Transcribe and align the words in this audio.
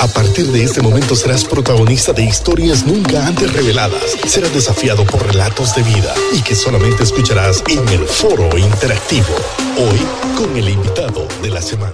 A 0.00 0.08
partir 0.08 0.46
de 0.46 0.64
este 0.64 0.82
momento 0.82 1.14
serás 1.14 1.44
protagonista 1.44 2.12
de 2.12 2.24
historias 2.24 2.84
nunca 2.84 3.26
antes 3.26 3.52
reveladas. 3.52 4.16
Serás 4.26 4.52
desafiado 4.52 5.04
por 5.04 5.24
relatos 5.24 5.74
de 5.76 5.82
vida 5.82 6.12
y 6.32 6.42
que 6.42 6.54
solamente 6.54 7.04
escucharás 7.04 7.62
en 7.68 7.88
el 7.88 8.04
foro 8.06 8.58
interactivo. 8.58 9.34
Hoy 9.78 10.00
con 10.36 10.56
el 10.56 10.68
invitado 10.68 11.26
de 11.42 11.50
la 11.50 11.62
semana. 11.62 11.92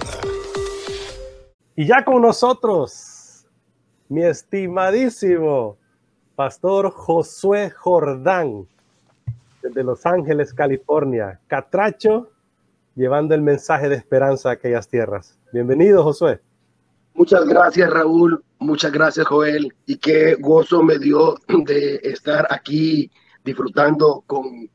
Y 1.75 1.85
ya 1.85 2.03
con 2.03 2.23
nosotros, 2.23 3.45
mi 4.09 4.23
estimadísimo 4.23 5.77
Pastor 6.35 6.91
Josué 6.91 7.69
Jordán, 7.69 8.67
desde 9.61 9.83
Los 9.83 10.05
Ángeles, 10.07 10.53
California. 10.53 11.39
Catracho, 11.47 12.31
llevando 12.95 13.35
el 13.35 13.41
mensaje 13.41 13.89
de 13.89 13.95
esperanza 13.95 14.49
a 14.49 14.53
aquellas 14.53 14.87
tierras. 14.87 15.37
Bienvenido, 15.53 16.03
Josué. 16.03 16.41
Muchas 17.13 17.45
gracias, 17.45 17.89
Raúl. 17.89 18.43
Muchas 18.59 18.91
gracias, 18.91 19.27
Joel. 19.27 19.73
Y 19.85 19.97
qué 19.97 20.35
gozo 20.35 20.83
me 20.83 20.97
dio 20.97 21.35
de 21.65 21.99
estar 22.03 22.47
aquí 22.49 23.11
disfrutando 23.43 24.23
con, 24.25 24.69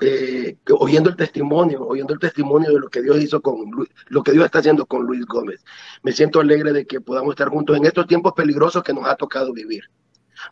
eh, 0.00 0.56
oyendo 0.78 1.10
el 1.10 1.16
testimonio, 1.16 1.86
oyendo 1.86 2.14
el 2.14 2.20
testimonio 2.20 2.72
de 2.72 2.80
lo 2.80 2.88
que 2.88 3.02
Dios 3.02 3.20
hizo 3.20 3.40
con 3.40 3.70
lo 4.08 4.22
que 4.22 4.32
Dios 4.32 4.44
está 4.44 4.60
haciendo 4.60 4.86
con 4.86 5.04
Luis 5.04 5.24
Gómez. 5.26 5.64
Me 6.02 6.12
siento 6.12 6.40
alegre 6.40 6.72
de 6.72 6.86
que 6.86 7.00
podamos 7.00 7.32
estar 7.32 7.48
juntos 7.48 7.76
en 7.76 7.84
estos 7.84 8.06
tiempos 8.06 8.32
peligrosos 8.32 8.82
que 8.82 8.92
nos 8.92 9.06
ha 9.06 9.16
tocado 9.16 9.52
vivir. 9.52 9.84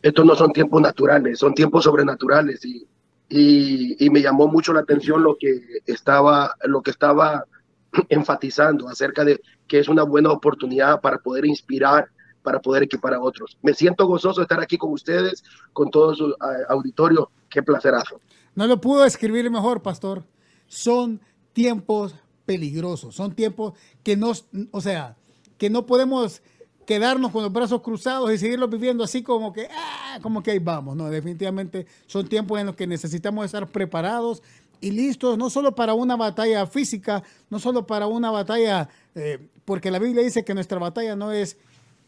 Estos 0.02 0.24
no 0.24 0.34
son 0.36 0.52
tiempos 0.52 0.80
naturales, 0.80 1.38
son 1.38 1.54
tiempos 1.54 1.84
sobrenaturales 1.84 2.64
y, 2.64 2.86
y, 3.28 4.04
y 4.04 4.10
me 4.10 4.22
llamó 4.22 4.46
mucho 4.46 4.72
la 4.72 4.80
atención 4.80 5.22
lo 5.22 5.36
que 5.36 5.60
estaba, 5.86 6.54
lo 6.64 6.82
que 6.82 6.90
estaba 6.90 7.44
enfatizando 8.08 8.88
acerca 8.88 9.24
de 9.24 9.40
que 9.66 9.78
es 9.78 9.88
una 9.88 10.02
buena 10.02 10.30
oportunidad 10.30 11.00
para 11.00 11.18
poder 11.18 11.44
inspirar, 11.46 12.08
para 12.42 12.60
poder 12.60 12.84
equipar 12.84 13.14
a 13.14 13.20
otros. 13.20 13.58
Me 13.62 13.74
siento 13.74 14.06
gozoso 14.06 14.40
de 14.40 14.44
estar 14.44 14.60
aquí 14.60 14.78
con 14.78 14.92
ustedes, 14.92 15.44
con 15.72 15.90
todo 15.90 16.14
su 16.14 16.34
auditorio. 16.68 17.30
Qué 17.48 17.62
placerazo. 17.62 18.20
No 18.54 18.66
lo 18.66 18.80
pudo 18.80 19.04
escribir 19.04 19.50
mejor, 19.50 19.82
pastor. 19.82 20.24
Son 20.66 21.20
tiempos 21.52 22.14
peligrosos, 22.46 23.14
son 23.14 23.34
tiempos 23.34 23.74
que 24.02 24.16
no, 24.16 24.32
o 24.70 24.80
sea, 24.80 25.16
que 25.58 25.70
no 25.70 25.86
podemos 25.86 26.42
quedarnos 26.86 27.30
con 27.30 27.44
los 27.44 27.52
brazos 27.52 27.82
cruzados 27.82 28.32
y 28.32 28.38
seguirlos 28.38 28.68
viviendo 28.68 29.04
así 29.04 29.22
como 29.22 29.52
que, 29.52 29.68
ah, 29.70 30.18
como 30.22 30.42
que 30.42 30.50
ahí 30.50 30.58
vamos. 30.58 30.96
No, 30.96 31.08
definitivamente 31.08 31.86
son 32.06 32.26
tiempos 32.26 32.58
en 32.58 32.66
los 32.66 32.74
que 32.74 32.86
necesitamos 32.86 33.44
estar 33.44 33.68
preparados 33.68 34.42
y 34.80 34.90
listos, 34.90 35.36
no 35.36 35.50
solo 35.50 35.74
para 35.74 35.94
una 35.94 36.16
batalla 36.16 36.66
física, 36.66 37.22
no 37.48 37.58
solo 37.58 37.86
para 37.86 38.06
una 38.06 38.30
batalla, 38.30 38.88
eh, 39.14 39.38
porque 39.64 39.90
la 39.90 39.98
Biblia 39.98 40.22
dice 40.22 40.44
que 40.44 40.54
nuestra 40.54 40.78
batalla 40.78 41.16
no 41.16 41.32
es 41.32 41.56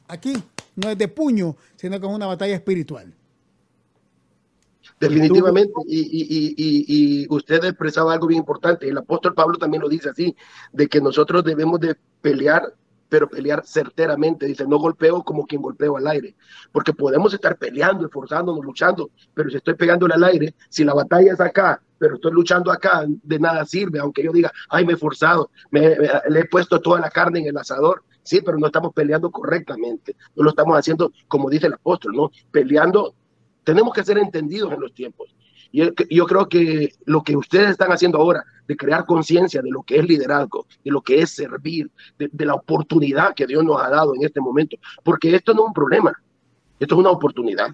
aquí, 0.09 0.35
no 0.77 0.91
es 0.91 0.99
de 0.99 1.09
puño, 1.09 1.57
sino 1.77 2.01
que 2.01 2.07
es 2.07 2.13
una 2.13 2.27
batalla 2.27 2.55
espiritual. 2.55 3.13
Definitivamente, 4.99 5.73
y, 5.87 6.55
y, 6.57 7.27
usted 7.29 7.65
expresaba 7.65 8.13
algo 8.13 8.29
bien 8.29 8.41
importante, 8.41 8.89
el 8.89 8.99
apóstol 8.99 9.35
Pablo 9.35 9.59
también 9.59 9.83
lo 9.83 9.89
dice 9.89 10.11
así, 10.11 10.37
de 10.73 10.87
que 10.87 11.01
nosotros 11.01 11.43
debemos 11.43 11.81
de 11.81 11.97
pelear 12.21 12.73
pero 13.13 13.29
pelear 13.29 13.63
certeramente. 13.67 14.47
Dice, 14.47 14.67
no 14.67 14.79
golpeo 14.79 15.23
como 15.23 15.47
quien 15.47 15.61
golpeo 15.61 15.99
al 15.99 16.07
aire, 16.07 16.35
porque 16.73 16.95
podemos 16.95 17.35
estar 17.35 17.59
peleando, 17.59 18.07
esforzándonos, 18.07 18.65
luchando, 18.65 19.11
pero 19.35 19.51
si 19.51 19.59
estoy 19.59 19.75
pegándole 19.75 20.15
al 20.15 20.25
aire, 20.25 20.55
si 20.71 20.83
la 20.83 20.95
batalla 20.95 21.35
es 21.35 21.41
acá, 21.41 21.83
pero 22.03 22.17
estoy 22.17 22.33
luchando 22.33 22.73
acá, 22.73 23.07
de 23.07 23.39
nada 23.39 23.65
sirve, 23.65 24.01
aunque 24.01 24.25
yo 24.25 24.33
diga, 24.33 24.51
ay, 24.69 24.85
me 24.85 24.95
he 24.95 24.97
forzado, 24.97 25.53
me, 25.71 25.97
le 26.31 26.41
he 26.41 26.45
puesto 26.47 26.81
toda 26.81 26.99
la 26.99 27.09
carne 27.11 27.39
en 27.39 27.47
el 27.47 27.57
asador. 27.57 28.03
Sí, 28.25 28.41
pero 28.45 28.59
no 28.59 28.67
estamos 28.67 28.93
peleando 28.93 29.31
correctamente, 29.31 30.17
no 30.35 30.43
lo 30.43 30.51
estamos 30.51 30.77
haciendo 30.77 31.13
como 31.29 31.49
dice 31.49 31.69
el 31.69 31.75
apóstol, 31.75 32.15
¿no? 32.17 32.33
Peleando, 32.51 33.15
tenemos 33.63 33.95
que 33.95 34.03
ser 34.03 34.19
entendidos 34.19 34.73
en 34.73 34.81
los 34.81 34.93
tiempos. 34.93 35.33
Y 35.71 35.85
yo 36.13 36.27
creo 36.27 36.49
que 36.49 36.93
lo 37.05 37.23
que 37.23 37.37
ustedes 37.37 37.71
están 37.71 37.93
haciendo 37.93 38.19
ahora, 38.19 38.45
de 38.67 38.77
crear 38.77 39.07
conciencia 39.07 39.63
de 39.63 39.71
lo 39.71 39.85
que 39.85 40.01
es 40.01 40.05
liderazgo, 40.05 40.67
de 40.85 40.91
lo 40.91 41.03
que 41.03 41.23
es 41.23 41.31
servir, 41.31 41.89
de, 42.19 42.45
la 42.45 42.55
oportunidad 42.55 43.33
que 43.33 43.47
Dios 43.47 43.63
nos 43.63 43.81
ha 43.81 43.91
dado 43.91 44.13
en 44.17 44.25
este 44.25 44.41
momento, 44.41 44.77
porque 45.05 45.37
esto 45.37 45.55
no 45.55 45.63
es 45.63 45.69
un 45.69 45.73
problema, 45.73 46.13
esto 46.81 46.97
es 46.97 46.99
una 46.99 47.11
oportunidad. 47.11 47.69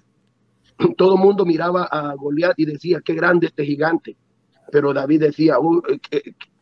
Todo 0.97 1.15
el 1.15 1.19
mundo 1.19 1.45
miraba 1.45 1.83
a 1.83 2.13
Goliat 2.13 2.57
y 2.57 2.65
decía, 2.65 3.01
qué 3.03 3.13
grande 3.13 3.47
este 3.47 3.65
gigante, 3.65 4.15
pero 4.71 4.93
David 4.93 5.21
decía, 5.21 5.55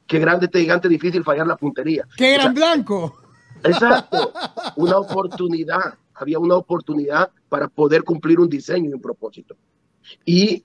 qué, 0.07 0.19
grande 0.19 0.45
este 0.47 0.61
gigante, 0.61 0.89
difícil 0.89 1.23
fallar 1.23 1.47
la 1.47 1.57
puntería. 1.57 2.07
¡Qué 2.16 2.33
gran 2.33 2.53
blanco! 2.53 3.17
Exacto, 3.63 4.33
una 4.75 4.97
oportunidad, 4.97 5.95
había 6.13 6.39
una 6.39 6.56
oportunidad 6.56 7.31
para 7.50 7.67
poder 7.67 8.03
cumplir 8.03 8.39
un 8.39 8.50
diseño 8.50 8.89
y 8.89 8.94
un 8.94 9.01
propósito. 9.01 9.56
Y 10.25 10.63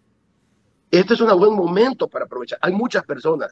este 0.91 1.15
es 1.15 1.21
un 1.21 1.37
buen 1.39 1.55
momento 1.55 2.07
para 2.07 2.27
aprovechar. 2.27 2.59
Hay 2.61 2.73
muchas 2.73 3.05
personas 3.05 3.51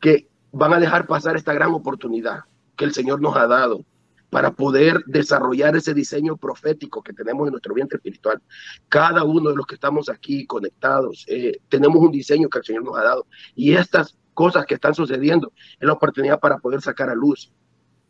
que 0.00 0.28
van 0.52 0.72
a 0.72 0.80
dejar 0.80 1.06
pasar 1.06 1.36
esta 1.36 1.52
gran 1.52 1.72
oportunidad 1.72 2.44
que 2.76 2.84
el 2.84 2.94
Señor 2.94 3.20
nos 3.20 3.36
ha 3.36 3.46
dado 3.46 3.84
para 4.30 4.52
poder 4.52 5.02
desarrollar 5.06 5.76
ese 5.76 5.92
diseño 5.92 6.36
profético 6.36 7.02
que 7.02 7.12
tenemos 7.12 7.46
en 7.46 7.52
nuestro 7.52 7.74
vientre 7.74 7.96
espiritual. 7.96 8.40
Cada 8.88 9.24
uno 9.24 9.50
de 9.50 9.56
los 9.56 9.66
que 9.66 9.74
estamos 9.74 10.08
aquí 10.08 10.46
conectados, 10.46 11.26
eh, 11.28 11.60
tenemos 11.68 11.96
un 11.96 12.12
diseño 12.12 12.48
que 12.48 12.58
el 12.58 12.64
Señor 12.64 12.84
nos 12.84 12.96
ha 12.96 13.02
dado. 13.02 13.26
Y 13.56 13.74
estas 13.74 14.16
cosas 14.32 14.64
que 14.66 14.74
están 14.74 14.94
sucediendo 14.94 15.52
es 15.78 15.86
la 15.86 15.92
oportunidad 15.92 16.38
para 16.38 16.58
poder 16.58 16.80
sacar 16.80 17.10
a 17.10 17.14
luz 17.14 17.52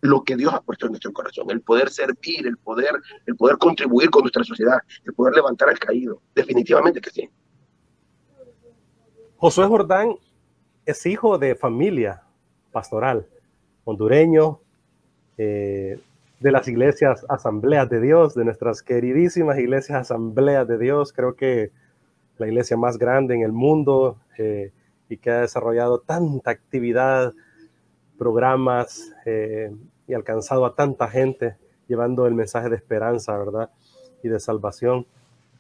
lo 0.03 0.23
que 0.23 0.37
Dios 0.37 0.53
ha 0.55 0.61
puesto 0.61 0.87
en 0.87 0.93
nuestro 0.93 1.13
corazón, 1.13 1.51
el 1.51 1.61
poder 1.61 1.91
servir, 1.91 2.47
el 2.47 2.57
poder, 2.57 2.95
el 3.27 3.37
poder 3.37 3.59
contribuir 3.59 4.11
con 4.11 4.23
nuestra 4.23 4.45
sociedad, 4.45 4.79
el 5.05 5.13
poder 5.13 5.35
levantar 5.35 5.69
al 5.69 5.79
caído. 5.79 6.23
Definitivamente 6.35 7.01
que 7.01 7.11
sí. 7.11 7.29
Josué 9.37 9.67
Jordán 9.67 10.17
es 10.87 11.05
hijo 11.07 11.39
de 11.39 11.55
familia 11.55 12.23
pastoral, 12.73 13.27
hondureño, 13.85 14.61
eh, 15.37 16.01
de 16.41 16.53
las 16.53 16.67
iglesias 16.69 17.25
Asambleas 17.29 17.89
de 17.91 18.01
Dios, 18.01 18.35
de 18.35 18.45
nuestras 18.45 18.83
queridísimas 18.83 19.59
iglesias 19.59 20.01
Asambleas 20.01 20.67
de 20.67 20.79
Dios, 20.79 21.13
creo 21.13 21.37
que 21.37 21.71
la 22.39 22.49
iglesia 22.49 22.79
más 22.79 22.97
grande 22.97 23.35
en 23.35 23.43
el 23.43 23.53
mundo 23.53 24.19
eh, 24.39 24.73
y 25.11 25.19
que 25.19 25.31
ha 25.31 25.41
desarrollado 25.43 26.01
tanta 26.01 26.51
actividad, 26.51 27.35
programas 28.19 29.13
eh, 29.27 29.71
y 30.09 30.15
alcanzado 30.15 30.65
a 30.65 30.75
tanta 30.75 31.09
gente 31.09 31.57
llevando 31.87 32.27
el 32.27 32.35
mensaje 32.35 32.71
de 32.71 32.77
esperanza, 32.77 33.37
¿verdad? 33.37 33.71
Y 34.23 34.29
de 34.29 34.41
salvación. 34.41 35.07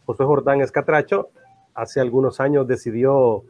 Josué 0.06 0.24
Jordán 0.24 0.62
Escatracho 0.62 1.28
hace 1.74 2.00
algunos 2.00 2.40
años 2.40 2.66
decidió 2.66 3.44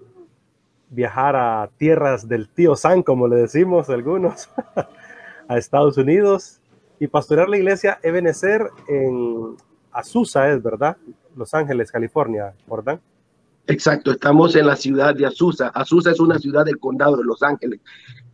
viajar 0.89 1.37
a 1.37 1.71
tierras 1.77 2.27
del 2.27 2.49
tío 2.49 2.75
San, 2.75 3.05
como 3.05 3.29
le 3.29 3.37
decimos 3.37 3.89
algunos, 3.89 4.51
a 5.49 5.59
Estados 5.59 5.97
Unidos 5.97 6.60
y 7.01 7.09
pastorear 7.09 7.49
la 7.49 7.57
iglesia 7.57 7.99
Ebenezer 8.03 8.71
en 8.87 9.57
Azusa, 9.91 10.51
es 10.51 10.63
verdad, 10.63 10.97
Los 11.35 11.55
Ángeles, 11.55 11.91
California, 11.91 12.55
¿verdad? 12.71 13.01
Exacto, 13.67 14.13
estamos 14.13 14.55
en 14.55 14.67
la 14.67 14.77
ciudad 14.77 15.15
de 15.15 15.27
Azusa. 15.27 15.69
Azusa 15.69 16.11
es 16.11 16.21
una 16.21 16.39
ciudad 16.39 16.65
del 16.65 16.79
condado 16.79 17.17
de 17.17 17.25
Los 17.25 17.43
Ángeles. 17.43 17.81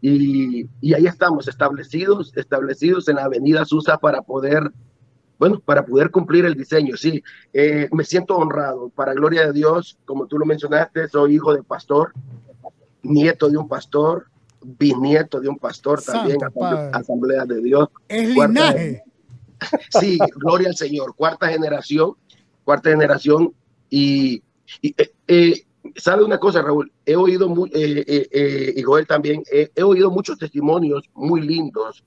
Y, 0.01 0.69
y 0.81 0.95
ahí 0.95 1.07
estamos 1.07 1.47
establecidos, 1.47 2.37
establecidos 2.37 3.09
en 3.09 3.17
la 3.17 3.25
avenida 3.25 3.63
Azusa 3.63 3.99
para 3.99 4.21
poder 4.21 4.71
bueno, 5.39 5.61
para 5.61 5.85
poder 5.85 6.11
cumplir 6.11 6.47
el 6.47 6.55
diseño, 6.55 6.97
sí, 6.97 7.23
eh, 7.53 7.91
me 7.93 8.05
siento 8.05 8.37
honrado, 8.37 8.89
para 8.89 9.13
gloria 9.13 9.47
de 9.47 9.53
Dios, 9.53 9.99
como 10.07 10.27
tú 10.27 10.39
lo 10.39 10.47
mencionaste, 10.47 11.09
soy 11.09 11.35
hijo 11.35 11.55
de 11.55 11.63
pastor, 11.63 12.15
nieto 13.03 13.51
de 13.51 13.59
un 13.59 13.69
pastor, 13.69 14.29
bisnieto 14.67 15.41
de 15.41 15.49
un 15.49 15.59
pastor 15.59 16.03
también, 16.03 16.39
Asamblea 16.93 17.45
de 17.45 17.63
Dios. 17.63 17.89
Es 18.09 18.29
linaje. 18.29 19.03
Sí, 19.89 20.19
gloria 20.37 20.69
al 20.69 20.77
Señor, 20.77 21.15
cuarta 21.17 21.49
generación, 21.49 22.13
cuarta 22.63 22.91
generación 22.91 23.55
y, 23.89 24.43
y 24.83 24.95
eh, 24.99 25.13
eh, 25.27 25.63
sabe 25.97 26.25
una 26.25 26.39
cosa, 26.39 26.61
Raúl, 26.61 26.93
he 27.07 27.17
oído, 27.17 27.49
muy, 27.49 27.71
eh, 27.73 28.75
y 28.77 28.83
Joel 28.83 29.07
también, 29.07 29.43
he 29.51 29.83
oído 29.83 30.11
muchos 30.11 30.37
testimonios 30.37 31.09
muy 31.15 31.41
lindos, 31.41 32.05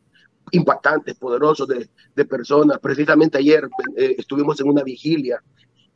impactantes, 0.51 1.16
poderosos 1.16 1.68
de, 1.68 1.89
de 2.16 2.25
personas. 2.25 2.78
Precisamente 2.78 3.39
ayer 3.39 3.68
estuvimos 3.95 4.60
en 4.62 4.69
una 4.69 4.84
vigilia 4.84 5.42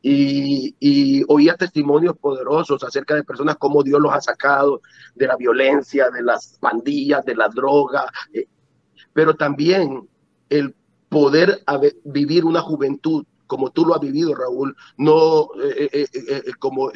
y, 0.06 1.24
oía 1.28 1.56
testimonios 1.56 2.16
poderosos 2.18 2.82
acerca 2.84 3.14
de 3.14 3.24
personas 3.24 3.56
como 3.56 3.82
Dios 3.82 4.00
los 4.00 4.12
ha 4.12 4.20
sacado 4.20 4.82
de 5.14 5.26
la 5.26 5.36
violencia, 5.36 6.10
de 6.10 6.22
las 6.22 6.58
pandillas, 6.60 7.24
de 7.24 7.34
la 7.34 7.48
droga, 7.48 8.04
eh, 8.32 8.46
pero 9.12 9.34
también 9.34 10.06
el 10.50 10.74
poder 11.08 11.62
vivir 12.04 12.44
una 12.44 12.60
juventud 12.60 13.24
como 13.46 13.70
tú 13.70 13.84
lo 13.84 13.94
has 13.94 14.00
vivido, 14.00 14.34
Raúl, 14.34 14.74
no 14.96 15.48
eh, 15.62 15.88
eh, 15.92 16.42
como 16.58 16.90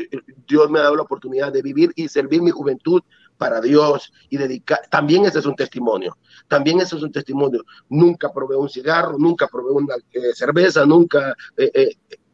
Dios 0.46 0.70
me 0.70 0.78
ha 0.78 0.84
dado 0.84 0.96
la 0.96 1.02
oportunidad 1.02 1.52
de 1.52 1.62
vivir 1.62 1.92
y 1.94 2.08
servir 2.08 2.42
mi 2.42 2.50
juventud 2.50 3.02
para 3.36 3.60
Dios 3.60 4.12
y 4.30 4.38
dedicar, 4.38 4.80
también 4.90 5.26
ese 5.26 5.38
es 5.38 5.46
un 5.46 5.54
testimonio, 5.54 6.16
también 6.48 6.80
ese 6.80 6.96
es 6.96 7.02
un 7.02 7.12
testimonio. 7.12 7.64
Nunca 7.90 8.32
probé 8.32 8.56
un 8.56 8.68
cigarro, 8.68 9.18
nunca 9.18 9.46
probé 9.46 9.70
una 9.70 9.94
eh, 10.10 10.32
cerveza, 10.34 10.84
nunca, 10.86 11.36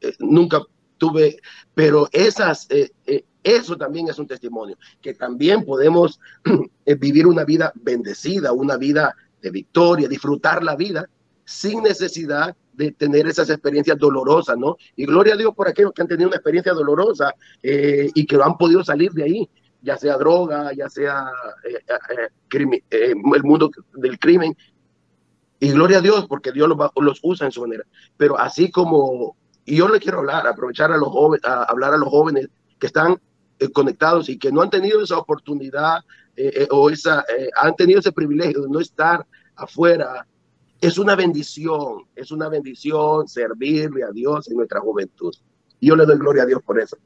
eh, 0.05 0.09
eh, 0.09 0.15
nunca 0.21 0.61
tuve, 0.99 1.39
pero 1.75 2.09
esas, 2.13 2.69
eso 3.43 3.77
también 3.77 4.09
es 4.09 4.19
un 4.19 4.27
testimonio, 4.27 4.79
que 5.01 5.15
también 5.15 5.65
podemos 5.65 6.21
vivir 7.01 7.27
una 7.27 7.45
vida 7.45 7.73
bendecida, 7.75 8.53
una 8.53 8.77
vida 8.77 9.15
de 9.43 9.51
victoria, 9.51 10.09
disfrutar 10.09 10.63
la 10.63 10.77
vida 10.77 11.09
sin 11.45 11.83
necesidad 11.83 12.57
de 12.73 12.93
tener 12.93 13.27
esas 13.27 13.51
experiencias 13.51 13.99
dolorosas, 13.99 14.57
¿no? 14.57 14.77
Y 14.97 15.05
gloria 15.05 15.35
a 15.35 15.37
Dios 15.37 15.55
por 15.55 15.69
aquellos 15.69 15.93
que 15.93 16.03
han 16.03 16.09
tenido 16.09 16.29
una 16.29 16.37
experiencia 16.37 16.73
dolorosa 16.73 17.35
y 17.63 18.27
que 18.27 18.37
han 18.37 18.57
podido 18.57 18.83
salir 18.83 19.13
de 19.13 19.25
ahí 19.25 19.51
ya 19.85 19.99
sea 19.99 20.17
droga, 20.17 20.73
ya 20.73 20.89
sea 20.89 21.27
eh, 21.63 21.79
eh, 22.59 22.83
eh, 22.91 23.15
el 23.35 23.45
mundo 23.45 23.71
del 23.93 24.19
crimen. 24.19 24.57
Y 25.61 25.71
gloria 25.71 25.99
a 25.99 26.01
Dios, 26.01 26.27
porque 26.27 26.53
Dios 26.53 26.69
los, 26.69 26.79
los, 26.97 27.21
usa 27.23 27.47
en 27.47 27.53
su 27.53 27.61
manera. 27.61 27.85
Pero 28.17 28.39
así 28.39 28.71
como, 28.71 29.37
y 29.65 29.77
yo 29.77 29.89
le 29.89 30.01
quiero 30.01 30.19
hablar, 30.19 30.47
aprovechar 30.47 30.93
a 30.93 30.97
los 30.97 31.09
jóvenes, 31.09 31.45
a 31.45 31.65
hablar 31.65 31.95
a 31.95 31.97
los 31.97 32.09
jóvenes 32.09 32.49
que 32.79 32.87
están 32.87 33.21
conectados 33.73 34.29
y 34.29 34.39
que 34.39 34.53
no 34.53 34.63
han 34.63 34.71
tenido 34.71 35.03
esa 35.03 35.19
oportunidad 35.19 36.01
o 36.71 36.91
esa, 36.91 37.25
han 37.57 37.75
tenido 37.77 38.01
ese 38.01 38.13
privilegio 38.13 38.63
de 38.63 38.69
no 38.69 38.81
estar 38.81 39.25
afuera. 39.57 40.27
Es 40.81 40.99
una 40.99 41.15
bendición, 41.17 42.05
es 42.15 42.31
una 42.31 42.49
bendición 42.49 43.27
servirle 43.27 44.03
a 44.05 44.11
Dios 44.11 44.49
en 44.51 44.57
nuestra 44.57 44.81
juventud. 44.81 45.33
Y 45.81 45.89
yo 45.89 45.97
le 45.97 46.05
doy 46.05 46.19
gloria 46.19 46.43
a 46.43 46.47
Dios 46.47 46.63
por 46.63 46.79
eso. 46.79 46.97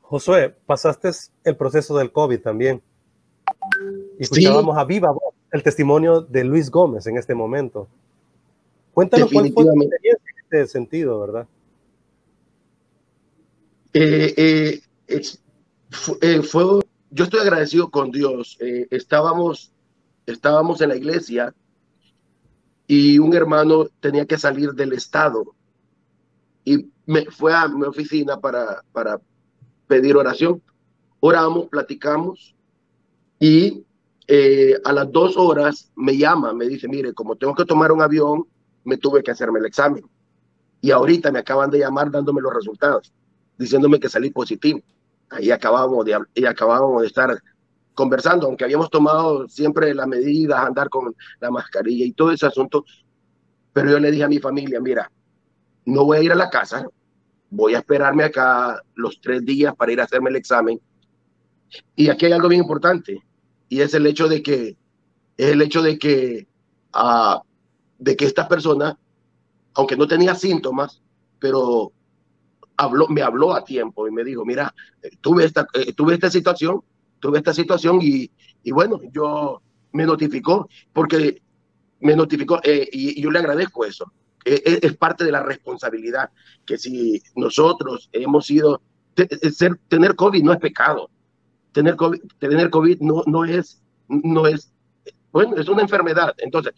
Josué, 0.00 0.54
pasaste 0.66 1.10
el 1.44 1.56
proceso 1.56 1.96
del 1.96 2.12
COVID 2.12 2.40
también. 2.40 2.82
Y 4.18 4.22
escuchábamos 4.22 4.76
a 4.76 4.84
viva 4.84 5.10
el 5.50 5.62
testimonio 5.62 6.22
de 6.22 6.44
Luis 6.44 6.70
Gómez 6.70 7.06
en 7.06 7.18
este 7.18 7.34
momento. 7.34 7.88
Cuéntanos 8.94 9.30
cuál 9.32 9.52
fue 9.52 9.64
tu 9.64 9.70
experiencia 9.70 10.12
en 10.12 10.21
este 10.52 10.66
sentido, 10.66 11.18
¿verdad? 11.18 11.48
Eh, 13.94 14.34
eh, 14.36 14.82
eh, 16.20 16.42
fue, 16.42 16.64
yo 17.10 17.24
estoy 17.24 17.40
agradecido 17.40 17.90
con 17.90 18.10
Dios. 18.10 18.58
estábamos, 18.60 19.72
estábamos 20.26 20.80
en 20.80 20.90
la 20.90 20.96
iglesia 20.96 21.54
y 22.86 23.18
un 23.18 23.34
hermano 23.34 23.86
tenía 24.00 24.26
que 24.26 24.36
salir 24.36 24.72
del 24.72 24.92
estado 24.92 25.54
y 26.64 26.90
me 27.06 27.24
fue 27.26 27.54
a 27.54 27.66
mi 27.68 27.84
oficina 27.84 28.38
para, 28.38 28.82
para 28.92 29.20
pedir 29.86 30.16
oración. 30.16 30.62
Oramos, 31.20 31.68
platicamos 31.68 32.54
y 33.38 33.84
eh, 34.26 34.74
a 34.84 34.92
las 34.92 35.10
dos 35.10 35.36
horas 35.36 35.90
me 35.96 36.16
llama, 36.16 36.52
me 36.52 36.66
dice, 36.66 36.88
mire, 36.88 37.14
como 37.14 37.36
tengo 37.36 37.54
que 37.54 37.64
tomar 37.64 37.90
un 37.90 38.02
avión, 38.02 38.44
me 38.84 38.98
tuve 38.98 39.22
que 39.22 39.30
hacerme 39.30 39.58
el 39.58 39.66
examen. 39.66 40.04
Y 40.82 40.90
ahorita 40.90 41.32
me 41.32 41.38
acaban 41.38 41.70
de 41.70 41.78
llamar 41.78 42.10
dándome 42.10 42.42
los 42.42 42.52
resultados, 42.52 43.12
diciéndome 43.56 44.00
que 44.00 44.08
salí 44.08 44.30
positivo. 44.30 44.80
Ahí 45.30 45.50
acabamos 45.50 46.04
de, 46.04 46.18
y 46.34 46.44
acabábamos 46.44 47.02
de 47.02 47.06
estar 47.06 47.42
conversando, 47.94 48.46
aunque 48.46 48.64
habíamos 48.64 48.90
tomado 48.90 49.48
siempre 49.48 49.94
las 49.94 50.08
medidas, 50.08 50.58
andar 50.60 50.88
con 50.88 51.14
la 51.40 51.50
mascarilla 51.50 52.04
y 52.04 52.12
todo 52.12 52.32
ese 52.32 52.46
asunto. 52.46 52.84
Pero 53.72 53.92
yo 53.92 54.00
le 54.00 54.10
dije 54.10 54.24
a 54.24 54.28
mi 54.28 54.40
familia, 54.40 54.80
mira, 54.80 55.10
no 55.84 56.04
voy 56.04 56.18
a 56.18 56.22
ir 56.22 56.32
a 56.32 56.36
la 56.36 56.50
casa, 56.50 56.84
voy 57.48 57.74
a 57.74 57.78
esperarme 57.78 58.24
acá 58.24 58.82
los 58.94 59.20
tres 59.20 59.44
días 59.44 59.74
para 59.76 59.92
ir 59.92 60.00
a 60.00 60.04
hacerme 60.04 60.30
el 60.30 60.36
examen. 60.36 60.80
Y 61.94 62.08
aquí 62.10 62.26
hay 62.26 62.32
algo 62.32 62.48
bien 62.48 62.62
importante, 62.62 63.22
y 63.68 63.80
es 63.80 63.94
el 63.94 64.06
hecho 64.06 64.26
de 64.26 64.42
que, 64.42 64.76
es 65.36 65.52
el 65.52 65.62
hecho 65.62 65.80
de 65.80 65.96
que, 65.96 66.48
uh, 66.94 67.40
de 67.98 68.16
que 68.16 68.24
esta 68.26 68.48
persona, 68.48 68.98
aunque 69.74 69.96
no 69.96 70.06
tenía 70.06 70.34
síntomas, 70.34 71.02
pero 71.38 71.92
habló, 72.76 73.08
me 73.08 73.22
habló 73.22 73.54
a 73.54 73.64
tiempo 73.64 74.06
y 74.06 74.10
me 74.10 74.24
dijo, 74.24 74.44
mira, 74.44 74.74
tuve 75.20 75.44
esta, 75.44 75.66
eh, 75.74 75.92
tuve 75.92 76.14
esta 76.14 76.30
situación, 76.30 76.82
tuve 77.20 77.38
esta 77.38 77.54
situación 77.54 77.98
y, 78.02 78.30
y 78.62 78.70
bueno, 78.70 79.00
yo 79.12 79.62
me 79.92 80.04
notificó, 80.06 80.68
porque 80.92 81.42
me 82.00 82.16
notificó, 82.16 82.60
eh, 82.62 82.88
y 82.92 83.20
yo 83.20 83.30
le 83.30 83.38
agradezco 83.38 83.84
eso, 83.84 84.12
es, 84.44 84.96
parte 84.96 85.24
de 85.24 85.32
la 85.32 85.42
responsabilidad, 85.42 86.30
que 86.66 86.78
si 86.78 87.22
nosotros 87.36 88.08
hemos 88.12 88.46
sido, 88.46 88.82
ser, 89.14 89.78
tener 89.88 90.16
COVID 90.16 90.42
no 90.42 90.52
es 90.52 90.58
pecado, 90.58 91.10
tener 91.72 91.96
COVID, 91.96 92.20
tener 92.38 92.70
COVID 92.70 93.00
no, 93.00 93.22
no, 93.26 93.44
es, 93.44 93.82
no 94.08 94.46
es, 94.46 94.72
bueno, 95.30 95.56
es 95.56 95.68
una 95.68 95.82
enfermedad. 95.82 96.34
Entonces, 96.38 96.74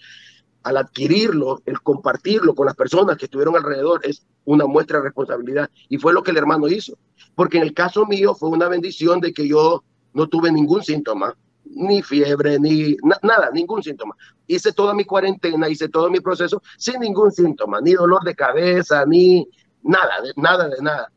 al 0.65 0.79
adquirirlo, 0.79 1.63
el 1.67 1.81
compartirlo 1.83 2.55
con 2.55 2.67
las 2.67 2.75
personas 2.75 3.17
que 3.17 3.27
estuvieron 3.27 3.55
alrededor 3.55 4.01
es 4.03 4.27
una 4.45 4.67
muestra 4.67 4.99
de 4.99 5.05
responsabilidad. 5.05 5.71
Y 5.89 5.99
fue 5.99 6.13
lo 6.13 6.23
que 6.23 6.31
el 6.31 6.39
hermano 6.39 6.67
hizo. 6.69 6.99
Porque 7.35 7.59
en 7.59 7.65
el 7.65 7.75
caso 7.75 8.07
mío 8.07 8.35
fue 8.35 8.49
una 8.49 8.69
bendición 8.69 9.21
de 9.21 9.33
que 9.33 9.47
yo 9.47 9.85
no 10.15 10.27
tuve 10.27 10.51
ningún 10.51 10.83
síntoma 10.83 11.37
ni 11.65 12.03
fiebre, 12.03 12.59
ni 12.59 12.97
nada, 13.23 13.51
ningún 13.53 13.83
síntoma. 13.83 14.15
Hice 14.47 14.73
toda 14.73 14.95
mi 14.95 15.05
cuarentena, 15.05 15.69
hice 15.69 15.89
todo 15.89 16.11
mi 16.11 16.21
proceso 16.21 16.63
sin 16.77 17.01
ningún 17.01 17.33
síntoma, 17.33 17.81
ni 17.81 17.93
dolor 17.93 18.23
de 18.25 18.35
cabeza, 18.35 19.05
ni 19.07 19.49
nada, 19.83 20.21
de, 20.23 20.33
nada 20.37 20.69
de 20.69 20.83
nada. 20.83 21.11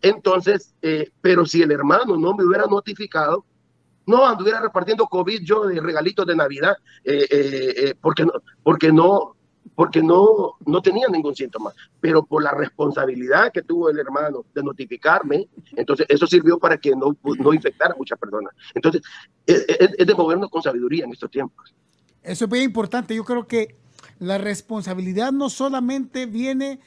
Entonces, 0.00 0.74
eh, 0.82 1.10
pero 1.20 1.46
si 1.46 1.62
el 1.62 1.70
hermano 1.70 2.16
no 2.16 2.34
me 2.34 2.44
hubiera 2.44 2.66
notificado, 2.66 3.44
no 4.12 4.26
anduviera 4.26 4.60
repartiendo 4.60 5.06
COVID 5.06 5.42
yo 5.42 5.66
de 5.66 5.80
regalitos 5.80 6.26
de 6.26 6.36
Navidad, 6.36 6.76
eh, 7.02 7.26
eh, 7.30 7.94
porque, 7.98 8.26
no, 8.26 8.32
porque 8.62 8.92
no, 8.92 9.36
porque 9.74 10.02
no, 10.02 10.56
no 10.66 10.82
tenía 10.82 11.08
ningún 11.08 11.34
síntoma, 11.34 11.72
pero 11.98 12.22
por 12.24 12.42
la 12.42 12.50
responsabilidad 12.50 13.50
que 13.50 13.62
tuvo 13.62 13.88
el 13.88 13.98
hermano 13.98 14.44
de 14.54 14.62
notificarme, 14.62 15.48
entonces 15.76 16.06
eso 16.10 16.26
sirvió 16.26 16.58
para 16.58 16.76
que 16.76 16.90
no, 16.90 17.16
no 17.38 17.54
infectara 17.54 17.94
a 17.94 17.96
muchas 17.96 18.18
personas. 18.18 18.54
Entonces, 18.74 19.00
es, 19.46 20.06
de 20.06 20.14
movernos 20.14 20.50
con 20.50 20.62
sabiduría 20.62 21.04
en 21.04 21.12
estos 21.12 21.30
tiempos. 21.30 21.74
Eso 22.22 22.44
es 22.44 22.50
bien 22.50 22.64
importante. 22.64 23.16
Yo 23.16 23.24
creo 23.24 23.46
que 23.46 23.76
la 24.18 24.36
responsabilidad 24.36 25.32
no 25.32 25.48
solamente 25.48 26.26
viene 26.26 26.80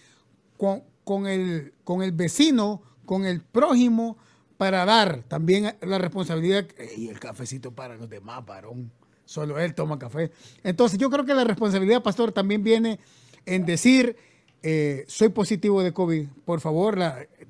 con, 0.57 0.83
con, 1.04 1.25
el, 1.25 1.74
con 1.83 2.04
el 2.04 2.12
vecino, 2.12 2.83
con 3.06 3.25
el 3.25 3.42
prójimo, 3.42 4.18
para 4.57 4.86
dar 4.86 5.24
también 5.28 5.75
la 5.81 5.98
responsabilidad 5.98 6.66
y 6.98 7.10
el 7.10 7.19
cafecito 7.19 7.72
para 7.72 7.96
los 7.96 8.10
demás, 8.10 8.46
varón. 8.46 8.92
Solo 9.25 9.60
él 9.60 9.74
toma 9.74 9.98
café. 9.98 10.31
Entonces 10.63 11.00
yo 11.00 11.10
creo 11.10 11.25
que 11.25 11.34
la 11.34 11.44
responsabilidad, 11.44 12.04
pastor, 12.04 12.31
también 12.31 12.63
viene 12.63 13.00
en 13.46 13.66
decir, 13.66 14.16
eh, 14.62 15.03
soy 15.08 15.30
positivo 15.30 15.82
de 15.84 15.94
COVID, 15.94 16.27
por 16.46 16.62
favor, 16.62 17.00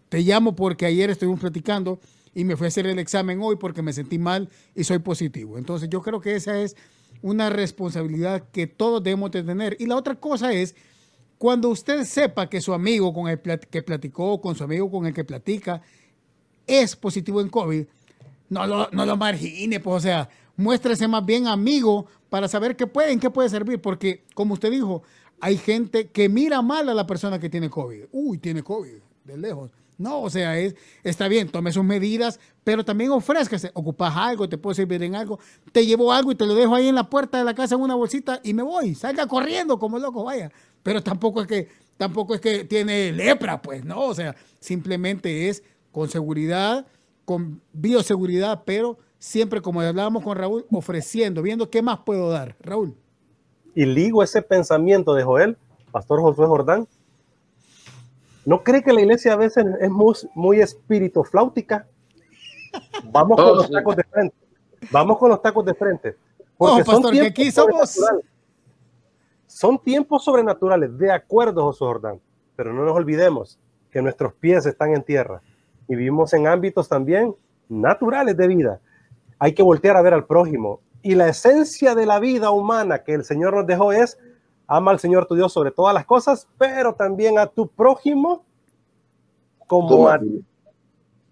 te 0.09 0.21
llamo 0.21 0.55
porque 0.55 0.85
ayer 0.85 1.09
estuvimos 1.09 1.39
platicando 1.39 1.99
y 2.33 2.43
me 2.43 2.55
fui 2.57 2.65
a 2.65 2.67
hacer 2.67 2.87
el 2.87 2.99
examen 2.99 3.39
hoy 3.41 3.55
porque 3.55 3.81
me 3.81 3.93
sentí 3.93 4.17
mal 4.17 4.49
y 4.73 4.83
soy 4.83 4.99
positivo. 4.99 5.57
Entonces 5.57 5.89
yo 5.89 6.01
creo 6.01 6.19
que 6.19 6.35
esa 6.35 6.59
es 6.59 6.75
una 7.21 7.49
responsabilidad 7.49 8.43
que 8.51 8.67
todos 8.67 9.01
debemos 9.03 9.31
de 9.31 9.43
tener. 9.43 9.77
Y 9.79 9.85
la 9.85 9.95
otra 9.95 10.15
cosa 10.15 10.53
es, 10.53 10.75
cuando 11.37 11.69
usted 11.69 12.03
sepa 12.03 12.49
que 12.49 12.61
su 12.61 12.73
amigo 12.73 13.13
con 13.13 13.29
el 13.29 13.39
que 13.39 13.81
platicó, 13.81 14.41
con 14.41 14.55
su 14.55 14.63
amigo 14.63 14.91
con 14.91 15.05
el 15.05 15.13
que 15.13 15.23
platica, 15.23 15.81
es 16.67 16.95
positivo 16.95 17.41
en 17.41 17.49
COVID, 17.49 17.85
no 18.49 18.67
lo, 18.67 18.89
no 18.91 19.05
lo 19.05 19.17
margine, 19.17 19.79
pues 19.79 19.97
o 19.97 19.99
sea, 19.99 20.29
muéstrese 20.55 21.07
más 21.07 21.25
bien 21.25 21.47
amigo 21.47 22.05
para 22.29 22.47
saber 22.47 22.75
qué 22.75 22.87
puede, 22.87 23.11
en 23.11 23.19
qué 23.19 23.29
puede 23.29 23.49
servir, 23.49 23.81
porque 23.81 24.23
como 24.33 24.53
usted 24.53 24.71
dijo, 24.71 25.03
hay 25.39 25.57
gente 25.57 26.07
que 26.07 26.29
mira 26.29 26.61
mal 26.61 26.87
a 26.89 26.93
la 26.93 27.05
persona 27.05 27.39
que 27.39 27.49
tiene 27.49 27.69
COVID. 27.69 28.05
Uy, 28.11 28.37
tiene 28.37 28.63
COVID, 28.63 28.97
de 29.25 29.37
lejos. 29.37 29.71
No, 29.97 30.21
o 30.21 30.29
sea, 30.29 30.57
es, 30.59 30.75
está 31.03 31.27
bien, 31.27 31.47
tome 31.47 31.71
sus 31.71 31.83
medidas, 31.83 32.39
pero 32.63 32.83
también 32.83 33.11
ofrézcase. 33.11 33.71
Ocupas 33.73 34.13
algo, 34.15 34.49
te 34.49 34.57
puedo 34.57 34.73
servir 34.73 35.01
en 35.03 35.15
algo, 35.15 35.39
te 35.71 35.85
llevo 35.85 36.11
algo 36.11 36.31
y 36.31 36.35
te 36.35 36.45
lo 36.45 36.53
dejo 36.53 36.75
ahí 36.75 36.87
en 36.87 36.95
la 36.95 37.09
puerta 37.09 37.37
de 37.37 37.45
la 37.45 37.53
casa 37.53 37.75
en 37.75 37.81
una 37.81 37.95
bolsita 37.95 38.41
y 38.43 38.53
me 38.53 38.63
voy. 38.63 38.95
Salga 38.95 39.27
corriendo 39.27 39.79
como 39.79 39.97
loco, 39.97 40.23
vaya. 40.25 40.51
Pero 40.83 41.01
tampoco 41.01 41.41
es 41.41 41.47
que, 41.47 41.69
tampoco 41.97 42.35
es 42.35 42.41
que 42.41 42.65
tiene 42.65 43.11
lepra, 43.13 43.61
pues, 43.61 43.85
no. 43.85 44.01
O 44.01 44.13
sea, 44.13 44.35
simplemente 44.59 45.47
es 45.47 45.63
con 45.95 46.09
seguridad, 46.09 46.85
con 47.23 47.61
bioseguridad, 47.71 48.63
pero 48.65 48.97
siempre, 49.17 49.61
como 49.61 49.79
hablábamos 49.79 50.25
con 50.25 50.37
Raúl, 50.37 50.65
ofreciendo, 50.69 51.41
viendo 51.41 51.69
qué 51.69 51.81
más 51.81 51.99
puedo 51.99 52.29
dar. 52.29 52.57
Raúl. 52.59 52.93
Y 53.73 53.85
ligo 53.85 54.21
ese 54.21 54.41
pensamiento 54.41 55.13
de 55.13 55.23
Joel, 55.23 55.57
Pastor 55.93 56.19
Josué 56.19 56.47
Jordán. 56.47 56.85
¿No 58.45 58.61
cree 58.61 58.83
que 58.83 58.91
la 58.91 58.99
iglesia 58.99 59.31
a 59.31 59.35
veces 59.37 59.65
es 59.79 59.89
muy, 59.89 60.13
muy 60.35 60.59
espíritu 60.59 61.23
flautica? 61.23 61.87
Vamos 63.05 63.37
con 63.37 63.45
oh, 63.51 63.55
los 63.55 63.71
tacos 63.71 63.95
de 63.95 64.03
frente. 64.03 64.35
Vamos 64.91 65.17
con 65.17 65.29
los 65.29 65.41
tacos 65.41 65.65
de 65.65 65.75
frente. 65.75 66.17
Porque 66.57 66.81
oh, 66.81 66.85
pastor, 66.85 67.13
que 67.13 67.21
aquí 67.21 67.51
somos. 67.51 68.01
Son 69.47 69.79
tiempos 69.79 70.25
sobrenaturales, 70.25 70.97
de 70.97 71.13
acuerdo, 71.13 71.63
Josué 71.63 71.87
Jordán. 71.87 72.19
Pero 72.57 72.73
no 72.73 72.83
nos 72.83 72.97
olvidemos 72.97 73.57
que 73.89 74.01
nuestros 74.01 74.33
pies 74.33 74.65
están 74.65 74.93
en 74.93 75.01
tierra 75.01 75.41
y 75.87 75.95
vivimos 75.95 76.33
en 76.33 76.47
ámbitos 76.47 76.89
también 76.89 77.35
naturales 77.69 78.35
de 78.37 78.47
vida. 78.47 78.79
hay 79.37 79.53
que 79.53 79.63
voltear 79.63 79.97
a 79.97 80.01
ver 80.01 80.13
al 80.13 80.25
prójimo. 80.25 80.79
Y 81.01 81.13
la 81.13 81.27
esencia 81.27 81.93
de 81.93 82.05
la 82.05 82.19
vida 82.19 82.51
humana 82.51 83.03
que 83.03 83.13
el 83.13 83.25
Señor 83.25 83.53
nos 83.53 83.67
dejó 83.67 83.91
es, 83.91 84.17
ama 84.65 84.91
al 84.91 84.99
Señor 84.99 85.27
tu 85.27 85.35
Dios 85.35 85.51
sobre 85.51 85.71
todas 85.71 85.93
las 85.93 86.05
cosas, 86.05 86.47
pero 86.57 86.95
también 86.95 87.37
a 87.37 87.45
tu 87.47 87.67
prójimo 87.67 88.43
como 89.67 90.07
a 90.07 90.17
ti. 90.19 90.43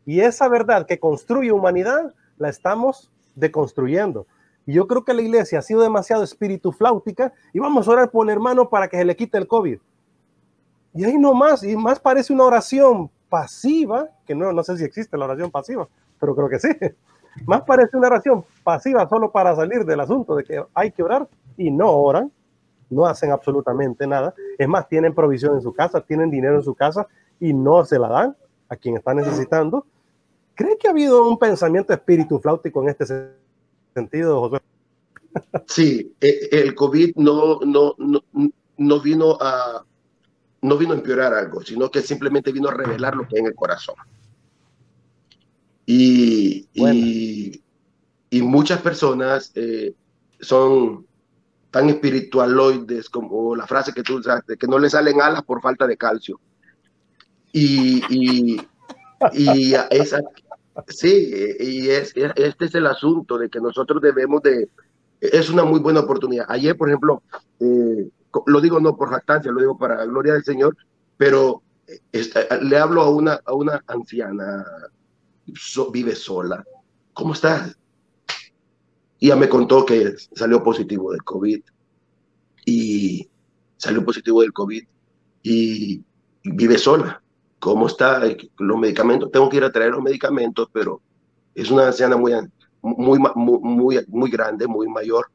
Y 0.05 0.19
esa 0.19 0.50
verdad 0.50 0.86
que 0.86 1.00
construye 1.00 1.51
humanidad, 1.51 2.13
la 2.38 2.50
estamos 2.50 3.10
deconstruyendo. 3.36 4.27
Y 4.65 4.74
yo 4.74 4.88
creo 4.88 5.03
que 5.03 5.13
la 5.13 5.22
iglesia 5.22 5.60
ha 5.60 5.62
sido 5.62 5.81
demasiado 5.81 6.24
espíritu 6.24 6.72
flautica 6.72 7.33
y 7.53 7.60
vamos 7.60 7.88
a 7.88 7.91
orar 7.91 8.12
por 8.12 8.27
el 8.27 8.33
hermano 8.33 8.69
para 8.69 8.88
que 8.88 8.98
se 8.98 9.05
le 9.05 9.15
quite 9.15 9.38
el 9.38 9.48
COVID. 9.48 9.79
Y 10.93 11.03
ahí 11.03 11.17
no 11.17 11.33
más, 11.33 11.63
y 11.63 11.75
más 11.75 12.00
parece 12.00 12.31
una 12.33 12.43
oración 12.43 13.10
pasiva, 13.33 14.07
que 14.27 14.35
no, 14.35 14.53
no 14.53 14.63
sé 14.63 14.77
si 14.77 14.83
existe 14.83 15.17
la 15.17 15.25
oración 15.25 15.49
pasiva, 15.49 15.87
pero 16.19 16.35
creo 16.35 16.47
que 16.49 16.59
sí. 16.59 16.67
Más 17.47 17.63
parece 17.63 17.97
una 17.97 18.05
oración 18.05 18.45
pasiva 18.63 19.09
solo 19.09 19.31
para 19.31 19.55
salir 19.55 19.83
del 19.85 20.01
asunto 20.01 20.35
de 20.35 20.43
que 20.43 20.63
hay 20.71 20.91
que 20.91 21.01
orar 21.01 21.27
y 21.57 21.71
no 21.71 21.89
oran, 21.89 22.31
no 22.91 23.07
hacen 23.07 23.31
absolutamente 23.31 24.05
nada. 24.05 24.35
Es 24.55 24.67
más, 24.67 24.87
tienen 24.87 25.15
provisión 25.15 25.55
en 25.55 25.63
su 25.63 25.73
casa, 25.73 25.99
tienen 26.01 26.29
dinero 26.29 26.57
en 26.57 26.61
su 26.61 26.75
casa 26.75 27.07
y 27.39 27.55
no 27.55 27.83
se 27.85 27.97
la 27.97 28.07
dan 28.07 28.37
a 28.69 28.75
quien 28.75 28.97
está 28.97 29.15
necesitando. 29.15 29.83
¿Cree 30.53 30.77
que 30.77 30.87
ha 30.87 30.91
habido 30.91 31.27
un 31.27 31.39
pensamiento 31.39 31.91
espíritu 31.91 32.37
flautico 32.37 32.83
en 32.83 32.89
este 32.89 33.31
sentido, 33.95 34.41
José? 34.41 34.61
Sí, 35.65 36.15
e, 36.21 36.49
el 36.51 36.75
COVID 36.75 37.15
no, 37.15 37.61
no, 37.61 37.95
no, 37.97 38.21
no 38.77 38.99
vino 39.01 39.39
a 39.41 39.83
no 40.63 40.77
vino 40.77 40.93
a 40.93 40.96
empeorar 40.96 41.34
algo, 41.34 41.62
sino 41.62 41.91
que 41.91 42.01
simplemente 42.01 42.51
vino 42.51 42.70
a 42.70 42.74
revelar 42.74 43.15
lo 43.15 43.27
que 43.27 43.36
hay 43.36 43.41
en 43.41 43.48
el 43.48 43.55
corazón. 43.55 43.96
Y, 45.86 46.70
y, 46.74 47.62
muchas 48.41 48.82
personas 48.82 49.51
eh, 49.55 49.93
son 50.39 51.05
tan 51.70 51.89
espiritualoides 51.89 53.10
como 53.10 53.55
la 53.55 53.67
frase 53.67 53.93
que 53.93 54.03
tú 54.03 54.17
usaste, 54.17 54.58
que 54.58 54.67
no 54.67 54.79
le 54.79 54.89
salen 54.89 55.22
alas 55.22 55.43
por 55.43 55.62
falta 55.62 55.86
de 55.86 55.98
calcio. 55.98 56.39
Y, 57.51 58.01
y, 58.10 58.62
y 59.34 59.74
esa, 59.91 60.22
sí, 60.88 61.55
y 61.60 61.89
es, 61.89 62.13
este 62.15 62.65
es 62.65 62.75
el 62.75 62.88
asunto 62.88 63.38
de 63.38 63.50
que 63.50 63.60
nosotros 63.60 64.01
debemos 64.01 64.41
de, 64.41 64.70
es 65.20 65.50
una 65.50 65.63
muy 65.63 65.79
buena 65.79 66.00
oportunidad. 66.00 66.46
Ayer, 66.50 66.75
por 66.77 66.89
ejemplo, 66.89 67.22
eh, 67.60 68.10
lo 68.45 68.61
digo 68.61 68.79
no 68.79 68.95
por 68.95 69.09
jactancia, 69.09 69.51
lo 69.51 69.59
digo 69.59 69.77
para 69.77 69.97
la 69.97 70.05
gloria 70.05 70.33
del 70.33 70.43
Señor, 70.43 70.75
pero 71.17 71.61
eh, 71.87 71.99
le 72.61 72.77
hablo 72.77 73.01
a 73.01 73.09
una, 73.09 73.39
a 73.45 73.53
una 73.53 73.83
anciana, 73.87 74.65
vive 75.91 76.15
sola. 76.15 76.63
¿Cómo 77.13 77.33
estás? 77.33 77.77
Y 79.19 79.27
ya 79.27 79.35
me 79.35 79.49
contó 79.49 79.85
que 79.85 80.15
salió 80.35 80.63
positivo 80.63 81.11
del 81.11 81.23
COVID 81.23 81.61
y 82.65 83.29
salió 83.77 84.03
positivo 84.03 84.41
del 84.41 84.53
COVID 84.53 84.83
y 85.43 86.03
vive 86.43 86.77
sola. 86.77 87.21
¿Cómo 87.59 87.87
está? 87.87 88.21
Los 88.57 88.77
medicamentos, 88.77 89.31
tengo 89.31 89.49
que 89.49 89.57
ir 89.57 89.63
a 89.63 89.71
traer 89.71 89.91
los 89.91 90.01
medicamentos, 90.03 90.67
pero 90.73 91.01
es 91.55 91.71
una 91.71 91.87
anciana 91.87 92.17
muy, 92.17 92.33
muy, 92.81 93.19
muy, 93.35 94.05
muy 94.07 94.29
grande, 94.29 94.67
muy 94.67 94.87
mayor. 94.89 95.29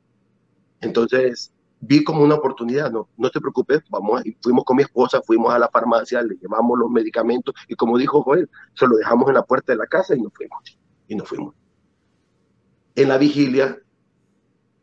Entonces, 0.80 1.52
vi 1.80 2.02
como 2.02 2.22
una 2.22 2.34
oportunidad, 2.34 2.90
no, 2.90 3.08
no 3.16 3.30
te 3.30 3.40
preocupes, 3.40 3.82
vamos, 3.88 4.24
y 4.26 4.36
fuimos 4.40 4.64
con 4.64 4.76
mi 4.76 4.82
esposa, 4.82 5.22
fuimos 5.22 5.52
a 5.52 5.58
la 5.58 5.68
farmacia, 5.68 6.22
le 6.22 6.36
llevamos 6.36 6.78
los 6.78 6.90
medicamentos 6.90 7.54
y 7.68 7.74
como 7.74 7.96
dijo 7.98 8.22
Joel, 8.22 8.48
se 8.74 8.86
lo 8.86 8.96
dejamos 8.96 9.28
en 9.28 9.34
la 9.34 9.42
puerta 9.42 9.72
de 9.72 9.78
la 9.78 9.86
casa 9.86 10.16
y 10.16 10.20
nos 10.20 10.32
fuimos, 10.32 10.78
y 11.06 11.14
nos 11.14 11.28
fuimos. 11.28 11.54
En 12.94 13.08
la 13.08 13.18
vigilia, 13.18 13.78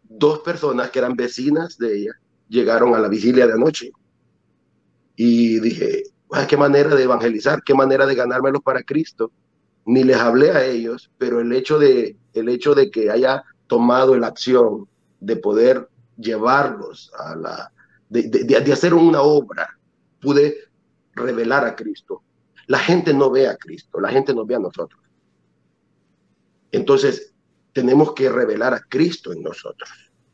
dos 0.03 0.39
personas 0.39 0.89
que 0.89 0.99
eran 0.99 1.15
vecinas 1.15 1.77
de 1.77 1.99
ella 1.99 2.11
llegaron 2.47 2.95
a 2.95 2.99
la 2.99 3.09
vigilia 3.09 3.47
de 3.47 3.53
anoche 3.53 3.91
y 5.15 5.59
dije, 5.59 6.03
qué 6.47 6.57
manera 6.57 6.95
de 6.95 7.03
evangelizar, 7.03 7.63
qué 7.63 7.73
manera 7.73 8.05
de 8.05 8.15
ganármelos 8.15 8.61
para 8.61 8.83
Cristo. 8.83 9.31
Ni 9.85 10.03
les 10.03 10.17
hablé 10.17 10.51
a 10.51 10.65
ellos, 10.65 11.11
pero 11.17 11.39
el 11.39 11.51
hecho 11.53 11.77
de, 11.77 12.17
el 12.33 12.49
hecho 12.49 12.73
de 12.73 12.89
que 12.89 13.11
haya 13.11 13.43
tomado 13.67 14.17
la 14.17 14.27
acción 14.27 14.87
de 15.19 15.35
poder 15.37 15.89
llevarlos 16.17 17.11
a 17.17 17.35
la, 17.35 17.71
de, 18.09 18.71
hacer 18.71 18.93
una 18.93 19.21
obra, 19.21 19.67
pude 20.19 20.55
revelar 21.13 21.65
a 21.65 21.75
Cristo. 21.75 22.23
La 22.67 22.79
gente 22.79 23.13
no 23.13 23.29
ve 23.29 23.47
a 23.47 23.57
Cristo, 23.57 23.99
la 23.99 24.09
gente 24.09 24.33
nos 24.33 24.47
ve 24.47 24.55
a 24.55 24.59
nosotros. 24.59 25.01
Entonces, 26.71 27.33
tenemos 27.73 28.13
que 28.13 28.29
revelar 28.29 28.73
a 28.73 28.81
Cristo 28.81 29.31
en 29.31 29.43
nosotros. 29.43 29.89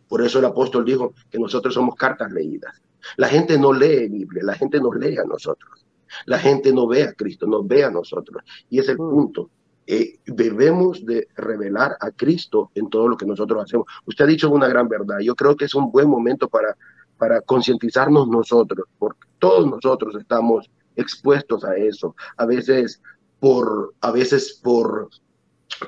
Por 0.07 0.21
eso 0.21 0.39
el 0.39 0.45
apóstol 0.45 0.85
dijo 0.85 1.13
que 1.29 1.39
nosotros 1.39 1.73
somos 1.73 1.95
cartas 1.95 2.31
leídas. 2.31 2.81
La 3.17 3.27
gente 3.27 3.57
no 3.57 3.73
lee 3.73 4.07
Biblia, 4.09 4.43
la 4.43 4.55
gente 4.55 4.79
nos 4.79 4.95
lee 4.95 5.17
a 5.17 5.23
nosotros. 5.23 5.85
La 6.25 6.38
gente 6.39 6.73
no 6.73 6.88
ve 6.88 7.03
a 7.03 7.13
Cristo, 7.13 7.47
nos 7.47 7.67
ve 7.67 7.83
a 7.83 7.89
nosotros. 7.89 8.43
Y 8.69 8.79
es 8.79 8.89
el 8.89 8.95
mm. 8.95 9.09
punto. 9.09 9.50
Eh, 9.93 10.21
debemos 10.25 11.05
de 11.05 11.27
revelar 11.36 11.98
a 12.00 12.12
Cristo 12.12 12.71
en 12.75 12.89
todo 12.89 13.10
lo 13.10 13.17
que 13.17 13.25
nosotros 13.25 13.62
hacemos. 13.62 13.88
Usted 14.05 14.24
ha 14.24 14.27
dicho 14.29 14.50
una 14.50 14.69
gran 14.69 14.88
verdad. 14.88 15.19
Yo 15.19 15.36
creo 15.36 15.53
que 15.57 15.65
es 15.65 15.75
un 15.75 15.91
buen 15.91 16.10
momento 16.10 16.48
para, 16.48 16.77
para 17.17 17.41
concientizarnos 17.41 18.29
nosotros, 18.29 18.88
porque 18.98 19.27
todos 19.38 19.67
nosotros 19.69 20.15
estamos 20.15 20.71
expuestos 20.95 21.65
a 21.65 21.75
eso. 21.75 22.15
A 22.38 22.45
veces 22.45 23.01
por, 23.41 23.93
a 24.00 24.12
veces 24.12 24.62
por 24.63 25.10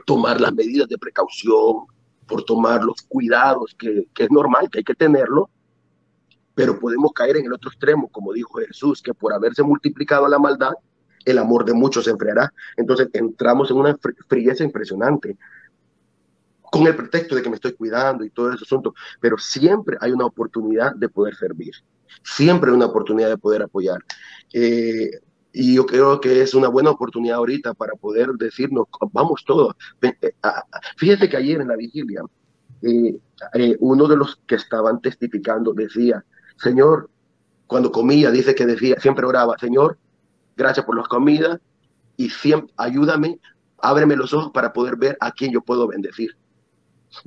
tomar 0.05 0.41
las 0.41 0.53
medidas 0.53 0.89
de 0.89 0.98
precaución, 0.98 1.86
por 2.27 2.43
tomar 2.43 2.83
los 2.83 3.03
cuidados 3.03 3.74
que, 3.79 4.10
que 4.13 4.25
es 4.25 4.31
normal, 4.31 4.69
que 4.69 4.79
hay 4.79 4.83
que 4.83 4.95
tenerlo, 4.95 5.50
pero 6.53 6.77
podemos 6.77 7.13
caer 7.13 7.38
en 7.38 7.45
el 7.45 7.53
otro 7.53 7.69
extremo, 7.69 8.10
como 8.10 8.33
dijo 8.33 8.60
Jesús, 8.60 9.01
que 9.01 9.13
por 9.13 9.31
haberse 9.31 9.63
multiplicado 9.63 10.27
la 10.27 10.39
maldad, 10.39 10.74
el 11.25 11.38
amor 11.38 11.65
de 11.65 11.74
muchos 11.74 12.06
se 12.06 12.12
enfriará. 12.12 12.53
Entonces 12.77 13.10
entramos 13.13 13.72
en 13.72 13.77
una 13.77 13.98
frieza 14.27 14.63
impresionante 14.63 15.38
con 16.74 16.88
el 16.88 16.96
pretexto 16.96 17.36
de 17.36 17.44
que 17.44 17.50
me 17.50 17.56
estoy 17.56 17.74
cuidando 17.74 18.24
y 18.24 18.32
todo 18.32 18.51
ese 18.51 18.63
asunto, 18.63 18.96
pero 19.20 19.38
siempre 19.38 19.96
hay 20.01 20.12
una 20.12 20.25
oportunidad 20.25 20.96
de 20.96 21.08
poder 21.08 21.36
servir, 21.36 21.72
siempre 22.24 22.72
hay 22.72 22.75
una 22.75 22.88
oportunidad 22.88 23.30
de 23.30 23.38
poder 23.38 23.62
apoyar. 23.62 24.00
Eh, 24.51 25.12
y 25.51 25.75
yo 25.75 25.86
creo 25.86 26.20
que 26.20 26.42
es 26.42 26.56
una 26.56 26.70
buena 26.70 26.89
oportunidad 26.89 27.38
ahorita 27.38 27.75
para 27.75 27.94
poder 27.94 28.30
decirnos, 28.39 28.88
vamos 29.12 29.44
todos. 29.46 29.75
Eh, 30.01 30.34
fíjese 30.98 31.30
que 31.30 31.38
ayer 31.38 31.62
en 31.62 31.68
la 31.68 31.75
vigilia, 31.75 32.24
eh, 32.82 33.77
uno 33.80 34.08
de 34.08 34.18
los 34.18 34.42
que 34.48 34.56
estaban 34.56 35.00
testificando 35.00 35.74
decía, 35.74 36.25
Señor, 36.58 37.08
cuando 37.68 37.92
comía, 37.92 38.32
dice 38.32 38.56
que 38.56 38.65
decía, 38.65 39.00
siempre 39.00 39.27
oraba, 39.27 39.60
Señor, 39.60 40.00
gracias 40.55 40.86
por 40.86 40.95
las 40.95 41.07
comidas 41.07 41.60
y 42.17 42.29
siempre 42.29 42.74
ayúdame, 42.77 43.39
ábreme 43.79 44.15
los 44.15 44.33
ojos 44.33 44.51
para 44.51 44.74
poder 44.74 44.95
ver 44.95 45.17
a 45.19 45.31
quién 45.31 45.51
yo 45.51 45.62
puedo 45.62 45.88
bendecir. 45.88 46.36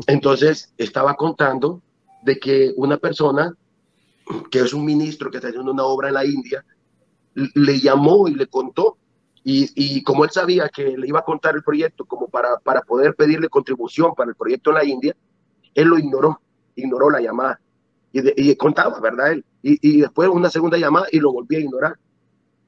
Entonces 0.06 0.73
estaba 0.78 1.14
contando 1.14 1.83
de 2.23 2.38
que 2.38 2.73
una 2.76 2.97
persona 2.97 3.54
que 4.50 4.61
es 4.61 4.73
un 4.73 4.85
ministro 4.85 5.30
que 5.30 5.38
está 5.38 5.49
haciendo 5.49 5.73
una 5.73 5.85
obra 5.85 6.09
en 6.09 6.14
la 6.14 6.25
India, 6.25 6.64
le 7.35 7.80
llamó 7.80 8.28
y 8.28 8.35
le 8.35 8.47
contó. 8.47 8.99
Y, 9.49 10.02
como 10.02 10.25
él 10.25 10.30
sabía 10.30 10.68
que 10.68 10.97
le 10.99 11.06
iba 11.06 11.21
a 11.21 11.25
contar 11.25 11.54
el 11.54 11.62
proyecto 11.62 12.04
como 12.04 12.26
para, 12.26 12.56
para 12.59 12.80
poder 12.83 13.14
pedirle 13.14 13.49
contribución 13.49 14.12
para 14.16 14.30
el 14.30 14.35
proyecto 14.35 14.71
en 14.71 14.76
la 14.76 14.85
India, 14.85 15.16
él 15.73 15.87
lo 15.87 15.99
ignoró, 15.99 16.40
ignoró 16.75 17.11
la 17.11 17.21
llamada. 17.21 17.61
Y, 18.12 18.50
y 18.50 18.56
contaba, 18.56 18.99
¿verdad? 18.99 19.33
Él. 19.33 19.45
Y, 19.62 19.99
y 19.99 20.00
después 20.00 20.28
una 20.28 20.50
segunda 20.50 20.78
llamada 20.78 21.06
y 21.12 21.21
lo 21.21 21.33
volví 21.33 21.56
a 21.56 21.61
ignorar. 21.61 21.97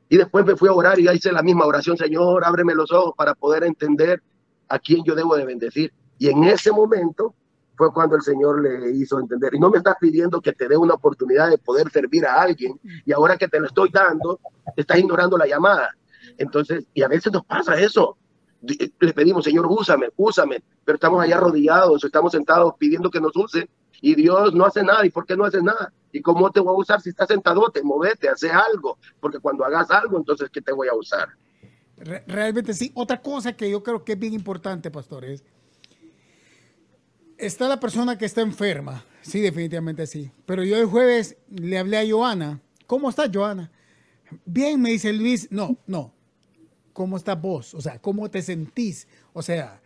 Y 0.08 0.16
después 0.16 0.44
me 0.44 0.56
fui 0.56 0.68
a 0.68 0.72
orar 0.72 0.98
y 0.98 1.08
hice 1.08 1.32
la 1.32 1.42
misma 1.42 1.66
oración, 1.66 1.96
Señor, 1.96 2.44
ábreme 2.44 2.74
los 2.74 2.90
ojos 2.92 3.14
para 3.16 3.34
poder 3.34 3.64
entender 3.64 4.22
a 4.68 4.78
quién 4.78 5.02
yo 5.04 5.14
debo 5.14 5.36
de 5.36 5.44
bendecir. 5.44 5.92
Y 6.18 6.28
en 6.28 6.44
ese 6.44 6.72
momento 6.72 7.34
fue 7.76 7.92
cuando 7.92 8.16
el 8.16 8.22
Señor 8.22 8.60
le 8.60 8.90
hizo 8.90 9.20
entender. 9.20 9.54
Y 9.54 9.60
no 9.60 9.70
me 9.70 9.78
estás 9.78 9.96
pidiendo 10.00 10.40
que 10.40 10.52
te 10.52 10.66
dé 10.66 10.76
una 10.76 10.94
oportunidad 10.94 11.48
de 11.48 11.58
poder 11.58 11.90
servir 11.90 12.26
a 12.26 12.40
alguien. 12.42 12.78
Y 13.06 13.12
ahora 13.12 13.36
que 13.36 13.48
te 13.48 13.60
lo 13.60 13.66
estoy 13.66 13.90
dando, 13.90 14.40
estás 14.76 14.98
ignorando 14.98 15.38
la 15.38 15.46
llamada. 15.46 15.88
Entonces, 16.36 16.86
y 16.92 17.02
a 17.02 17.08
veces 17.08 17.32
nos 17.32 17.44
pasa 17.44 17.78
eso. 17.78 18.16
Le 18.62 19.12
pedimos, 19.12 19.44
Señor, 19.44 19.66
úsame, 19.68 20.08
úsame. 20.16 20.62
Pero 20.84 20.96
estamos 20.96 21.22
allá 21.22 21.36
arrodillados, 21.36 22.02
estamos 22.02 22.32
sentados 22.32 22.74
pidiendo 22.78 23.10
que 23.10 23.20
nos 23.20 23.36
use. 23.36 23.68
Y 24.00 24.14
Dios 24.14 24.54
no 24.54 24.64
hace 24.64 24.82
nada. 24.82 25.04
¿Y 25.04 25.10
por 25.10 25.26
qué 25.26 25.36
no 25.36 25.44
hace 25.44 25.62
nada? 25.62 25.92
¿Y 26.12 26.22
cómo 26.22 26.50
te 26.50 26.60
voy 26.60 26.74
a 26.74 26.78
usar 26.78 27.00
si 27.00 27.10
estás 27.10 27.28
sentado? 27.28 27.70
Te 27.70 27.82
movete, 27.82 28.28
hace 28.28 28.50
algo, 28.50 28.98
porque 29.20 29.38
cuando 29.40 29.64
hagas 29.64 29.90
algo, 29.90 30.16
entonces, 30.16 30.48
¿qué 30.50 30.60
te 30.62 30.72
voy 30.72 30.88
a 30.88 30.94
usar? 30.94 31.28
Realmente 32.26 32.74
sí. 32.74 32.92
Otra 32.94 33.20
cosa 33.20 33.56
que 33.56 33.68
yo 33.70 33.82
creo 33.82 34.04
que 34.04 34.12
es 34.12 34.18
bien 34.18 34.32
importante, 34.32 34.90
pastor, 34.90 35.24
es, 35.24 35.44
está 37.36 37.68
la 37.68 37.80
persona 37.80 38.16
que 38.16 38.24
está 38.24 38.40
enferma, 38.40 39.04
sí, 39.20 39.40
definitivamente 39.40 40.06
sí. 40.06 40.30
Pero 40.46 40.62
yo 40.62 40.76
el 40.76 40.86
jueves 40.86 41.36
le 41.50 41.76
hablé 41.78 41.98
a 41.98 42.08
Joana, 42.08 42.60
¿cómo 42.86 43.10
estás, 43.10 43.30
Joana? 43.34 43.70
Bien, 44.44 44.80
me 44.80 44.90
dice 44.90 45.12
Luis, 45.12 45.48
no, 45.50 45.76
no, 45.86 46.14
¿cómo 46.92 47.16
estás 47.16 47.40
vos? 47.40 47.74
O 47.74 47.80
sea, 47.80 47.98
¿cómo 48.00 48.30
te 48.30 48.42
sentís? 48.42 49.08
O 49.32 49.42
sea, 49.42 49.80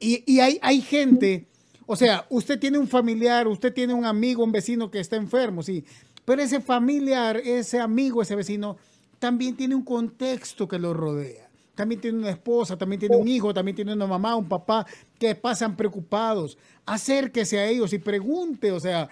Y, 0.00 0.24
y 0.26 0.40
hay, 0.40 0.58
hay 0.62 0.80
gente, 0.80 1.46
o 1.92 1.96
sea, 1.96 2.24
usted 2.30 2.58
tiene 2.58 2.78
un 2.78 2.88
familiar, 2.88 3.46
usted 3.46 3.70
tiene 3.70 3.92
un 3.92 4.06
amigo, 4.06 4.42
un 4.42 4.50
vecino 4.50 4.90
que 4.90 4.98
está 4.98 5.16
enfermo, 5.16 5.62
sí, 5.62 5.84
pero 6.24 6.40
ese 6.40 6.58
familiar, 6.62 7.36
ese 7.36 7.80
amigo, 7.80 8.22
ese 8.22 8.34
vecino, 8.34 8.78
también 9.18 9.54
tiene 9.54 9.74
un 9.74 9.82
contexto 9.84 10.66
que 10.66 10.78
lo 10.78 10.94
rodea. 10.94 11.50
También 11.74 12.00
tiene 12.00 12.16
una 12.16 12.30
esposa, 12.30 12.78
también 12.78 12.98
tiene 12.98 13.14
un 13.14 13.28
hijo, 13.28 13.52
también 13.52 13.74
tiene 13.74 13.92
una 13.92 14.06
mamá, 14.06 14.36
un 14.36 14.48
papá 14.48 14.86
que 15.18 15.34
pasan 15.34 15.76
preocupados. 15.76 16.56
Acérquese 16.86 17.58
a 17.58 17.66
ellos 17.66 17.92
y 17.92 17.98
pregunte, 17.98 18.72
o 18.72 18.80
sea, 18.80 19.10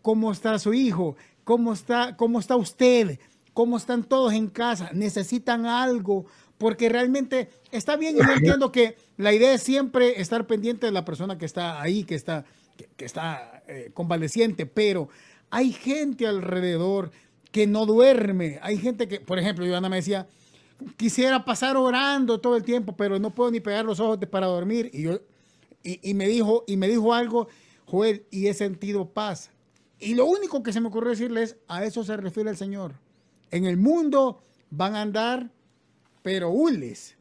¿cómo 0.00 0.32
está 0.32 0.58
su 0.58 0.72
hijo? 0.72 1.14
¿Cómo 1.44 1.74
está, 1.74 2.16
cómo 2.16 2.38
está 2.38 2.56
usted? 2.56 3.18
¿Cómo 3.52 3.76
están 3.76 4.02
todos 4.02 4.32
en 4.32 4.46
casa? 4.48 4.88
¿Necesitan 4.94 5.66
algo? 5.66 6.24
Porque 6.58 6.88
realmente 6.88 7.48
está 7.70 7.96
bien 7.96 8.16
y 8.16 8.18
yo 8.18 8.32
entiendo 8.32 8.72
que 8.72 8.96
la 9.16 9.32
idea 9.32 9.54
es 9.54 9.62
siempre 9.62 10.20
estar 10.20 10.46
pendiente 10.46 10.86
de 10.86 10.92
la 10.92 11.04
persona 11.04 11.38
que 11.38 11.46
está 11.46 11.80
ahí, 11.80 12.04
que 12.04 12.16
está, 12.16 12.44
que, 12.96 13.04
está 13.04 13.62
eh, 13.68 13.90
convaleciente, 13.94 14.66
pero 14.66 15.08
hay 15.50 15.72
gente 15.72 16.26
alrededor 16.26 17.10
que 17.52 17.66
no 17.66 17.86
duerme. 17.86 18.58
Hay 18.62 18.78
gente 18.78 19.08
que, 19.08 19.20
por 19.20 19.38
ejemplo, 19.38 19.66
Joana 19.66 19.88
me 19.88 19.96
decía, 19.96 20.26
quisiera 20.96 21.44
pasar 21.44 21.76
orando 21.76 22.40
todo 22.40 22.56
el 22.56 22.64
tiempo, 22.64 22.96
pero 22.96 23.18
no 23.18 23.30
puedo 23.34 23.50
ni 23.50 23.60
pegar 23.60 23.84
los 23.84 24.00
ojos 24.00 24.18
para 24.30 24.46
dormir. 24.46 24.90
Y, 24.92 25.02
yo, 25.02 25.20
y, 25.82 26.14
me 26.14 26.28
dijo, 26.28 26.64
y 26.66 26.76
me 26.76 26.88
dijo 26.88 27.14
algo, 27.14 27.48
Joel, 27.86 28.26
y 28.30 28.48
he 28.48 28.54
sentido 28.54 29.08
paz. 29.08 29.50
Y 29.98 30.14
lo 30.14 30.26
único 30.26 30.62
que 30.62 30.72
se 30.72 30.80
me 30.80 30.88
ocurrió 30.88 31.10
decirles, 31.10 31.56
a 31.66 31.84
eso 31.84 32.04
se 32.04 32.16
refiere 32.16 32.50
el 32.50 32.56
Señor. 32.56 32.94
En 33.50 33.64
el 33.64 33.76
mundo 33.76 34.40
van 34.70 34.94
a 34.94 35.02
andar, 35.02 35.50
pero 36.28 36.50
hules, 36.50 37.16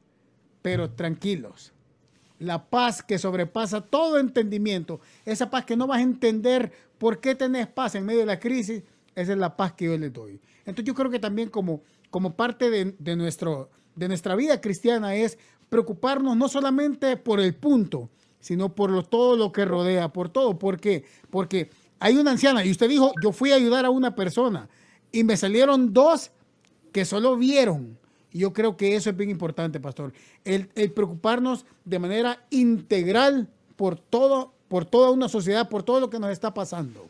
pero 0.61 0.89
tranquilos. 0.89 1.71
La 2.39 2.69
paz 2.69 3.01
que 3.01 3.17
sobrepasa 3.17 3.79
todo 3.79 4.19
entendimiento, 4.19 4.99
esa 5.23 5.49
paz 5.49 5.63
que 5.63 5.77
no 5.77 5.87
vas 5.87 5.99
a 5.99 6.01
entender 6.01 6.73
por 6.97 7.21
qué 7.21 7.33
tenés 7.33 7.67
paz 7.67 7.95
en 7.95 8.05
medio 8.05 8.19
de 8.19 8.25
la 8.25 8.37
crisis, 8.37 8.83
esa 9.15 9.31
es 9.31 9.37
la 9.37 9.55
paz 9.55 9.71
que 9.71 9.85
yo 9.85 9.97
les 9.97 10.11
doy. 10.11 10.41
Entonces 10.65 10.83
yo 10.83 10.93
creo 10.93 11.09
que 11.09 11.19
también 11.19 11.49
como, 11.49 11.83
como 12.09 12.35
parte 12.35 12.69
de, 12.69 13.15
nuestro, 13.15 13.69
de 13.95 14.09
nuestra 14.09 14.35
vida 14.35 14.59
cristiana 14.59 15.15
es 15.15 15.37
preocuparnos 15.69 16.35
no 16.35 16.49
solamente 16.49 17.15
por 17.15 17.39
el 17.39 17.55
punto, 17.55 18.09
sino 18.41 18.75
por 18.75 19.07
todo 19.07 19.37
lo 19.37 19.53
que 19.53 19.63
rodea, 19.63 20.11
por 20.11 20.27
todo. 20.27 20.59
¿Por 20.59 20.81
qué? 20.81 21.05
Porque 21.29 21.69
hay 21.99 22.17
una 22.17 22.31
anciana 22.31 22.65
y 22.65 22.71
usted 22.71 22.89
dijo, 22.89 23.13
yo 23.23 23.31
fui 23.31 23.53
a 23.53 23.55
ayudar 23.55 23.85
a 23.85 23.89
una 23.89 24.15
persona 24.15 24.67
y 25.13 25.23
me 25.23 25.37
salieron 25.37 25.93
dos 25.93 26.31
que 26.91 27.05
solo 27.05 27.37
vieron. 27.37 27.97
Y 28.31 28.39
yo 28.39 28.53
creo 28.53 28.75
que 28.77 28.96
eso 28.96 29.10
es 29.10 29.15
bien 29.17 29.29
importante, 29.29 29.79
pastor. 29.79 30.13
El, 30.43 30.69
el 30.75 30.91
preocuparnos 30.91 31.65
de 31.86 32.00
manera 32.00 32.39
integral 32.50 33.48
por 33.75 33.98
todo, 33.98 34.53
por 34.67 34.86
toda 34.86 35.12
una 35.12 35.29
sociedad, 35.29 35.69
por 35.69 35.84
todo 35.84 36.00
lo 36.00 36.10
que 36.10 36.19
nos 36.19 36.31
está 36.31 36.53
pasando. 36.53 37.07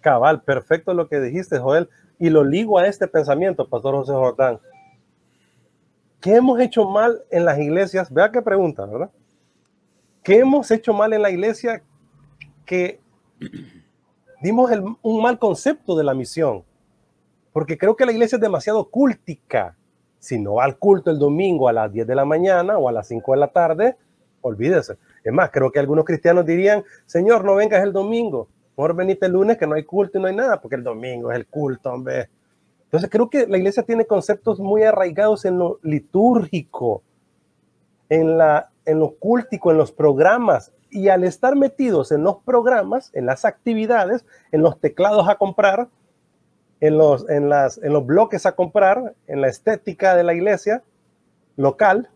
Cabal, 0.00 0.42
perfecto 0.42 0.94
lo 0.94 1.08
que 1.08 1.20
dijiste, 1.20 1.58
Joel. 1.58 1.88
Y 2.18 2.30
lo 2.30 2.44
ligo 2.44 2.78
a 2.78 2.86
este 2.86 3.06
pensamiento, 3.06 3.68
Pastor 3.68 3.94
José 3.94 4.12
Jordán. 4.12 4.58
¿Qué 6.20 6.34
hemos 6.34 6.58
hecho 6.60 6.88
mal 6.88 7.22
en 7.30 7.44
las 7.44 7.58
iglesias? 7.58 8.12
Vea 8.12 8.32
qué 8.32 8.42
pregunta, 8.42 8.86
¿verdad? 8.86 9.10
¿Qué 10.22 10.38
hemos 10.38 10.70
hecho 10.70 10.92
mal 10.92 11.12
en 11.12 11.22
la 11.22 11.30
iglesia 11.30 11.82
que 12.64 13.00
dimos 14.42 14.70
un 15.02 15.22
mal 15.22 15.38
concepto 15.38 15.96
de 15.96 16.02
la 16.02 16.14
misión? 16.14 16.64
Porque 17.52 17.78
creo 17.78 17.94
que 17.94 18.06
la 18.06 18.12
iglesia 18.12 18.36
es 18.36 18.42
demasiado 18.42 18.88
cúltica. 18.88 19.76
Si 20.26 20.40
no 20.40 20.54
va 20.54 20.64
al 20.64 20.76
culto 20.76 21.12
el 21.12 21.20
domingo 21.20 21.68
a 21.68 21.72
las 21.72 21.92
10 21.92 22.04
de 22.04 22.16
la 22.16 22.24
mañana 22.24 22.78
o 22.78 22.88
a 22.88 22.92
las 22.92 23.06
5 23.06 23.30
de 23.30 23.38
la 23.38 23.46
tarde, 23.46 23.96
olvídese. 24.40 24.98
Es 25.22 25.32
más, 25.32 25.50
creo 25.52 25.70
que 25.70 25.78
algunos 25.78 26.04
cristianos 26.04 26.44
dirían, 26.44 26.82
Señor, 27.06 27.44
no 27.44 27.54
vengas 27.54 27.80
el 27.84 27.92
domingo. 27.92 28.48
Mejor 28.76 28.96
venite 28.96 29.26
el 29.26 29.32
lunes 29.32 29.56
que 29.56 29.68
no 29.68 29.76
hay 29.76 29.84
culto 29.84 30.18
y 30.18 30.20
no 30.20 30.26
hay 30.26 30.34
nada, 30.34 30.60
porque 30.60 30.74
el 30.74 30.82
domingo 30.82 31.30
es 31.30 31.36
el 31.36 31.46
culto, 31.46 31.92
hombre. 31.92 32.28
Entonces 32.86 33.08
creo 33.08 33.30
que 33.30 33.46
la 33.46 33.56
iglesia 33.56 33.84
tiene 33.84 34.04
conceptos 34.04 34.58
muy 34.58 34.82
arraigados 34.82 35.44
en 35.44 35.60
lo 35.60 35.78
litúrgico, 35.84 37.04
en, 38.08 38.36
la, 38.36 38.70
en 38.84 38.98
lo 38.98 39.14
cultico, 39.14 39.70
en 39.70 39.78
los 39.78 39.92
programas. 39.92 40.72
Y 40.90 41.06
al 41.06 41.22
estar 41.22 41.54
metidos 41.54 42.10
en 42.10 42.24
los 42.24 42.38
programas, 42.38 43.12
en 43.14 43.26
las 43.26 43.44
actividades, 43.44 44.26
en 44.50 44.62
los 44.62 44.80
teclados 44.80 45.28
a 45.28 45.36
comprar, 45.36 45.88
en 46.80 46.98
los, 46.98 47.28
en 47.28 47.48
las, 47.48 47.78
en 47.78 47.92
los 47.92 48.04
bloques 48.06 48.46
a 48.46 48.54
comprar, 48.54 49.14
en 49.26 49.40
la 49.40 49.48
estética 49.48 50.14
de 50.14 50.24
la 50.24 50.34
iglesia 50.34 50.82
local, 51.56 52.08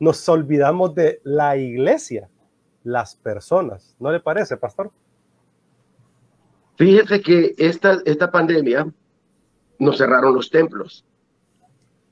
nos 0.00 0.28
olvidamos 0.28 0.94
de 0.94 1.20
la 1.24 1.56
iglesia, 1.56 2.28
las 2.84 3.16
personas. 3.16 3.96
¿No 3.98 4.10
le 4.10 4.20
parece, 4.20 4.56
pastor? 4.56 4.90
Fíjese 6.76 7.20
que 7.20 7.54
esta, 7.58 7.98
esta 8.04 8.30
pandemia 8.30 8.90
nos 9.78 9.98
cerraron 9.98 10.34
los 10.34 10.50
templos. 10.50 11.04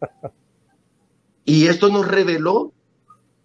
Y 1.49 1.69
esto 1.69 1.89
nos 1.89 2.09
reveló 2.09 2.73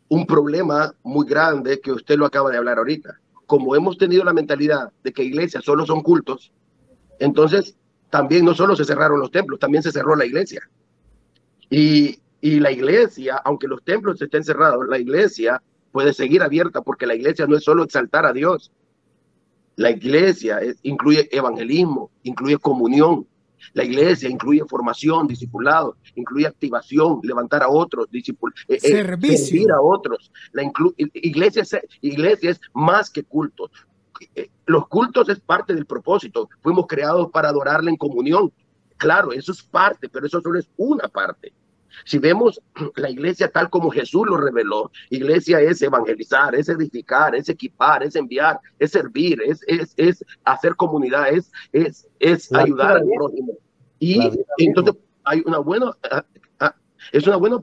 un 0.10 0.26
problema 0.26 0.92
muy 1.04 1.28
grande 1.28 1.80
que 1.80 1.92
usted 1.92 2.18
lo 2.18 2.26
acaba 2.26 2.50
de 2.50 2.58
hablar 2.58 2.80
ahorita. 2.80 3.20
Como 3.46 3.76
hemos 3.76 3.96
tenido 4.00 4.24
la 4.24 4.34
mentalidad 4.34 4.92
de 5.04 5.14
que 5.14 5.24
iglesias 5.24 5.64
solo 5.64 5.86
son 5.86 6.02
cultos, 6.02 6.52
entonces 7.20 7.78
también 8.12 8.46
no 8.46 8.54
solo 8.54 8.76
se 8.76 8.86
cerraron 8.86 9.20
los 9.20 9.32
templos, 9.32 9.60
también 9.60 9.82
se 9.82 9.92
cerró 9.92 10.16
la 10.16 10.26
iglesia. 10.26 10.62
Y, 11.70 12.20
y 12.42 12.60
la 12.60 12.72
iglesia, 12.72 13.42
aunque 13.44 13.68
los 13.68 13.84
templos 13.84 14.22
estén 14.22 14.44
cerrados, 14.44 14.88
la 14.88 15.00
iglesia 15.00 15.62
puede 15.92 16.14
seguir 16.14 16.44
abierta 16.44 16.82
porque 16.82 17.08
la 17.08 17.16
iglesia 17.16 17.48
no 17.48 17.56
es 17.56 17.64
solo 17.64 17.84
exaltar 17.84 18.26
a 18.26 18.34
Dios, 18.34 18.72
la 19.76 19.92
iglesia 19.92 20.60
incluye 20.84 21.28
evangelismo, 21.32 22.12
incluye 22.24 22.58
comunión. 22.58 23.26
La 23.74 23.84
iglesia 23.84 24.28
incluye 24.28 24.64
formación, 24.68 25.28
discipulado, 25.28 25.96
incluye 26.16 26.48
activación, 26.48 27.20
levantar 27.24 27.62
a 27.62 27.70
otros, 27.70 28.08
eh, 28.12 28.22
eh, 28.68 29.38
servir 29.38 29.72
a 29.72 29.80
otros. 29.80 30.32
La 30.52 30.64
iglesia, 30.98 31.64
iglesia 32.02 32.52
es 32.52 32.62
más 32.74 33.10
que 33.10 33.24
cultos. 33.24 33.70
Eh, 34.36 34.50
los 34.66 34.88
cultos 34.88 35.30
es 35.30 35.40
parte 35.40 35.74
del 35.74 35.86
propósito. 35.86 36.50
Fuimos 36.62 36.88
creados 36.88 37.30
para 37.32 37.50
adorarle 37.50 37.92
en 37.92 37.98
comunión. 37.98 38.52
Claro, 38.98 39.32
eso 39.32 39.52
es 39.52 39.64
parte, 39.64 40.10
pero 40.10 40.26
eso 40.26 40.42
solo 40.42 40.60
es 40.60 40.70
una 40.78 41.08
parte. 41.08 41.54
Si 42.06 42.18
vemos 42.20 42.62
la 42.96 43.10
iglesia 43.10 43.50
tal 43.52 43.70
como 43.70 43.90
Jesús 43.90 44.26
lo 44.28 44.38
reveló, 44.38 44.92
iglesia 45.10 45.60
es 45.60 45.82
evangelizar, 45.82 46.56
es 46.56 46.70
edificar, 46.70 47.36
es 47.36 47.50
equipar, 47.50 48.04
es 48.04 48.16
enviar, 48.16 48.60
es 48.80 48.92
servir, 48.92 49.42
es, 49.46 49.62
es, 49.68 49.94
es 49.98 50.26
hacer 50.44 50.76
comunidad, 50.76 51.30
es, 51.30 51.52
es, 51.72 52.08
es 52.20 52.52
ayudar 52.54 52.98
al 52.98 53.08
prójimo. 53.16 53.54
Y 54.00 54.20
entonces 54.58 54.96
hay 55.24 55.44
una 55.46 55.60
buena, 55.60 55.92
es 57.12 57.28
una 57.28 57.38
buena, 57.38 57.58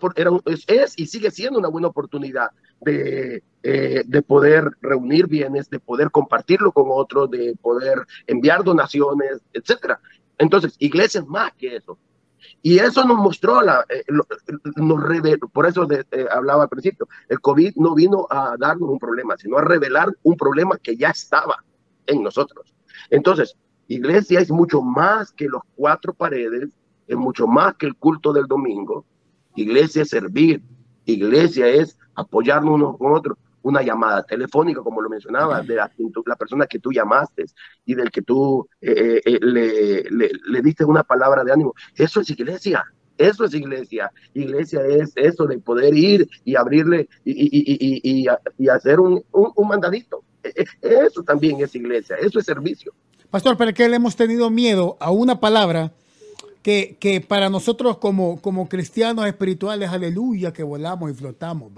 es, 0.46 0.64
es, 0.66 0.98
y 0.98 1.06
sigue 1.06 1.30
siendo 1.30 1.58
una 1.58 1.68
buena 1.68 1.88
oportunidad 1.88 2.50
de, 2.80 3.42
eh, 3.62 4.02
de 4.06 4.22
poder 4.22 4.70
reunir 4.80 5.26
bienes, 5.26 5.68
de 5.70 5.80
poder 5.80 6.10
compartirlo 6.10 6.72
con 6.72 6.86
otros, 6.88 7.30
de 7.30 7.54
poder 7.60 8.06
enviar 8.26 8.64
donaciones, 8.64 9.40
etcétera. 9.52 10.00
Entonces, 10.38 10.76
iglesia 10.78 11.20
es 11.20 11.26
más 11.26 11.52
que 11.54 11.76
eso. 11.76 11.98
Y 12.62 12.78
eso 12.78 13.04
nos 13.04 13.18
mostró, 13.18 13.62
la, 13.62 13.84
eh, 13.88 14.04
nos 14.76 15.02
reveló, 15.02 15.48
por 15.48 15.66
eso 15.66 15.86
eh, 15.90 16.26
hablaba 16.30 16.64
al 16.64 16.68
principio, 16.68 17.08
el 17.28 17.40
COVID 17.40 17.76
no 17.76 17.94
vino 17.94 18.26
a 18.30 18.56
darnos 18.58 18.88
un 18.90 18.98
problema, 18.98 19.36
sino 19.36 19.58
a 19.58 19.62
revelar 19.62 20.08
un 20.22 20.36
problema 20.36 20.76
que 20.78 20.96
ya 20.96 21.10
estaba 21.10 21.64
en 22.06 22.22
nosotros. 22.22 22.74
Entonces, 23.10 23.56
iglesia 23.86 24.40
es 24.40 24.50
mucho 24.50 24.82
más 24.82 25.32
que 25.32 25.48
los 25.48 25.62
cuatro 25.74 26.12
paredes, 26.14 26.70
es 27.06 27.16
mucho 27.16 27.46
más 27.46 27.74
que 27.76 27.86
el 27.86 27.96
culto 27.96 28.32
del 28.32 28.46
domingo. 28.46 29.04
Iglesia 29.58 30.02
es 30.02 30.10
servir, 30.10 30.62
iglesia 31.04 31.68
es 31.68 31.98
apoyarnos 32.14 32.74
unos 32.74 32.98
con 32.98 33.12
otros 33.12 33.38
una 33.62 33.82
llamada 33.82 34.22
telefónica, 34.22 34.82
como 34.82 35.00
lo 35.02 35.08
mencionaba, 35.08 35.62
de 35.62 35.76
la, 35.76 35.90
persona 36.38 36.66
que 36.66 36.78
tú 36.78 36.90
llamaste 36.90 37.44
y 37.84 37.94
del 37.94 38.10
que 38.10 38.22
tú 38.22 38.66
eh, 38.80 39.20
eh, 39.24 39.32
eh, 39.34 39.38
le, 39.40 40.30
le, 40.48 40.62
diste 40.62 40.84
una 40.84 41.02
palabra 41.02 41.44
de 41.44 41.52
ánimo. 41.52 41.74
Eso 41.94 42.20
es 42.20 42.30
iglesia. 42.30 42.84
Eso 43.16 43.44
es 43.44 43.54
iglesia. 43.54 44.12
Iglesia 44.32 44.80
es 44.86 45.12
eso 45.16 45.46
de 45.46 45.58
poder 45.58 45.94
ir 45.94 46.28
y 46.44 46.54
abrirle 46.56 47.08
y, 47.24 48.28
y, 48.56 48.68
hacer 48.68 49.00
un, 49.00 49.22
un, 49.32 49.68
mandadito. 49.68 50.22
E, 50.42 50.50
e, 50.60 50.66
eso 51.06 51.22
también 51.24 51.60
es 51.60 51.74
iglesia. 51.74 52.16
Eso 52.16 52.38
es 52.38 52.46
servicio. 52.46 52.94
Pastor, 53.30 53.56
¿para 53.56 53.72
qué 53.72 53.88
le 53.88 53.96
hemos 53.96 54.16
tenido 54.16 54.50
miedo 54.50 54.96
a 55.00 55.10
una 55.10 55.40
palabra 55.40 55.92
que, 56.62 56.96
que, 57.00 57.20
para 57.20 57.48
nosotros 57.50 57.98
como, 57.98 58.40
como 58.40 58.68
cristianos 58.68 59.26
espirituales, 59.26 59.90
aleluya, 59.90 60.52
que 60.52 60.62
volamos 60.62 61.10
y 61.10 61.14
flotamos 61.14 61.72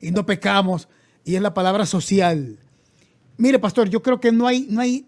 y 0.00 0.10
no 0.10 0.26
pecamos? 0.26 0.88
y 1.24 1.36
es 1.36 1.42
la 1.42 1.54
palabra 1.54 1.86
social. 1.86 2.58
Mire, 3.36 3.58
pastor, 3.58 3.88
yo 3.88 4.02
creo 4.02 4.20
que 4.20 4.32
no 4.32 4.46
hay, 4.46 4.66
no 4.68 4.80
hay, 4.80 5.06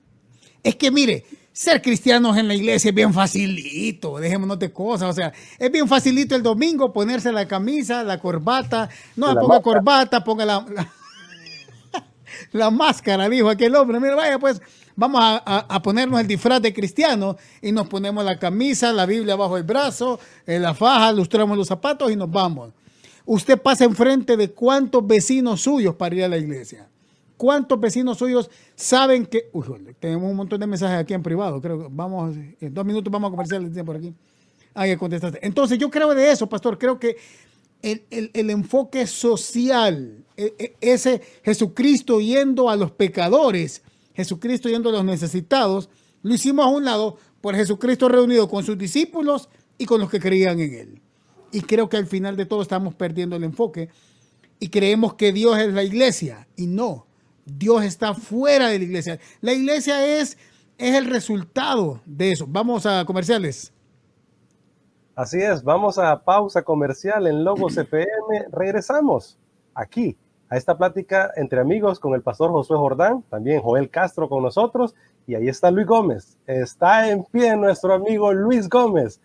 es 0.63 0.77
que 0.77 0.91
mire, 0.91 1.25
ser 1.53 1.83
cristianos 1.83 2.37
en 2.37 2.49
la 2.49 2.55
iglesia 2.55 2.89
es 2.91 2.95
bien 2.95 3.13
facilito, 3.13 4.19
dejémonos 4.19 4.59
de 4.59 4.73
cosas, 4.73 5.11
o 5.11 5.13
sea, 5.13 5.33
es 5.59 5.71
bien 5.71 5.87
facilito 5.87 6.35
el 6.35 6.43
domingo 6.43 6.93
ponerse 6.93 7.31
la 7.33 7.47
camisa, 7.47 8.03
la 8.05 8.19
corbata, 8.19 8.89
no 9.17 9.35
ponga 9.35 9.61
corbata, 9.61 10.25
ponga 10.25 10.45
la, 10.45 10.65
la 12.53 12.71
máscara, 12.71 13.29
dijo 13.29 13.49
aquel 13.51 13.75
hombre. 13.75 14.01
Mira, 14.01 14.15
vaya, 14.15 14.39
pues 14.39 14.63
vamos 14.97 15.21
a, 15.23 15.83
ponernos 15.83 16.21
el 16.21 16.27
disfraz 16.27 16.61
de 16.63 16.73
cristiano 16.73 17.37
y 17.61 17.73
nos 17.73 17.89
ponemos 17.89 18.25
la 18.25 18.39
camisa, 18.39 18.93
la 18.93 19.07
Biblia 19.07 19.37
bajo 19.37 19.57
el 19.57 19.63
brazo, 19.63 20.19
en 20.47 20.63
la 20.63 20.75
faja, 20.75 21.13
lustramos 21.13 21.57
los 21.57 21.69
zapatos 21.69 22.11
y 22.11 22.17
nos 22.17 22.31
vamos. 22.31 22.71
Usted 23.25 23.61
pasa 23.61 23.85
enfrente 23.85 24.37
de 24.37 24.51
cuántos 24.51 25.07
vecinos 25.07 25.61
suyos 25.63 25.95
para 25.95 26.15
ir 26.15 26.25
a 26.25 26.29
la 26.29 26.39
iglesia. 26.39 26.89
¿Cuántos 27.37 27.81
vecinos 27.81 28.19
suyos 28.19 28.51
saben 28.75 29.27
que... 29.27 29.49
Uy, 29.53 29.65
tenemos 29.99 30.31
un 30.31 30.37
montón 30.37 30.61
de 30.61 30.67
mensajes 30.67 30.99
aquí 30.99 31.15
en 31.15 31.23
privado. 31.23 31.61
Creo 31.61 31.83
que 31.83 31.89
vamos, 31.91 32.37
en 32.61 32.75
dos 32.75 32.85
minutos 32.85 33.13
vamos 33.13 33.29
a 33.29 33.37
conversar 33.37 33.85
por 33.85 33.97
aquí. 33.97 34.15
Contestaste. 34.99 35.45
Entonces 35.45 35.79
yo 35.79 35.91
creo 35.91 36.15
de 36.15 36.31
eso, 36.31 36.49
pastor. 36.49 36.79
Creo 36.79 36.99
que 36.99 37.17
el, 37.83 38.51
enfoque 38.51 39.07
social, 39.07 40.25
e, 40.37 40.55
e, 40.59 40.77
ese 40.81 41.21
Jesucristo 41.45 42.21
yendo 42.21 42.71
a 42.71 42.77
los 42.77 42.93
pecadores, 42.93 43.83
Jesucristo 44.15 44.69
yendo 44.69 44.91
a 44.91 44.93
los 44.93 45.05
necesitados, 45.05 45.89
lo 46.23 46.35
hicimos 46.35 46.67
a 46.67 46.69
un 46.69 46.85
lado 46.85 47.17
por 47.41 47.55
Jesucristo 47.55 48.09
reunido 48.09 48.49
con 48.49 48.65
sus 48.65 48.79
discípulos 48.79 49.49
y 49.79 49.87
con 49.87 50.01
los 50.01 50.11
que 50.11 50.21
creían 50.21 50.61
en 50.61 50.75
él. 50.75 51.03
Y 51.51 51.63
creo 51.63 51.89
que 51.89 51.97
al 51.97 52.07
final 52.07 52.37
de 52.37 52.47
todo 52.47 52.63
estamos 52.63 52.95
perdiendo 52.95 53.37
el 53.37 53.45
enfoque 53.45 53.89
y 54.59 54.69
creemos 54.69 55.15
que 55.15 55.33
Dios 55.33 55.59
es 55.59 55.73
la 55.73 55.83
iglesia 55.83 56.47
y 56.57 56.67
no. 56.67 57.07
Dios 57.45 57.85
está 57.85 58.15
fuera 58.15 58.69
de 58.69 58.79
la 58.79 58.85
iglesia. 58.85 59.19
La 59.41 59.53
iglesia 59.53 60.21
es, 60.21 60.39
es 60.79 60.95
el 60.95 61.07
resultado 61.07 62.01
de 62.07 62.33
eso. 62.33 62.47
Vamos 62.49 62.87
a 62.87 63.05
comerciales. 63.05 63.73
Así 65.15 65.39
es, 65.39 65.63
vamos 65.63 65.99
a 65.99 66.25
pausa 66.25 66.63
comercial 66.63 67.27
en 67.27 67.45
Logos 67.45 67.75
CPM. 67.75 68.47
Regresamos 68.51 69.37
aquí 69.75 70.17
a 70.53 70.57
esta 70.59 70.77
plática 70.77 71.33
entre 71.37 71.61
amigos 71.61 71.99
con 71.99 72.15
el 72.15 72.21
pastor 72.21 72.51
Josué 72.51 72.77
Jordán, 72.77 73.23
también 73.31 73.63
Joel 73.63 73.89
Castro 73.89 74.29
con 74.29 74.43
nosotros, 74.43 74.95
y 75.27 75.35
ahí 75.35 75.49
está 75.49 75.71
Luis 75.71 75.87
Gómez. 75.87 76.37
Está 76.47 77.09
en 77.09 77.25
pie 77.25 77.57
nuestro 77.57 77.95
amigo 77.95 78.33
Luis 78.33 78.69
Gómez. 78.69 79.21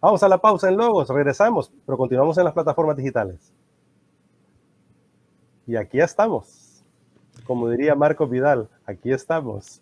Vamos 0.00 0.22
a 0.22 0.28
la 0.28 0.38
pausa 0.38 0.68
en 0.68 0.76
Logos, 0.76 1.08
regresamos, 1.08 1.72
pero 1.84 1.98
continuamos 1.98 2.38
en 2.38 2.44
las 2.44 2.52
plataformas 2.54 2.96
digitales. 2.96 3.52
Y 5.66 5.74
aquí 5.74 5.98
estamos 5.98 6.66
como 7.46 7.70
diría 7.70 7.94
Marco 7.94 8.26
Vidal, 8.26 8.68
aquí 8.84 9.12
estamos. 9.12 9.80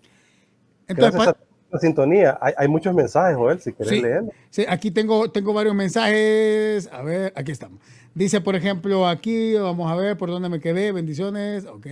Entonces, 0.86 1.14
Gracias 1.14 1.36
a 1.36 1.72
la 1.72 1.78
sintonía. 1.80 2.38
Hay, 2.40 2.68
muchos 2.68 2.94
mensajes, 2.94 3.36
Joel, 3.36 3.60
si 3.60 3.72
quieres 3.72 4.02
leer. 4.02 4.24
Sí, 4.50 4.64
aquí 4.68 4.90
tengo, 4.90 5.30
tengo 5.30 5.52
varios 5.52 5.74
mensajes. 5.74 6.88
A 6.92 7.02
ver, 7.02 7.32
aquí 7.34 7.52
estamos. 7.52 7.80
Dice, 8.14 8.40
por 8.40 8.54
ejemplo, 8.54 9.08
aquí, 9.08 9.54
vamos 9.54 9.90
a 9.90 9.96
ver 9.96 10.16
por 10.16 10.30
dónde 10.30 10.48
me 10.48 10.60
quedé. 10.60 10.92
Bendiciones. 10.92 11.66
Ok. 11.66 11.86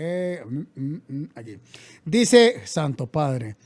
Mm, 0.48 0.58
mm, 0.74 1.00
mm, 1.08 1.28
aquí. 1.34 1.58
Dice, 2.04 2.62
Santo 2.64 3.06
Padre. 3.06 3.56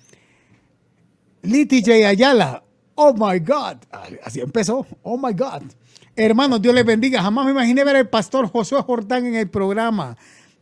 Liti 1.43 1.83
J. 1.83 2.09
Ayala. 2.09 2.63
Oh 2.95 3.13
my 3.13 3.39
God. 3.41 3.77
Así 4.25 4.41
empezó. 4.41 4.87
Oh 5.03 5.19
my 5.19 5.35
God. 5.35 5.65
Hermanos, 6.17 6.63
Dios 6.63 6.75
les 6.75 6.85
bendiga. 6.85 7.23
Jamás 7.23 7.45
me 7.45 7.51
imaginé 7.51 7.85
ver 7.85 7.97
al 7.97 8.09
pastor 8.09 8.49
Josué 8.49 8.81
Jordán 8.83 9.27
en 9.27 9.35
el 9.35 9.51
programa 9.51 10.17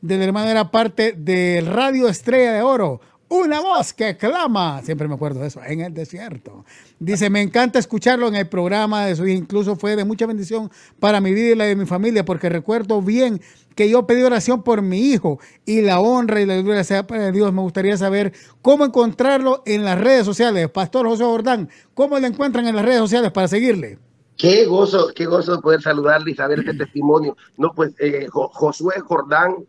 del 0.04 0.20
hermano 0.20 0.50
era 0.50 0.70
parte 0.70 1.14
del 1.16 1.64
Radio 1.64 2.08
Estrella 2.08 2.52
de 2.52 2.60
Oro. 2.60 3.00
Una 3.28 3.60
voz 3.60 3.92
que 3.92 4.16
clama, 4.16 4.82
siempre 4.82 5.08
me 5.08 5.14
acuerdo 5.14 5.40
de 5.40 5.46
eso, 5.46 5.60
en 5.66 5.80
el 5.80 5.94
desierto. 5.94 6.64
Dice, 6.98 7.30
me 7.30 7.40
encanta 7.40 7.78
escucharlo 7.78 8.28
en 8.28 8.34
el 8.34 8.48
programa 8.48 9.06
de 9.06 9.16
su 9.16 9.26
incluso 9.26 9.76
fue 9.76 9.96
de 9.96 10.04
mucha 10.04 10.26
bendición 10.26 10.70
para 11.00 11.20
mi 11.20 11.32
vida 11.32 11.52
y 11.52 11.54
la 11.54 11.64
de 11.64 11.74
mi 11.74 11.86
familia, 11.86 12.24
porque 12.24 12.48
recuerdo 12.48 13.00
bien 13.00 13.40
que 13.74 13.88
yo 13.88 14.06
pedí 14.06 14.22
oración 14.22 14.62
por 14.62 14.82
mi 14.82 15.00
hijo 15.00 15.38
y 15.64 15.80
la 15.80 16.00
honra 16.00 16.40
y 16.40 16.46
la 16.46 16.56
gloria 16.56 16.84
sea 16.84 17.06
para 17.06 17.32
Dios. 17.32 17.52
Me 17.52 17.62
gustaría 17.62 17.96
saber 17.96 18.32
cómo 18.62 18.84
encontrarlo 18.84 19.62
en 19.66 19.84
las 19.84 19.98
redes 20.00 20.26
sociales. 20.26 20.68
Pastor 20.70 21.06
José 21.06 21.24
Jordán, 21.24 21.68
¿cómo 21.94 22.18
lo 22.18 22.26
encuentran 22.26 22.66
en 22.66 22.76
las 22.76 22.84
redes 22.84 23.00
sociales 23.00 23.32
para 23.32 23.48
seguirle? 23.48 23.98
Qué 24.36 24.66
gozo, 24.66 25.08
qué 25.14 25.26
gozo 25.26 25.60
poder 25.60 25.80
saludarle 25.80 26.32
y 26.32 26.34
saber 26.34 26.58
este 26.58 26.74
testimonio. 26.74 27.36
No, 27.56 27.72
pues 27.72 27.94
eh, 28.00 28.26
Josué 28.30 29.00
Jordán 29.00 29.64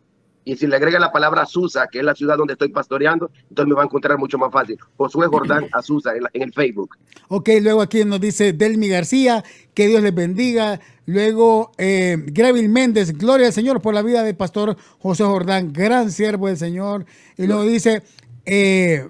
y 0.45 0.55
si 0.55 0.67
le 0.67 0.75
agrega 0.75 0.99
la 0.99 1.11
palabra 1.11 1.41
Azusa, 1.41 1.87
que 1.87 1.99
es 1.99 2.05
la 2.05 2.13
ciudad 2.13 2.37
donde 2.37 2.53
estoy 2.53 2.69
pastoreando, 2.69 3.31
entonces 3.49 3.67
me 3.67 3.73
va 3.73 3.81
a 3.81 3.85
encontrar 3.85 4.17
mucho 4.19 4.37
más 4.37 4.51
fácil. 4.51 4.77
Josué 4.95 5.25
Jordán 5.27 5.67
Azusa 5.73 6.13
en, 6.15 6.41
el 6.41 6.53
Facebook. 6.53 6.95
Ok, 7.29 7.49
luego 7.61 7.81
aquí 7.81 8.05
nos 8.05 8.21
dice 8.21 8.53
Delmi 8.53 8.87
García, 8.87 9.43
que 9.73 9.87
Dios 9.87 10.03
les 10.03 10.13
bendiga. 10.13 10.79
Luego 11.07 11.71
eh, 11.79 12.17
Greville 12.27 12.69
Méndez, 12.69 13.11
gloria 13.17 13.47
al 13.47 13.53
Señor 13.53 13.81
por 13.81 13.95
la 13.95 14.03
vida 14.03 14.21
del 14.21 14.35
pastor 14.35 14.77
José 14.99 15.23
Jordán, 15.23 15.73
gran 15.73 16.11
siervo 16.11 16.47
del 16.47 16.57
Señor. 16.57 17.05
Y 17.37 17.47
luego 17.47 17.63
dice 17.63 18.03
eh, 18.45 19.09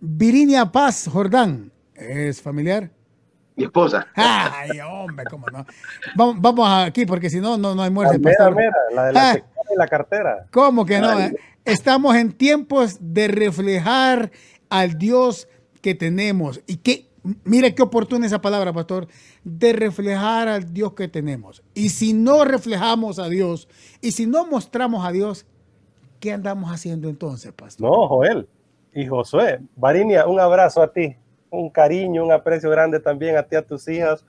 Virinia 0.00 0.72
Paz 0.72 1.08
Jordán, 1.10 1.70
¿es 1.94 2.42
familiar? 2.42 2.90
Mi 3.56 3.64
esposa. 3.64 4.06
Ay, 4.14 4.80
hombre, 4.80 5.24
cómo 5.30 5.46
no. 5.48 5.64
Vamos, 6.16 6.36
vamos 6.40 6.68
aquí 6.86 7.06
porque 7.06 7.30
si 7.30 7.40
no, 7.40 7.56
no, 7.56 7.74
no 7.74 7.82
hay 7.82 7.90
muerte. 7.90 8.18
la 8.92 9.06
de 9.06 9.12
la 9.12 9.30
ah, 9.32 9.36
la 9.76 9.86
cartera. 9.86 10.46
¿Cómo 10.50 10.84
que 10.84 10.98
no? 10.98 11.10
Estamos 11.64 12.16
en 12.16 12.32
tiempos 12.32 12.98
de 13.00 13.28
reflejar 13.28 14.30
al 14.68 14.98
Dios 14.98 15.48
que 15.80 15.94
tenemos. 15.94 16.60
Y 16.66 16.78
que, 16.78 17.08
mire 17.44 17.74
qué 17.74 17.82
oportuna 17.82 18.26
esa 18.26 18.40
palabra, 18.40 18.72
pastor, 18.72 19.06
de 19.44 19.72
reflejar 19.72 20.48
al 20.48 20.72
Dios 20.72 20.94
que 20.94 21.08
tenemos. 21.08 21.62
Y 21.74 21.90
si 21.90 22.12
no 22.12 22.44
reflejamos 22.44 23.18
a 23.18 23.28
Dios, 23.28 23.68
y 24.00 24.12
si 24.12 24.26
no 24.26 24.46
mostramos 24.46 25.06
a 25.06 25.12
Dios, 25.12 25.46
¿qué 26.20 26.32
andamos 26.32 26.70
haciendo 26.72 27.08
entonces, 27.08 27.52
pastor? 27.52 27.88
No, 27.88 28.08
Joel 28.08 28.48
y 28.94 29.06
Josué. 29.06 29.60
Varinia, 29.76 30.26
un 30.26 30.38
abrazo 30.40 30.82
a 30.82 30.92
ti, 30.92 31.16
un 31.54 31.70
cariño, 31.70 32.24
un 32.24 32.32
aprecio 32.32 32.70
grande 32.70 33.00
también 33.00 33.36
a 33.36 33.42
ti, 33.42 33.56
a 33.56 33.62
tus 33.62 33.88
hijas. 33.88 34.24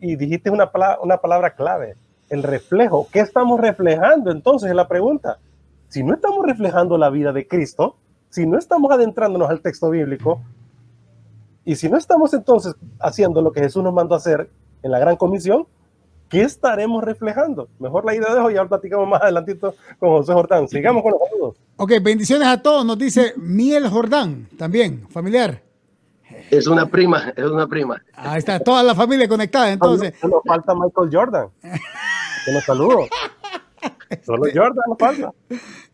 Y 0.00 0.16
dijiste 0.16 0.50
una, 0.50 0.70
una 1.02 1.16
palabra 1.18 1.54
clave 1.54 1.96
el 2.30 2.42
reflejo. 2.42 3.08
¿Qué 3.12 3.20
estamos 3.20 3.60
reflejando 3.60 4.30
entonces? 4.30 4.70
Es 4.70 4.76
la 4.76 4.88
pregunta. 4.88 5.38
Si 5.88 6.02
no 6.02 6.14
estamos 6.14 6.44
reflejando 6.44 6.98
la 6.98 7.10
vida 7.10 7.32
de 7.32 7.46
Cristo, 7.48 7.96
si 8.28 8.46
no 8.46 8.58
estamos 8.58 8.90
adentrándonos 8.92 9.48
al 9.48 9.60
texto 9.60 9.90
bíblico, 9.90 10.42
y 11.64 11.76
si 11.76 11.88
no 11.88 11.96
estamos 11.98 12.32
entonces 12.32 12.74
haciendo 12.98 13.42
lo 13.42 13.52
que 13.52 13.60
Jesús 13.60 13.82
nos 13.82 13.92
mandó 13.92 14.14
hacer 14.14 14.50
en 14.82 14.90
la 14.90 14.98
gran 14.98 15.16
comisión, 15.16 15.66
¿qué 16.28 16.42
estaremos 16.42 17.04
reflejando? 17.04 17.68
Mejor 17.78 18.04
la 18.04 18.14
idea 18.14 18.34
dejo 18.34 18.50
y 18.50 18.56
ahora 18.56 18.70
platicamos 18.70 19.08
más 19.08 19.22
adelantito 19.22 19.74
con 19.98 20.10
José 20.10 20.32
Jordán. 20.32 20.68
Sigamos 20.68 21.02
con 21.02 21.12
los 21.12 21.20
saludos. 21.28 21.56
Ok, 21.76 21.92
bendiciones 22.02 22.48
a 22.48 22.62
todos. 22.62 22.84
Nos 22.84 22.98
dice 22.98 23.34
Miel 23.36 23.88
Jordán, 23.88 24.48
también, 24.56 25.06
familiar. 25.08 25.67
Es 26.50 26.66
una 26.66 26.86
prima, 26.86 27.32
es 27.36 27.44
una 27.44 27.66
prima. 27.66 28.02
Ahí 28.14 28.38
está, 28.38 28.58
toda 28.60 28.82
la 28.82 28.94
familia 28.94 29.28
conectada 29.28 29.70
entonces. 29.70 30.14
nos 30.22 30.42
falta 30.46 30.74
Michael 30.74 31.10
Jordan. 31.12 31.48
los 32.52 32.64
saludo. 32.64 33.06
Solo 34.24 34.46
Jordan 34.54 34.84
nos 34.88 34.98
falta. 34.98 35.32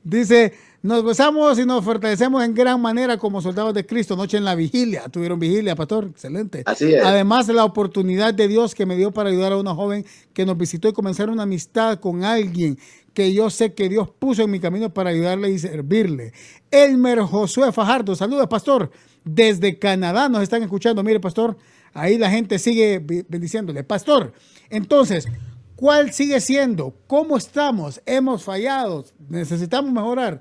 Dice, 0.03 0.53
nos 0.83 1.03
gozamos 1.03 1.59
y 1.59 1.65
nos 1.65 1.85
fortalecemos 1.85 2.45
en 2.45 2.55
gran 2.55 2.81
manera 2.81 3.17
como 3.17 3.41
soldados 3.41 3.75
de 3.75 3.87
Cristo. 3.87 4.17
Noche 4.17 4.37
en 4.37 4.45
la 4.45 4.55
vigilia. 4.55 5.09
Tuvieron 5.09 5.39
vigilia, 5.39 5.75
pastor. 5.75 6.05
Excelente. 6.05 6.63
Así 6.67 6.93
es. 6.93 7.05
Además 7.05 7.47
de 7.47 7.55
la 7.55 7.65
oportunidad 7.65 8.35
de 8.35 8.49
Dios 8.49 8.75
que 8.75 8.87
me 8.87 8.97
dio 8.97 9.11
para 9.11 9.31
ayudar 9.31 9.53
a 9.53 9.57
una 9.57 9.75
joven 9.75 10.05
que 10.33 10.45
nos 10.45 10.57
visitó 10.57 10.89
y 10.89 10.93
comenzar 10.93 11.31
una 11.31 11.45
amistad 11.45 11.99
con 11.99 12.23
alguien 12.23 12.79
que 13.15 13.33
yo 13.33 13.49
sé 13.49 13.73
que 13.73 13.89
Dios 13.89 14.11
puso 14.11 14.43
en 14.43 14.51
mi 14.51 14.61
camino 14.61 14.93
para 14.93 15.11
ayudarle 15.11 15.51
y 15.51 15.59
servirle. 15.59 16.33
Elmer 16.71 17.21
Josué 17.21 17.73
Fajardo. 17.73 18.15
Saludos, 18.15 18.47
pastor. 18.49 18.91
Desde 19.25 19.79
Canadá 19.79 20.29
nos 20.29 20.43
están 20.43 20.63
escuchando. 20.63 21.03
Mire, 21.03 21.21
pastor, 21.21 21.57
ahí 21.93 22.19
la 22.19 22.31
gente 22.31 22.59
sigue 22.59 22.99
bendiciéndole. 23.29 23.85
Pastor, 23.85 24.33
entonces, 24.71 25.29
¿Cuál 25.77 26.13
sigue 26.13 26.41
siendo? 26.41 26.95
¿Cómo 27.09 27.37
estamos? 27.37 28.01
¿Hemos 28.07 28.45
fallado? 28.45 29.05
¿Necesitamos 29.29 29.93
mejorar 29.93 30.41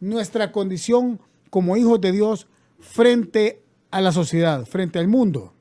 nuestra 0.00 0.50
condición 0.50 1.20
como 1.50 1.76
hijos 1.76 2.00
de 2.00 2.10
Dios 2.10 2.48
frente 2.80 3.62
a 3.92 4.00
la 4.00 4.10
sociedad, 4.10 4.64
frente 4.64 4.98
al 4.98 5.06
mundo? 5.06 5.52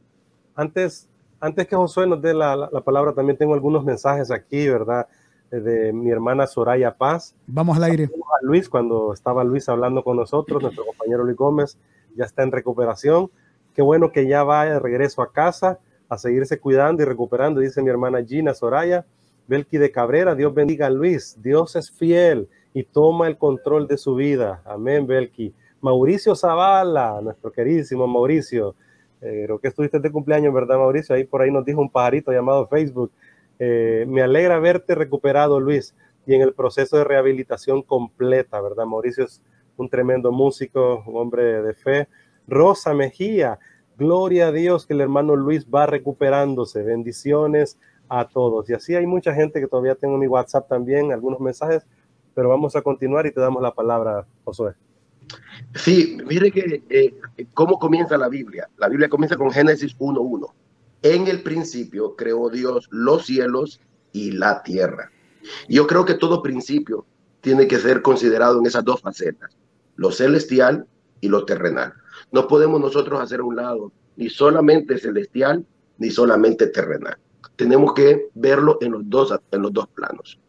Antes, 0.55 1.07
antes 1.39 1.67
que 1.67 1.75
Josué 1.75 2.07
nos 2.07 2.19
dé 2.19 2.33
la, 2.33 2.67
palabra, 2.83 3.13
también 3.13 3.37
tengo 3.37 3.53
algunos 3.53 3.85
mensajes 3.85 4.31
aquí, 4.31 4.67
¿verdad? 4.67 5.07
De 5.51 5.93
mi 5.93 6.09
hermana 6.09 6.47
Soraya 6.47 6.97
Paz. 6.97 7.35
Vamos 7.45 7.77
al 7.77 7.83
aire. 7.83 8.05
A 8.05 8.45
Luis, 8.45 8.69
cuando 8.69 9.13
estaba 9.13 9.43
Luis 9.43 9.69
hablando 9.69 10.03
con 10.03 10.17
nosotros, 10.17 10.63
nuestro 10.63 10.83
compañero 10.83 11.23
Luis 11.23 11.37
Gómez 11.37 11.77
ya 12.15 12.25
está 12.25 12.43
en 12.43 12.51
recuperación. 12.51 13.29
Qué 13.73 13.81
bueno 13.81 14.11
que 14.11 14.27
ya 14.27 14.43
va 14.43 14.65
de 14.65 14.79
regreso 14.79 15.21
a 15.21 15.31
casa 15.31 15.79
a 16.09 16.17
seguirse 16.17 16.59
cuidando 16.59 17.01
y 17.01 17.05
recuperando, 17.05 17.61
dice 17.61 17.81
mi 17.81 17.89
hermana 17.89 18.23
Gina 18.23 18.53
Soraya. 18.53 19.05
Belki 19.47 19.77
de 19.77 19.91
Cabrera, 19.91 20.35
Dios 20.35 20.53
bendiga 20.53 20.87
a 20.87 20.89
Luis, 20.89 21.37
Dios 21.41 21.75
es 21.75 21.91
fiel 21.91 22.47
y 22.73 22.83
toma 22.83 23.27
el 23.27 23.37
control 23.37 23.87
de 23.87 23.97
su 23.97 24.15
vida. 24.15 24.61
Amén, 24.65 25.07
Belki. 25.07 25.53
Mauricio 25.81 26.35
Zavala, 26.35 27.19
nuestro 27.21 27.51
queridísimo 27.51 28.07
Mauricio, 28.07 28.75
eh, 29.21 29.43
creo 29.45 29.59
que 29.59 29.67
estuviste 29.67 29.99
de 29.99 30.11
cumpleaños, 30.11 30.53
¿verdad, 30.53 30.77
Mauricio? 30.77 31.15
Ahí 31.15 31.23
por 31.23 31.41
ahí 31.41 31.51
nos 31.51 31.63
dijo 31.63 31.79
un 31.79 31.89
pajarito 31.89 32.31
llamado 32.31 32.67
Facebook. 32.67 33.11
Eh, 33.59 34.05
me 34.07 34.21
alegra 34.21 34.59
verte 34.59 34.95
recuperado, 34.95 35.59
Luis. 35.59 35.95
y 36.27 36.35
en 36.35 36.41
el 36.41 36.53
proceso 36.53 36.97
de 36.97 37.03
rehabilitación 37.03 37.81
completa, 37.81 38.61
¿verdad? 38.61 38.85
Mauricio 38.85 39.25
un 39.81 39.89
tremendo 39.89 40.31
músico, 40.31 41.03
un 41.05 41.17
hombre 41.17 41.61
de 41.61 41.73
fe. 41.73 42.07
Rosa 42.47 42.93
Mejía, 42.93 43.59
gloria 43.97 44.47
a 44.47 44.51
Dios 44.51 44.85
que 44.85 44.93
el 44.93 45.01
hermano 45.01 45.35
Luis 45.35 45.67
va 45.67 45.85
recuperándose. 45.85 46.83
Bendiciones 46.83 47.77
a 48.07 48.27
todos. 48.27 48.69
Y 48.69 48.73
así 48.73 48.95
hay 48.95 49.05
mucha 49.05 49.33
gente 49.33 49.59
que 49.59 49.67
todavía 49.67 49.95
tengo 49.95 50.15
en 50.15 50.21
mi 50.21 50.27
WhatsApp 50.27 50.67
también, 50.67 51.11
algunos 51.11 51.39
mensajes, 51.39 51.85
pero 52.33 52.49
vamos 52.49 52.75
a 52.75 52.81
continuar 52.81 53.25
y 53.25 53.31
te 53.31 53.41
damos 53.41 53.61
la 53.61 53.73
palabra, 53.73 54.25
Josué. 54.43 54.73
Sí, 55.75 56.17
mire 56.27 56.51
que 56.51 56.83
eh, 56.89 57.13
cómo 57.53 57.79
comienza 57.79 58.17
la 58.17 58.27
Biblia. 58.27 58.69
La 58.77 58.89
Biblia 58.89 59.09
comienza 59.09 59.37
con 59.37 59.51
Génesis 59.51 59.97
1.1. 59.97 60.51
En 61.03 61.27
el 61.27 61.41
principio 61.41 62.15
creó 62.15 62.49
Dios 62.49 62.87
los 62.91 63.25
cielos 63.25 63.79
y 64.11 64.31
la 64.31 64.61
tierra. 64.61 65.11
Yo 65.67 65.87
creo 65.87 66.05
que 66.05 66.13
todo 66.13 66.43
principio 66.43 67.05
tiene 67.41 67.67
que 67.67 67.79
ser 67.79 68.01
considerado 68.01 68.59
en 68.59 68.65
esas 68.65 68.83
dos 68.83 69.01
facetas, 69.01 69.57
lo 70.01 70.11
celestial 70.11 70.87
y 71.19 71.27
lo 71.29 71.45
terrenal. 71.45 71.93
No 72.31 72.47
podemos 72.47 72.81
nosotros 72.81 73.21
hacer 73.21 73.39
un 73.39 73.55
lado 73.55 73.91
ni 74.15 74.29
solamente 74.29 74.97
celestial 74.97 75.63
ni 75.99 76.09
solamente 76.09 76.65
terrenal. 76.65 77.17
Tenemos 77.55 77.93
que 77.93 78.29
verlo 78.33 78.79
en 78.81 78.93
los 78.93 79.07
dos, 79.07 79.31
en 79.51 79.61
los 79.61 79.71
dos 79.71 79.87
planos. 79.89 80.39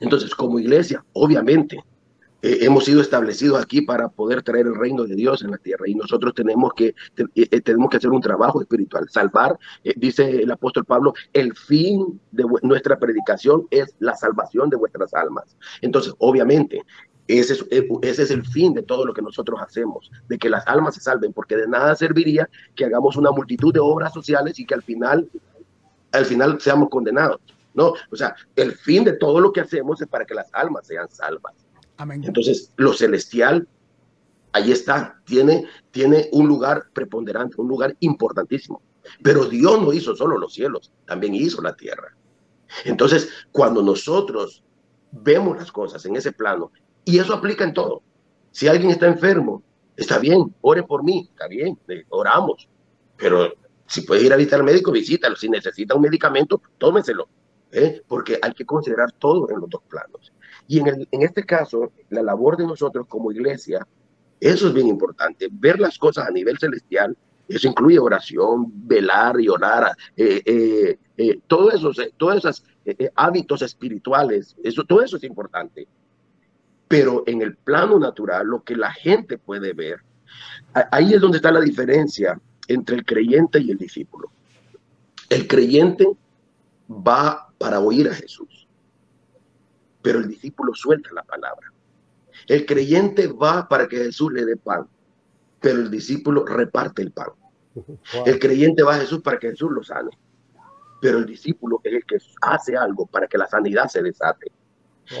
Entonces, 0.00 0.34
como 0.34 0.58
iglesia, 0.58 1.04
obviamente, 1.12 1.76
eh, 2.40 2.60
hemos 2.62 2.86
sido 2.86 3.02
establecidos 3.02 3.62
aquí 3.62 3.82
para 3.82 4.08
poder 4.08 4.42
traer 4.42 4.66
el 4.66 4.76
reino 4.76 5.04
de 5.04 5.14
Dios 5.14 5.42
en 5.42 5.50
la 5.50 5.58
tierra 5.58 5.84
y 5.86 5.94
nosotros 5.94 6.32
tenemos 6.32 6.72
que, 6.72 6.86
eh, 6.86 7.26
eh, 7.34 7.60
tenemos 7.60 7.90
que 7.90 7.98
hacer 7.98 8.10
un 8.10 8.22
trabajo 8.22 8.62
espiritual, 8.62 9.06
salvar, 9.10 9.58
dice 9.96 10.42
el 10.42 10.50
apóstol 10.50 10.86
Pablo, 10.86 11.12
el 11.34 11.54
fin 11.54 12.18
de 12.32 12.46
nuestra 12.62 12.98
predicación 12.98 13.66
es 13.70 13.94
la 13.98 14.14
salvación 14.16 14.70
de 14.70 14.76
vuestras 14.76 15.12
almas. 15.12 15.54
Entonces, 15.82 16.14
obviamente, 16.18 16.82
ese 17.26 17.54
es, 17.54 17.64
ese 18.02 18.22
es, 18.22 18.30
el 18.30 18.44
fin 18.44 18.74
de 18.74 18.82
todo 18.82 19.06
lo 19.06 19.14
que 19.14 19.22
nosotros 19.22 19.60
hacemos, 19.62 20.10
de 20.28 20.38
que 20.38 20.50
las 20.50 20.66
almas 20.66 20.94
se 20.94 21.00
salven, 21.00 21.32
porque 21.32 21.56
de 21.56 21.66
nada 21.66 21.94
serviría 21.94 22.48
que 22.74 22.84
hagamos 22.84 23.16
una 23.16 23.30
multitud 23.30 23.72
de 23.72 23.80
obras 23.80 24.12
sociales 24.12 24.58
y 24.58 24.66
que 24.66 24.74
al 24.74 24.82
final, 24.82 25.28
al 26.12 26.26
final 26.26 26.60
seamos 26.60 26.90
condenados. 26.90 27.40
No, 27.72 27.94
o 28.10 28.16
sea, 28.16 28.36
el 28.54 28.72
fin 28.72 29.04
de 29.04 29.14
todo 29.14 29.40
lo 29.40 29.52
que 29.52 29.60
hacemos 29.60 30.00
es 30.00 30.06
para 30.06 30.24
que 30.24 30.34
las 30.34 30.48
almas 30.52 30.86
sean 30.86 31.08
salvas. 31.10 31.54
Entonces, 32.22 32.72
lo 32.76 32.92
celestial, 32.92 33.66
ahí 34.52 34.70
está, 34.70 35.20
tiene, 35.24 35.66
tiene 35.90 36.28
un 36.32 36.46
lugar 36.46 36.84
preponderante, 36.92 37.60
un 37.60 37.68
lugar 37.68 37.96
importantísimo. 38.00 38.82
Pero 39.22 39.46
Dios 39.46 39.80
no 39.80 39.92
hizo 39.92 40.14
solo 40.14 40.38
los 40.38 40.54
cielos, 40.54 40.92
también 41.06 41.34
hizo 41.34 41.60
la 41.62 41.74
tierra. 41.74 42.14
Entonces, 42.84 43.28
cuando 43.50 43.82
nosotros 43.82 44.62
vemos 45.10 45.56
las 45.56 45.70
cosas 45.70 46.04
en 46.06 46.16
ese 46.16 46.32
plano, 46.32 46.70
y 47.04 47.18
eso 47.18 47.34
aplica 47.34 47.64
en 47.64 47.74
todo. 47.74 48.02
Si 48.50 48.68
alguien 48.68 48.90
está 48.90 49.06
enfermo, 49.06 49.62
está 49.96 50.18
bien, 50.18 50.54
ore 50.60 50.82
por 50.82 51.02
mí, 51.02 51.28
está 51.30 51.48
bien, 51.48 51.78
oramos. 52.08 52.68
Pero 53.16 53.52
si 53.86 54.02
puede 54.02 54.22
ir 54.24 54.32
a 54.32 54.36
visitar 54.36 54.60
al 54.60 54.66
médico, 54.66 54.92
visítalo. 54.92 55.36
Si 55.36 55.48
necesita 55.48 55.94
un 55.94 56.02
medicamento, 56.02 56.60
tómeselo. 56.78 57.28
¿eh? 57.72 58.02
Porque 58.06 58.38
hay 58.40 58.52
que 58.52 58.64
considerar 58.64 59.12
todo 59.12 59.50
en 59.50 59.60
los 59.60 59.68
dos 59.68 59.82
planos. 59.88 60.32
Y 60.66 60.78
en, 60.78 60.86
el, 60.88 61.08
en 61.10 61.22
este 61.22 61.44
caso, 61.44 61.92
la 62.08 62.22
labor 62.22 62.56
de 62.56 62.66
nosotros 62.66 63.06
como 63.08 63.32
iglesia, 63.32 63.86
eso 64.40 64.68
es 64.68 64.74
bien 64.74 64.88
importante, 64.88 65.48
ver 65.50 65.78
las 65.78 65.98
cosas 65.98 66.28
a 66.28 66.30
nivel 66.30 66.58
celestial, 66.58 67.16
eso 67.46 67.68
incluye 67.68 67.98
oración, 67.98 68.72
velar 68.86 69.38
y 69.38 69.48
orar, 69.48 69.94
eh, 70.16 70.96
todos 71.46 71.74
esos, 71.74 72.00
todos 72.16 72.36
esos 72.36 72.64
hábitos 73.14 73.60
espirituales, 73.60 74.56
eso, 74.62 74.84
todo 74.84 75.02
eso 75.02 75.18
es 75.18 75.24
importante. 75.24 75.86
Pero 76.88 77.24
en 77.26 77.42
el 77.42 77.56
plano 77.56 77.98
natural, 77.98 78.46
lo 78.46 78.62
que 78.62 78.76
la 78.76 78.92
gente 78.92 79.38
puede 79.38 79.72
ver, 79.72 80.00
ahí 80.90 81.14
es 81.14 81.20
donde 81.20 81.38
está 81.38 81.50
la 81.50 81.60
diferencia 81.60 82.40
entre 82.68 82.96
el 82.96 83.04
creyente 83.04 83.60
y 83.60 83.70
el 83.70 83.78
discípulo. 83.78 84.30
El 85.28 85.46
creyente 85.46 86.06
va 86.90 87.48
para 87.58 87.80
oír 87.80 88.08
a 88.08 88.14
Jesús 88.14 88.64
pero 90.04 90.18
el 90.18 90.28
discípulo 90.28 90.74
suelta 90.74 91.08
la 91.14 91.22
palabra. 91.22 91.72
El 92.46 92.66
creyente 92.66 93.26
va 93.26 93.66
para 93.66 93.88
que 93.88 93.96
Jesús 93.96 94.30
le 94.34 94.44
dé 94.44 94.54
pan, 94.54 94.86
pero 95.58 95.78
el 95.78 95.90
discípulo 95.90 96.44
reparte 96.44 97.00
el 97.00 97.10
pan. 97.10 97.28
El 98.26 98.38
creyente 98.38 98.82
va 98.82 98.96
a 98.96 98.98
Jesús 98.98 99.22
para 99.22 99.38
que 99.38 99.48
Jesús 99.48 99.70
lo 99.72 99.82
sane, 99.82 100.10
pero 101.00 101.16
el 101.16 101.24
discípulo 101.24 101.80
es 101.82 101.94
el 101.94 102.04
que 102.04 102.18
hace 102.42 102.76
algo 102.76 103.06
para 103.06 103.26
que 103.26 103.38
la 103.38 103.46
sanidad 103.46 103.88
se 103.88 104.02
desate. 104.02 104.52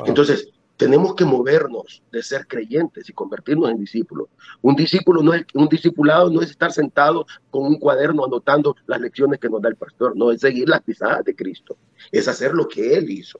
Entonces, 0.04 0.50
tenemos 0.76 1.14
que 1.14 1.24
movernos 1.24 2.02
de 2.10 2.22
ser 2.22 2.46
creyentes 2.46 3.08
y 3.08 3.12
convertirnos 3.12 3.70
en 3.70 3.78
discípulos. 3.78 4.28
Un 4.60 4.74
discípulo 4.74 5.22
no 5.22 5.32
es 5.32 5.44
un 5.54 5.68
discipulado 5.68 6.30
no 6.30 6.42
es 6.42 6.50
estar 6.50 6.72
sentado 6.72 7.26
con 7.50 7.66
un 7.66 7.78
cuaderno 7.78 8.24
anotando 8.24 8.76
las 8.86 9.00
lecciones 9.00 9.38
que 9.38 9.48
nos 9.48 9.62
da 9.62 9.68
el 9.68 9.76
pastor, 9.76 10.16
no 10.16 10.30
es 10.30 10.40
seguir 10.40 10.68
las 10.68 10.82
pisadas 10.82 11.24
de 11.24 11.34
Cristo, 11.34 11.76
es 12.10 12.26
hacer 12.28 12.52
lo 12.52 12.68
que 12.68 12.94
él 12.94 13.10
hizo. 13.10 13.38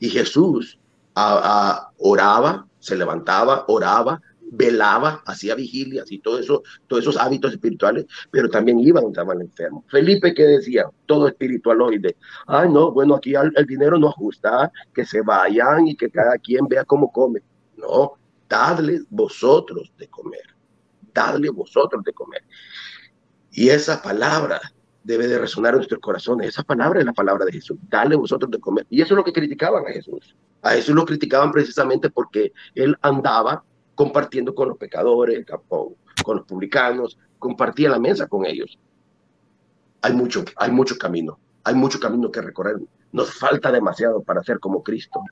Y 0.00 0.10
Jesús 0.10 0.78
oraba, 1.14 2.66
se 2.80 2.96
levantaba, 2.96 3.64
oraba, 3.68 4.20
velaba, 4.50 5.22
hacía 5.26 5.54
vigilias 5.54 6.10
y 6.10 6.18
todo 6.18 6.38
eso, 6.38 6.62
todos 6.86 7.02
esos 7.02 7.16
hábitos 7.16 7.52
espirituales, 7.52 8.06
pero 8.30 8.48
también 8.48 8.80
iba 8.80 9.00
donde 9.00 9.12
estaban 9.20 9.40
enfermos. 9.40 9.84
Felipe 9.88 10.34
que 10.34 10.44
decía, 10.44 10.86
todo 11.06 11.28
espiritualoide, 11.28 12.16
ay 12.46 12.68
no, 12.70 12.92
bueno, 12.92 13.16
aquí 13.16 13.34
el, 13.34 13.66
dinero 13.66 13.98
no 13.98 14.08
ajusta, 14.08 14.70
que 14.94 15.04
se 15.04 15.22
vayan 15.22 15.88
y 15.88 15.96
que 15.96 16.10
cada 16.10 16.38
quien 16.38 16.66
vea 16.68 16.84
cómo 16.84 17.10
come. 17.10 17.40
No, 17.76 18.12
dadle 18.48 19.02
vosotros 19.10 19.92
de 19.98 20.08
comer, 20.08 20.54
dadle 21.12 21.50
vosotros 21.50 22.02
de 22.04 22.12
comer. 22.12 22.42
Y 23.50 23.68
esa 23.68 24.02
palabra 24.02 24.60
debe 25.04 25.28
de 25.28 25.38
resonar 25.38 25.74
en 25.74 25.78
nuestros 25.78 26.00
corazones. 26.00 26.48
Esa 26.48 26.62
palabra 26.64 26.98
es 26.98 27.06
la 27.06 27.12
palabra 27.12 27.44
de 27.44 27.52
Jesús. 27.52 27.78
Dale 27.88 28.16
vosotros 28.16 28.50
de 28.50 28.58
comer. 28.58 28.86
Y 28.90 29.02
eso 29.02 29.14
es 29.14 29.18
lo 29.18 29.24
que 29.24 29.32
criticaban 29.32 29.86
a 29.86 29.92
Jesús. 29.92 30.34
A 30.62 30.70
Jesús 30.70 30.94
lo 30.94 31.04
criticaban 31.04 31.52
precisamente 31.52 32.10
porque 32.10 32.52
él 32.74 32.96
andaba 33.02 33.62
compartiendo 33.94 34.54
con 34.54 34.68
los 34.68 34.78
pecadores, 34.78 35.44
con, 35.68 35.94
con 36.24 36.36
los 36.38 36.46
publicanos, 36.46 37.18
compartía 37.38 37.90
la 37.90 37.98
mesa 37.98 38.26
con 38.26 38.44
ellos. 38.46 38.78
Hay 40.02 40.12
mucho, 40.14 40.44
hay 40.56 40.70
mucho 40.70 40.96
camino, 40.96 41.38
hay 41.62 41.74
mucho 41.74 41.98
camino 41.98 42.30
que 42.30 42.42
recorrer. 42.42 42.76
Nos 43.12 43.34
falta 43.34 43.70
demasiado 43.70 44.22
para 44.22 44.42
ser 44.42 44.58
como 44.60 44.82
Cristo. 44.82 45.22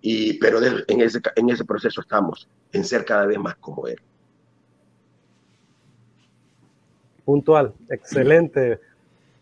Y, 0.00 0.34
pero 0.34 0.60
en, 0.62 1.00
ese, 1.00 1.20
en 1.34 1.50
ese 1.50 1.64
proceso 1.64 2.00
estamos, 2.00 2.48
en 2.72 2.84
ser 2.84 3.04
cada 3.04 3.26
vez 3.26 3.38
más 3.38 3.56
como 3.56 3.86
Él. 3.86 4.00
puntual, 7.28 7.74
excelente, 7.90 8.80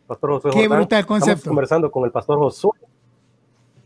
Pastor 0.09 0.41
José. 0.41 0.51
Qué 0.59 0.67
brutal 0.67 1.07
concepto. 1.07 1.35
Estamos 1.35 1.49
conversando 1.49 1.89
con 1.93 2.05
el 2.05 2.11
Pastor 2.11 2.37
Josué 2.37 2.73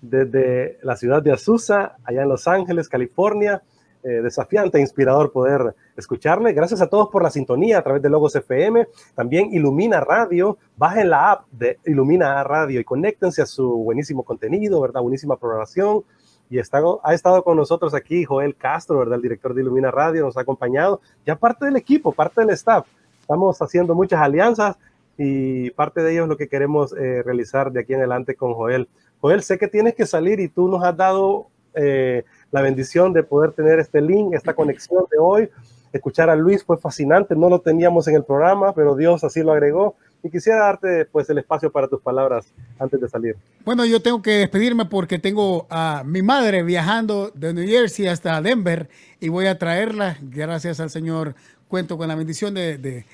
desde 0.00 0.78
la 0.82 0.96
ciudad 0.96 1.22
de 1.22 1.32
Azusa, 1.32 1.98
allá 2.02 2.22
en 2.22 2.30
Los 2.30 2.48
Ángeles, 2.48 2.88
California. 2.88 3.62
Eh, 4.02 4.22
desafiante 4.22 4.78
e 4.78 4.80
inspirador 4.80 5.30
poder 5.30 5.74
escucharle. 5.94 6.54
Gracias 6.54 6.80
a 6.80 6.86
todos 6.86 7.10
por 7.10 7.22
la 7.22 7.28
sintonía 7.28 7.76
a 7.76 7.82
través 7.82 8.00
de 8.00 8.08
Logos 8.08 8.34
FM. 8.34 8.88
También 9.14 9.52
Ilumina 9.52 10.00
Radio. 10.00 10.56
Bajen 10.78 11.10
la 11.10 11.32
app 11.32 11.46
de 11.50 11.78
Ilumina 11.84 12.42
Radio 12.42 12.80
y 12.80 12.84
conéctense 12.84 13.42
a 13.42 13.46
su 13.46 13.68
buenísimo 13.68 14.22
contenido, 14.22 14.80
¿verdad? 14.80 15.02
Buenísima 15.02 15.36
programación. 15.36 16.02
Y 16.48 16.58
está, 16.58 16.80
ha 17.02 17.12
estado 17.12 17.44
con 17.44 17.58
nosotros 17.58 17.92
aquí 17.92 18.24
Joel 18.24 18.56
Castro, 18.56 19.00
¿verdad? 19.00 19.16
El 19.16 19.22
director 19.22 19.52
de 19.52 19.60
Ilumina 19.60 19.90
Radio, 19.90 20.24
nos 20.24 20.36
ha 20.38 20.40
acompañado. 20.40 21.02
Ya 21.26 21.36
parte 21.36 21.66
del 21.66 21.76
equipo, 21.76 22.10
parte 22.10 22.40
del 22.40 22.50
staff. 22.50 22.86
Estamos 23.20 23.60
haciendo 23.60 23.94
muchas 23.94 24.22
alianzas 24.22 24.78
y 25.18 25.70
parte 25.72 26.02
de 26.02 26.12
ello 26.12 26.22
es 26.22 26.28
lo 26.30 26.38
que 26.38 26.48
queremos 26.48 26.94
eh, 26.94 27.22
realizar 27.22 27.70
de 27.70 27.80
aquí 27.80 27.92
en 27.92 27.98
adelante 27.98 28.34
con 28.34 28.54
Joel. 28.54 28.88
Joel, 29.20 29.42
sé 29.42 29.58
que 29.58 29.68
tienes 29.68 29.94
que 29.94 30.06
salir 30.06 30.40
y 30.40 30.48
tú 30.48 30.68
nos 30.68 30.82
has 30.82 30.96
dado 30.96 31.48
eh, 31.74 32.24
la 32.50 32.62
bendición 32.62 33.12
de 33.12 33.22
poder 33.22 33.52
tener 33.52 33.78
este 33.78 34.00
link, 34.00 34.34
esta 34.34 34.54
conexión 34.54 35.04
de 35.10 35.18
hoy. 35.18 35.48
Escuchar 35.92 36.30
a 36.30 36.36
Luis 36.36 36.62
fue 36.62 36.78
fascinante, 36.78 37.34
no 37.34 37.48
lo 37.48 37.60
teníamos 37.60 38.06
en 38.06 38.14
el 38.14 38.24
programa, 38.24 38.72
pero 38.74 38.94
Dios 38.94 39.24
así 39.24 39.42
lo 39.42 39.52
agregó. 39.52 39.96
Y 40.22 40.30
quisiera 40.30 40.60
darte 40.60 41.06
pues 41.06 41.28
el 41.30 41.38
espacio 41.38 41.72
para 41.72 41.88
tus 41.88 42.00
palabras 42.00 42.52
antes 42.78 43.00
de 43.00 43.08
salir. 43.08 43.36
Bueno, 43.64 43.84
yo 43.84 44.00
tengo 44.02 44.20
que 44.20 44.32
despedirme 44.32 44.84
porque 44.84 45.18
tengo 45.18 45.66
a 45.70 46.02
mi 46.04 46.22
madre 46.22 46.62
viajando 46.62 47.30
de 47.34 47.54
New 47.54 47.66
Jersey 47.66 48.06
hasta 48.06 48.40
Denver 48.42 48.88
y 49.18 49.30
voy 49.30 49.46
a 49.46 49.58
traerla, 49.58 50.18
gracias 50.20 50.78
al 50.78 50.90
Señor, 50.90 51.34
cuento 51.68 51.96
con 51.96 52.08
la 52.08 52.14
bendición 52.14 52.54
de, 52.54 53.06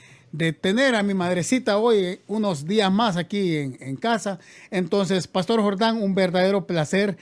tener 0.60 0.96
a 0.96 1.02
mi 1.02 1.14
madrecita 1.14 1.78
hoy 1.78 2.20
unos 2.26 2.66
días 2.66 2.92
más 2.92 3.16
aquí 3.16 3.56
en, 3.56 3.96
casa. 3.96 4.38
Entonces, 4.70 5.28
Pastor 5.28 5.62
Jordán, 5.62 6.02
un 6.02 6.14
verdadero 6.14 6.66
placer. 6.66 7.16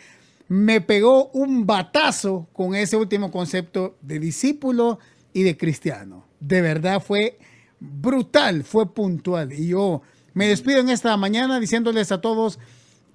Me 0.48 0.80
pegó 0.80 1.28
un 1.28 1.66
batazo 1.66 2.48
con 2.52 2.74
ese 2.74 2.96
último 2.96 3.30
concepto 3.30 3.96
de 4.02 4.18
discípulo 4.18 4.98
y 5.32 5.42
de 5.42 5.56
cristiano. 5.56 6.26
De 6.40 6.60
verdad 6.60 7.02
fue 7.02 7.38
brutal, 7.80 8.64
fue 8.64 8.92
puntual. 8.92 9.52
Y 9.52 9.68
yo 9.68 10.02
me 10.32 10.46
despido 10.48 10.80
en 10.80 10.88
esta 10.88 11.16
mañana 11.16 11.60
diciéndoles 11.60 12.12
a 12.12 12.20
todos, 12.20 12.58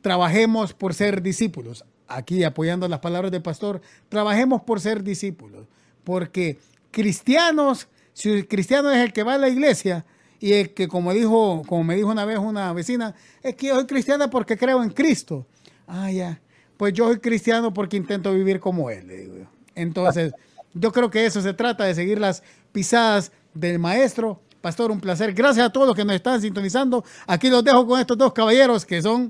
trabajemos 0.01 0.73
por 0.73 0.93
ser 0.93 1.21
discípulos. 1.21 1.85
aquí 2.07 2.43
apoyando 2.43 2.87
las 2.87 2.99
palabras 2.99 3.31
del 3.31 3.43
pastor, 3.43 3.81
trabajemos 4.09 4.63
por 4.63 4.81
ser 4.81 5.03
discípulos, 5.03 5.67
porque 6.03 6.57
cristianos, 6.89 7.87
si 8.13 8.31
el 8.31 8.47
cristiano 8.47 8.89
es 8.89 8.97
el 8.97 9.13
que 9.13 9.21
va 9.21 9.35
a 9.35 9.37
la 9.37 9.47
iglesia 9.47 10.05
y 10.39 10.53
el 10.53 10.73
que, 10.73 10.87
como 10.87 11.13
dijo, 11.13 11.61
como 11.67 11.83
me 11.83 11.95
dijo 11.95 12.09
una 12.09 12.25
vez 12.25 12.39
una 12.39 12.73
vecina, 12.73 13.13
es 13.43 13.55
que 13.55 13.67
yo 13.67 13.75
soy 13.75 13.85
cristiana 13.85 14.29
porque 14.29 14.57
creo 14.57 14.81
en 14.81 14.89
Cristo. 14.89 15.45
Ah, 15.85 16.09
ya. 16.11 16.41
Pues 16.79 16.93
yo 16.93 17.07
soy 17.07 17.19
cristiano 17.19 17.73
porque 17.73 17.97
intento 17.97 18.31
vivir 18.31 18.61
como 18.61 18.89
él, 18.89 19.05
digo. 19.05 19.45
Entonces, 19.75 20.31
yo 20.73 20.93
creo 20.93 21.09
que 21.09 21.25
eso 21.25 21.41
se 21.41 21.53
trata 21.53 21.83
de 21.83 21.93
seguir 21.93 22.21
las 22.21 22.41
pisadas 22.71 23.33
del 23.53 23.79
maestro. 23.79 24.39
Pastor, 24.61 24.89
un 24.89 25.01
placer. 25.01 25.33
Gracias 25.33 25.65
a 25.65 25.73
todos 25.73 25.87
los 25.87 25.93
que 25.93 26.05
nos 26.05 26.15
están 26.15 26.39
sintonizando. 26.39 27.03
Aquí 27.27 27.49
los 27.49 27.65
dejo 27.65 27.85
con 27.85 27.99
estos 27.99 28.17
dos 28.17 28.31
caballeros 28.31 28.85
que 28.85 29.01
son, 29.01 29.29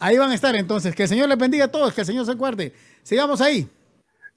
ahí 0.00 0.18
van 0.18 0.32
a 0.32 0.34
estar 0.34 0.56
entonces. 0.56 0.92
Que 0.92 1.04
el 1.04 1.08
Señor 1.08 1.28
les 1.28 1.38
bendiga 1.38 1.66
a 1.66 1.70
todos, 1.70 1.94
que 1.94 2.00
el 2.00 2.06
Señor 2.08 2.26
se 2.26 2.34
guarde. 2.34 2.72
Sigamos 3.04 3.40
ahí. 3.40 3.68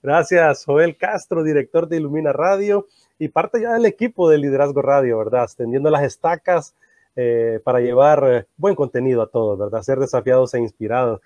Gracias, 0.03 0.63
Joel 0.63 0.95
Castro, 0.97 1.43
director 1.43 1.87
de 1.87 1.97
Ilumina 1.97 2.31
Radio 2.31 2.85
y 3.17 3.29
parte 3.29 3.59
ya 3.59 3.73
del 3.73 3.87
equipo 3.87 4.29
de 4.29 4.37
Liderazgo 4.37 4.83
Radio, 4.83 5.17
¿verdad? 5.17 5.45
Extendiendo 5.45 5.89
las 5.89 6.03
estacas 6.03 6.75
eh, 7.15 7.59
para 7.63 7.79
llevar 7.79 8.23
eh, 8.27 8.45
buen 8.55 8.75
contenido 8.75 9.23
a 9.23 9.27
todos, 9.27 9.57
¿verdad? 9.57 9.81
Ser 9.81 9.97
desafiados 9.97 10.53
e 10.53 10.59
inspirados. 10.59 11.21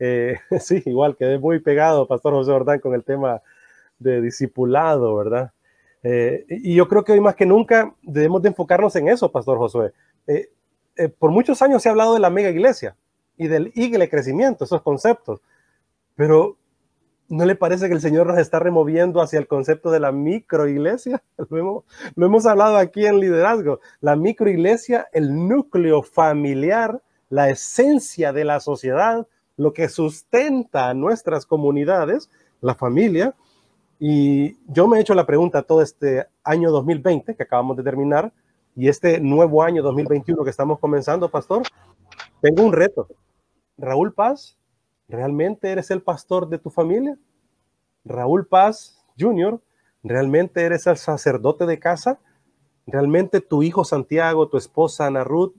Eh, 0.00 0.36
sí, 0.60 0.82
igual 0.86 1.16
quedé 1.16 1.38
muy 1.38 1.60
pegado, 1.60 2.08
Pastor 2.08 2.32
José 2.32 2.50
Jordán, 2.50 2.80
con 2.80 2.94
el 2.94 3.04
tema 3.04 3.40
de 4.00 4.20
discipulado, 4.20 5.14
¿verdad? 5.14 5.52
Eh, 6.02 6.46
y 6.48 6.74
yo 6.74 6.88
creo 6.88 7.04
que 7.04 7.12
hoy 7.12 7.20
más 7.20 7.36
que 7.36 7.46
nunca 7.46 7.94
debemos 8.02 8.42
de 8.42 8.48
enfocarnos 8.48 8.96
en 8.96 9.08
eso, 9.08 9.30
Pastor 9.30 9.58
Josué. 9.58 9.92
Eh, 10.26 10.50
eh, 10.96 11.08
por 11.08 11.30
muchos 11.30 11.62
años 11.62 11.82
se 11.82 11.88
ha 11.88 11.92
hablado 11.92 12.14
de 12.14 12.20
la 12.20 12.30
mega 12.30 12.50
iglesia 12.50 12.96
y 13.36 13.48
del 13.48 13.70
igle 13.74 14.08
crecimiento, 14.08 14.64
esos 14.64 14.82
conceptos, 14.82 15.40
pero 16.16 16.56
¿no 17.28 17.44
le 17.44 17.54
parece 17.54 17.88
que 17.88 17.94
el 17.94 18.00
Señor 18.00 18.26
nos 18.26 18.38
está 18.38 18.58
removiendo 18.58 19.20
hacia 19.20 19.38
el 19.38 19.46
concepto 19.46 19.90
de 19.90 20.00
la 20.00 20.12
micro 20.12 20.66
iglesia? 20.68 21.22
Lo 21.50 21.58
hemos, 21.58 21.84
lo 22.16 22.26
hemos 22.26 22.46
hablado 22.46 22.76
aquí 22.76 23.06
en 23.06 23.20
liderazgo. 23.20 23.80
La 24.00 24.16
micro 24.16 24.48
iglesia, 24.50 25.08
el 25.12 25.48
núcleo 25.48 26.02
familiar, 26.02 27.02
la 27.28 27.50
esencia 27.50 28.32
de 28.32 28.44
la 28.44 28.60
sociedad, 28.60 29.26
lo 29.60 29.74
que 29.74 29.90
sustenta 29.90 30.88
a 30.88 30.94
nuestras 30.94 31.44
comunidades, 31.44 32.30
la 32.62 32.74
familia, 32.74 33.34
y 33.98 34.56
yo 34.72 34.88
me 34.88 34.96
he 34.96 35.02
hecho 35.02 35.14
la 35.14 35.26
pregunta 35.26 35.62
todo 35.62 35.82
este 35.82 36.26
año 36.42 36.70
2020 36.70 37.36
que 37.36 37.42
acabamos 37.42 37.76
de 37.76 37.82
terminar 37.82 38.32
y 38.74 38.88
este 38.88 39.20
nuevo 39.20 39.62
año 39.62 39.82
2021 39.82 40.42
que 40.44 40.50
estamos 40.50 40.78
comenzando, 40.78 41.30
pastor, 41.30 41.62
tengo 42.40 42.62
un 42.62 42.72
reto. 42.72 43.06
Raúl 43.76 44.14
Paz, 44.14 44.56
¿realmente 45.08 45.70
eres 45.70 45.90
el 45.90 46.00
pastor 46.00 46.48
de 46.48 46.58
tu 46.58 46.70
familia? 46.70 47.18
Raúl 48.02 48.46
Paz 48.46 49.04
Jr., 49.18 49.60
¿realmente 50.02 50.62
eres 50.62 50.86
el 50.86 50.96
sacerdote 50.96 51.66
de 51.66 51.78
casa? 51.78 52.18
¿Realmente 52.86 53.42
tu 53.42 53.62
hijo 53.62 53.84
Santiago, 53.84 54.48
tu 54.48 54.56
esposa 54.56 55.04
Ana 55.04 55.22
Ruth 55.22 55.52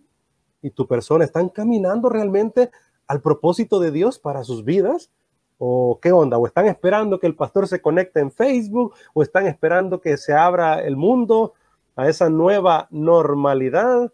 y 0.63 0.71
tu 0.71 0.87
persona 0.87 1.23
están 1.23 1.49
caminando 1.49 2.09
realmente 2.09 2.71
al 3.11 3.21
propósito 3.21 3.81
de 3.81 3.91
Dios 3.91 4.19
para 4.19 4.45
sus 4.45 4.63
vidas? 4.63 5.09
¿O 5.57 5.99
qué 6.01 6.13
onda? 6.13 6.37
¿O 6.37 6.47
están 6.47 6.67
esperando 6.67 7.19
que 7.19 7.27
el 7.27 7.35
pastor 7.35 7.67
se 7.67 7.81
conecte 7.81 8.21
en 8.21 8.31
Facebook? 8.31 8.93
¿O 9.13 9.21
están 9.21 9.47
esperando 9.47 9.99
que 9.99 10.15
se 10.15 10.33
abra 10.33 10.81
el 10.81 10.95
mundo 10.95 11.53
a 11.97 12.07
esa 12.07 12.29
nueva 12.29 12.87
normalidad? 12.89 14.13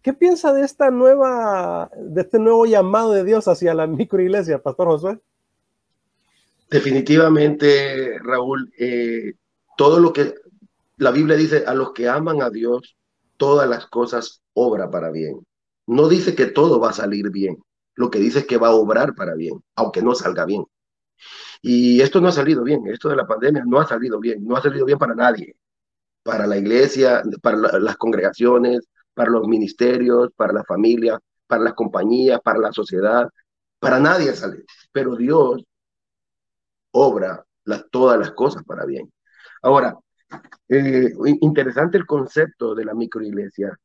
¿Qué 0.00 0.14
piensa 0.14 0.54
de 0.54 0.62
esta 0.62 0.90
nueva, 0.90 1.90
de 1.98 2.22
este 2.22 2.38
nuevo 2.38 2.64
llamado 2.64 3.12
de 3.12 3.24
Dios 3.24 3.46
hacia 3.46 3.74
la 3.74 3.86
microiglesia, 3.86 4.62
Pastor 4.62 4.88
Josué? 4.88 5.20
Definitivamente, 6.70 8.18
Raúl, 8.20 8.72
eh, 8.78 9.34
todo 9.76 10.00
lo 10.00 10.14
que 10.14 10.34
la 10.96 11.10
Biblia 11.10 11.36
dice, 11.36 11.64
a 11.66 11.74
los 11.74 11.92
que 11.92 12.08
aman 12.08 12.40
a 12.40 12.48
Dios, 12.48 12.96
todas 13.36 13.68
las 13.68 13.86
cosas 13.86 14.40
obra 14.54 14.90
para 14.90 15.10
bien. 15.10 15.46
No 15.86 16.08
dice 16.08 16.34
que 16.34 16.46
todo 16.46 16.80
va 16.80 16.88
a 16.88 16.94
salir 16.94 17.28
bien 17.28 17.58
lo 17.96 18.10
que 18.10 18.18
dice 18.18 18.40
es 18.40 18.46
que 18.46 18.58
va 18.58 18.68
a 18.68 18.74
obrar 18.74 19.14
para 19.14 19.34
bien, 19.34 19.62
aunque 19.76 20.02
no 20.02 20.14
salga 20.14 20.44
bien. 20.44 20.64
Y 21.62 22.00
esto 22.00 22.20
no 22.20 22.28
ha 22.28 22.32
salido 22.32 22.62
bien, 22.62 22.86
esto 22.88 23.08
de 23.08 23.16
la 23.16 23.26
pandemia 23.26 23.64
no 23.66 23.80
ha 23.80 23.86
salido 23.86 24.20
bien, 24.20 24.44
no 24.46 24.56
ha 24.56 24.62
salido 24.62 24.84
bien 24.84 24.98
para 24.98 25.14
nadie, 25.14 25.56
para 26.22 26.46
la 26.46 26.56
iglesia, 26.56 27.22
para 27.42 27.56
las 27.78 27.96
congregaciones, 27.96 28.88
para 29.14 29.30
los 29.30 29.46
ministerios, 29.48 30.30
para 30.36 30.52
la 30.52 30.64
familia, 30.64 31.18
para 31.46 31.62
las 31.62 31.74
compañías, 31.74 32.40
para 32.42 32.58
la 32.58 32.72
sociedad, 32.72 33.28
para 33.78 34.00
nadie 34.00 34.34
sale. 34.34 34.64
Pero 34.92 35.16
Dios 35.16 35.64
obra 36.92 37.44
todas 37.90 38.18
las 38.18 38.32
cosas 38.32 38.62
para 38.64 38.84
bien. 38.84 39.12
Ahora, 39.62 39.96
eh, 40.68 41.12
interesante 41.40 41.96
el 41.98 42.06
concepto 42.06 42.74
de 42.74 42.84
la 42.84 42.94
microiglesia. 42.94 43.78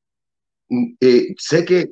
Mm, 0.69 0.93
eh, 0.99 1.35
sé 1.37 1.65
que 1.65 1.91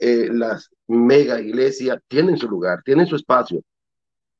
eh, 0.00 0.28
las 0.32 0.70
mega 0.88 1.40
iglesias 1.40 1.98
tienen 2.08 2.36
su 2.36 2.48
lugar, 2.48 2.82
tienen 2.84 3.06
su 3.06 3.16
espacio, 3.16 3.62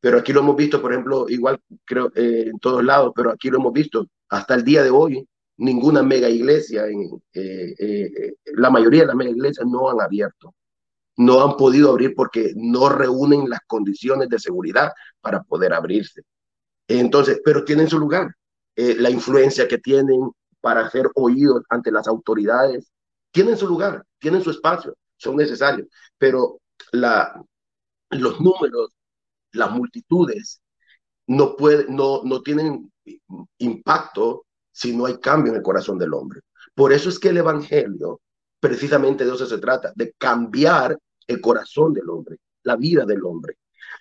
pero 0.01 0.19
aquí 0.19 0.33
lo 0.33 0.41
hemos 0.41 0.57
visto, 0.57 0.81
por 0.81 0.93
ejemplo, 0.93 1.29
igual 1.29 1.61
creo 1.85 2.13
eh, 2.15 2.45
en 2.47 2.59
todos 2.59 2.85
lados, 2.85 3.13
pero 3.15 3.31
aquí 3.31 3.51
lo 3.51 3.59
hemos 3.59 3.73
visto 3.73 4.07
hasta 4.29 4.55
el 4.55 4.65
día 4.65 4.83
de 4.83 4.91
hoy, 4.91 5.27
ninguna 5.57 6.03
mega 6.03 6.29
iglesia, 6.29 6.87
en, 6.87 7.21
eh, 7.33 8.35
la 8.55 8.71
mayoría 8.71 9.03
de 9.03 9.07
las 9.09 9.17
mega 9.17 9.31
iglesias 9.31 9.67
no 9.67 9.91
han 9.91 10.01
abierto, 10.01 10.55
no 11.17 11.43
han 11.43 11.57
podido 11.57 11.91
abrir 11.91 12.15
porque 12.15 12.53
no 12.57 12.89
reúnen 12.89 13.49
las 13.49 13.61
condiciones 13.67 14.29
de 14.29 14.39
seguridad 14.39 14.93
para 15.21 15.43
poder 15.43 15.73
abrirse. 15.73 16.23
Entonces, 16.89 17.41
pero 17.45 17.65
tienen 17.65 17.89
su 17.89 17.99
lugar, 17.99 18.33
la 18.77 19.11
influencia 19.11 19.67
que 19.67 19.79
tienen 19.79 20.31
para 20.61 20.89
ser 20.91 21.09
oídos 21.15 21.63
ante 21.71 21.91
las 21.91 22.07
autoridades, 22.07 22.93
tienen 23.33 23.57
su 23.57 23.67
lugar, 23.67 24.05
tienen 24.19 24.43
su 24.43 24.51
espacio 24.51 24.95
son 25.17 25.37
necesarios, 25.37 25.89
pero 26.19 26.61
los 26.93 28.41
números, 28.41 28.91
las 29.53 29.71
multitudes, 29.71 30.61
no, 31.27 31.57
puede, 31.57 31.87
no, 31.89 32.23
no 32.25 32.43
tienen 32.43 32.93
impacto 33.59 34.47
si 34.71 34.95
no 34.95 35.07
hay 35.07 35.19
cambio 35.19 35.53
en 35.53 35.59
el 35.59 35.63
corazón 35.63 35.99
del 35.99 36.15
hombre. 36.15 36.41
Por 36.75 36.93
eso 36.93 37.09
es 37.09 37.19
que 37.19 37.31
el 37.31 37.39
Evangelio, 37.39 38.21
precisamente 38.61 39.25
de 39.25 39.35
eso 39.35 39.47
se 39.47 39.59
trata, 39.59 39.93
de 39.95 40.13
cambiar 40.19 40.99
el 41.27 41.41
corazón 41.41 41.93
del 41.93 42.09
hombre, 42.11 42.39
la 42.63 42.77
vida 42.77 43.05
del 43.05 43.25
hombre. 43.25 43.59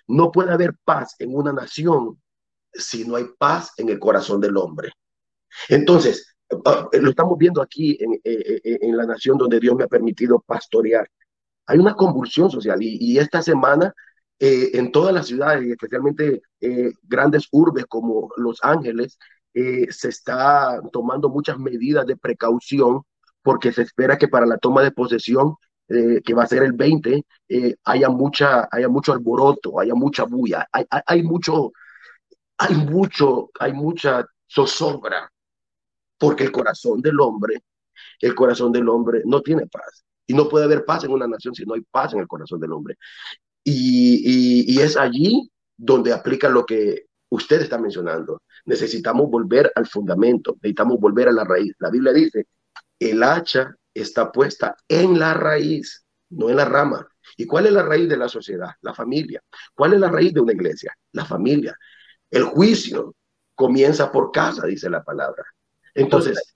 No 0.07 0.31
puede 0.31 0.51
haber 0.51 0.75
paz 0.83 1.15
en 1.19 1.33
una 1.33 1.51
nación 1.51 2.21
si 2.73 3.07
no 3.07 3.15
hay 3.15 3.25
paz 3.37 3.71
en 3.77 3.89
el 3.89 3.99
corazón 3.99 4.41
del 4.41 4.57
hombre. 4.57 4.91
Entonces, 5.69 6.34
lo 6.49 7.09
estamos 7.09 7.37
viendo 7.37 7.61
aquí 7.61 7.97
en, 7.99 8.13
eh, 8.13 8.61
eh, 8.63 8.79
en, 8.81 8.97
la 8.97 9.05
nación 9.05 9.37
donde 9.37 9.59
Dios 9.59 9.75
me 9.75 9.85
ha 9.85 9.87
permitido 9.87 10.39
pastorear. 10.39 11.09
Hay 11.67 11.79
una 11.79 11.95
convulsión 11.95 12.49
social 12.51 12.77
y, 12.81 13.17
esta 13.17 13.41
semana 13.41 13.93
eh, 14.39 14.71
en 14.73 14.91
todas 14.91 15.13
las 15.13 15.27
ciudades, 15.27 15.67
especialmente 15.67 16.41
grandes 17.03 17.47
urbes 17.51 17.85
como 17.85 18.29
Los 18.37 18.59
Ángeles, 18.63 19.17
se 19.53 20.09
está 20.09 20.81
tomando 20.91 21.29
muchas 21.29 21.57
medidas 21.57 22.05
de 22.05 22.17
precaución 22.17 23.01
porque 23.41 23.71
se 23.71 23.83
espera 23.83 24.17
que 24.17 24.27
para 24.27 24.45
la 24.45 24.57
toma 24.57 24.83
de 24.83 24.91
posesión, 24.91 25.55
que 25.87 26.33
va 26.33 26.43
a 26.43 26.47
ser 26.47 26.63
el 26.63 26.73
20, 26.73 27.25
haya, 27.85 28.09
mucha, 28.09 28.67
haya 28.71 28.89
mucho 28.89 29.13
alboroto, 29.13 29.79
haya 29.79 29.95
mucha 29.95 30.23
bulla, 30.25 30.67
hay, 30.71 30.85
hay, 30.89 31.01
hay 31.05 31.23
mucho, 31.23 31.71
hay 32.57 32.75
mucho, 32.75 33.49
hay 33.59 33.73
mucha 33.73 34.25
zozobra 34.47 35.31
porque 36.17 36.43
el 36.43 36.51
corazón 36.51 37.01
del 37.01 37.19
hombre, 37.19 37.63
el 38.19 38.35
corazón 38.35 38.71
del 38.71 38.89
hombre 38.89 39.21
no 39.25 39.41
tiene 39.41 39.67
paz. 39.67 40.05
Y 40.27 40.33
no 40.33 40.49
puede 40.49 40.65
haber 40.65 40.85
paz 40.85 41.03
en 41.03 41.11
una 41.11 41.27
nación 41.27 41.53
si 41.53 41.65
no 41.65 41.75
hay 41.75 41.81
paz 41.81 42.13
en 42.13 42.19
el 42.19 42.27
corazón 42.27 42.59
del 42.59 42.73
hombre. 42.73 42.97
Y, 43.63 44.79
es 44.79 44.97
allí 44.97 45.49
donde 45.75 46.13
aplica 46.13 46.49
lo 46.49 46.65
que 46.65 47.05
usted 47.29 47.61
está 47.61 47.77
mencionando. 47.77 48.41
Necesitamos 48.65 49.29
volver 49.29 49.71
al 49.75 49.87
fundamento, 49.87 50.53
necesitamos 50.55 50.99
volver 50.99 51.29
a 51.29 51.31
la 51.31 51.43
raíz. 51.43 51.73
La 51.79 51.89
Biblia 51.89 52.13
dice, 52.13 52.47
el 52.99 53.23
hacha 53.23 53.75
está 53.93 54.31
puesta 54.31 54.75
en 54.87 55.19
la 55.19 55.33
raíz, 55.33 56.05
no 56.29 56.49
en 56.49 56.57
la 56.57 56.65
rama. 56.65 57.07
¿Y 57.37 57.45
cuál 57.45 57.65
es 57.65 57.73
la 57.73 57.83
raíz 57.83 58.07
de 58.07 58.17
la 58.17 58.29
sociedad? 58.29 58.69
La 58.81 58.93
familia. 58.93 59.41
¿Cuál 59.73 59.93
es 59.93 59.99
la 59.99 60.09
raíz 60.09 60.33
de 60.33 60.41
una 60.41 60.53
iglesia? 60.53 60.95
La 61.11 61.25
familia. 61.25 61.75
El 62.29 62.43
juicio 62.43 63.15
comienza 63.55 64.11
por 64.11 64.31
casa, 64.31 64.65
dice 64.67 64.89
la 64.89 65.03
palabra. 65.03 65.43
Entonces, 65.95 66.55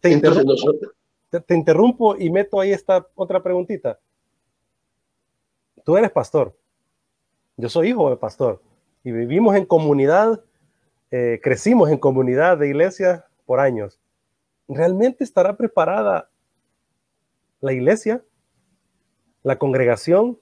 te, 0.00 1.54
interrumpo, 1.54 2.16
y 2.16 2.30
meto 2.30 2.60
ahí 2.60 2.70
esta 2.70 3.06
otra 3.14 3.42
preguntita. 3.42 3.98
Tú 5.84 5.96
eres 5.96 6.12
pastor, 6.12 6.56
yo 7.56 7.68
soy 7.68 7.88
hijo 7.88 8.08
de 8.10 8.16
pastor 8.16 8.62
y 9.02 9.10
vivimos 9.10 9.56
en 9.56 9.66
comunidad, 9.66 10.44
eh, 11.10 11.40
crecimos 11.42 11.90
en 11.90 11.98
comunidad 11.98 12.58
de 12.58 12.68
iglesia 12.68 13.26
por 13.44 13.58
años. 13.58 13.98
¿Realmente 14.68 15.24
estará 15.24 15.56
preparada 15.56 16.30
la 17.60 17.72
iglesia, 17.72 18.22
la 19.42 19.58
congregación, 19.58 20.38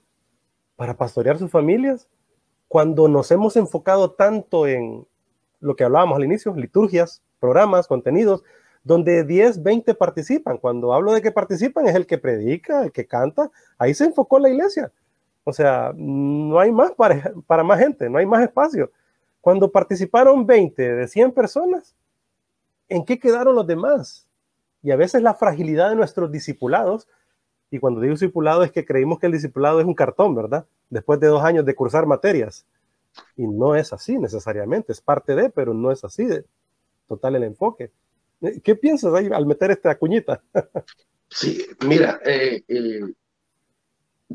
para 0.76 0.96
pastorear 0.96 1.38
sus 1.38 1.50
familias? 1.50 2.10
cuando 2.70 3.08
nos 3.08 3.28
hemos 3.32 3.56
enfocado 3.56 4.12
tanto 4.12 4.68
en 4.68 5.04
lo 5.58 5.74
que 5.74 5.82
hablábamos 5.82 6.16
al 6.16 6.24
inicio, 6.24 6.54
liturgias, 6.54 7.20
programas, 7.40 7.88
contenidos, 7.88 8.44
donde 8.82 9.24
10, 9.24 9.62
20 9.62 9.94
participan. 9.94 10.58
Cuando 10.58 10.92
hablo 10.92 11.12
de 11.12 11.22
que 11.22 11.32
participan 11.32 11.86
es 11.88 11.94
el 11.94 12.06
que 12.06 12.18
predica, 12.18 12.84
el 12.84 12.92
que 12.92 13.06
canta, 13.06 13.50
ahí 13.78 13.94
se 13.94 14.04
enfocó 14.04 14.38
la 14.38 14.48
iglesia. 14.48 14.92
O 15.44 15.52
sea, 15.52 15.92
no 15.96 16.58
hay 16.58 16.70
más 16.70 16.92
para, 16.92 17.32
para 17.46 17.64
más 17.64 17.78
gente, 17.78 18.08
no 18.08 18.18
hay 18.18 18.26
más 18.26 18.42
espacio. 18.42 18.90
Cuando 19.40 19.70
participaron 19.70 20.46
20 20.46 20.94
de 20.94 21.08
100 21.08 21.32
personas, 21.32 21.94
¿en 22.88 23.04
qué 23.04 23.18
quedaron 23.18 23.54
los 23.54 23.66
demás? 23.66 24.26
Y 24.82 24.90
a 24.90 24.96
veces 24.96 25.22
la 25.22 25.34
fragilidad 25.34 25.90
de 25.90 25.96
nuestros 25.96 26.30
discipulados, 26.30 27.08
y 27.70 27.78
cuando 27.78 28.00
digo 28.00 28.12
discipulado 28.12 28.64
es 28.64 28.72
que 28.72 28.84
creímos 28.84 29.18
que 29.18 29.26
el 29.26 29.32
discipulado 29.32 29.80
es 29.80 29.86
un 29.86 29.94
cartón, 29.94 30.34
¿verdad? 30.34 30.66
Después 30.88 31.20
de 31.20 31.28
dos 31.28 31.42
años 31.42 31.64
de 31.64 31.74
cursar 31.74 32.06
materias. 32.06 32.66
Y 33.36 33.46
no 33.46 33.74
es 33.74 33.92
así 33.92 34.18
necesariamente, 34.18 34.92
es 34.92 35.00
parte 35.00 35.34
de, 35.34 35.50
pero 35.50 35.74
no 35.74 35.90
es 35.90 36.04
así 36.04 36.24
de 36.24 36.44
total 37.10 37.34
el 37.34 37.42
enfoque. 37.42 37.90
Eh, 38.40 38.60
¿Qué 38.62 38.76
piensas 38.76 39.12
ahí 39.12 39.28
al 39.32 39.44
meter 39.44 39.72
esta 39.72 39.98
cuñita? 39.98 40.42
Sí, 41.32 41.64
mira, 41.86 42.20
eh, 42.24 42.64
eh, 42.66 43.02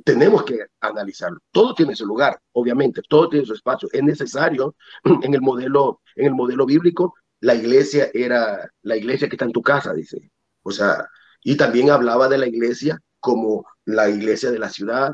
tenemos 0.06 0.46
que 0.46 0.60
analizarlo. 0.80 1.40
Todo 1.52 1.76
tiene 1.76 1.94
su 1.94 2.06
lugar, 2.06 2.40
obviamente, 2.54 3.02
todo 3.10 3.28
tiene 3.28 3.46
su 3.46 3.54
espacio. 3.54 3.90
Es 3.92 4.02
necesario 4.02 4.76
en 5.24 5.34
el 5.34 5.42
modelo, 5.42 6.00
en 6.16 6.28
el 6.28 6.34
modelo 6.34 6.66
bíblico, 6.66 7.16
la 7.42 7.54
iglesia 7.54 8.10
era 8.14 8.72
la 8.84 8.96
iglesia 8.96 9.28
que 9.28 9.36
está 9.36 9.44
en 9.44 9.52
tu 9.52 9.62
casa, 9.62 9.94
dice. 9.94 10.32
O 10.64 10.72
sea, 10.72 11.06
y 11.44 11.58
también 11.58 11.90
hablaba 11.90 12.30
de 12.30 12.38
la 12.38 12.48
iglesia 12.48 12.98
como 13.20 13.66
la 13.84 14.08
iglesia 14.10 14.50
de 14.52 14.60
la 14.60 14.70
ciudad 14.70 15.14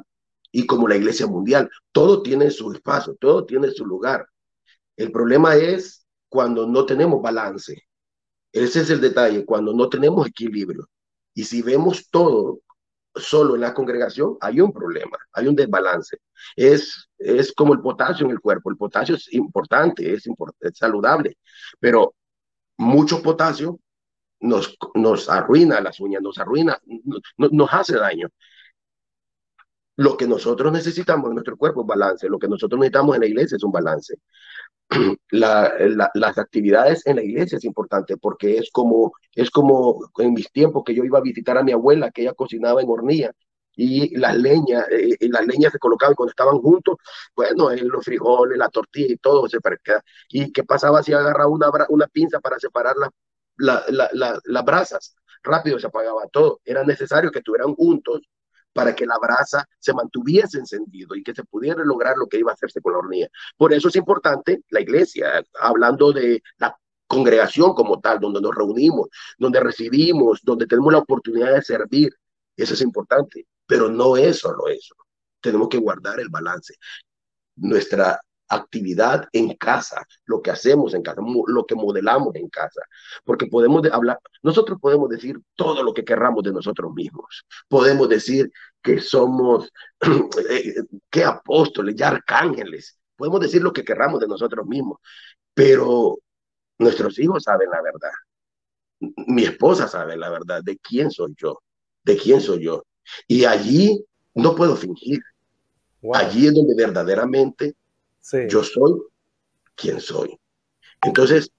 y 0.52 0.68
como 0.68 0.88
la 0.88 0.98
iglesia 0.98 1.26
mundial. 1.26 1.68
Todo 1.92 2.22
tiene 2.22 2.52
su 2.52 2.72
espacio, 2.72 3.16
todo 3.20 3.44
tiene 3.48 3.72
su 3.72 3.88
lugar. 3.88 4.28
El 4.98 5.12
problema 5.12 5.56
es 5.56 6.01
cuando 6.32 6.66
no 6.66 6.86
tenemos 6.86 7.22
balance. 7.22 7.84
Ese 8.54 8.82
es 8.82 8.90
el 8.90 9.02
detalle, 9.02 9.46
cuando 9.46 9.74
no 9.74 9.90
tenemos 9.90 10.26
equilibrio. 10.26 10.88
Y 11.34 11.44
si 11.44 11.62
vemos 11.62 12.10
todo 12.10 12.62
solo 13.14 13.56
en 13.56 13.62
la 13.62 13.74
congregación, 13.74 14.38
hay 14.40 14.62
un 14.62 14.72
problema, 14.72 15.18
hay 15.34 15.48
un 15.48 15.56
desbalance. 15.58 16.20
Es, 16.56 17.10
es 17.18 17.52
como 17.52 17.74
el 17.74 17.82
potasio 17.82 18.26
en 18.26 18.32
el 18.32 18.40
cuerpo. 18.40 18.72
El 18.72 18.78
potasio 18.78 19.16
es 19.16 19.34
importante, 19.34 20.14
es, 20.14 20.24
es 20.62 20.78
saludable, 20.78 21.38
pero 21.82 22.16
mucho 22.78 23.22
potasio 23.22 23.82
nos, 24.40 24.78
nos 24.96 25.30
arruina 25.30 25.82
las 25.82 26.00
uñas, 26.00 26.22
nos 26.22 26.38
arruina, 26.38 26.80
nos 27.38 27.74
hace 27.74 27.98
daño. 27.98 28.30
Lo 29.98 30.16
que 30.16 30.28
nosotros 30.28 30.72
necesitamos 30.72 31.28
en 31.28 31.36
nuestro 31.36 31.58
cuerpo 31.58 31.82
es 31.82 31.88
balance, 31.88 32.30
lo 32.30 32.40
que 32.40 32.48
nosotros 32.48 32.80
necesitamos 32.80 33.16
en 33.16 33.22
la 33.22 33.28
iglesia 33.28 33.58
es 33.58 33.64
un 33.64 33.74
balance. 33.74 34.16
La, 35.32 35.74
las 36.14 36.38
actividades 36.38 37.06
en 37.08 37.16
la 37.16 37.24
iglesia 37.24 37.58
es 37.58 37.64
importante 37.64 38.18
porque 38.18 38.58
es 38.58 38.70
como, 38.72 39.14
es 39.34 39.50
como 39.50 40.12
en 40.18 40.34
mis 40.34 40.52
tiempos 40.52 40.84
que 40.86 40.94
yo 40.94 41.04
iba 41.06 41.20
a 41.20 41.22
visitar 41.22 41.58
a 41.58 41.64
mi 41.64 41.72
abuela, 41.72 42.12
que 42.12 42.24
ella 42.24 42.34
cocinaba 42.34 42.82
en 42.82 42.90
hornilla 42.90 43.32
y 43.76 44.18
las 44.18 44.36
leñas, 44.38 44.86
eh, 44.92 45.16
y 45.20 45.30
las 45.30 45.46
leñas 45.46 45.72
se 45.72 45.80
colocaban 45.80 46.16
cuando 46.16 46.32
estaban 46.32 46.58
juntos, 46.60 46.98
bueno, 47.36 47.70
los 47.72 48.04
frijoles, 48.04 48.58
la 48.58 48.70
tortilla 48.70 49.14
y 49.14 49.18
todo 49.18 49.48
se 49.48 49.60
¿Y 50.30 50.52
qué 50.52 50.64
pasaba 50.64 51.02
si 51.04 51.14
agarraba 51.14 51.48
una, 51.50 51.70
una 51.90 52.08
pinza 52.08 52.40
para 52.40 52.60
separar 52.60 52.96
la, 52.98 53.84
las 54.44 54.66
brasas? 54.66 55.16
Rápido 55.44 55.80
se 55.80 55.88
apagaba 55.88 56.28
todo. 56.28 56.60
Era 56.66 56.84
necesario 56.84 57.32
que 57.32 57.40
estuvieran 57.40 57.74
juntos 57.76 58.22
para 58.74 58.96
que 58.96 59.06
la 59.06 59.18
brasa 59.20 59.68
se 59.80 59.94
mantuviese 59.94 60.58
encendido 60.58 61.16
y 61.16 61.24
que 61.24 61.34
se 61.34 61.44
pudiera 61.44 61.84
lograr 61.84 62.18
lo 62.18 62.28
que 62.28 62.40
iba 62.40 62.52
a 62.52 62.54
hacerse 62.54 62.82
con 62.82 62.94
la 62.94 63.00
hornilla. 63.00 63.30
Por 63.58 63.74
eso 63.74 63.90
es 63.90 63.96
importante 63.96 64.64
la 64.70 64.82
iglesia, 64.82 65.44
hablando 65.60 66.12
de 66.12 66.42
la 66.58 66.78
congregación 67.08 67.74
como 67.74 68.00
tal, 68.00 68.20
donde 68.20 68.42
nos 68.42 68.56
reunimos, 68.56 69.10
donde 69.38 69.60
recibimos, 69.60 70.40
donde 70.44 70.66
tenemos 70.66 70.94
la 70.94 71.00
oportunidad 71.00 71.54
de 71.54 71.62
servir. 71.62 72.14
Eso 72.56 72.74
es 72.74 72.82
importante, 72.82 73.48
pero 73.66 73.90
no 73.90 74.16
es 74.16 74.40
solo 74.40 74.68
eso. 74.70 74.96
Tenemos 75.42 75.68
que 75.68 75.78
guardar 75.78 76.20
el 76.20 76.30
balance. 76.30 76.76
Nuestra 77.56 78.20
actividad 78.52 79.28
en 79.32 79.56
casa, 79.56 80.06
lo 80.26 80.42
que 80.42 80.52
hacemos 80.52 80.94
en 80.94 81.02
casa, 81.02 81.22
lo 81.48 81.66
que 81.66 81.76
modelamos 81.76 82.36
en 82.36 82.50
casa, 82.50 82.82
porque 83.24 83.48
podemos 83.48 83.82
hablar, 83.92 84.20
nosotros 84.44 84.80
podemos 84.82 85.10
decir 85.10 85.40
todo 85.56 85.84
lo 85.84 85.94
que 85.94 86.04
querramos 86.04 86.44
de 86.44 86.52
nosotros 86.52 86.94
mismos, 86.94 87.46
podemos 87.68 88.10
decir 88.10 88.52
que 88.82 89.00
somos, 89.00 89.72
eh, 90.50 90.76
que 91.10 91.24
apóstoles, 91.24 91.96
ya 91.96 92.10
arcángeles, 92.10 92.98
podemos 93.16 93.40
decir 93.40 93.62
lo 93.62 93.72
que 93.72 93.84
querramos 93.84 94.20
de 94.20 94.28
nosotros 94.28 94.66
mismos, 94.68 95.00
pero 95.54 96.18
nuestros 96.78 97.18
hijos 97.20 97.44
saben 97.44 97.70
la 97.70 97.82
verdad, 97.82 98.12
mi 99.28 99.44
esposa 99.44 99.88
sabe 99.88 100.18
la 100.18 100.30
verdad 100.30 100.62
de 100.64 100.78
quién 100.78 101.10
soy 101.10 101.34
yo, 101.38 101.62
de 102.04 102.18
quién 102.18 102.42
soy 102.42 102.66
yo, 102.66 102.84
y 103.28 103.46
allí 103.46 104.04
no 104.34 104.56
puedo 104.56 104.76
fingir. 104.76 105.20
Allí 106.14 106.48
es 106.48 106.54
donde 106.56 106.74
verdaderamente 106.76 107.76
yo 108.50 108.64
soy 108.64 109.02
quien 109.76 110.00
soy. 110.00 110.38
Entonces, 111.02 111.52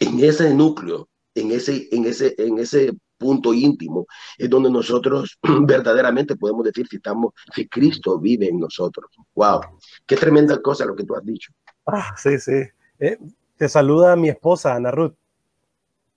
en 0.00 0.22
ese 0.22 0.54
núcleo, 0.54 1.08
en 1.34 1.50
ese, 1.50 1.88
en 1.90 2.04
ese, 2.04 2.34
en 2.38 2.58
ese 2.58 2.92
punto 3.18 3.54
íntimo, 3.54 4.06
es 4.38 4.50
donde 4.50 4.70
nosotros 4.70 5.38
verdaderamente 5.66 6.36
podemos 6.36 6.64
decir 6.64 6.86
si 6.88 6.96
estamos, 6.96 7.32
si 7.54 7.68
Cristo 7.68 8.18
vive 8.18 8.48
en 8.48 8.58
nosotros. 8.58 9.10
Wow, 9.34 9.60
qué 10.06 10.16
tremenda 10.16 10.60
cosa 10.60 10.84
lo 10.84 10.94
que 10.94 11.04
tú 11.04 11.14
has 11.14 11.24
dicho. 11.24 11.52
Ah, 11.86 12.14
sí, 12.16 12.38
sí. 12.38 12.62
Eh, 12.98 13.18
te 13.56 13.68
saluda 13.68 14.16
mi 14.16 14.28
esposa, 14.28 14.74
Ana 14.74 14.90
Ruth. 14.90 15.14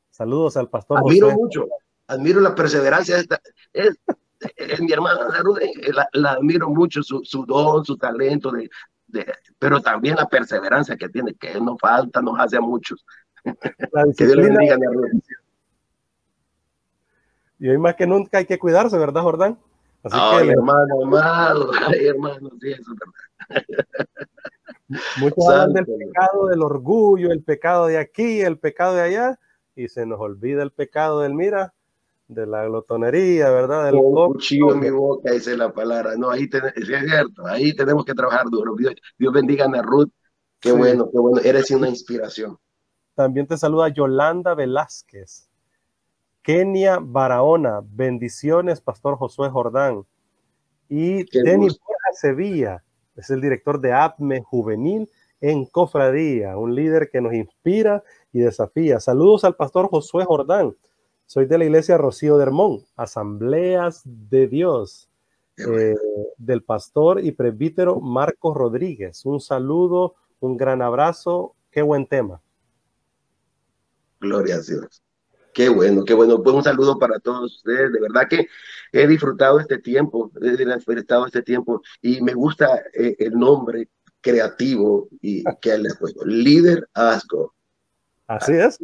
Saludos 0.10 0.58
al 0.58 0.70
pastor. 0.70 1.00
Admiro 1.00 1.32
mucho, 1.32 1.68
admiro 2.08 2.40
la 2.40 2.56
perseverancia. 2.56 3.18
De 3.18 3.22
esta, 3.22 3.42
es, 3.74 4.80
mi 4.80 4.92
hermana 4.92 5.26
Ana 5.26 5.42
Ruth, 5.42 5.60
eh, 5.62 5.92
la, 6.14 6.32
admiro 6.32 6.70
mucho, 6.70 7.04
su, 7.04 7.22
su 7.24 7.46
don, 7.46 7.84
su 7.84 7.98
talento 7.98 8.52
de, 8.52 8.70
pero 9.60 9.82
también 9.82 10.16
la 10.16 10.28
perseverancia 10.28 10.96
que 10.96 11.10
tiene, 11.10 11.34
que 11.36 11.60
no 11.60 11.78
falta, 11.78 12.22
nos 12.22 12.40
hace 12.40 12.58
a 12.58 12.62
muchos. 12.62 13.06
que 14.18 14.26
Dios 14.26 14.38
bendiga. 14.38 14.78
Y 17.60 17.70
hoy 17.70 17.78
más 17.78 17.96
que 17.96 18.06
nunca 18.06 18.40
hay 18.40 18.46
que 18.46 18.60
cuidarse, 18.60 18.98
¿verdad, 18.98 19.22
Jordán? 19.22 19.58
Así 20.04 20.18
ay, 20.20 20.50
hermano, 20.50 21.02
hermano, 21.02 21.72
ay, 21.88 22.08
hermano, 22.08 22.50
sí, 22.62 22.72
eso 22.72 22.92
es 22.92 23.00
verdad. 23.00 23.66
Muchos 25.20 25.48
hablan 25.50 25.74
del 25.74 25.86
pecado 25.86 26.48
del 26.48 26.62
orgullo, 26.62 27.32
el 27.32 27.42
pecado 27.42 27.88
de 27.88 27.98
aquí, 27.98 28.42
el 28.42 28.60
pecado 28.60 28.94
de 28.96 29.02
allá, 29.02 29.40
y 29.76 29.88
se 29.88 30.06
nos 30.06 30.20
olvida 30.20 30.62
el 30.62 30.72
pecado 30.72 31.22
del 31.22 31.34
mira, 31.34 31.74
de 32.28 32.48
la 32.48 32.66
glotonería, 32.66 33.50
¿verdad? 33.50 33.86
Del 33.86 33.96
un 33.96 34.34
cuchillo 34.34 34.74
en 34.74 34.80
mi 34.80 34.90
boca, 34.90 35.32
dice 35.32 35.56
la 35.56 35.72
palabra. 35.72 36.16
No, 36.16 36.32
ahí 36.32 36.50
es 36.52 36.88
cierto, 36.88 37.46
ahí 37.46 37.74
tenemos 37.76 38.06
que 38.06 38.14
trabajar 38.14 38.46
duro. 38.50 38.76
Dios, 38.76 39.34
bendiga 39.34 39.66
a 39.66 39.82
Ruth. 39.82 40.10
Qué 40.60 40.72
bueno, 40.72 41.10
qué 41.12 41.20
bueno. 41.20 41.40
Eres 41.44 41.70
una 41.72 41.88
inspiración. 41.88 42.58
También 43.14 43.48
te 43.48 43.58
saluda 43.58 43.90
Yolanda 43.90 44.56
Velázquez. 44.56 45.50
Kenia 46.42 47.00
Barahona, 47.02 47.82
bendiciones, 47.84 48.82
Pastor 48.82 49.16
Josué 49.18 49.50
Jordán. 49.50 50.06
Y 50.90 51.24
Denis 51.32 51.80
Borja 51.80 52.12
Sevilla, 52.14 52.84
es 53.16 53.30
el 53.30 53.42
director 53.42 53.80
de 53.82 53.94
APME 53.94 54.42
Juvenil 54.42 55.10
en 55.42 55.66
Cofradía, 55.66 56.58
un 56.58 56.76
líder 56.76 57.10
que 57.12 57.22
nos 57.22 57.34
inspira 57.34 58.04
y 58.32 58.40
desafía. 58.40 59.00
Saludos 59.00 59.44
al 59.44 59.56
Pastor 59.56 59.88
Josué 59.90 60.26
Jordán 60.26 60.76
soy 61.26 61.46
de 61.46 61.58
la 61.58 61.66
iglesia 61.66 61.98
Rocío 61.98 62.38
de 62.38 62.44
Hermón, 62.44 62.86
Asambleas 62.96 64.02
de 64.06 64.48
Dios, 64.48 65.10
eh, 65.58 65.96
del 66.38 66.64
pastor 66.64 67.24
y 67.24 67.32
presbítero 67.32 68.00
Marcos 68.00 68.56
Rodríguez. 68.56 69.26
Un 69.26 69.40
saludo, 69.40 70.16
un 70.40 70.58
gran 70.58 70.82
abrazo, 70.82 71.56
qué 71.72 71.82
buen 71.82 72.08
tema. 72.08 72.42
Gloria 74.20 74.56
a 74.56 74.62
Dios. 74.62 75.02
Qué 75.54 75.70
bueno, 75.70 76.04
qué 76.04 76.14
bueno. 76.14 76.44
Pues 76.44 76.54
un 76.54 76.64
saludo 76.64 77.00
para 77.00 77.18
todos 77.20 77.56
ustedes. 77.56 77.94
De 77.94 78.02
verdad 78.02 78.28
que 78.30 78.48
he 78.92 79.08
disfrutado 79.08 79.60
este 79.60 79.78
tiempo, 79.78 80.30
he 80.42 80.58
disfrutado 80.58 81.26
este 81.26 81.42
tiempo 81.42 81.82
y 82.02 82.22
me 82.22 82.34
gusta 82.34 82.84
eh, 82.94 83.16
el 83.20 83.34
nombre 83.40 83.88
creativo 84.20 85.08
y 85.22 85.44
que 85.62 85.78
le 85.78 85.94
puesto, 85.96 86.26
líder 86.26 86.90
Asco. 86.94 87.54
Así 88.28 88.54
es. 88.54 88.80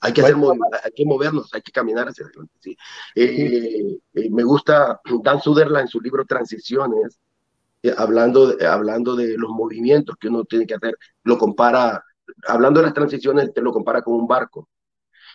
Hay 0.00 0.12
que, 0.12 0.20
hacer, 0.20 0.36
hay 0.36 0.92
que 0.94 1.04
movernos, 1.04 1.52
hay 1.52 1.62
que 1.62 1.72
caminar 1.72 2.08
hacia 2.08 2.24
adelante. 2.24 2.54
Sí. 2.60 2.76
Eh, 3.14 3.98
eh, 4.14 4.30
me 4.30 4.44
gusta 4.44 5.00
Dan 5.22 5.40
Suderla 5.40 5.80
en 5.80 5.88
su 5.88 6.00
libro 6.00 6.24
Transiciones, 6.24 7.18
eh, 7.82 7.94
hablando, 7.96 8.54
de, 8.54 8.66
hablando 8.66 9.16
de 9.16 9.36
los 9.36 9.50
movimientos 9.50 10.16
que 10.20 10.28
uno 10.28 10.44
tiene 10.44 10.66
que 10.66 10.74
hacer, 10.74 10.96
lo 11.24 11.38
compara, 11.38 12.02
hablando 12.46 12.80
de 12.80 12.86
las 12.86 12.94
transiciones, 12.94 13.52
te 13.52 13.62
lo 13.62 13.72
compara 13.72 14.02
con 14.02 14.14
un 14.14 14.26
barco. 14.26 14.68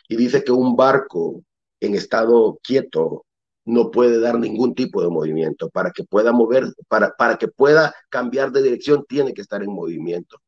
Y 0.07 0.15
dice 0.15 0.43
que 0.43 0.51
un 0.51 0.75
barco 0.75 1.43
en 1.79 1.95
estado 1.95 2.59
quieto 2.61 3.25
no 3.65 3.91
puede 3.91 4.19
dar 4.19 4.37
ningún 4.37 4.75
tipo 4.75 5.01
de 5.01 5.09
movimiento. 5.09 5.69
Para 5.69 5.91
que 5.91 6.03
pueda 6.03 6.31
mover, 6.31 6.65
para, 6.87 7.15
para 7.15 7.37
que 7.37 7.47
pueda 7.47 7.93
cambiar 8.09 8.51
de 8.51 8.61
dirección, 8.61 9.05
tiene 9.07 9.33
que 9.33 9.41
estar 9.41 9.63
en 9.63 9.71
movimiento. 9.71 10.41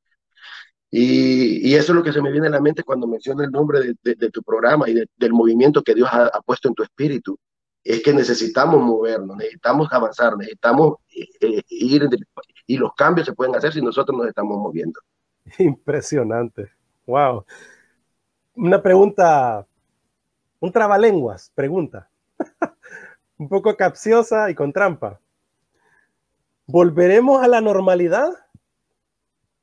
Y, 0.92 1.74
eso 1.76 1.92
es 1.92 1.96
lo 1.96 2.04
que 2.04 2.14
se 2.14 2.22
me 2.22 2.32
viene 2.32 2.48
a 2.48 2.52
la 2.52 2.62
mente 2.62 2.84
cuando 2.84 3.08
menciono 3.08 3.44
el 3.44 3.52
nombre 3.52 3.96
de, 4.02 4.30
tu 4.30 4.42
programa 4.44 4.90
y 4.90 4.94
del 4.94 5.34
movimiento 5.34 5.84
que 5.84 5.94
Dios 5.94 6.08
ha, 6.12 6.28
ha, 6.28 6.42
puesto 6.42 6.68
en 6.70 6.76
tu 6.76 6.84
espíritu. 6.84 7.38
Es 7.84 8.02
que 8.02 8.14
necesitamos 8.14 8.82
movernos, 8.82 9.38
necesitamos 9.38 9.92
avanzar, 9.92 10.38
necesitamos 10.38 10.96
eh, 11.16 11.28
eh 11.42 11.62
ir 11.70 12.10
y 12.68 12.78
los 12.78 12.94
cambios 12.96 13.28
se 13.28 13.34
pueden 13.34 13.56
hacer 13.56 13.74
si 13.74 13.82
nosotros 13.82 14.18
nos 14.18 14.28
estamos 14.28 14.58
moviendo. 14.58 15.00
Impresionante. 15.60 16.72
Wow. 17.06 17.46
Una 18.56 18.82
pregunta, 18.82 19.68
un 20.60 20.72
trabalenguas, 20.72 21.52
pregunta. 21.54 22.10
un 23.38 23.50
poco 23.50 23.76
capciosa 23.76 24.50
y 24.50 24.56
con 24.56 24.72
trampa. 24.72 25.20
¿Volveremos 26.68 27.44
a 27.44 27.48
la 27.48 27.62
normalidad 27.62 28.30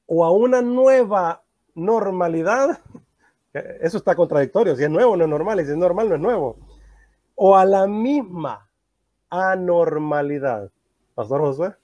o 0.07 0.24
a 0.24 0.30
una 0.30 0.62
nueva 0.62 1.42
normalidad? 1.74 2.80
Eso 3.53 3.98
está 3.98 4.14
contradictorio. 4.14 4.76
Si 4.76 4.84
es 4.84 4.90
nuevo, 4.90 5.16
no 5.16 5.24
es 5.24 5.30
normal. 5.30 5.61
Y 5.61 5.64
si 5.64 5.72
es 5.72 5.76
normal, 5.76 6.09
no 6.09 6.14
es 6.14 6.20
nuevo. 6.20 6.59
O 7.34 7.57
a 7.57 7.64
la 7.64 7.86
misma 7.86 8.68
anormalidad. 9.30 10.70
Pastor 11.14 11.40
Josué. 11.40 11.74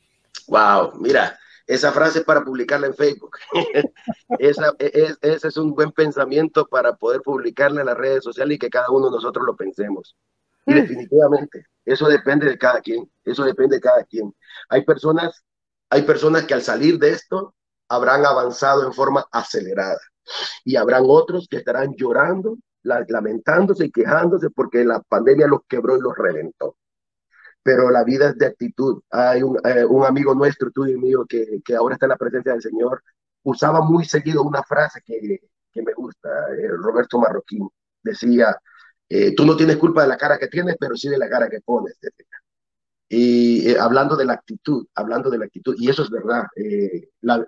Wow, 0.46 0.92
mira, 0.98 1.38
esa 1.66 1.92
frase 1.92 2.22
para 2.22 2.42
publicarla 2.42 2.86
en 2.86 2.94
Facebook. 2.94 3.36
esa, 4.38 4.72
es, 4.78 5.18
ese 5.20 5.48
es 5.48 5.56
un 5.56 5.74
buen 5.74 5.92
pensamiento 5.92 6.66
para 6.66 6.96
poder 6.96 7.20
publicarla 7.20 7.80
en 7.80 7.86
las 7.86 7.96
redes 7.96 8.24
sociales 8.24 8.56
y 8.56 8.58
que 8.58 8.70
cada 8.70 8.90
uno 8.90 9.06
de 9.06 9.12
nosotros 9.12 9.44
lo 9.46 9.54
pensemos. 9.54 10.16
Y 10.66 10.74
definitivamente, 10.74 11.64
eso 11.86 12.08
depende 12.08 12.46
de 12.46 12.58
cada 12.58 12.80
quien, 12.82 13.10
eso 13.24 13.44
depende 13.44 13.76
de 13.76 13.80
cada 13.80 14.04
quien. 14.04 14.34
Hay 14.68 14.84
personas, 14.84 15.42
hay 15.88 16.02
personas 16.02 16.44
que 16.44 16.52
al 16.52 16.60
salir 16.60 16.98
de 16.98 17.10
esto 17.10 17.54
habrán 17.88 18.24
avanzado 18.26 18.86
en 18.86 18.92
forma 18.92 19.26
acelerada 19.32 20.00
y 20.64 20.76
habrán 20.76 21.04
otros 21.06 21.48
que 21.48 21.58
estarán 21.58 21.94
llorando, 21.96 22.58
lamentándose 22.82 23.86
y 23.86 23.90
quejándose 23.90 24.50
porque 24.50 24.84
la 24.84 25.00
pandemia 25.00 25.46
los 25.46 25.60
quebró 25.68 25.96
y 25.96 26.00
los 26.00 26.16
reventó 26.16 26.76
pero 27.68 27.90
la 27.90 28.02
vida 28.02 28.30
es 28.30 28.38
de 28.38 28.46
actitud. 28.46 29.02
Hay 29.10 29.42
un, 29.42 29.58
eh, 29.62 29.84
un 29.84 30.02
amigo 30.02 30.34
nuestro, 30.34 30.70
tuyo 30.70 30.94
y 30.94 30.98
mío, 30.98 31.26
que, 31.28 31.60
que, 31.62 31.74
ahora 31.74 31.96
está 31.96 32.06
en 32.06 32.10
la 32.10 32.16
presencia 32.16 32.52
del 32.52 32.62
Señor, 32.62 33.02
usaba 33.42 33.82
muy 33.82 34.06
seguido 34.06 34.42
una 34.42 34.62
frase 34.62 35.02
que, 35.04 35.40
que 35.70 35.82
me 35.82 35.92
gusta, 35.92 36.28
eh, 36.56 36.68
Roberto 36.68 37.18
Marroquín, 37.18 37.68
decía, 38.02 38.56
eh, 39.08 39.34
tú 39.34 39.44
no 39.44 39.54
tienes 39.54 39.76
culpa 39.76 40.00
de 40.02 40.08
la 40.08 40.16
cara 40.16 40.38
que 40.38 40.48
tienes, 40.48 40.76
pero 40.80 40.96
sí 40.96 41.10
de 41.10 41.18
la 41.18 41.28
cara 41.28 41.48
que 41.48 41.60
pones. 41.60 41.98
Y 43.08 43.74
hablando 43.76 44.16
de 44.16 44.26
la 44.26 44.34
actitud, 44.34 44.86
hablando 44.94 45.30
de 45.30 45.38
la 45.38 45.46
actitud, 45.46 45.74
y 45.78 45.88
eso 45.88 46.02
es 46.02 46.10
verdad. 46.10 46.44
La, 47.22 47.44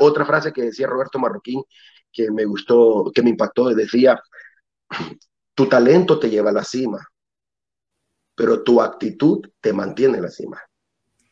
otra 0.00 0.24
frase 0.24 0.52
que 0.52 0.62
decía 0.62 0.86
Roberto 0.86 1.18
Marroquín, 1.18 1.62
que 2.10 2.30
me 2.30 2.44
gustó, 2.44 3.10
que 3.14 3.22
me 3.22 3.30
impactó, 3.30 3.68
decía, 3.74 4.22
tu 5.54 5.68
talento 5.68 6.18
te 6.18 6.30
lleva 6.30 6.50
a 6.50 6.54
la 6.54 6.64
cima, 6.64 7.06
pero 8.34 8.62
tu 8.62 8.80
actitud 8.80 9.46
te 9.60 9.72
mantiene 9.72 10.16
en 10.16 10.22
la 10.22 10.30
cima. 10.30 10.60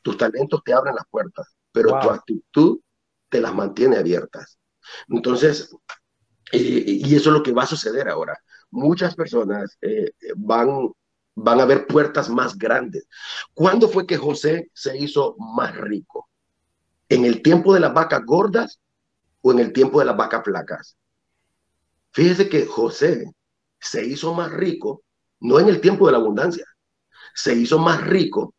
Tus 0.03 0.17
talentos 0.17 0.63
te 0.65 0.73
abren 0.73 0.95
las 0.95 1.07
puertas, 1.09 1.55
pero 1.71 1.91
wow. 1.91 2.01
tu 2.01 2.11
actitud 2.11 2.81
te 3.29 3.41
las 3.41 3.55
mantiene 3.55 3.97
abiertas. 3.97 4.59
Entonces, 5.09 5.75
eh, 6.53 6.85
y 6.87 7.15
eso 7.15 7.31
es 7.31 7.35
lo 7.35 7.43
que 7.43 7.53
va 7.53 7.63
a 7.63 7.67
suceder 7.67 8.09
ahora. 8.09 8.37
Muchas 8.71 9.15
personas 9.15 9.77
eh, 9.81 10.13
van, 10.37 10.91
van 11.35 11.61
a 11.61 11.65
ver 11.65 11.87
puertas 11.87 12.29
más 12.29 12.57
grandes. 12.57 13.07
¿Cuándo 13.55 13.89
fue 13.89 14.07
que 14.07 14.17
José 14.17 14.71
se 14.75 14.97
hizo 14.97 15.37
más 15.39 15.77
rico? 15.77 16.29
¿En 17.09 17.25
el 17.25 17.43
tiempo 17.43 17.75
de 17.75 17.81
las 17.81 17.95
vacas 17.95 18.23
gordas 18.25 18.81
o 19.41 19.53
en 19.53 19.59
el 19.59 19.73
tiempo 19.73 19.99
de 19.99 20.07
las 20.07 20.17
vacas 20.17 20.45
flacas? 20.45 20.97
Fíjese 22.13 22.49
que 22.49 22.67
José 22.67 23.33
se 23.81 24.05
hizo 24.05 24.35
más 24.35 24.53
rico 24.53 25.03
no 25.43 25.59
en 25.59 25.69
el 25.69 25.81
tiempo 25.81 26.07
de 26.07 26.13
la 26.13 26.19
abundancia, 26.19 26.65
se 27.35 27.55
hizo 27.55 27.79
más 27.79 28.01
rico 28.07 28.55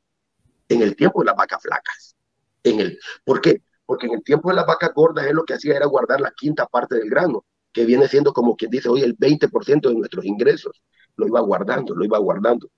en 0.67 0.82
el 0.82 0.95
tiempo 0.95 1.21
de 1.21 1.28
las 1.28 1.36
vacas 1.36 1.61
flacas. 1.61 2.15
En 2.61 2.80
el, 2.80 2.99
¿Por 3.24 3.41
qué? 3.41 3.61
Porque 3.86 4.07
en 4.07 4.13
el 4.13 4.24
tiempo 4.24 4.49
de 4.49 4.55
las 4.55 4.65
vacas 4.65 4.91
gordas 4.93 5.26
él 5.26 5.36
lo 5.36 5.45
que 5.45 5.53
hacía 5.53 5.78
era 5.78 5.86
guardar 5.86 6.19
la 6.19 6.32
quinta 6.32 6.65
parte 6.67 6.95
del 6.95 7.09
grano, 7.09 7.45
que 7.74 7.86
viene 7.86 8.07
siendo 8.07 8.34
como 8.34 8.55
quien 8.55 8.71
dice 8.71 8.89
hoy 8.89 9.01
el 9.01 9.17
20% 9.17 9.89
de 9.89 9.95
nuestros 9.95 10.26
ingresos. 10.26 10.82
Lo 11.15 11.28
iba 11.28 11.41
guardando, 11.41 11.95
lo 11.95 12.05
iba 12.05 12.17
guardando. 12.19 12.69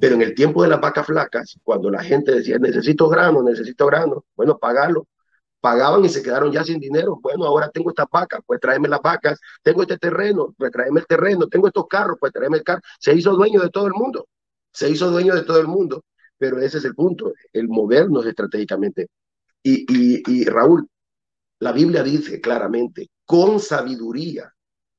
Pero 0.00 0.16
en 0.16 0.22
el 0.22 0.34
tiempo 0.34 0.62
de 0.62 0.68
las 0.68 0.80
vacas 0.80 1.06
flacas, 1.06 1.58
cuando 1.62 1.90
la 1.90 2.02
gente 2.02 2.32
decía, 2.32 2.58
necesito 2.58 3.08
grano, 3.08 3.42
necesito 3.42 3.86
grano, 3.86 4.24
bueno, 4.36 4.58
pagarlo, 4.58 5.06
pagaban 5.60 6.04
y 6.04 6.08
se 6.08 6.22
quedaron 6.22 6.52
ya 6.52 6.64
sin 6.64 6.80
dinero. 6.80 7.18
Bueno, 7.22 7.44
ahora 7.46 7.70
tengo 7.70 7.90
estas 7.90 8.06
vacas, 8.10 8.40
pues 8.46 8.60
tráeme 8.60 8.88
las 8.88 9.00
vacas, 9.02 9.40
tengo 9.62 9.82
este 9.82 9.98
terreno, 9.98 10.54
pues 10.58 10.70
tráeme 10.72 11.00
el 11.00 11.06
terreno, 11.06 11.46
tengo 11.48 11.68
estos 11.68 11.86
carros, 11.88 12.16
pues 12.20 12.32
tráeme 12.32 12.58
el 12.58 12.64
carro. 12.64 12.82
Se 12.98 13.14
hizo 13.14 13.32
dueño 13.34 13.60
de 13.60 13.70
todo 13.70 13.86
el 13.86 13.94
mundo 13.94 14.26
se 14.72 14.90
hizo 14.90 15.10
dueño 15.10 15.34
de 15.34 15.42
todo 15.42 15.60
el 15.60 15.66
mundo, 15.66 16.04
pero 16.38 16.58
ese 16.58 16.78
es 16.78 16.84
el 16.84 16.94
punto, 16.94 17.32
el 17.52 17.68
movernos 17.68 18.26
estratégicamente. 18.26 19.08
Y, 19.62 19.84
y, 19.88 20.22
y 20.26 20.44
Raúl, 20.44 20.88
la 21.58 21.72
Biblia 21.72 22.02
dice 22.02 22.40
claramente, 22.40 23.08
con 23.30 23.60
sabiduría 23.60 24.52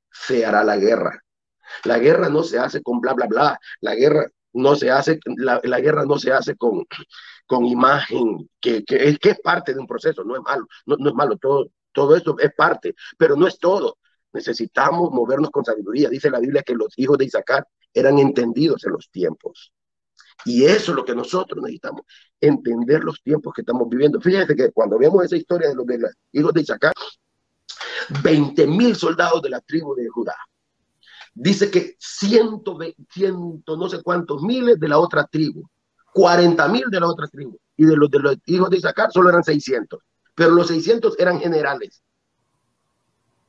se 0.09 0.45
hará 0.45 0.63
la 0.63 0.77
guerra. 0.77 1.21
La 1.83 1.99
guerra 1.99 2.29
no 2.29 2.43
se 2.43 2.59
hace 2.59 2.81
con 2.81 3.01
bla, 3.01 3.13
bla, 3.13 3.27
bla. 3.27 3.59
La 3.81 3.93
guerra 3.93 4.25
no 4.53 4.73
se 4.77 4.89
hace, 4.89 5.19
la, 5.35 5.59
la 5.61 5.81
guerra 5.81 6.05
no 6.05 6.17
se 6.17 6.31
hace 6.31 6.55
con, 6.55 6.85
con 7.45 7.65
imagen, 7.65 8.49
que, 8.61 8.85
que, 8.85 9.17
es, 9.21 9.39
parte 9.41 9.73
de 9.73 9.81
un 9.81 9.85
proceso, 9.85 10.23
no 10.23 10.37
es 10.37 10.41
malo, 10.43 10.65
no, 10.85 10.95
no 10.95 11.09
es 11.09 11.13
malo, 11.13 11.35
todo, 11.35 11.71
todo 11.91 12.15
esto 12.15 12.37
es 12.39 12.53
parte, 12.55 12.95
pero 13.17 13.35
no 13.35 13.47
es 13.47 13.59
todo. 13.59 13.97
Necesitamos 14.31 15.11
movernos 15.11 15.51
con 15.51 15.65
sabiduría. 15.65 16.07
Dice 16.07 16.29
la 16.29 16.39
Biblia 16.39 16.63
que 16.63 16.73
los 16.73 16.97
hijos 16.97 17.17
de 17.17 17.25
Isaac 17.25 17.65
eran 17.93 18.17
entendidos 18.17 18.85
en 18.85 18.93
los 18.93 19.11
tiempos. 19.11 19.73
Y 20.45 20.63
eso 20.63 20.93
es 20.93 20.95
lo 20.95 21.03
que 21.03 21.15
nosotros 21.15 21.61
necesitamos, 21.61 22.03
entender 22.39 23.03
los 23.03 23.21
tiempos 23.21 23.53
que 23.53 23.61
estamos 23.61 23.89
viviendo. 23.89 24.21
Fíjense 24.21 24.55
que 24.55 24.71
cuando 24.71 24.97
vemos 24.97 25.25
esa 25.25 25.35
historia 25.35 25.67
de 25.67 25.75
los, 25.75 25.85
de 25.85 25.97
los 25.97 26.11
hijos 26.31 26.53
de 26.53 26.61
Isaac, 26.61 26.93
20 28.23 28.67
mil 28.67 28.95
soldados 28.95 29.41
de 29.41 29.49
la 29.49 29.61
tribu 29.61 29.95
de 29.95 30.07
Judá. 30.09 30.35
Dice 31.33 31.71
que 31.71 31.95
ciento, 31.99 32.77
ciento, 33.09 33.77
no 33.77 33.89
sé 33.89 34.01
cuántos 34.03 34.41
miles 34.41 34.79
de 34.79 34.87
la 34.87 34.99
otra 34.99 35.25
tribu, 35.25 35.63
40 36.13 36.67
mil 36.67 36.85
de 36.89 36.99
la 36.99 37.07
otra 37.07 37.27
tribu. 37.27 37.57
Y 37.77 37.85
de 37.85 37.95
los, 37.95 38.11
de 38.11 38.19
los 38.19 38.37
hijos 38.45 38.69
de 38.69 38.77
Isaac 38.77 39.09
solo 39.11 39.29
eran 39.29 39.43
600. 39.43 39.99
Pero 40.35 40.51
los 40.51 40.67
600 40.67 41.17
eran 41.19 41.39
generales. 41.39 42.03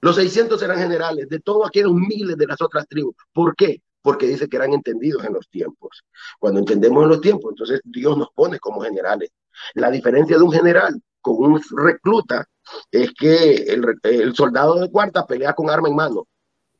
Los 0.01 0.17
600 0.17 0.61
eran 0.63 0.79
generales 0.79 1.29
de 1.29 1.41
todos 1.41 1.67
aquellos 1.67 1.93
miles 1.93 2.37
de 2.37 2.47
las 2.47 2.61
otras 2.61 2.89
tribus. 2.89 3.15
¿Por 3.33 3.55
qué? 3.57 3.83
porque 4.03 4.27
dice 4.27 4.49
que 4.49 4.57
eran 4.57 4.73
entendidos 4.73 5.25
en 5.25 5.33
los 5.33 5.49
tiempos. 5.49 6.05
Cuando 6.39 6.61
entendemos 6.61 7.05
en 7.05 7.09
los 7.09 7.21
tiempos, 7.21 7.53
entonces 7.53 7.81
Dios 7.85 8.19
nos 8.19 8.31
pone 8.35 8.59
como 8.59 8.83
generales. 8.83 9.31
La 9.75 9.91
diferencia 9.91 10.37
de 10.37 10.43
un 10.43 10.53
general 10.53 11.01
con 11.23 11.37
un 11.37 11.61
recluta 11.77 12.47
es 12.91 13.13
que 13.19 13.55
el, 13.55 13.85
el 14.03 14.35
soldado 14.35 14.81
de 14.81 14.91
cuarta 14.91 15.27
pelea 15.27 15.55
con 15.55 15.71
arma 15.71 15.89
en 15.89 15.97
mano, 15.97 16.29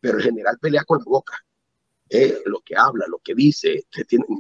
pero 0.01 0.19
el 0.19 0.25
general 0.25 0.59
pelea 0.61 0.85
con 0.85 0.99
la 0.99 1.05
boca. 1.07 1.39
Eh, 2.11 2.43
lo 2.45 2.61
que 2.61 2.77
habla, 2.77 3.07
lo 3.09 3.21
que 3.21 3.35
dice, 3.35 3.87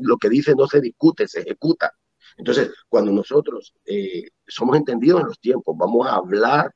lo 0.03 0.19
que 0.19 0.29
dice 0.29 0.55
no 0.55 0.67
se 0.67 0.81
discute, 0.81 1.27
se 1.27 1.41
ejecuta. 1.41 1.91
Entonces, 2.37 2.71
cuando 2.89 3.13
nosotros 3.13 3.73
eh, 3.87 4.29
somos 4.47 4.77
entendidos 4.77 5.23
en 5.23 5.29
los 5.29 5.41
tiempos, 5.41 5.75
vamos 5.79 6.07
a 6.07 6.17
hablar, 6.17 6.71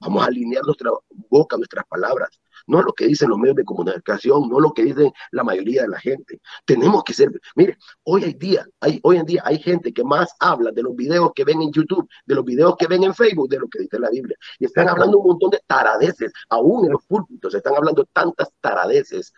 vamos 0.00 0.22
a 0.22 0.26
alinear 0.26 0.64
nuestra 0.64 0.90
boca, 1.28 1.56
nuestras 1.58 1.84
palabras, 1.86 2.40
no 2.68 2.82
lo 2.82 2.92
que 2.92 3.06
dicen 3.06 3.30
los 3.30 3.38
medios 3.38 3.56
de 3.56 3.64
comunicación, 3.64 4.48
no 4.48 4.60
lo 4.60 4.72
que 4.72 4.84
dicen 4.84 5.10
la 5.32 5.42
mayoría 5.42 5.82
de 5.82 5.88
la 5.88 5.98
gente. 5.98 6.40
Tenemos 6.64 7.02
que 7.02 7.14
ser, 7.14 7.30
mire, 7.56 7.76
hoy 8.04 8.24
hay 8.24 8.34
día, 8.34 8.66
hay, 8.80 9.00
hoy 9.02 9.16
en 9.16 9.26
día 9.26 9.42
hay 9.44 9.58
gente 9.58 9.92
que 9.92 10.04
más 10.04 10.34
habla 10.38 10.70
de 10.70 10.82
los 10.82 10.94
videos 10.94 11.32
que 11.34 11.44
ven 11.44 11.60
en 11.62 11.72
YouTube, 11.72 12.08
de 12.26 12.34
los 12.34 12.44
videos 12.44 12.76
que 12.78 12.86
ven 12.86 13.02
en 13.02 13.14
Facebook, 13.14 13.48
de 13.48 13.58
lo 13.58 13.68
que 13.68 13.80
dice 13.80 13.98
la 13.98 14.10
Biblia. 14.10 14.36
Y 14.58 14.66
están 14.66 14.88
hablando 14.88 15.18
un 15.18 15.26
montón 15.26 15.50
de 15.50 15.60
taradeces, 15.66 16.32
aún 16.50 16.84
en 16.84 16.92
los 16.92 17.04
púlpitos, 17.04 17.54
están 17.54 17.74
hablando 17.74 18.04
tantas 18.12 18.48
taradeces. 18.60 19.32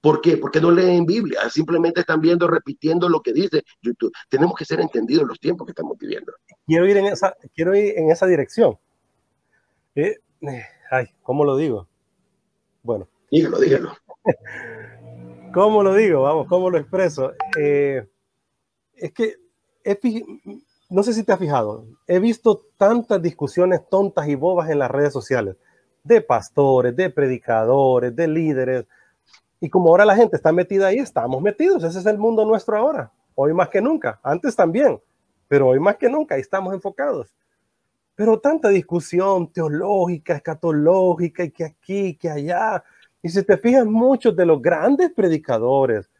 ¿Por 0.00 0.20
qué? 0.20 0.36
Porque 0.36 0.60
no 0.60 0.70
leen 0.70 1.06
Biblia, 1.06 1.48
simplemente 1.50 2.00
están 2.00 2.20
viendo, 2.20 2.46
repitiendo 2.46 3.08
lo 3.08 3.20
que 3.20 3.32
dice 3.32 3.64
YouTube. 3.82 4.12
Tenemos 4.28 4.54
que 4.56 4.64
ser 4.64 4.80
entendidos 4.80 5.22
en 5.22 5.28
los 5.28 5.40
tiempos 5.40 5.66
que 5.66 5.72
estamos 5.72 5.98
viviendo. 5.98 6.32
Quiero 6.66 6.86
ir 6.86 6.96
en 6.98 7.06
esa, 7.06 7.34
quiero 7.54 7.74
ir 7.74 7.98
en 7.98 8.10
esa 8.10 8.26
dirección. 8.26 8.78
Eh, 9.94 10.16
eh 10.42 10.64
ay, 10.90 11.08
¿cómo 11.22 11.44
lo 11.44 11.56
digo? 11.56 11.88
Bueno. 12.88 13.06
Dígalo, 13.30 13.58
dígalo. 13.60 13.92
¿Cómo 15.52 15.82
lo 15.82 15.92
digo? 15.94 16.22
Vamos, 16.22 16.46
¿cómo 16.48 16.70
lo 16.70 16.78
expreso? 16.78 17.32
Eh, 17.58 18.08
es 18.94 19.12
que 19.12 19.34
no 20.88 21.02
sé 21.02 21.12
si 21.12 21.22
te 21.22 21.32
has 21.32 21.38
fijado, 21.38 21.84
he 22.06 22.18
visto 22.18 22.62
tantas 22.78 23.20
discusiones 23.20 23.86
tontas 23.90 24.26
y 24.26 24.36
bobas 24.36 24.70
en 24.70 24.78
las 24.78 24.90
redes 24.90 25.12
sociales, 25.12 25.56
de 26.02 26.22
pastores, 26.22 26.96
de 26.96 27.10
predicadores, 27.10 28.16
de 28.16 28.26
líderes, 28.26 28.86
Y 29.60 29.68
como 29.68 29.90
ahora 29.90 30.06
la 30.06 30.16
gente 30.16 30.36
está 30.36 30.50
metida 30.50 30.86
ahí, 30.86 30.96
estamos 30.96 31.42
metidos. 31.42 31.84
Ese 31.84 31.98
es 31.98 32.06
el 32.06 32.16
mundo 32.16 32.46
nuestro 32.46 32.74
ahora. 32.78 33.12
Hoy 33.34 33.52
más 33.52 33.68
que 33.68 33.82
nunca. 33.82 34.18
Antes 34.22 34.56
también, 34.56 34.98
pero 35.46 35.68
hoy 35.68 35.78
más 35.78 35.96
que 35.96 36.08
nunca 36.08 36.36
ahí 36.36 36.40
estamos 36.40 36.72
enfocados. 36.72 37.34
Pero 38.18 38.40
tanta 38.40 38.68
discusión 38.70 39.46
teológica, 39.52 40.34
escatológica, 40.34 41.44
y 41.44 41.52
que 41.52 41.64
aquí, 41.64 42.16
que 42.16 42.28
allá. 42.28 42.82
Y 43.22 43.28
si 43.28 43.44
te 43.44 43.56
fijas, 43.56 43.86
muchos 43.86 44.34
de 44.34 44.44
los 44.44 44.60
grandes 44.60 45.12
predicadores, 45.12 46.10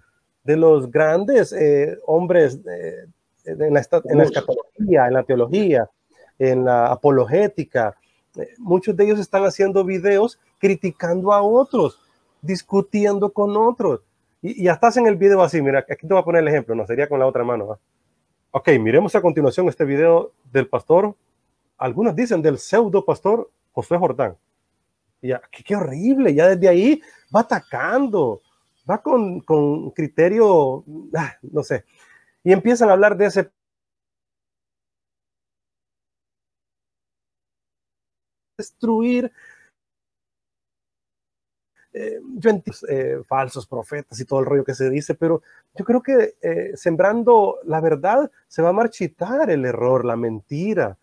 de 0.45 0.57
los 0.57 0.89
grandes 0.89 1.53
eh, 1.53 1.99
hombres 2.07 2.61
eh, 2.71 3.07
en, 3.47 3.75
la, 3.75 3.85
en 4.05 4.19
la 4.19 4.23
escatología, 4.23 5.09
en 5.09 5.15
la 5.15 5.25
teología, 5.25 5.91
en 6.39 6.65
la 6.65 6.87
apologética, 6.87 7.97
eh, 8.37 8.55
muchos 8.59 8.97
de 8.97 9.05
ellos 9.05 9.19
están 9.19 9.43
haciendo 9.43 9.85
videos 9.85 10.39
criticando 10.61 11.33
a 11.33 11.43
otros 11.43 11.99
discutiendo 12.41 13.33
con 13.33 13.57
otros. 13.57 14.03
Y, 14.41 14.63
ya 14.63 14.75
estás 14.75 14.97
en 14.99 15.09
el 15.09 15.17
video 15.17 15.43
así, 15.43 15.61
mira, 15.61 15.81
aquí 15.81 16.07
te 16.07 16.15
voy 16.15 16.21
a 16.21 16.25
poner 16.25 16.43
el 16.43 16.49
ejemplo, 16.49 16.77
no 16.77 16.87
sería 16.87 17.09
con 17.09 17.19
la 17.19 17.27
otra 17.27 17.43
mano. 17.43 17.81
Ok, 18.53 18.69
miremos 18.81 19.17
a 19.17 19.21
continuación 19.21 19.69
este 19.69 19.85
video 19.85 20.31
del 20.53 20.69
pastor, 20.69 21.17
algunos 21.79 22.15
dicen 22.15 22.43
del 22.43 22.59
pseudo 22.59 23.05
pastor 23.05 23.51
José 23.73 23.97
Jordán. 23.97 24.37
Y 25.21 25.29
ya, 25.29 25.41
qué, 25.51 25.77
horrible, 25.77 26.35
ya 26.35 26.49
desde 26.49 26.69
ahí 26.69 27.03
va 27.35 27.41
atacando, 27.41 28.43
va 28.89 29.03
con, 29.03 29.41
con 29.41 29.91
criterio, 29.91 30.85
ah, 31.17 31.35
no 31.43 31.63
sé, 31.63 31.85
y 32.45 32.53
empiezan 32.53 32.89
a 32.89 32.93
hablar 32.93 33.17
de 33.17 33.27
ese 33.27 33.51
destruir 38.57 39.33
eh, 41.93 42.21
yo 42.37 42.51
entiendo 42.51 42.79
eh, 42.89 43.23
falsos 43.27 43.67
profetas 43.67 44.21
y 44.21 44.25
todo 44.25 44.41
el 44.41 44.47
rollo 44.47 44.65
que 44.65 44.75
se 44.75 44.89
dice, 44.91 45.15
pero 45.15 45.43
yo 45.75 45.85
creo 45.85 46.03
que 46.03 46.37
eh, 46.43 46.73
sembrando 46.77 47.59
la 47.65 47.81
verdad 47.81 48.31
se 48.47 48.63
va 48.63 48.69
a 48.69 48.73
marchitar 48.73 49.51
el 49.51 49.65
error, 49.65 50.05
la 50.05 50.15
mentira. 50.17 50.97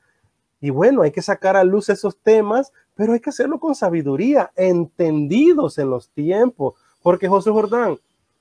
Y 0.66 0.72
bueno, 0.72 1.04
hay 1.04 1.12
que 1.12 1.22
sacar 1.22 1.56
a 1.56 1.64
luz 1.64 1.90
esos 1.90 2.18
temas, 2.18 2.74
pero 2.96 3.14
hay 3.14 3.20
que 3.20 3.30
hacerlo 3.30 3.60
con 3.60 3.76
sabiduría, 3.76 4.52
entendidos 4.56 5.78
en 5.78 5.92
los 5.92 6.10
tiempos. 6.10 6.74
Porque 7.04 7.28
José 7.28 7.52
Jordán, 7.52 8.00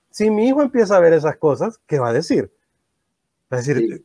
si 0.08 0.30
mi 0.30 0.48
hijo 0.48 0.62
empieza 0.62 0.96
a 0.96 1.00
ver 1.00 1.12
esas 1.12 1.36
cosas, 1.36 1.78
¿qué 1.86 1.98
va 1.98 2.08
a 2.08 2.12
decir? 2.14 2.50
Va 3.52 3.58
a 3.58 3.60
decir, 3.60 4.02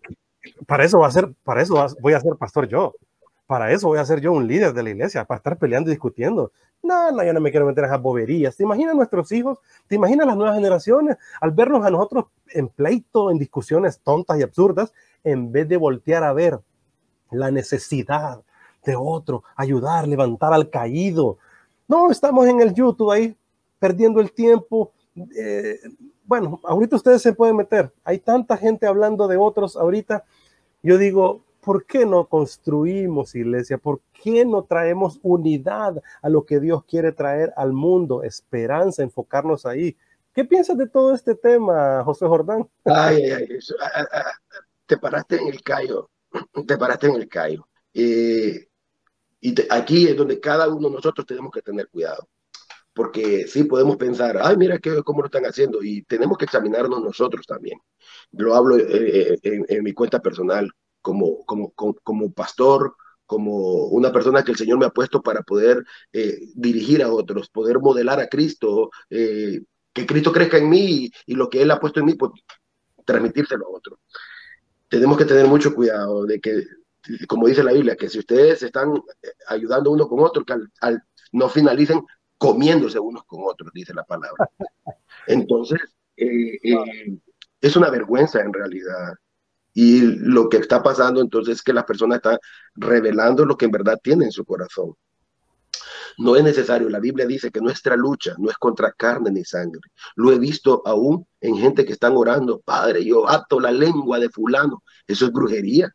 para 0.67 0.83
eso 0.83 0.99
va 0.99 1.07
a 1.07 1.11
ser, 1.11 1.33
para 1.45 1.61
eso 1.61 1.87
voy 2.01 2.11
a 2.11 2.19
ser 2.19 2.35
pastor 2.35 2.67
yo 2.67 2.93
para 3.49 3.71
eso 3.71 3.87
voy 3.87 3.97
a 3.97 4.05
ser 4.05 4.21
yo 4.21 4.31
un 4.31 4.47
líder 4.47 4.73
de 4.73 4.83
la 4.83 4.91
iglesia, 4.91 5.25
para 5.25 5.37
estar 5.37 5.57
peleando 5.57 5.89
y 5.89 5.93
discutiendo. 5.93 6.51
No, 6.83 7.11
no, 7.11 7.23
yo 7.23 7.33
no 7.33 7.39
me 7.39 7.49
quiero 7.49 7.65
meter 7.65 7.83
en 7.83 7.89
esas 7.89 7.99
boberías. 7.99 8.55
¿Te 8.55 8.61
imaginas 8.61 8.93
nuestros 8.93 9.31
hijos? 9.31 9.57
¿Te 9.87 9.95
imaginas 9.95 10.27
las 10.27 10.37
nuevas 10.37 10.55
generaciones 10.55 11.17
al 11.41 11.49
vernos 11.49 11.83
a 11.83 11.89
nosotros 11.89 12.25
en 12.49 12.67
pleito, 12.67 13.31
en 13.31 13.39
discusiones 13.39 14.01
tontas 14.01 14.37
y 14.37 14.43
absurdas, 14.43 14.93
en 15.23 15.51
vez 15.51 15.67
de 15.67 15.77
voltear 15.77 16.23
a 16.23 16.31
ver 16.31 16.59
la 17.31 17.51
necesidad 17.51 18.41
de 18.85 18.95
otro, 18.95 19.43
ayudar, 19.55 20.07
levantar 20.07 20.53
al 20.53 20.69
caído? 20.69 21.37
No, 21.87 22.11
estamos 22.11 22.47
en 22.47 22.61
el 22.61 22.73
YouTube 22.73 23.11
ahí, 23.11 23.35
perdiendo 23.79 24.19
el 24.21 24.31
tiempo. 24.31 24.91
Eh, 25.37 25.79
bueno, 26.25 26.59
ahorita 26.63 26.95
ustedes 26.95 27.21
se 27.21 27.33
pueden 27.33 27.55
meter. 27.55 27.91
Hay 28.03 28.19
tanta 28.19 28.57
gente 28.57 28.85
hablando 28.85 29.27
de 29.27 29.37
otros 29.37 29.75
ahorita. 29.75 30.23
Yo 30.81 30.97
digo, 30.97 31.43
¿Por 31.61 31.85
qué 31.85 32.05
no 32.05 32.25
construimos 32.25 33.35
iglesia? 33.35 33.77
¿Por 33.77 34.01
qué 34.23 34.45
no 34.45 34.63
traemos 34.63 35.19
unidad 35.21 36.01
a 36.21 36.29
lo 36.29 36.45
que 36.45 36.59
Dios 36.59 36.85
quiere 36.85 37.11
traer 37.11 37.53
al 37.57 37.73
mundo? 37.73 38.23
Esperanza, 38.23 39.03
enfocarnos 39.03 39.65
ahí. 39.65 39.95
¿Qué 40.33 40.45
piensas 40.45 40.77
de 40.77 40.87
todo 40.87 41.13
este 41.13 41.35
tema, 41.35 42.01
José 42.05 42.25
Jordán? 42.27 42.67
Ay, 42.85 43.23
ay, 43.23 43.31
ay. 43.33 43.59
Ah, 43.81 43.91
ah, 43.95 44.07
ah, 44.13 44.59
te 44.85 44.97
paraste 44.97 45.35
en 45.35 45.47
el 45.49 45.61
callo. 45.61 46.09
Te 46.67 46.77
paraste 46.77 47.07
en 47.07 47.15
el 47.15 47.27
callo. 47.27 47.67
Eh, 47.93 48.67
y 49.41 49.55
aquí 49.69 50.07
es 50.07 50.17
donde 50.17 50.39
cada 50.39 50.67
uno 50.67 50.89
de 50.89 50.95
nosotros 50.95 51.25
tenemos 51.25 51.51
que 51.51 51.61
tener 51.61 51.87
cuidado. 51.89 52.27
Porque 52.93 53.47
sí 53.47 53.63
podemos 53.63 53.97
pensar, 53.97 54.37
ay, 54.41 54.57
mira 54.57 54.77
qué, 54.79 55.01
cómo 55.03 55.21
lo 55.21 55.27
están 55.27 55.45
haciendo. 55.45 55.81
Y 55.81 56.03
tenemos 56.03 56.37
que 56.37 56.45
examinarnos 56.45 57.01
nosotros 57.01 57.45
también. 57.45 57.79
Lo 58.31 58.55
hablo 58.55 58.77
eh, 58.77 59.37
eh, 59.41 59.61
en 59.67 59.83
mi 59.83 59.93
cuenta 59.93 60.21
personal 60.21 60.69
como, 61.01 61.45
como, 61.45 61.71
como, 61.71 62.33
pastor, 62.33 62.95
como 63.25 63.85
una 63.85 64.11
persona 64.11 64.43
que 64.43 64.51
el 64.51 64.57
Señor 64.57 64.79
me 64.79 64.85
ha 64.85 64.89
puesto 64.89 65.21
para 65.21 65.43
poder 65.43 65.83
dirigir 66.55 67.01
a 67.03 67.11
otros, 67.11 67.49
poder 67.49 67.79
modelar 67.79 68.19
a 68.19 68.27
Cristo, 68.27 68.89
que 69.07 70.05
Cristo 70.05 70.31
crezca 70.31 70.57
en 70.57 70.69
mí 70.69 71.11
y, 71.25 71.35
lo 71.35 71.49
que 71.49 71.61
Él 71.61 71.71
ha 71.71 71.79
puesto 71.79 71.99
en 71.99 72.07
mí, 72.07 72.15
pues 72.15 72.31
transmitírselo 73.05 73.65
a 73.65 73.77
otros. 73.77 73.99
Tenemos 74.89 75.17
que 75.17 75.25
tener 75.25 75.47
mucho 75.47 75.73
cuidado 75.73 76.25
de 76.25 76.39
que, 76.39 76.63
como 77.27 77.47
dice 77.47 77.63
la 77.63 77.73
Biblia, 77.73 77.95
que 77.95 78.09
si 78.09 78.19
ustedes 78.19 78.63
están 78.63 78.95
eh, 79.21 79.27
ayudando 79.47 79.91
uno 79.91 80.07
con 80.07 80.19
otro, 80.19 80.43
que 80.43 80.53
al, 80.81 81.03
no 81.31 81.49
finalicen 81.49 82.01
comiéndose 82.37 82.99
unos 82.99 83.23
con 83.25 83.41
otros, 83.43 83.71
dice 83.73 83.93
la 83.93 84.03
palabra. 84.03 84.49
Entonces, 85.27 85.79
es 86.15 87.75
una 87.75 87.89
vergüenza 87.89 88.41
en 88.41 88.51
realidad 88.51 89.13
y 89.73 90.01
lo 90.01 90.49
que 90.49 90.57
está 90.57 90.81
pasando 90.83 91.21
entonces 91.21 91.55
es 91.55 91.61
que 91.61 91.73
la 91.73 91.85
persona 91.85 92.15
está 92.17 92.39
revelando 92.75 93.45
lo 93.45 93.55
que 93.55 93.65
en 93.65 93.71
verdad 93.71 93.99
tiene 94.01 94.25
en 94.25 94.31
su 94.31 94.43
corazón. 94.43 94.95
No 96.19 96.35
es 96.35 96.43
necesario, 96.43 96.89
la 96.89 96.99
Biblia 96.99 97.25
dice 97.25 97.49
que 97.49 97.61
nuestra 97.61 97.95
lucha 97.95 98.35
no 98.39 98.49
es 98.49 98.57
contra 98.57 98.91
carne 98.91 99.31
ni 99.31 99.45
sangre. 99.45 99.79
Lo 100.17 100.33
he 100.33 100.37
visto 100.37 100.81
aún 100.85 101.25
en 101.39 101.55
gente 101.55 101.85
que 101.85 101.93
están 101.93 102.17
orando, 102.17 102.59
Padre, 102.59 103.05
yo 103.05 103.29
ato 103.29 103.57
la 103.57 103.71
lengua 103.71 104.19
de 104.19 104.29
fulano. 104.29 104.83
Eso 105.07 105.27
es 105.27 105.31
brujería. 105.31 105.89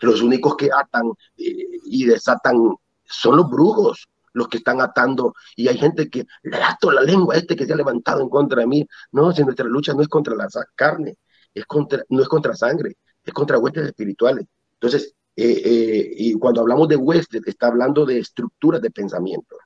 Los 0.00 0.20
únicos 0.20 0.54
que 0.56 0.68
atan 0.70 1.12
eh, 1.38 1.80
y 1.86 2.04
desatan 2.04 2.58
son 3.04 3.36
los 3.38 3.48
brujos, 3.48 4.06
los 4.34 4.48
que 4.48 4.58
están 4.58 4.82
atando. 4.82 5.32
Y 5.56 5.66
hay 5.68 5.78
gente 5.78 6.10
que 6.10 6.26
le 6.42 6.62
ato 6.62 6.90
la 6.90 7.00
lengua 7.00 7.34
a 7.34 7.38
este 7.38 7.56
que 7.56 7.64
se 7.64 7.72
ha 7.72 7.76
levantado 7.76 8.20
en 8.20 8.28
contra 8.28 8.60
de 8.60 8.66
mí. 8.66 8.86
No, 9.12 9.32
si 9.32 9.44
nuestra 9.44 9.64
lucha 9.64 9.94
no 9.94 10.02
es 10.02 10.08
contra 10.08 10.34
la 10.34 10.46
carne, 10.74 11.16
es 11.54 11.64
contra, 11.64 12.02
no 12.10 12.20
es 12.20 12.28
contra 12.28 12.54
sangre, 12.54 12.98
es 13.24 13.32
contra 13.32 13.58
huestes 13.58 13.86
espirituales. 13.86 14.44
Entonces, 14.74 15.14
eh, 15.36 15.62
eh, 15.64 16.14
y 16.16 16.34
cuando 16.34 16.60
hablamos 16.60 16.88
de 16.88 16.96
huestes, 16.96 17.42
está 17.46 17.68
hablando 17.68 18.06
de 18.06 18.18
estructuras 18.18 18.80
de 18.80 18.90
pensamiento. 18.90 19.56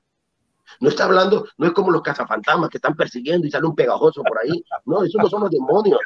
No 0.79 0.89
está 0.89 1.05
hablando, 1.05 1.45
no 1.57 1.67
es 1.67 1.73
como 1.73 1.91
los 1.91 2.01
cazafantasmas 2.01 2.69
que 2.69 2.77
están 2.77 2.95
persiguiendo 2.95 3.45
y 3.45 3.51
sale 3.51 3.67
un 3.67 3.75
pegajoso 3.75 4.23
por 4.23 4.39
ahí. 4.39 4.63
No, 4.85 5.03
esos 5.03 5.21
no 5.21 5.29
son 5.29 5.41
los 5.41 5.51
demonios. 5.51 5.99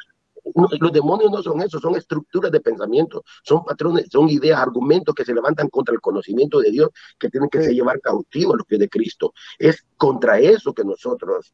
Los 0.80 0.92
demonios 0.92 1.32
no 1.32 1.42
son 1.42 1.62
eso, 1.62 1.80
son 1.80 1.96
estructuras 1.96 2.52
de 2.52 2.60
pensamiento, 2.60 3.24
son 3.44 3.64
patrones, 3.64 4.08
son 4.12 4.28
ideas, 4.30 4.60
argumentos 4.60 5.16
que 5.16 5.24
se 5.24 5.34
levantan 5.34 5.70
contra 5.70 5.94
el 5.94 6.02
conocimiento 6.02 6.60
de 6.60 6.70
Dios 6.70 6.90
que 7.18 7.30
tienen 7.30 7.50
que 7.50 7.62
ser 7.62 7.72
llevar 7.72 8.02
cautivo 8.02 8.54
a 8.54 8.58
los 8.58 8.66
pies 8.66 8.82
de 8.82 8.90
Cristo. 8.90 9.34
Es 9.58 9.86
contra 9.96 10.40
eso 10.40 10.74
que 10.74 10.84
nosotros 10.84 11.54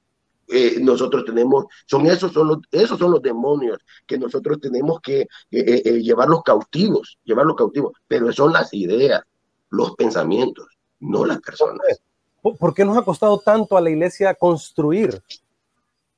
eh, 0.52 0.80
nosotros 0.82 1.26
tenemos, 1.26 1.66
son 1.86 2.08
esos, 2.08 2.32
son 2.32 2.48
los, 2.48 2.58
esos 2.72 2.98
son 2.98 3.12
los 3.12 3.22
demonios 3.22 3.78
que 4.08 4.18
nosotros 4.18 4.60
tenemos 4.60 5.00
que 5.02 5.22
eh, 5.22 5.28
eh, 5.52 6.02
llevarlos 6.02 6.42
cautivos, 6.44 7.20
llevarlos 7.24 7.56
cautivos, 7.56 7.94
pero 8.08 8.32
son 8.32 8.54
las 8.54 8.74
ideas, 8.74 9.22
los 9.70 9.96
pensamientos, 9.96 10.66
no 11.00 11.26
las 11.26 11.40
personas. 11.42 12.02
¿Por 12.42 12.74
qué 12.74 12.84
nos 12.84 12.98
ha 12.98 13.04
costado 13.04 13.40
tanto 13.40 13.78
a 13.78 13.82
la 13.82 13.90
iglesia 13.90 14.34
construir 14.34 15.22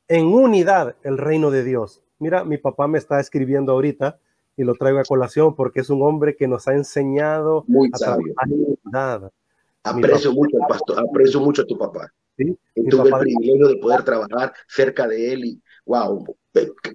en 0.08 0.28
unidad 0.28 0.96
el 1.04 1.18
reino 1.18 1.52
de 1.52 1.64
Dios? 1.64 2.02
Mira, 2.20 2.46
mi 2.46 2.58
papá 2.58 2.88
me 2.88 3.00
está 3.00 3.20
escribiendo 3.20 3.72
ahorita 3.72 4.20
y 4.56 4.64
lo 4.64 4.76
traigo 4.76 5.00
a 5.00 5.04
colación 5.04 5.56
porque 5.56 5.82
es 5.82 5.90
un 5.90 6.04
hombre 6.04 6.36
que 6.36 6.48
nos 6.48 6.68
ha 6.68 6.74
enseñado 6.74 7.66
Muy 7.68 7.90
sabio. 7.96 8.34
Aprecio 9.84 10.32
mucho 10.32 10.58
pastor, 10.70 11.00
aprecio 11.00 11.40
mucho 11.40 11.64
a 11.64 11.66
tu 11.66 11.78
papá. 11.78 12.14
Tuve 12.38 13.10
el 13.10 13.20
privilegio 13.20 13.68
de 13.68 13.76
poder 13.78 14.04
trabajar 14.04 14.54
cerca 14.68 15.08
de 15.08 15.34
él 15.34 15.46
y, 15.46 15.62
wow, 15.86 16.26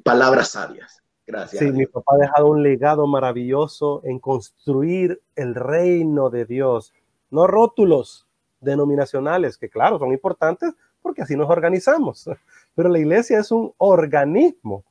palabras 0.03 0.51
sabias. 0.51 1.03
Gracias. 1.27 1.61
Sí, 1.61 1.73
mi 1.73 1.87
papá 1.87 2.15
ha 2.15 2.19
dejado 2.19 2.47
un 2.49 2.63
legado 2.63 3.07
maravilloso 3.07 4.01
en 4.05 4.21
construir 4.21 5.21
el 5.35 5.55
reino 5.57 6.31
de 6.31 6.45
Dios, 6.45 6.93
no 7.31 7.49
rótulos 7.49 8.27
denominacionales, 8.61 9.59
que 9.59 9.69
claro, 9.69 9.99
son 9.99 10.13
importantes 10.13 10.73
porque 11.03 11.23
así 11.23 11.37
nos 11.37 11.51
organizamos, 11.51 12.29
pero 12.75 12.89
la 12.89 12.99
iglesia 12.99 13.41
es 13.41 13.51
un 13.51 13.73
organismo, 13.79 14.85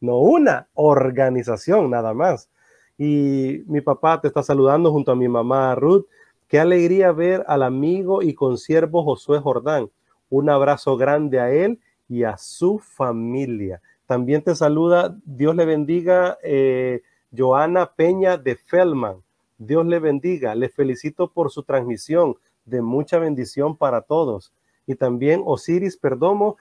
no 0.00 0.18
una 0.18 0.68
organización 0.74 1.90
nada 1.90 2.14
más. 2.14 2.50
Y 2.98 3.62
mi 3.66 3.80
papá 3.80 4.20
te 4.20 4.28
está 4.28 4.42
saludando 4.42 4.92
junto 4.92 5.12
a 5.12 5.16
mi 5.16 5.28
mamá 5.28 5.74
Ruth 5.74 6.06
Qué 6.50 6.58
alegría 6.58 7.12
ver 7.12 7.44
al 7.46 7.62
amigo 7.62 8.22
y 8.22 8.34
consiervo 8.34 9.04
Josué 9.04 9.38
Jordán. 9.38 9.88
Un 10.30 10.50
abrazo 10.50 10.96
grande 10.96 11.38
a 11.38 11.52
él 11.52 11.78
y 12.08 12.24
a 12.24 12.36
su 12.38 12.80
familia. 12.80 13.80
También 14.04 14.42
te 14.42 14.56
saluda, 14.56 15.16
Dios 15.24 15.54
le 15.54 15.64
bendiga, 15.64 16.38
eh, 16.42 17.02
Joana 17.30 17.92
Peña 17.94 18.36
de 18.36 18.56
Feldman. 18.56 19.22
Dios 19.58 19.86
le 19.86 20.00
bendiga. 20.00 20.56
Le 20.56 20.68
felicito 20.68 21.30
por 21.30 21.52
su 21.52 21.62
transmisión 21.62 22.34
de 22.64 22.82
mucha 22.82 23.20
bendición 23.20 23.76
para 23.76 24.00
todos. 24.00 24.52
Y 24.88 24.96
también 24.96 25.42
Osiris 25.44 25.96
Perdomo 25.96 26.56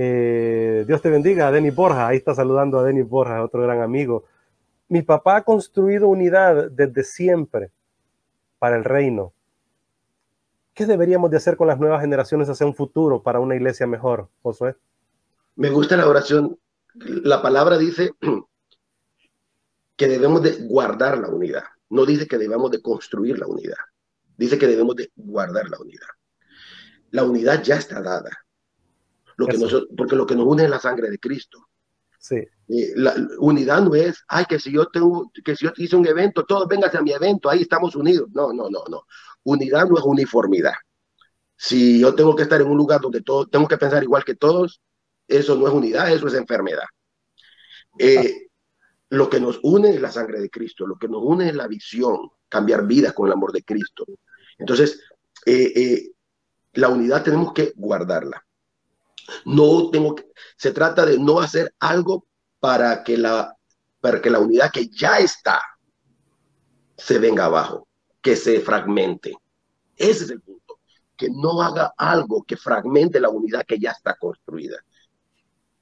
Eh, 0.00 0.84
Dios 0.86 1.02
te 1.02 1.10
bendiga, 1.10 1.50
Denis 1.50 1.74
Borja. 1.74 2.06
Ahí 2.06 2.16
está 2.16 2.34
saludando 2.34 2.78
a 2.78 2.84
Denis 2.84 3.06
Borja, 3.06 3.42
otro 3.42 3.60
gran 3.62 3.82
amigo. 3.82 4.24
Mi 4.88 5.02
papá 5.02 5.36
ha 5.36 5.42
construido 5.42 6.08
unidad 6.08 6.70
desde 6.70 7.02
siempre 7.02 7.72
para 8.58 8.76
el 8.76 8.84
reino. 8.84 9.32
¿Qué 10.74 10.86
deberíamos 10.86 11.30
de 11.30 11.38
hacer 11.38 11.56
con 11.56 11.66
las 11.66 11.78
nuevas 11.78 12.00
generaciones 12.00 12.48
hacia 12.48 12.66
un 12.66 12.74
futuro 12.74 13.22
para 13.22 13.40
una 13.40 13.56
iglesia 13.56 13.86
mejor, 13.86 14.28
Josué? 14.42 14.76
Me 15.56 15.70
gusta 15.70 15.96
la 15.96 16.08
oración. 16.08 16.58
La 16.94 17.42
palabra 17.42 17.78
dice 17.78 18.12
que 19.96 20.06
debemos 20.06 20.42
de 20.42 20.52
guardar 20.68 21.18
la 21.18 21.28
unidad. 21.28 21.64
No 21.90 22.06
dice 22.06 22.28
que 22.28 22.38
debamos 22.38 22.70
de 22.70 22.80
construir 22.80 23.38
la 23.38 23.46
unidad. 23.46 23.78
Dice 24.36 24.58
que 24.58 24.68
debemos 24.68 24.94
de 24.94 25.10
guardar 25.16 25.68
la 25.68 25.78
unidad. 25.80 26.06
La 27.10 27.24
unidad 27.24 27.62
ya 27.62 27.76
está 27.76 28.00
dada. 28.00 28.30
Lo 29.36 29.46
que 29.46 29.58
porque 29.96 30.16
lo 30.16 30.26
que 30.26 30.34
nos 30.34 30.46
une 30.46 30.64
es 30.64 30.70
la 30.70 30.78
sangre 30.78 31.10
de 31.10 31.18
Cristo. 31.18 31.67
Sí. 32.18 32.36
La 32.96 33.14
unidad 33.38 33.82
no 33.82 33.94
es, 33.94 34.22
ay, 34.28 34.44
que 34.46 34.58
si 34.58 34.72
yo 34.72 34.86
tengo, 34.86 35.30
que 35.44 35.56
si 35.56 35.64
yo 35.64 35.72
hice 35.76 35.96
un 35.96 36.06
evento, 36.06 36.44
todos 36.44 36.68
vengan 36.68 36.94
a 36.94 37.00
mi 37.00 37.12
evento, 37.12 37.48
ahí 37.48 37.62
estamos 37.62 37.96
unidos. 37.96 38.28
No, 38.32 38.52
no, 38.52 38.68
no, 38.68 38.84
no. 38.90 39.04
Unidad 39.44 39.86
no 39.88 39.96
es 39.96 40.04
uniformidad. 40.04 40.74
Si 41.56 42.00
yo 42.00 42.14
tengo 42.14 42.36
que 42.36 42.42
estar 42.42 42.60
en 42.60 42.68
un 42.68 42.76
lugar 42.76 43.00
donde 43.00 43.22
todos, 43.22 43.50
tengo 43.50 43.66
que 43.66 43.78
pensar 43.78 44.02
igual 44.02 44.24
que 44.24 44.34
todos, 44.34 44.80
eso 45.26 45.56
no 45.56 45.66
es 45.66 45.72
unidad, 45.72 46.12
eso 46.12 46.26
es 46.28 46.34
enfermedad. 46.34 46.86
Eh, 47.98 48.48
lo 49.10 49.28
que 49.30 49.40
nos 49.40 49.58
une 49.62 49.90
es 49.90 50.00
la 50.00 50.10
sangre 50.10 50.40
de 50.40 50.50
Cristo, 50.50 50.86
lo 50.86 50.96
que 50.96 51.08
nos 51.08 51.22
une 51.22 51.48
es 51.48 51.54
la 51.54 51.66
visión, 51.66 52.30
cambiar 52.48 52.86
vidas 52.86 53.12
con 53.12 53.26
el 53.26 53.32
amor 53.32 53.52
de 53.52 53.62
Cristo. 53.62 54.04
Entonces, 54.58 55.00
eh, 55.46 55.72
eh, 55.74 56.10
la 56.74 56.88
unidad 56.88 57.22
tenemos 57.22 57.52
que 57.52 57.72
guardarla. 57.76 58.44
No 59.44 59.90
tengo 59.90 60.14
que, 60.14 60.24
se 60.56 60.72
trata 60.72 61.04
de 61.06 61.18
no 61.18 61.40
hacer 61.40 61.74
algo 61.78 62.26
para 62.60 63.02
que 63.02 63.16
la, 63.16 63.56
para 64.00 64.20
que 64.20 64.30
la 64.30 64.38
unidad 64.38 64.70
que 64.70 64.88
ya 64.88 65.18
está 65.18 65.60
se 66.96 67.18
venga 67.18 67.44
abajo, 67.44 67.88
que 68.20 68.36
se 68.36 68.60
fragmente. 68.60 69.34
Ese 69.96 70.24
es 70.24 70.30
el 70.30 70.40
punto, 70.40 70.80
que 71.16 71.28
no 71.30 71.62
haga 71.62 71.92
algo 71.96 72.42
que 72.44 72.56
fragmente 72.56 73.20
la 73.20 73.30
unidad 73.30 73.64
que 73.66 73.78
ya 73.78 73.90
está 73.90 74.16
construida. 74.16 74.78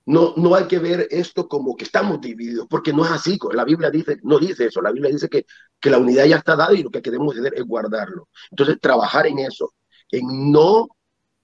No, 0.06 0.34
no 0.36 0.54
hay 0.54 0.66
que 0.66 0.78
ver 0.78 1.08
esto 1.10 1.48
como 1.48 1.74
que 1.74 1.84
estamos 1.84 2.20
divididos, 2.20 2.66
porque 2.70 2.92
no 2.92 3.04
es 3.04 3.10
así. 3.10 3.38
La 3.52 3.64
Biblia 3.64 3.90
dice, 3.90 4.18
no 4.22 4.38
dice 4.38 4.66
eso. 4.66 4.80
La 4.80 4.92
Biblia 4.92 5.10
dice 5.10 5.28
que, 5.28 5.46
que 5.80 5.90
la 5.90 5.98
unidad 5.98 6.26
ya 6.26 6.36
está 6.36 6.54
dada 6.54 6.72
y 6.74 6.82
lo 6.84 6.90
que 6.90 7.02
queremos 7.02 7.36
hacer 7.36 7.54
es 7.56 7.64
guardarlo. 7.64 8.28
Entonces, 8.50 8.78
trabajar 8.80 9.26
en 9.26 9.40
eso, 9.40 9.74
en 10.10 10.52
no 10.52 10.86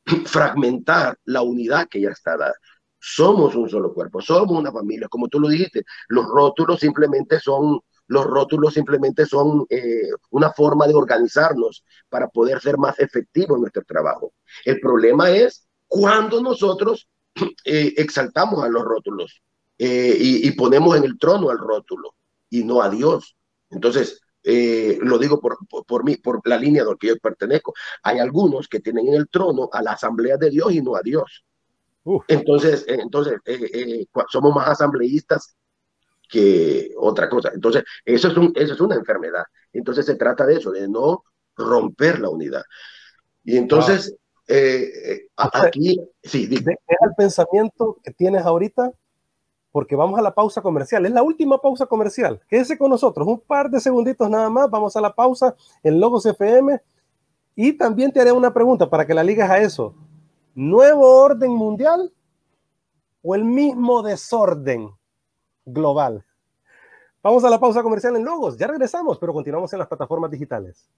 fragmentar 0.26 1.18
la 1.24 1.42
unidad 1.42 1.88
que 1.88 2.00
ya 2.00 2.11
está 2.11 2.36
dada. 2.36 2.55
Somos 2.98 3.55
un 3.57 3.68
solo 3.68 3.92
cuerpo, 3.92 4.20
somos 4.20 4.59
una 4.59 4.70
familia, 4.70 5.09
como 5.09 5.28
tú 5.28 5.40
lo 5.40 5.48
dijiste. 5.48 5.84
Los 6.09 6.26
rótulos 6.26 6.80
simplemente 6.80 7.40
son, 7.40 7.80
los 8.07 8.24
rótulos 8.24 8.74
simplemente 8.74 9.26
son 9.26 9.66
eh, 9.68 10.09
una 10.30 10.53
forma 10.53 10.86
de 10.86 10.94
organizarnos 10.94 11.84
para 12.09 12.28
poder 12.28 12.61
ser 12.61 12.78
más 12.78 12.98
efectivos 13.00 13.57
en 13.57 13.62
nuestro 13.62 13.82
trabajo. 13.84 14.32
El 14.64 14.78
problema 14.80 15.30
es 15.30 15.66
cuando 15.88 16.40
nosotros 16.40 17.09
eh, 17.64 17.94
exaltamos 17.96 18.62
a 18.62 18.68
los 18.68 18.84
rótulos 18.84 19.42
eh, 19.78 20.16
y, 20.16 20.50
ponemos 20.53 20.96
en 20.96 21.03
el 21.03 21.18
trono 21.18 21.50
al 21.50 21.59
rótulo 21.59 22.14
y 22.48 22.62
no 22.62 22.82
a 22.82 22.88
Dios. 22.88 23.34
Entonces, 23.68 24.20
eh, 24.45 24.99
lo 25.01 25.18
digo 25.18 25.40
por, 25.40 25.59
por, 25.86 26.05
mí, 26.05 26.16
por 26.16 26.40
la 26.47 26.57
línea 26.57 26.84
de 26.84 26.97
que 26.99 27.09
yo 27.09 27.16
pertenezco. 27.18 27.74
Hay 28.03 28.18
algunos 28.18 28.68
que 28.68 28.80
tienen 28.80 29.09
en 29.09 29.14
el 29.14 29.28
trono 29.28 29.68
a 29.72 29.82
la 29.82 29.93
asamblea 29.93 30.36
de 30.36 30.51
Dios 30.51 30.72
y 30.72 30.82
no 30.82 30.97
a 30.97 31.01
Dios. 31.03 31.45
Entonces, 32.26 32.84
entonces 32.88 33.40
somos 34.28 34.55
más 34.55 34.68
asambleístas 34.68 35.55
que 36.28 36.90
otra 36.97 37.28
cosa. 37.28 37.51
Entonces, 37.55 37.84
eso 38.05 38.28
es, 38.28 38.36
un, 38.36 38.53
eso 38.57 38.74
es 38.74 38.80
una 38.80 38.97
enfermedad. 38.97 39.45
Entonces, 39.72 40.07
se 40.07 40.16
trata 40.16 40.47
de 40.47 40.57
eso, 40.57 40.72
de 40.72 40.88
no 40.88 41.24
romper 41.57 42.18
la 42.18 42.30
unidad. 42.30 42.62
Y 43.45 43.57
entonces, 43.57 44.16
eh, 44.49 44.90
eh 45.05 45.28
aquí, 45.36 46.01
sí, 46.22 46.47
deja 46.47 46.70
el 46.70 47.14
pensamiento 47.16 47.99
que 48.03 48.12
tienes 48.12 48.45
ahorita, 48.45 48.90
porque 49.73 49.97
vamos 49.97 50.18
a 50.18 50.23
la 50.23 50.35
pausa 50.35 50.61
comercial. 50.61 51.07
Es 51.07 51.12
la 51.12 51.23
última 51.23 51.59
pausa 51.59 51.87
comercial. 51.87 52.41
Quédese 52.47 52.77
con 52.77 52.91
nosotros, 52.91 53.27
un 53.27 53.41
par 53.41 53.70
de 53.70 53.81
segunditos 53.81 54.29
nada 54.29 54.51
más. 54.51 54.70
Vamos 54.70 54.95
a 54.97 55.01
la 55.01 55.12
pausa 55.12 55.57
en 55.83 55.99
Logos 55.99 56.27
FM. 56.27 56.79
Y 57.57 57.73
también 57.73 58.12
te 58.12 58.20
haré 58.20 58.33
una 58.33 58.53
pregunta 58.53 58.89
para 58.89 59.07
que 59.07 59.14
la 59.14 59.25
ligas 59.25 59.51
a 59.51 59.59
eso. 59.59 59.95
¿Nuevo 60.55 61.23
orden 61.23 61.51
mundial 61.51 62.12
o 63.23 63.35
el 63.35 63.45
mismo 63.45 64.03
desorden 64.03 64.91
global? 65.64 66.25
Vamos 67.23 67.43
a 67.45 67.51
la 67.51 67.59
pausa 67.59 67.83
comercial 67.83 68.14
en 68.16 68.25
Logos. 68.25 68.59
Ya 68.59 68.66
regresamos, 68.66 69.18
pero 69.18 69.33
continuamos 69.33 69.73
en 69.73 69.79
las 69.79 69.89
plataformas 69.89 70.31
digitales. 70.31 70.91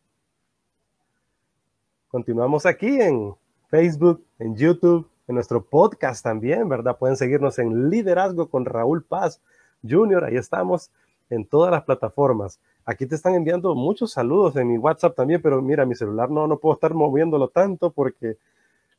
Continuamos 2.09 2.66
aquí 2.66 3.01
en 3.01 3.35
Facebook, 3.68 4.25
en 4.39 4.57
YouTube, 4.57 5.09
en 5.27 5.35
nuestro 5.35 5.64
podcast 5.64 6.22
también, 6.22 6.68
¿verdad? 6.68 6.99
Pueden 6.99 7.16
seguirnos 7.16 7.59
en 7.59 7.91
Liderazgo 7.91 8.49
con 8.49 8.64
Raúl 8.64 9.05
Paz 9.05 9.41
Jr. 9.89 10.25
Ahí 10.25 10.37
estamos 10.37 10.91
en 11.31 11.47
todas 11.47 11.70
las 11.70 11.85
plataformas. 11.85 12.61
Aquí 12.85 13.07
te 13.07 13.14
están 13.14 13.35
enviando 13.35 13.75
muchos 13.75 14.12
saludos 14.12 14.57
en 14.57 14.68
mi 14.68 14.79
WhatsApp 14.79 15.16
también, 15.16 15.41
pero 15.41 15.62
mira, 15.62 15.87
mi 15.87 15.95
celular 15.95 16.31
no, 16.31 16.47
no 16.47 16.59
puedo 16.59 16.75
estar 16.75 16.93
moviéndolo 16.93 17.49
tanto 17.49 17.91
porque, 17.91 18.37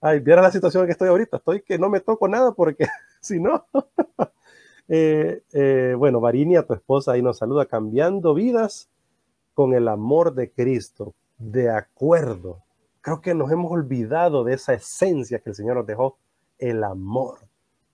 ay, 0.01 0.19
viera 0.19 0.41
la 0.41 0.51
situación 0.51 0.84
en 0.84 0.88
que 0.88 0.93
estoy 0.93 1.09
ahorita. 1.09 1.38
Estoy 1.38 1.61
que 1.61 1.78
no 1.78 1.89
me 1.89 1.99
toco 1.99 2.28
nada 2.28 2.51
porque 2.51 2.88
si 3.21 3.39
no. 3.39 3.65
Eh, 4.88 5.41
eh, 5.51 5.95
bueno, 5.97 6.19
Varinia, 6.19 6.61
tu 6.61 6.76
esposa, 6.76 7.13
ahí 7.13 7.21
nos 7.23 7.39
saluda, 7.39 7.65
cambiando 7.65 8.36
vidas 8.36 8.88
con 9.55 9.73
el 9.73 9.88
amor 9.88 10.36
de 10.36 10.51
Cristo. 10.51 11.15
De 11.39 11.71
acuerdo, 11.71 12.61
Creo 13.05 13.21
que 13.21 13.35
nos 13.35 13.51
hemos 13.51 13.71
olvidado 13.71 14.43
de 14.43 14.55
esa 14.55 14.73
esencia 14.73 15.37
que 15.37 15.51
el 15.51 15.55
Señor 15.55 15.75
nos 15.75 15.85
dejó, 15.85 16.17
el 16.57 16.83
amor, 16.83 17.37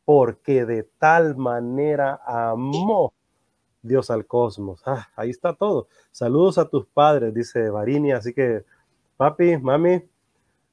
porque 0.05 0.65
de 0.65 0.83
tal 0.83 1.35
manera 1.35 2.21
amó 2.25 3.11
Dios 3.81 4.09
al 4.09 4.25
cosmos. 4.25 4.81
Ah, 4.85 5.09
ahí 5.17 5.29
está 5.29 5.53
todo. 5.53 5.89
Saludos 6.11 6.57
a 6.57 6.69
tus 6.69 6.85
padres, 6.85 7.33
dice 7.33 7.69
Varinia. 7.69 8.15
Así 8.15 8.33
que, 8.33 8.63
papi, 9.17 9.57
mami, 9.57 10.01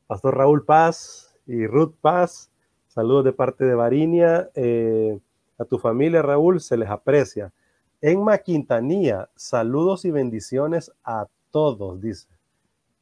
Pastor 0.06 0.36
Raúl 0.36 0.64
Paz 0.64 1.36
y 1.44 1.66
Ruth 1.66 1.96
Paz, 2.00 2.48
saludos 2.86 3.24
de 3.24 3.32
parte 3.32 3.64
de 3.64 3.74
Varinia. 3.74 4.50
Eh, 4.54 5.18
a 5.58 5.64
tu 5.64 5.80
familia, 5.80 6.22
Raúl, 6.22 6.60
se 6.60 6.76
les 6.76 6.88
aprecia. 6.88 7.52
Enma 8.00 8.38
Quintanilla, 8.38 9.30
saludos 9.34 10.04
y 10.04 10.12
bendiciones 10.12 10.92
a 11.02 11.26
todos, 11.50 12.00
dice. 12.00 12.28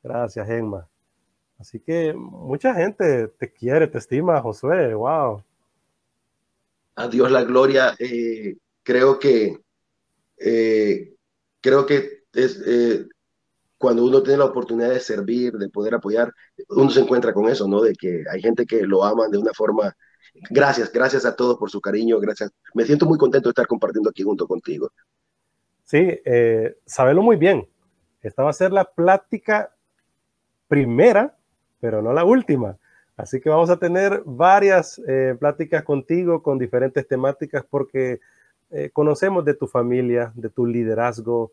Gracias, 0.02 0.48
Enma. 0.48 0.88
Así 1.58 1.80
que 1.80 2.12
mucha 2.12 2.74
gente 2.74 3.28
te 3.28 3.52
quiere, 3.52 3.86
te 3.86 3.98
estima, 3.98 4.40
Josué. 4.42 4.94
Wow. 4.94 5.42
A 6.96 7.08
Dios 7.08 7.30
la 7.30 7.44
gloria. 7.44 7.94
Eh, 7.98 8.56
creo 8.82 9.18
que 9.18 9.58
eh, 10.38 11.14
creo 11.60 11.86
que 11.86 12.24
es 12.32 12.62
eh, 12.66 13.06
cuando 13.78 14.04
uno 14.04 14.22
tiene 14.22 14.38
la 14.38 14.44
oportunidad 14.46 14.90
de 14.90 15.00
servir, 15.00 15.54
de 15.54 15.70
poder 15.70 15.94
apoyar, 15.94 16.32
uno 16.68 16.90
se 16.90 17.00
encuentra 17.00 17.32
con 17.32 17.48
eso, 17.48 17.66
¿no? 17.66 17.80
De 17.80 17.94
que 17.94 18.24
hay 18.30 18.42
gente 18.42 18.66
que 18.66 18.82
lo 18.82 19.04
aman 19.04 19.30
de 19.30 19.38
una 19.38 19.52
forma. 19.54 19.94
Gracias, 20.50 20.92
gracias 20.92 21.24
a 21.24 21.34
todos 21.34 21.56
por 21.56 21.70
su 21.70 21.80
cariño, 21.80 22.20
gracias. 22.20 22.50
Me 22.74 22.84
siento 22.84 23.06
muy 23.06 23.16
contento 23.16 23.48
de 23.48 23.52
estar 23.52 23.66
compartiendo 23.66 24.10
aquí 24.10 24.22
junto 24.22 24.46
contigo. 24.46 24.90
Sí, 25.84 26.20
sabelo 26.84 27.22
muy 27.22 27.36
bien. 27.36 27.66
Esta 28.20 28.42
va 28.42 28.50
a 28.50 28.54
ser 28.54 28.72
la 28.72 28.84
plática 28.84 29.74
primera 30.68 31.35
pero 31.86 32.02
no 32.02 32.12
la 32.12 32.24
última. 32.24 32.76
Así 33.16 33.40
que 33.40 33.48
vamos 33.48 33.70
a 33.70 33.78
tener 33.78 34.20
varias 34.26 35.00
eh, 35.06 35.36
pláticas 35.38 35.84
contigo 35.84 36.42
con 36.42 36.58
diferentes 36.58 37.06
temáticas 37.06 37.64
porque 37.70 38.18
eh, 38.72 38.90
conocemos 38.92 39.44
de 39.44 39.54
tu 39.54 39.68
familia, 39.68 40.32
de 40.34 40.50
tu 40.50 40.66
liderazgo. 40.66 41.52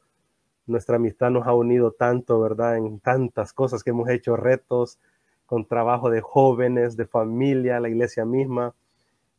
Nuestra 0.66 0.96
amistad 0.96 1.30
nos 1.30 1.46
ha 1.46 1.54
unido 1.54 1.92
tanto, 1.92 2.40
¿verdad? 2.40 2.78
En 2.78 3.00
tantas 3.00 3.54
cosas 3.54 3.84
que 3.84 3.92
hemos 3.92 4.10
hecho, 4.10 4.36
retos 4.36 4.98
con 5.46 5.68
trabajo 5.68 6.10
de 6.10 6.22
jóvenes, 6.22 6.98
de 6.98 7.06
familia, 7.06 7.80
la 7.80 7.90
iglesia 7.90 8.26
misma. 8.26 8.74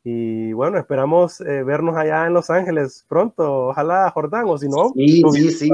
Y 0.05 0.53
bueno, 0.53 0.79
esperamos 0.79 1.41
eh, 1.41 1.65
vernos 1.65 1.97
allá 1.97 2.25
en 2.25 2.35
Los 2.35 2.51
Ángeles 2.51 3.05
pronto. 3.09 3.67
Ojalá, 3.67 4.09
Jordán, 4.13 4.45
o 4.47 4.57
si 4.59 4.69
no. 4.69 4.91
Sí, 4.95 5.23
sí, 5.33 5.51
sí 5.51 5.71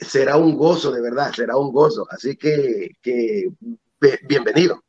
será 0.00 0.36
un 0.36 0.56
gozo, 0.56 0.90
de 0.90 1.00
verdad, 1.00 1.32
será 1.32 1.56
un 1.56 1.72
gozo. 1.72 2.06
Así 2.10 2.36
que, 2.36 2.90
que 3.02 3.50
bienvenido, 4.26 4.82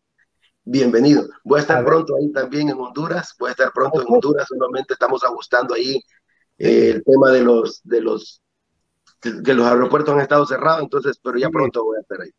bienvenido. 0.63 1.27
Voy 1.43 1.59
a 1.59 1.61
estar 1.61 1.83
pronto 1.83 2.15
ahí 2.15 2.31
también 2.31 2.69
en 2.69 2.77
Honduras, 2.79 3.35
voy 3.39 3.49
a 3.49 3.51
estar 3.51 3.71
pronto 3.73 4.01
en 4.01 4.07
Honduras, 4.09 4.47
solamente 4.47 4.93
estamos 4.93 5.23
ajustando 5.23 5.73
ahí 5.75 6.01
eh, 6.57 6.91
el 6.95 7.03
tema 7.03 7.31
de 7.31 7.41
los, 7.41 7.81
de 7.83 8.01
los, 8.01 8.41
que 9.21 9.53
los 9.53 9.65
aeropuertos 9.65 10.13
han 10.13 10.21
estado 10.21 10.45
cerrados, 10.45 10.83
entonces, 10.83 11.19
pero 11.21 11.37
ya 11.37 11.49
pronto 11.49 11.83
voy 11.83 11.97
a 11.97 12.01
estar 12.01 12.21
ahí. 12.21 12.31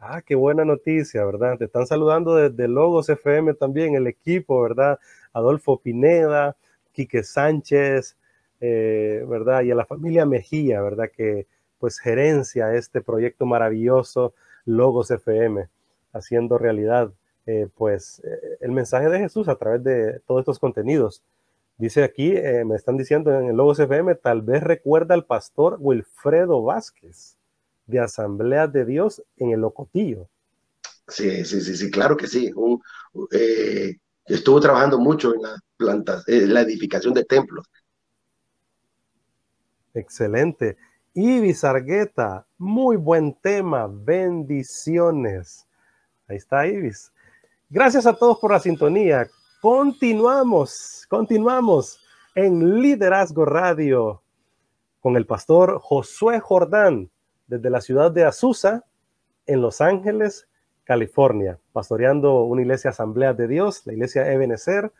Ah, 0.00 0.22
qué 0.22 0.36
buena 0.36 0.64
noticia, 0.64 1.24
¿verdad? 1.24 1.58
Te 1.58 1.64
están 1.64 1.86
saludando 1.86 2.36
desde 2.36 2.68
Logos 2.68 3.08
FM 3.08 3.54
también, 3.54 3.96
el 3.96 4.06
equipo, 4.06 4.62
¿verdad? 4.62 4.98
Adolfo 5.32 5.80
Pineda, 5.80 6.56
Quique 6.92 7.24
Sánchez, 7.24 8.16
eh, 8.60 9.24
¿verdad? 9.28 9.62
Y 9.62 9.72
a 9.72 9.74
la 9.74 9.86
familia 9.86 10.24
Mejía, 10.24 10.80
¿verdad? 10.82 11.10
Que 11.14 11.48
pues 11.78 11.98
gerencia 11.98 12.74
este 12.74 13.00
proyecto 13.00 13.46
maravilloso 13.46 14.34
Logos 14.64 15.10
FM, 15.10 15.68
haciendo 16.12 16.58
realidad 16.58 17.12
eh, 17.46 17.68
pues 17.74 18.20
eh, 18.24 18.58
el 18.60 18.72
mensaje 18.72 19.08
de 19.08 19.20
Jesús 19.20 19.48
a 19.48 19.56
través 19.56 19.82
de 19.82 20.20
todos 20.26 20.40
estos 20.40 20.58
contenidos. 20.58 21.22
Dice 21.78 22.02
aquí, 22.02 22.34
me 22.66 22.74
están 22.74 22.96
diciendo 22.96 23.32
en 23.32 23.50
el 23.50 23.56
Logos 23.56 23.78
FM, 23.78 24.16
tal 24.16 24.42
vez 24.42 24.64
recuerda 24.64 25.14
al 25.14 25.24
pastor 25.24 25.76
Wilfredo 25.78 26.60
Vázquez 26.64 27.36
de 27.86 28.00
Asamblea 28.00 28.66
de 28.66 28.84
Dios 28.84 29.22
en 29.36 29.52
el 29.52 29.60
Locotillo. 29.60 30.28
Sí, 31.06 31.44
sí, 31.44 31.60
sí, 31.60 31.76
sí, 31.76 31.88
claro 31.88 32.16
que 32.16 32.26
sí. 32.26 32.52
estuvo 34.26 34.60
trabajando 34.60 34.98
mucho 34.98 35.32
en 35.32 35.42
las 35.42 35.60
plantas, 35.76 36.24
la 36.26 36.62
edificación 36.62 37.14
de 37.14 37.24
templos. 37.24 37.64
Excelente. 39.94 40.76
Ibis 41.14 41.64
Argueta, 41.64 42.46
muy 42.58 42.96
buen 42.96 43.34
tema, 43.34 43.88
bendiciones. 43.88 45.66
Ahí 46.28 46.36
está 46.36 46.66
Ibis. 46.66 47.12
Gracias 47.70 48.06
a 48.06 48.14
todos 48.14 48.38
por 48.38 48.52
la 48.52 48.60
sintonía. 48.60 49.26
Continuamos, 49.60 51.06
continuamos 51.08 52.00
en 52.34 52.80
Liderazgo 52.80 53.44
Radio 53.44 54.22
con 55.00 55.16
el 55.16 55.26
pastor 55.26 55.80
Josué 55.80 56.40
Jordán 56.40 57.10
desde 57.46 57.70
la 57.70 57.80
ciudad 57.80 58.12
de 58.12 58.24
Azusa, 58.24 58.84
en 59.46 59.62
Los 59.62 59.80
Ángeles, 59.80 60.46
California, 60.84 61.58
pastoreando 61.72 62.42
una 62.44 62.62
iglesia 62.62 62.90
Asamblea 62.90 63.32
de 63.32 63.48
Dios, 63.48 63.86
la 63.86 63.94
iglesia 63.94 64.30
Ebenezer, 64.30 64.92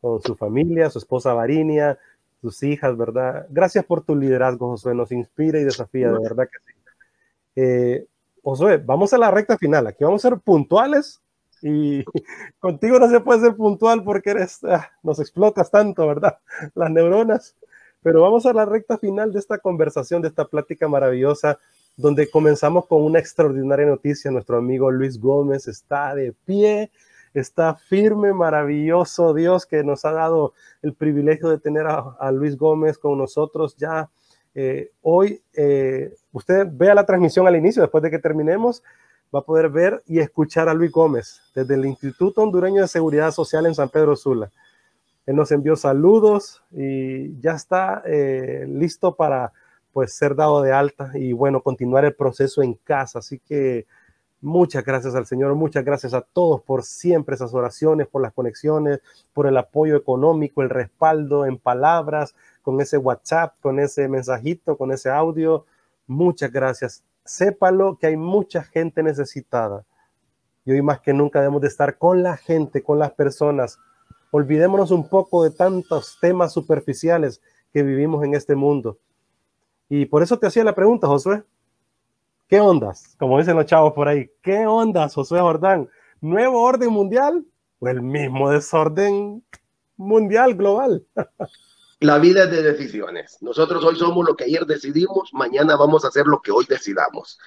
con 0.00 0.20
su 0.20 0.34
familia, 0.34 0.90
su 0.90 0.98
esposa 0.98 1.32
Varinia, 1.32 1.98
tus 2.44 2.62
hijas, 2.62 2.94
¿verdad? 2.94 3.46
Gracias 3.48 3.86
por 3.86 4.04
tu 4.04 4.14
liderazgo, 4.14 4.68
Josué, 4.68 4.94
nos 4.94 5.10
inspira 5.12 5.58
y 5.58 5.64
desafía, 5.64 6.12
de 6.12 6.18
verdad 6.18 6.44
que 6.44 6.58
sí. 6.58 6.78
Eh, 7.56 8.06
Josué, 8.42 8.76
vamos 8.76 9.14
a 9.14 9.18
la 9.18 9.30
recta 9.30 9.56
final, 9.56 9.86
aquí 9.86 10.04
vamos 10.04 10.22
a 10.22 10.28
ser 10.28 10.38
puntuales 10.40 11.22
y 11.62 12.04
contigo 12.60 12.98
no 12.98 13.08
se 13.08 13.20
puede 13.20 13.40
ser 13.40 13.56
puntual 13.56 14.04
porque 14.04 14.32
eres, 14.32 14.62
ah, 14.64 14.90
nos 15.02 15.20
explotas 15.20 15.70
tanto, 15.70 16.06
¿verdad? 16.06 16.36
Las 16.74 16.90
neuronas. 16.90 17.56
Pero 18.02 18.20
vamos 18.20 18.44
a 18.44 18.52
la 18.52 18.66
recta 18.66 18.98
final 18.98 19.32
de 19.32 19.38
esta 19.38 19.56
conversación, 19.56 20.20
de 20.20 20.28
esta 20.28 20.44
plática 20.44 20.86
maravillosa, 20.86 21.58
donde 21.96 22.30
comenzamos 22.30 22.86
con 22.86 23.02
una 23.02 23.20
extraordinaria 23.20 23.86
noticia. 23.86 24.30
Nuestro 24.30 24.58
amigo 24.58 24.90
Luis 24.90 25.18
Gómez 25.18 25.66
está 25.66 26.14
de 26.14 26.34
pie, 26.44 26.90
está 27.40 27.74
firme, 27.74 28.32
maravilloso 28.32 29.34
Dios 29.34 29.66
que 29.66 29.82
nos 29.84 30.04
ha 30.04 30.12
dado 30.12 30.54
el 30.82 30.94
privilegio 30.94 31.48
de 31.48 31.58
tener 31.58 31.86
a, 31.86 32.30
Luis 32.32 32.56
Gómez 32.56 32.98
con 32.98 33.18
nosotros 33.18 33.76
ya. 33.76 34.10
Eh, 34.54 34.92
hoy, 35.02 35.42
eh, 35.52 36.14
usted 36.32 36.68
vea 36.70 36.94
la 36.94 37.04
transmisión 37.04 37.46
al 37.46 37.56
inicio, 37.56 37.82
después 37.82 38.02
de 38.02 38.10
que 38.10 38.20
terminemos, 38.20 38.82
va 39.34 39.40
a 39.40 39.44
poder 39.44 39.68
ver 39.68 40.02
y 40.06 40.20
escuchar 40.20 40.68
a 40.68 40.74
Luis 40.74 40.92
Gómez 40.92 41.40
desde 41.54 41.74
el 41.74 41.84
Instituto 41.86 42.40
Hondureño 42.40 42.82
de 42.82 42.88
Seguridad 42.88 43.32
Social 43.32 43.66
en 43.66 43.74
San 43.74 43.88
Pedro 43.88 44.14
Sula. 44.14 44.50
Él 45.26 45.36
nos 45.36 45.50
envió 45.50 45.74
saludos 45.74 46.62
y 46.70 47.38
ya 47.40 47.52
está 47.52 48.02
eh, 48.06 48.66
listo 48.68 49.16
para 49.16 49.52
pues 49.92 50.14
ser 50.14 50.34
dado 50.34 50.60
de 50.62 50.72
alta 50.72 51.12
y 51.14 51.32
bueno, 51.32 51.62
continuar 51.62 52.04
el 52.04 52.14
proceso 52.14 52.62
en 52.62 52.74
casa. 52.74 53.20
Así 53.20 53.38
que 53.38 53.86
Muchas 54.44 54.84
gracias 54.84 55.14
al 55.14 55.24
Señor, 55.24 55.54
muchas 55.54 55.86
gracias 55.86 56.12
a 56.12 56.20
todos 56.20 56.60
por 56.60 56.82
siempre 56.82 57.34
esas 57.34 57.54
oraciones, 57.54 58.08
por 58.08 58.20
las 58.20 58.34
conexiones, 58.34 59.00
por 59.32 59.46
el 59.46 59.56
apoyo 59.56 59.96
económico, 59.96 60.60
el 60.60 60.68
respaldo 60.68 61.46
en 61.46 61.56
palabras, 61.56 62.34
con 62.60 62.78
ese 62.78 62.98
WhatsApp, 62.98 63.54
con 63.62 63.80
ese 63.80 64.06
mensajito, 64.06 64.76
con 64.76 64.92
ese 64.92 65.08
audio. 65.08 65.64
Muchas 66.06 66.52
gracias. 66.52 67.02
Sépalo 67.24 67.96
que 67.98 68.08
hay 68.08 68.18
mucha 68.18 68.62
gente 68.64 69.02
necesitada. 69.02 69.86
Y 70.66 70.72
hoy 70.72 70.82
más 70.82 71.00
que 71.00 71.14
nunca 71.14 71.40
debemos 71.40 71.62
de 71.62 71.68
estar 71.68 71.96
con 71.96 72.22
la 72.22 72.36
gente, 72.36 72.82
con 72.82 72.98
las 72.98 73.12
personas. 73.12 73.78
Olvidémonos 74.30 74.90
un 74.90 75.08
poco 75.08 75.42
de 75.42 75.52
tantos 75.52 76.18
temas 76.20 76.52
superficiales 76.52 77.40
que 77.72 77.82
vivimos 77.82 78.22
en 78.22 78.34
este 78.34 78.54
mundo. 78.54 78.98
Y 79.88 80.04
por 80.04 80.22
eso 80.22 80.38
te 80.38 80.48
hacía 80.48 80.64
la 80.64 80.74
pregunta, 80.74 81.06
Josué. 81.06 81.44
¿Qué 82.54 82.60
ondas? 82.60 83.16
Como 83.18 83.36
dicen 83.36 83.56
los 83.56 83.66
chavos 83.66 83.94
por 83.94 84.06
ahí, 84.06 84.30
¿qué 84.40 84.64
ondas, 84.64 85.12
José 85.12 85.40
Jordán? 85.40 85.90
¿Nuevo 86.20 86.62
orden 86.62 86.92
mundial 86.92 87.44
o 87.80 87.88
el 87.88 88.00
mismo 88.00 88.48
desorden 88.48 89.44
mundial 89.96 90.54
global? 90.54 91.04
La 91.98 92.18
vida 92.18 92.44
es 92.44 92.52
de 92.52 92.62
decisiones. 92.62 93.38
Nosotros 93.40 93.82
hoy 93.82 93.96
somos 93.96 94.24
lo 94.24 94.36
que 94.36 94.44
ayer 94.44 94.64
decidimos, 94.66 95.30
mañana 95.32 95.74
vamos 95.74 96.04
a 96.04 96.08
hacer 96.08 96.26
lo 96.26 96.40
que 96.40 96.52
hoy 96.52 96.64
decidamos. 96.68 97.40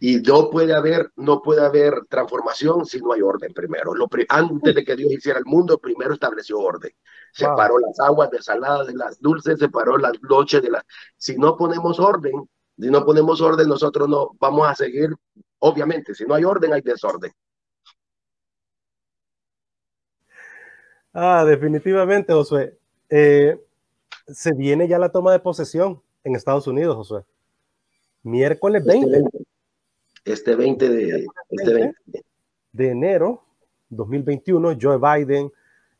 Y 0.00 0.16
no 0.20 0.48
puede 0.48 0.74
haber, 0.74 1.12
no 1.16 1.42
puede 1.42 1.62
haber 1.62 2.06
transformación 2.08 2.86
si 2.86 3.02
no 3.02 3.12
hay 3.12 3.20
orden 3.20 3.52
primero. 3.52 3.94
Lo 3.94 4.08
antes 4.30 4.74
de 4.74 4.82
que 4.82 4.96
Dios 4.96 5.12
hiciera 5.12 5.38
el 5.38 5.44
mundo, 5.44 5.76
primero 5.76 6.14
estableció 6.14 6.58
orden. 6.58 6.92
Separó 7.34 7.78
las 7.80 8.00
aguas 8.00 8.30
de 8.30 8.40
saladas 8.40 8.86
de 8.86 8.94
las 8.94 9.20
dulces, 9.20 9.58
separó 9.58 9.98
las 9.98 10.14
noches 10.22 10.62
de 10.62 10.70
las... 10.70 10.84
Si 11.18 11.36
no 11.36 11.54
ponemos 11.54 12.00
orden, 12.00 12.48
si 12.78 12.90
no 12.90 13.04
ponemos 13.04 13.40
orden, 13.40 13.68
nosotros 13.68 14.08
no 14.08 14.30
vamos 14.38 14.68
a 14.68 14.74
seguir, 14.74 15.10
obviamente, 15.60 16.14
si 16.14 16.24
no 16.24 16.34
hay 16.34 16.44
orden, 16.44 16.72
hay 16.72 16.80
desorden. 16.80 17.32
Ah, 21.12 21.44
definitivamente, 21.44 22.32
Josué. 22.32 22.76
Eh, 23.08 23.60
se 24.26 24.52
viene 24.54 24.88
ya 24.88 24.98
la 24.98 25.10
toma 25.12 25.32
de 25.32 25.38
posesión 25.38 26.02
en 26.24 26.34
Estados 26.34 26.66
Unidos, 26.66 26.96
Josué. 26.96 27.24
Miércoles 28.24 28.84
20. 28.84 29.22
Este 30.24 30.56
20, 30.56 30.86
este 30.86 30.96
de, 30.96 31.92
este 32.06 32.24
de 32.72 32.88
enero 32.88 33.44
2021, 33.90 34.76
Joe 34.80 34.98
Biden 34.98 35.52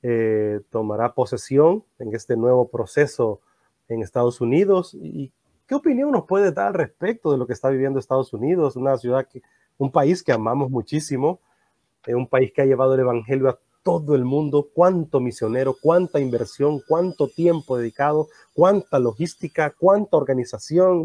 eh, 0.03 0.61
tomará 0.70 1.14
posesión 1.14 1.85
en 1.99 2.14
este 2.14 2.37
nuevo 2.37 2.68
proceso 2.68 3.41
en 3.89 4.03
Estados 4.03 4.41
Unidos. 4.41 4.95
¿Y 4.95 5.31
¿Qué 5.67 5.75
opinión 5.75 6.11
nos 6.11 6.27
puede 6.27 6.53
dar 6.53 6.69
al 6.69 6.75
respecto 6.75 7.33
de 7.33 7.39
lo 7.39 7.47
que 7.47 7.55
está 7.55 7.71
viviendo 7.71 7.99
Estados 7.99 8.35
Unidos, 8.35 8.77
una 8.77 8.99
ciudad 8.99 9.27
que, 9.27 9.41
un 9.79 9.91
país 9.91 10.23
que 10.23 10.33
amamos 10.33 10.71
muchísimo, 10.71 11.41
eh, 12.07 12.15
un 12.15 12.29
país 12.29 12.53
que 12.53 12.61
ha 12.61 12.67
llevado 12.67 12.95
el 12.95 13.01
evangelio 13.01 13.49
a 13.49 13.59
todo 13.83 14.15
el 14.15 14.27
mundo, 14.27 14.69
cuánto 14.75 15.21
misionero, 15.21 15.75
cuánta 15.81 16.21
inversión, 16.21 16.83
cuánto 16.87 17.29
tiempo 17.29 17.79
dedicado, 17.79 18.29
cuánta 18.53 18.99
logística, 18.99 19.71
cuánta 19.71 20.19
organización. 20.19 21.03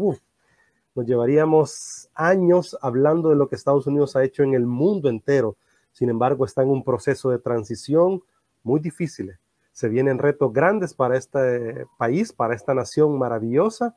nos 0.94 1.06
llevaríamos 1.06 2.10
años 2.14 2.76
hablando 2.82 3.30
de 3.30 3.36
lo 3.36 3.48
que 3.48 3.56
Estados 3.56 3.86
Unidos 3.86 4.14
ha 4.14 4.24
hecho 4.24 4.42
en 4.42 4.52
el 4.52 4.66
mundo 4.66 5.08
entero. 5.08 5.56
Sin 5.92 6.10
embargo, 6.10 6.44
está 6.44 6.62
en 6.62 6.68
un 6.68 6.84
proceso 6.84 7.30
de 7.30 7.38
transición 7.38 8.22
muy 8.62 8.80
difícil. 8.80 9.38
Se 9.72 9.88
vienen 9.88 10.18
retos 10.18 10.52
grandes 10.52 10.92
para 10.92 11.16
este 11.16 11.86
país, 11.96 12.32
para 12.32 12.54
esta 12.54 12.74
nación 12.74 13.18
maravillosa 13.18 13.96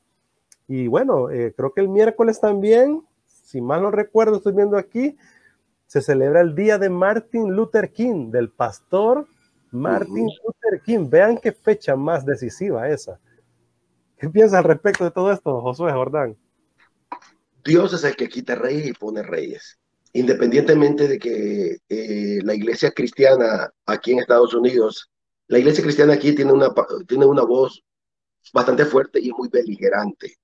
y 0.68 0.88
bueno, 0.88 1.30
eh, 1.30 1.53
creo 1.55 1.74
que 1.74 1.82
el 1.82 1.89
miércoles 1.89 2.39
también, 2.39 3.03
si 3.26 3.61
mal 3.61 3.82
no 3.82 3.91
recuerdo, 3.91 4.38
estoy 4.38 4.53
viendo 4.53 4.78
aquí, 4.78 5.18
se 5.88 6.01
celebra 6.01 6.41
el 6.41 6.55
día 6.55 6.78
de 6.78 6.89
Martin 6.89 7.53
Luther 7.53 7.91
King, 7.91 8.32
del 8.32 8.49
pastor 8.49 9.28
Martin 9.72 10.28
Luther 10.43 10.82
King. 10.84 11.09
Vean 11.09 11.38
qué 11.38 11.51
fecha 11.51 11.95
más 11.95 12.26
decisiva 12.26 12.89
esa. 12.89 13.20
¿Qué 14.18 14.30
piensas 14.30 14.59
al 14.59 14.64
respecto 14.64 15.03
de 15.03 15.11
todo 15.11 15.32
esto, 15.32 15.61
Josué 15.61 15.91
Jordán? 15.91 16.38
Dios 17.64 17.93
es 17.93 18.03
el 18.03 18.16
que 18.16 18.30
quita 18.30 18.55
reyes 18.55 18.88
y 18.88 18.93
pone 18.93 19.22
reyes. 19.22 19.80
Independientemente 20.14 21.07
de 21.07 21.20
que 21.20 21.78
eh, 21.89 22.39
la 22.43 22.53
iglesia 22.53 22.91
cristiana 22.91 23.72
aquí 23.86 24.11
en 24.11 24.20
Estados 24.20 24.53
Unidos, 24.53 25.11
la 25.47 25.59
iglesia 25.59 25.84
cristiana 25.84 26.14
aquí 26.14 26.34
tiene 26.34 26.53
una, 26.53 26.70
tiene 27.07 27.26
una 27.26 27.43
voz 27.43 27.84
bastante 28.53 28.86
fuerte 28.86 29.20
y 29.20 29.32
muy 29.32 29.49
beligerante. 29.49 30.38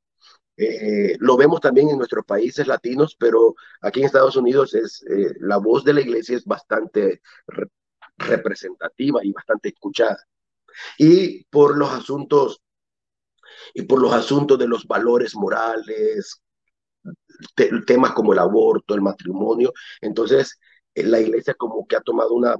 Eh, 0.61 1.15
lo 1.21 1.37
vemos 1.37 1.61
también 1.61 1.89
en 1.89 1.97
nuestros 1.97 2.25
países 2.25 2.67
latinos, 2.67 3.15
pero 3.17 3.55
aquí 3.79 4.01
en 4.01 4.07
Estados 4.07 4.35
Unidos 4.35 4.73
es 4.75 5.01
eh, 5.09 5.33
la 5.39 5.55
voz 5.55 5.85
de 5.85 5.93
la 5.93 6.01
iglesia 6.01 6.35
es 6.35 6.43
bastante 6.43 7.21
representativa 8.17 9.23
y 9.23 9.31
bastante 9.31 9.69
escuchada. 9.69 10.17
Y 10.97 11.45
por 11.45 11.77
los 11.77 11.91
asuntos 11.91 12.61
y 13.73 13.83
por 13.83 14.01
los 14.01 14.11
asuntos 14.11 14.59
de 14.59 14.67
los 14.67 14.85
valores 14.85 15.33
morales, 15.33 16.41
temas 17.87 18.11
como 18.11 18.33
el 18.33 18.39
aborto, 18.39 18.93
el 18.95 19.01
matrimonio, 19.01 19.71
entonces 20.01 20.59
eh, 20.93 21.03
la 21.03 21.21
iglesia 21.21 21.53
como 21.53 21.87
que 21.87 21.95
ha 21.95 22.01
tomado 22.01 22.33
una 22.33 22.55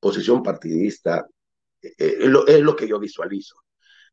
posición 0.00 0.42
partidista, 0.42 1.26
es 1.82 2.62
lo 2.62 2.76
que 2.76 2.88
yo 2.88 2.98
visualizo. 2.98 3.56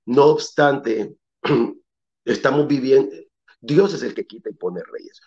No 0.05 0.25
obstante, 0.25 1.15
estamos 2.25 2.67
viviendo, 2.67 3.15
Dios 3.61 3.93
es 3.93 4.03
el 4.03 4.13
que 4.13 4.25
quita 4.25 4.49
y 4.49 4.53
pone 4.53 4.81
reyes. 4.91 5.21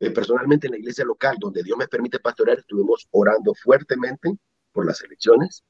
eh, 0.00 0.10
personalmente 0.10 0.66
en 0.66 0.72
la 0.72 0.78
iglesia 0.78 1.04
local 1.04 1.36
donde 1.38 1.62
Dios 1.62 1.78
me 1.78 1.88
permite 1.88 2.18
pastorear, 2.20 2.58
estuvimos 2.58 3.06
orando 3.12 3.54
fuertemente 3.54 4.36
por 4.72 4.86
las 4.86 5.02
elecciones 5.02 5.64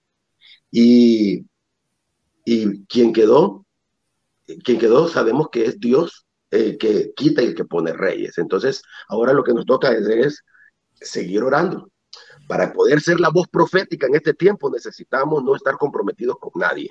y, 0.70 1.46
y 2.44 2.84
quien 2.86 3.12
quedó, 3.12 3.66
quien 4.64 4.78
quedó 4.78 5.08
sabemos 5.08 5.48
que 5.50 5.66
es 5.66 5.80
Dios 5.80 6.26
el 6.50 6.78
que 6.78 7.12
quita 7.14 7.42
y 7.42 7.46
el 7.46 7.54
que 7.54 7.64
pone 7.64 7.92
reyes. 7.92 8.38
Entonces, 8.38 8.82
ahora 9.08 9.32
lo 9.32 9.44
que 9.44 9.54
nos 9.54 9.66
toca 9.66 9.92
es, 9.92 10.06
es 10.08 10.44
seguir 11.00 11.42
orando. 11.42 11.90
Para 12.48 12.72
poder 12.72 13.00
ser 13.00 13.20
la 13.20 13.30
voz 13.30 13.48
profética 13.48 14.06
en 14.06 14.16
este 14.16 14.34
tiempo 14.34 14.70
necesitamos 14.70 15.42
no 15.44 15.56
estar 15.56 15.76
comprometidos 15.78 16.36
con 16.40 16.52
nadie. 16.56 16.90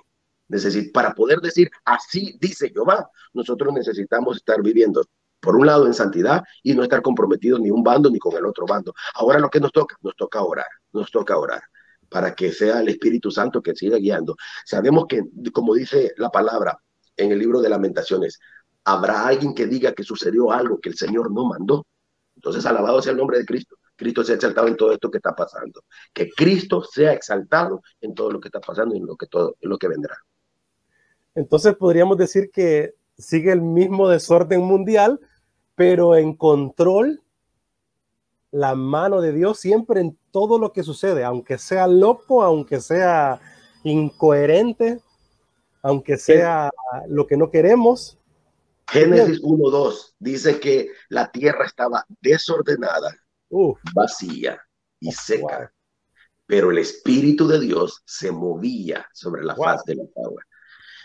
Necesit 0.51 0.91
para 0.91 1.13
poder 1.13 1.39
decir, 1.39 1.71
así 1.85 2.37
dice 2.39 2.69
Jehová, 2.69 3.09
nosotros 3.33 3.73
necesitamos 3.73 4.37
estar 4.37 4.61
viviendo, 4.61 5.03
por 5.39 5.55
un 5.55 5.65
lado, 5.65 5.87
en 5.87 5.93
santidad 5.93 6.43
y 6.61 6.73
no 6.73 6.83
estar 6.83 7.01
comprometidos 7.01 7.61
ni 7.61 7.71
un 7.71 7.83
bando 7.83 8.09
ni 8.09 8.19
con 8.19 8.35
el 8.35 8.45
otro 8.45 8.65
bando. 8.67 8.93
Ahora 9.15 9.39
lo 9.39 9.49
que 9.49 9.61
nos 9.61 9.71
toca, 9.71 9.95
nos 10.01 10.15
toca 10.15 10.43
orar, 10.43 10.67
nos 10.91 11.09
toca 11.09 11.37
orar 11.37 11.63
para 12.09 12.35
que 12.35 12.51
sea 12.51 12.81
el 12.81 12.89
Espíritu 12.89 13.31
Santo 13.31 13.61
que 13.61 13.73
siga 13.73 13.97
guiando. 13.97 14.35
Sabemos 14.65 15.05
que, 15.07 15.23
como 15.53 15.73
dice 15.73 16.13
la 16.17 16.29
palabra 16.29 16.77
en 17.15 17.31
el 17.31 17.39
libro 17.39 17.61
de 17.61 17.69
lamentaciones, 17.69 18.37
habrá 18.83 19.27
alguien 19.27 19.55
que 19.55 19.65
diga 19.65 19.93
que 19.93 20.03
sucedió 20.03 20.51
algo 20.51 20.81
que 20.81 20.89
el 20.89 20.95
Señor 20.95 21.31
no 21.31 21.45
mandó. 21.45 21.87
Entonces, 22.35 22.65
alabado 22.65 23.01
sea 23.01 23.13
el 23.13 23.17
nombre 23.17 23.37
de 23.37 23.45
Cristo. 23.45 23.77
Cristo 23.95 24.25
sea 24.25 24.35
exaltado 24.35 24.67
en 24.67 24.75
todo 24.75 24.91
esto 24.91 25.09
que 25.09 25.19
está 25.19 25.33
pasando. 25.33 25.85
Que 26.13 26.29
Cristo 26.31 26.83
sea 26.83 27.13
exaltado 27.13 27.81
en 28.01 28.13
todo 28.13 28.31
lo 28.31 28.41
que 28.41 28.49
está 28.49 28.59
pasando 28.59 28.93
y 28.93 28.97
en 28.97 29.05
lo 29.05 29.15
que, 29.15 29.27
todo, 29.27 29.55
en 29.61 29.69
lo 29.69 29.77
que 29.77 29.87
vendrá. 29.87 30.17
Entonces 31.35 31.75
podríamos 31.75 32.17
decir 32.17 32.51
que 32.51 32.95
sigue 33.17 33.51
el 33.51 33.61
mismo 33.61 34.09
desorden 34.09 34.61
mundial, 34.61 35.19
pero 35.75 36.15
en 36.15 36.35
control 36.35 37.21
la 38.51 38.75
mano 38.75 39.21
de 39.21 39.31
Dios 39.31 39.59
siempre 39.59 40.01
en 40.01 40.17
todo 40.31 40.59
lo 40.59 40.73
que 40.73 40.83
sucede, 40.83 41.23
aunque 41.23 41.57
sea 41.57 41.87
loco, 41.87 42.43
aunque 42.43 42.81
sea 42.81 43.39
incoherente, 43.83 44.99
aunque 45.81 46.17
sea 46.17 46.69
lo 47.07 47.27
que 47.27 47.37
no 47.37 47.49
queremos. 47.49 48.17
Génesis 48.87 49.41
1.2 49.41 50.15
dice 50.19 50.59
que 50.59 50.89
la 51.07 51.31
tierra 51.31 51.65
estaba 51.65 52.05
desordenada, 52.19 53.15
vacía 53.93 54.61
y 54.99 55.11
seca, 55.13 55.73
pero 56.45 56.71
el 56.71 56.77
Espíritu 56.79 57.47
de 57.47 57.61
Dios 57.61 58.01
se 58.05 58.31
movía 58.31 59.07
sobre 59.13 59.45
la 59.45 59.55
faz 59.55 59.85
de 59.85 59.95
la 59.95 60.03
agua. 60.25 60.43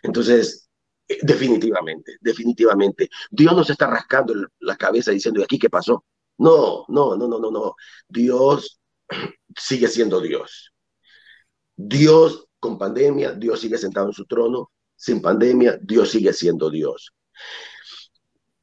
Entonces, 0.06 0.68
eh, 1.08 1.18
definitivamente, 1.22 2.16
definitivamente, 2.20 3.10
Dios 3.30 3.54
nos 3.54 3.68
está 3.68 3.88
rascando 3.88 4.34
la 4.60 4.76
cabeza 4.76 5.10
diciendo, 5.10 5.40
¿y 5.40 5.44
aquí 5.44 5.58
qué 5.58 5.68
pasó? 5.68 6.04
No, 6.38 6.84
no, 6.88 7.16
no, 7.16 7.26
no, 7.26 7.38
no, 7.40 7.50
no. 7.50 7.74
Dios 8.08 8.80
sigue 9.56 9.88
siendo 9.88 10.20
Dios. 10.20 10.72
Dios 11.74 12.46
con 12.60 12.78
pandemia, 12.78 13.32
Dios 13.32 13.60
sigue 13.60 13.78
sentado 13.78 14.06
en 14.06 14.12
su 14.12 14.26
trono. 14.26 14.70
Sin 14.94 15.20
pandemia, 15.20 15.78
Dios 15.82 16.10
sigue 16.10 16.32
siendo 16.32 16.70
Dios. 16.70 17.12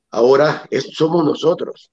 Ahora 0.09 0.67
somos 0.93 1.25
nosotros 1.25 1.91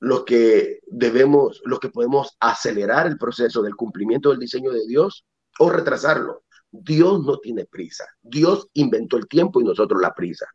los 0.00 0.24
que 0.24 0.80
debemos, 0.86 1.60
los 1.64 1.80
que 1.80 1.90
podemos 1.90 2.36
acelerar 2.40 3.06
el 3.06 3.18
proceso 3.18 3.62
del 3.62 3.76
cumplimiento 3.76 4.30
del 4.30 4.38
diseño 4.38 4.72
de 4.72 4.86
Dios 4.86 5.24
o 5.58 5.70
retrasarlo. 5.70 6.44
Dios 6.82 7.22
no 7.24 7.38
tiene 7.38 7.64
prisa. 7.66 8.04
Dios 8.22 8.68
inventó 8.74 9.16
el 9.16 9.28
tiempo 9.28 9.60
y 9.60 9.64
nosotros 9.64 10.00
la 10.00 10.14
prisa. 10.14 10.46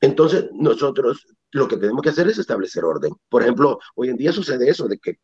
Entonces, 0.00 0.46
nosotros 0.52 1.26
lo 1.52 1.68
que 1.68 1.76
tenemos 1.76 2.02
que 2.02 2.08
hacer 2.08 2.28
es 2.28 2.38
establecer 2.38 2.84
orden. 2.84 3.12
Por 3.28 3.42
ejemplo, 3.42 3.78
hoy 3.94 4.08
en 4.08 4.16
día 4.16 4.32
sucede 4.32 4.68
eso 4.68 4.88
de 4.88 4.98
que 4.98 5.18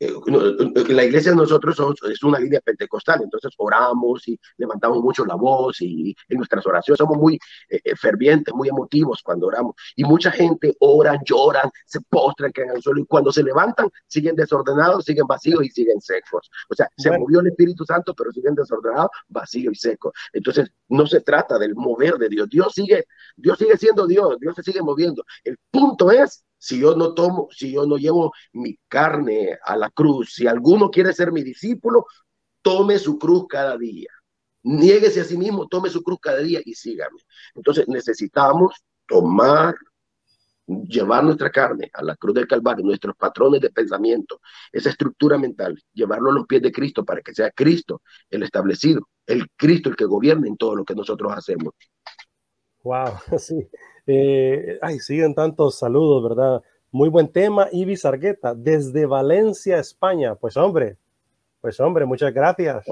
la 0.00 1.04
iglesia 1.04 1.32
de 1.32 1.36
nosotros 1.36 1.76
es 2.08 2.22
una 2.22 2.38
línea 2.38 2.60
pentecostal, 2.60 3.20
entonces 3.22 3.52
oramos 3.56 4.26
y 4.28 4.38
levantamos 4.56 5.02
mucho 5.02 5.24
la 5.24 5.34
voz 5.34 5.80
y 5.80 6.14
en 6.28 6.36
nuestras 6.36 6.64
oraciones 6.66 6.98
somos 6.98 7.18
muy 7.18 7.34
eh, 7.68 7.80
eh, 7.82 7.96
fervientes, 7.96 8.54
muy 8.54 8.68
emotivos 8.68 9.22
cuando 9.22 9.48
oramos. 9.48 9.74
Y 9.96 10.04
mucha 10.04 10.30
gente 10.30 10.76
oran, 10.80 11.18
lloran, 11.24 11.70
se 11.84 12.00
postran, 12.08 12.52
caen 12.52 12.70
al 12.70 12.82
suelo 12.82 13.00
y 13.00 13.06
cuando 13.06 13.32
se 13.32 13.42
levantan 13.42 13.88
siguen 14.06 14.36
desordenados, 14.36 15.04
siguen 15.04 15.26
vacíos 15.26 15.64
y 15.64 15.70
siguen 15.70 16.00
secos. 16.00 16.48
O 16.70 16.74
sea, 16.74 16.88
se 16.96 17.10
movió 17.18 17.40
el 17.40 17.48
Espíritu 17.48 17.84
Santo, 17.84 18.14
pero 18.14 18.30
siguen 18.32 18.54
desordenados, 18.54 19.10
vacíos 19.28 19.72
y 19.74 19.76
secos. 19.76 20.12
Entonces, 20.32 20.70
no 20.88 21.06
se 21.06 21.20
trata 21.20 21.58
del 21.58 21.74
mover 21.74 22.14
de 22.14 22.28
Dios. 22.28 22.48
Dios 22.48 22.72
sigue, 22.72 23.04
Dios 23.36 23.58
sigue 23.58 23.76
siendo 23.76 24.06
Dios, 24.06 24.38
Dios 24.38 24.54
se 24.54 24.62
sigue 24.62 24.80
moviendo. 24.80 25.24
El 25.44 25.56
punto 25.70 26.10
es 26.10 26.44
si 26.58 26.80
yo 26.80 26.94
no 26.96 27.14
tomo, 27.14 27.48
si 27.50 27.72
yo 27.72 27.86
no 27.86 27.96
llevo 27.96 28.32
mi 28.52 28.78
carne 28.88 29.58
a 29.64 29.76
la 29.76 29.90
cruz, 29.90 30.34
si 30.34 30.46
alguno 30.46 30.90
quiere 30.90 31.12
ser 31.12 31.32
mi 31.32 31.42
discípulo, 31.42 32.06
tome 32.62 32.98
su 32.98 33.18
cruz 33.18 33.46
cada 33.48 33.76
día. 33.78 34.10
Niéguese 34.64 35.20
a 35.20 35.24
sí 35.24 35.38
mismo, 35.38 35.68
tome 35.68 35.88
su 35.88 36.02
cruz 36.02 36.18
cada 36.20 36.40
día 36.40 36.60
y 36.64 36.74
sígame. 36.74 37.20
Entonces 37.54 37.86
necesitamos 37.88 38.74
tomar, 39.06 39.76
llevar 40.66 41.24
nuestra 41.24 41.50
carne 41.50 41.90
a 41.94 42.02
la 42.02 42.16
cruz 42.16 42.34
del 42.34 42.48
Calvario, 42.48 42.84
nuestros 42.84 43.16
patrones 43.16 43.60
de 43.60 43.70
pensamiento, 43.70 44.40
esa 44.72 44.90
estructura 44.90 45.38
mental, 45.38 45.80
llevarlo 45.92 46.30
a 46.30 46.34
los 46.34 46.46
pies 46.46 46.60
de 46.62 46.72
Cristo 46.72 47.04
para 47.04 47.22
que 47.22 47.34
sea 47.34 47.50
Cristo 47.52 48.02
el 48.28 48.42
establecido, 48.42 49.08
el 49.26 49.48
Cristo 49.56 49.88
el 49.88 49.96
que 49.96 50.04
gobierne 50.04 50.48
en 50.48 50.56
todo 50.56 50.74
lo 50.74 50.84
que 50.84 50.94
nosotros 50.94 51.32
hacemos. 51.32 51.72
Wow, 52.82 53.14
sí. 53.38 53.68
Eh, 54.10 54.78
ay, 54.80 55.00
siguen 55.00 55.34
tantos 55.34 55.78
saludos, 55.78 56.22
¿verdad? 56.30 56.62
Muy 56.90 57.10
buen 57.10 57.28
tema, 57.28 57.68
Ibis 57.70 58.06
Argueta, 58.06 58.54
desde 58.54 59.04
Valencia, 59.04 59.78
España. 59.78 60.34
Pues 60.34 60.56
hombre, 60.56 60.96
pues 61.60 61.78
hombre, 61.78 62.06
muchas 62.06 62.32
gracias. 62.32 62.86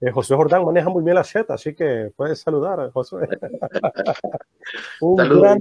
Eh, 0.00 0.10
José 0.12 0.34
Jordán 0.34 0.64
maneja 0.64 0.88
muy 0.88 1.04
bien 1.04 1.16
la 1.16 1.24
cheta, 1.24 1.54
así 1.54 1.74
que 1.74 2.10
puedes 2.16 2.40
saludar, 2.40 2.90
José. 2.90 3.16
Un 5.02 5.16
gran 5.16 5.60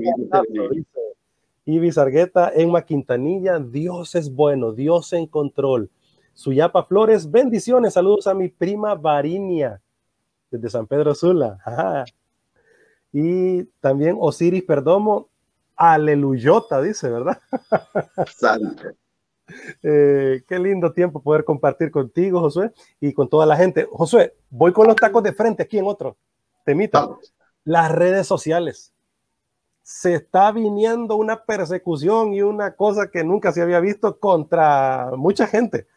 Ibis 1.66 1.98
Argueta, 1.98 2.54
Emma 2.56 2.84
Quintanilla, 2.84 3.60
Dios 3.60 4.16
es 4.16 4.34
bueno, 4.34 4.72
Dios 4.72 5.12
en 5.12 5.28
control. 5.28 5.90
Suyapa 6.34 6.86
Flores, 6.86 7.30
bendiciones, 7.30 7.96
saludos 7.96 8.28
a 8.28 8.34
mi 8.34 8.48
prima 8.48 8.96
Varinia, 8.96 9.82
desde 10.50 10.70
San 10.70 10.88
Pedro 10.88 11.14
Sula. 11.14 11.60
Y 13.12 13.64
también 13.80 14.18
Osiris 14.20 14.64
Perdomo, 14.64 15.30
aleluyota, 15.76 16.82
dice, 16.82 17.10
¿verdad? 17.10 17.40
Eh, 19.82 20.44
qué 20.46 20.60
lindo 20.60 20.92
tiempo 20.92 21.22
poder 21.22 21.46
compartir 21.46 21.90
contigo, 21.90 22.42
Josué, 22.42 22.74
y 23.00 23.14
con 23.14 23.30
toda 23.30 23.46
la 23.46 23.56
gente. 23.56 23.88
Josué, 23.90 24.36
voy 24.50 24.74
con 24.74 24.88
los 24.88 24.98
tacos 24.98 25.24
de 25.24 25.32
frente 25.32 25.64
aquí 25.64 25.78
en 25.78 25.86
otro 25.88 26.18
temita. 26.68 27.08
Las 27.64 27.92
redes 27.92 28.28
sociales. 28.28 28.94
Se 29.82 30.16
está 30.16 30.52
viniendo 30.52 31.16
una 31.16 31.46
persecución 31.46 32.34
y 32.34 32.42
una 32.42 32.76
cosa 32.76 33.10
que 33.10 33.24
nunca 33.24 33.54
se 33.54 33.62
había 33.62 33.80
visto 33.80 34.20
contra 34.20 35.12
mucha 35.16 35.48
gente, 35.48 35.88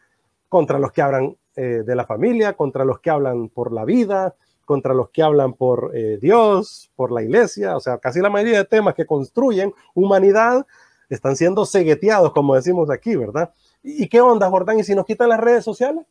contra 0.47 0.79
los 0.79 0.93
que 0.93 1.01
hablan 1.01 1.35
eh, 1.57 1.83
de 1.85 1.95
la 1.95 2.05
familia, 2.05 2.53
contra 2.53 2.85
los 2.85 3.01
que 3.01 3.09
hablan 3.09 3.49
por 3.49 3.73
la 3.73 3.83
vida, 3.83 4.33
contra 4.71 4.93
los 4.93 5.09
que 5.09 5.21
hablan 5.21 5.51
por 5.51 5.91
eh, 5.93 6.17
Dios, 6.21 6.89
por 6.95 7.11
la 7.11 7.21
iglesia, 7.21 7.75
o 7.75 7.81
sea, 7.81 7.97
casi 7.97 8.21
la 8.21 8.29
mayoría 8.29 8.59
de 8.59 8.63
temas 8.63 8.95
que 8.95 9.05
construyen 9.05 9.73
humanidad 9.93 10.65
están 11.09 11.35
siendo 11.35 11.65
cegueteados, 11.65 12.31
como 12.31 12.55
decimos 12.55 12.89
aquí, 12.89 13.17
¿verdad? 13.17 13.53
¿Y 13.83 14.07
qué 14.07 14.21
onda, 14.21 14.49
Jordán? 14.49 14.79
¿Y 14.79 14.85
si 14.85 14.95
nos 14.95 15.05
quitan 15.05 15.27
las 15.27 15.41
redes 15.41 15.65
sociales? 15.65 16.05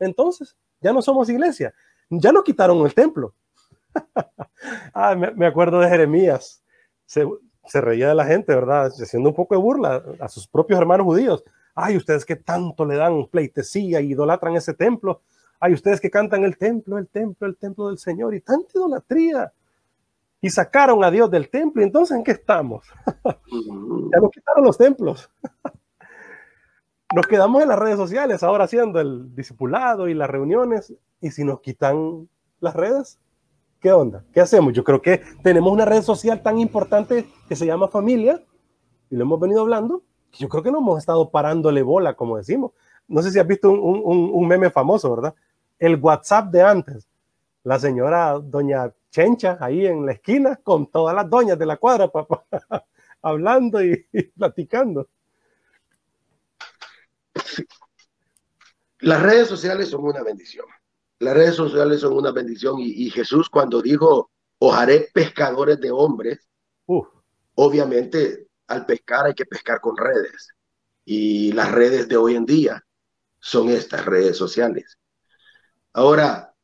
Entonces, 0.00 0.56
ya 0.80 0.92
no 0.92 1.02
somos 1.02 1.28
iglesia, 1.28 1.72
ya 2.08 2.32
nos 2.32 2.42
quitaron 2.42 2.84
el 2.84 2.92
templo. 2.94 3.32
ah, 4.92 5.14
me, 5.14 5.46
acuerdo 5.46 5.78
de 5.78 5.88
Jeremías, 5.88 6.64
se, 7.06 7.24
reía 7.74 8.08
de 8.08 8.16
la 8.16 8.24
gente, 8.24 8.52
¿verdad? 8.52 8.86
Haciendo 8.86 9.28
un 9.28 9.36
poco 9.36 9.54
de 9.54 9.60
burla 9.60 10.02
a 10.18 10.28
sus 10.28 10.48
propios 10.48 10.80
hermanos 10.80 11.04
judíos. 11.04 11.44
Ay, 11.76 11.96
ustedes 11.96 12.24
que 12.24 12.34
tanto 12.34 12.84
le 12.84 12.96
dan 12.96 13.26
pleitesía 13.26 14.00
y 14.00 14.10
idolatran 14.10 14.56
ese 14.56 14.74
templo. 14.74 15.22
Hay 15.60 15.74
ustedes 15.74 16.00
que 16.00 16.10
cantan 16.10 16.42
el 16.44 16.56
templo, 16.56 16.96
el 16.96 17.06
templo, 17.06 17.46
el 17.46 17.56
templo 17.56 17.88
del 17.88 17.98
Señor 17.98 18.34
y 18.34 18.40
tanta 18.40 18.70
idolatría. 18.74 19.52
Y 20.40 20.48
sacaron 20.48 21.04
a 21.04 21.10
Dios 21.10 21.30
del 21.30 21.50
templo. 21.50 21.82
Entonces, 21.82 22.16
¿en 22.16 22.24
qué 22.24 22.30
estamos? 22.30 22.86
ya 23.24 24.20
nos 24.20 24.30
quitaron 24.30 24.64
los 24.64 24.78
templos. 24.78 25.30
nos 27.14 27.26
quedamos 27.26 27.62
en 27.62 27.68
las 27.68 27.78
redes 27.78 27.96
sociales 27.96 28.42
ahora 28.42 28.64
haciendo 28.64 29.00
el 29.00 29.34
discipulado 29.34 30.08
y 30.08 30.14
las 30.14 30.30
reuniones. 30.30 30.94
Y 31.20 31.30
si 31.30 31.44
nos 31.44 31.60
quitan 31.60 32.26
las 32.60 32.74
redes, 32.74 33.20
¿qué 33.80 33.92
onda? 33.92 34.24
¿Qué 34.32 34.40
hacemos? 34.40 34.72
Yo 34.72 34.82
creo 34.82 35.02
que 35.02 35.20
tenemos 35.42 35.70
una 35.70 35.84
red 35.84 36.00
social 36.00 36.42
tan 36.42 36.58
importante 36.58 37.28
que 37.50 37.56
se 37.56 37.66
llama 37.66 37.88
familia 37.88 38.42
y 39.10 39.16
lo 39.16 39.24
hemos 39.24 39.38
venido 39.38 39.60
hablando. 39.60 40.02
Yo 40.32 40.48
creo 40.48 40.62
que 40.62 40.70
no 40.70 40.78
hemos 40.78 40.98
estado 40.98 41.28
parándole 41.28 41.82
bola, 41.82 42.14
como 42.14 42.38
decimos. 42.38 42.72
No 43.08 43.20
sé 43.20 43.30
si 43.30 43.38
has 43.38 43.46
visto 43.46 43.70
un, 43.70 44.30
un 44.32 44.48
meme 44.48 44.70
famoso, 44.70 45.14
¿verdad? 45.14 45.34
El 45.80 45.96
WhatsApp 45.96 46.52
de 46.52 46.62
antes. 46.62 47.08
La 47.64 47.78
señora 47.78 48.38
doña 48.38 48.92
Chencha 49.10 49.58
ahí 49.60 49.86
en 49.86 50.06
la 50.06 50.12
esquina 50.12 50.56
con 50.62 50.88
todas 50.88 51.14
las 51.16 51.28
doñas 51.28 51.58
de 51.58 51.66
la 51.66 51.76
cuadra, 51.76 52.06
papá. 52.08 52.44
hablando 53.22 53.82
y, 53.82 54.06
platicando. 54.36 55.08
Las 59.00 59.22
redes 59.22 59.48
sociales 59.48 59.88
son 59.88 60.04
una 60.04 60.22
bendición. 60.22 60.66
Las 61.18 61.34
redes 61.34 61.54
sociales 61.54 62.00
son 62.00 62.14
una 62.14 62.32
bendición 62.32 62.76
y, 62.78 63.10
Jesús 63.10 63.48
cuando 63.50 63.82
dijo, 63.82 64.30
os 64.58 64.74
haré 64.74 65.08
pescadores 65.12 65.80
de 65.80 65.90
hombres, 65.90 66.38
obviamente 67.54 68.48
al 68.66 68.86
pescar 68.86 69.26
hay 69.26 69.34
que 69.34 69.44
pescar 69.44 69.80
con 69.80 69.96
redes. 69.96 70.54
Y 71.04 71.52
las 71.52 71.72
redes 71.72 72.08
de 72.08 72.16
hoy 72.16 72.36
en 72.36 72.46
día 72.46 72.84
son 73.38 73.68
estas 73.68 74.04
redes 74.06 74.36
sociales. 74.36 74.99
Ahora, 75.92 76.54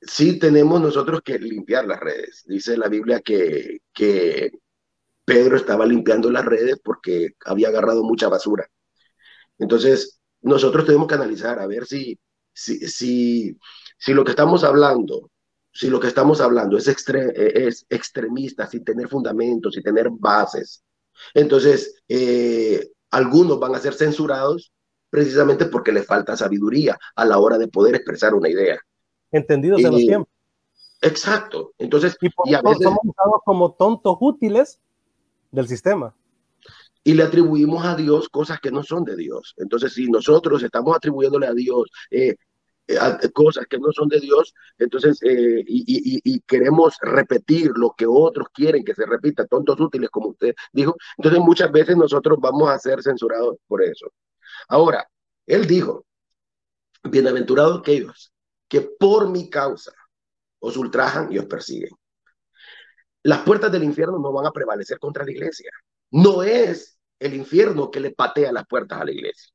sí 0.00 0.38
tenemos 0.38 0.80
nosotros 0.80 1.20
que 1.22 1.38
limpiar 1.38 1.86
las 1.86 2.00
redes. 2.00 2.44
Dice 2.46 2.76
la 2.76 2.88
Biblia 2.88 3.20
que, 3.20 3.80
Pedro 5.24 5.56
estaba 5.56 5.86
limpiando 5.86 6.30
las 6.30 6.44
redes 6.44 6.78
porque 6.82 7.30
había 7.44 7.68
agarrado 7.68 8.04
mucha 8.04 8.28
basura. 8.28 8.68
Entonces, 9.58 10.20
nosotros 10.42 10.86
tenemos 10.86 11.08
que 11.08 11.16
analizar 11.16 11.58
a 11.58 11.66
ver 11.66 11.86
si, 11.86 12.18
si, 12.52 12.78
si, 12.88 14.14
lo 14.14 14.24
que 14.24 14.30
estamos 14.30 14.62
hablando, 14.64 15.30
si 15.72 15.90
lo 15.90 15.98
que 16.00 16.08
estamos 16.08 16.40
hablando 16.40 16.78
es, 16.78 16.86
es 16.88 17.86
extremista, 17.88 18.68
sin 18.68 18.84
tener 18.84 19.08
fundamentos, 19.08 19.74
sin 19.74 19.82
tener 19.82 20.08
bases, 20.10 20.84
entonces 21.34 22.02
eh, 22.08 22.90
algunos 23.10 23.58
van 23.58 23.74
a 23.74 23.80
ser 23.80 23.94
censurados 23.94 24.72
precisamente 25.10 25.66
porque 25.66 25.92
les 25.92 26.06
falta 26.06 26.36
sabiduría 26.36 26.98
a 27.14 27.24
la 27.24 27.38
hora 27.38 27.58
de 27.58 27.68
poder 27.68 27.94
expresar 27.94 28.34
una 28.34 28.48
idea. 28.48 28.78
Entendidos 29.30 29.80
en 29.80 29.90
los 29.90 30.00
tiempos. 30.00 30.32
Exacto. 31.02 31.72
Entonces, 31.78 32.16
y, 32.20 32.54
a 32.54 32.62
veces 32.62 32.82
somos 32.82 33.00
usados 33.02 33.40
como 33.44 33.72
tontos 33.74 34.16
útiles 34.20 34.80
del 35.50 35.68
sistema. 35.68 36.14
Y 37.04 37.14
le 37.14 37.22
atribuimos 37.22 37.84
a 37.84 37.94
Dios 37.94 38.28
cosas 38.28 38.58
que 38.60 38.72
no 38.72 38.82
son 38.82 39.04
de 39.04 39.14
Dios. 39.14 39.54
Entonces, 39.58 39.92
si 39.92 40.10
nosotros 40.10 40.62
estamos 40.62 40.96
atribuyéndole 40.96 41.46
a 41.46 41.52
Dios 41.52 41.90
eh, 42.10 42.36
cosas 43.32 43.66
que 43.66 43.78
no 43.78 43.92
son 43.92 44.08
de 44.08 44.20
Dios, 44.20 44.54
entonces, 44.78 45.20
eh, 45.22 45.64
y, 45.66 46.40
queremos 46.42 46.96
repetir 47.00 47.72
lo 47.74 47.94
que 47.96 48.06
otros 48.06 48.48
quieren 48.52 48.84
que 48.84 48.94
se 48.94 49.06
repita, 49.06 49.46
tontos 49.46 49.78
útiles, 49.80 50.10
como 50.10 50.28
usted 50.28 50.54
dijo, 50.72 50.96
entonces 51.16 51.40
muchas 51.40 51.72
veces 51.72 51.96
nosotros 51.96 52.38
vamos 52.40 52.68
a 52.70 52.78
ser 52.78 53.02
censurados 53.02 53.56
por 53.66 53.82
eso. 53.82 54.12
Ahora, 54.68 55.08
él 55.46 55.66
dijo, 55.66 56.06
bienaventurados 57.02 57.80
aquellos 57.80 58.32
que 58.68 58.80
por 58.80 59.30
mi 59.30 59.48
causa 59.50 59.92
os 60.60 60.76
ultrajan 60.76 61.32
y 61.32 61.38
os 61.38 61.46
persiguen. 61.46 61.90
Las 63.22 63.40
puertas 63.40 63.72
del 63.72 63.84
infierno 63.84 64.18
no 64.18 64.32
van 64.32 64.46
a 64.46 64.52
prevalecer 64.52 64.98
contra 64.98 65.24
la 65.24 65.32
iglesia. 65.32 65.70
No 66.10 66.42
es 66.42 66.98
el 67.18 67.34
infierno 67.34 67.90
que 67.90 68.00
le 68.00 68.12
patea 68.12 68.52
las 68.52 68.66
puertas 68.66 69.00
a 69.00 69.04
la 69.04 69.10
iglesia. 69.12 69.52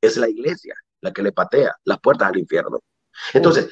Es 0.00 0.16
la 0.16 0.28
iglesia 0.28 0.74
la 1.00 1.12
que 1.12 1.22
le 1.22 1.32
patea 1.32 1.74
las 1.84 2.00
puertas 2.00 2.28
al 2.28 2.38
infierno. 2.38 2.80
Entonces, 3.32 3.70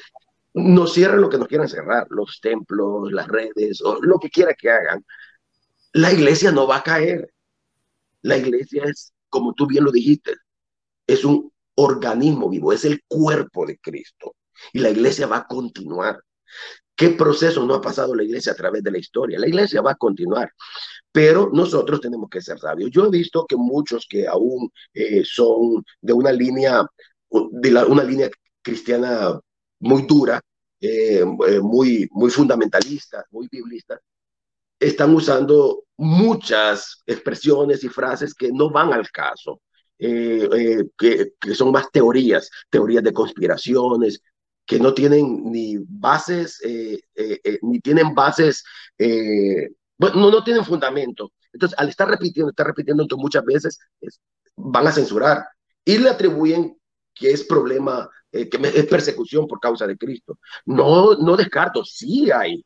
no 0.53 0.87
cierren 0.87 1.21
lo 1.21 1.29
que 1.29 1.37
nos 1.37 1.47
quieran 1.47 1.67
cerrar, 1.67 2.07
los 2.09 2.39
templos, 2.41 3.11
las 3.11 3.27
redes, 3.27 3.81
o 3.81 4.01
lo 4.01 4.17
que 4.19 4.29
quiera 4.29 4.53
que 4.53 4.69
hagan. 4.69 5.05
La 5.93 6.13
iglesia 6.13 6.51
no 6.51 6.67
va 6.67 6.77
a 6.77 6.83
caer. 6.83 7.29
La 8.21 8.37
iglesia 8.37 8.83
es, 8.85 9.13
como 9.29 9.53
tú 9.53 9.67
bien 9.67 9.83
lo 9.83 9.91
dijiste, 9.91 10.33
es 11.07 11.25
un 11.25 11.51
organismo 11.75 12.49
vivo, 12.49 12.71
es 12.71 12.85
el 12.85 13.03
cuerpo 13.07 13.65
de 13.65 13.77
Cristo. 13.79 14.35
Y 14.71 14.79
la 14.79 14.89
iglesia 14.89 15.27
va 15.27 15.37
a 15.37 15.47
continuar. 15.47 16.21
¿Qué 16.95 17.09
proceso 17.09 17.65
no 17.65 17.75
ha 17.75 17.81
pasado 17.81 18.15
la 18.15 18.23
iglesia 18.23 18.53
a 18.53 18.55
través 18.55 18.81
de 18.81 18.91
la 18.91 18.97
historia? 18.97 19.37
La 19.37 19.47
iglesia 19.47 19.81
va 19.81 19.91
a 19.91 19.95
continuar, 19.95 20.49
pero 21.11 21.49
nosotros 21.51 21.99
tenemos 21.99 22.29
que 22.29 22.41
ser 22.41 22.57
sabios. 22.57 22.89
Yo 22.91 23.05
he 23.05 23.09
visto 23.09 23.45
que 23.45 23.57
muchos 23.57 24.07
que 24.09 24.27
aún 24.27 24.71
eh, 24.93 25.23
son 25.25 25.83
de 25.99 26.13
una 26.13 26.31
línea, 26.31 26.85
de 27.51 27.83
una 27.85 28.03
línea 28.03 28.29
cristiana 28.61 29.39
muy 29.79 30.03
dura, 30.03 30.41
eh, 30.79 31.23
eh, 31.47 31.59
muy, 31.61 32.07
muy 32.11 32.29
fundamentalista, 32.29 33.23
muy 33.31 33.47
biblista, 33.49 33.99
están 34.79 35.13
usando 35.13 35.83
muchas 35.97 37.01
expresiones 37.05 37.83
y 37.83 37.89
frases 37.89 38.33
que 38.33 38.51
no 38.51 38.69
van 38.69 38.93
al 38.93 39.09
caso. 39.09 39.61
que, 39.97 40.89
que, 41.39 41.55
son 41.55 41.71
más 41.71 41.89
teorías, 41.91 42.49
teorías 42.69 43.03
de 43.03 43.13
conspiraciones, 43.13 44.21
que 44.65 44.79
no 44.79 44.93
tienen 44.93 45.51
ni 45.51 45.77
bases, 45.77 46.59
eh, 46.63 46.99
eh, 47.15 47.39
eh, 47.43 47.59
ni 47.61 47.79
tienen 47.79 48.15
bases, 48.15 48.63
bueno, 49.97 50.15
no, 50.15 50.31
no 50.31 50.43
tienen 50.43 50.65
fundamento. 50.65 51.31
Entonces, 51.53 51.77
al 51.77 51.89
estar 51.89 52.09
repitiendo, 52.09 52.49
estar 52.49 52.65
repitiendo 52.65 53.03
entonces 53.03 53.21
muchas 53.21 53.45
veces, 53.45 53.79
van 54.55 54.87
a 54.87 54.91
censurar 54.91 55.45
y 55.83 55.97
le 55.97 56.09
atribuyen 56.09 56.77
que 57.15 57.31
es 57.31 57.45
problema, 57.45 58.09
que 58.31 58.49
es 58.51 58.85
persecución 58.85 59.47
por 59.47 59.59
causa 59.59 59.87
de 59.87 59.97
Cristo. 59.97 60.37
No, 60.65 61.15
no 61.15 61.37
descarto, 61.37 61.83
sí 61.85 62.29
hay, 62.31 62.63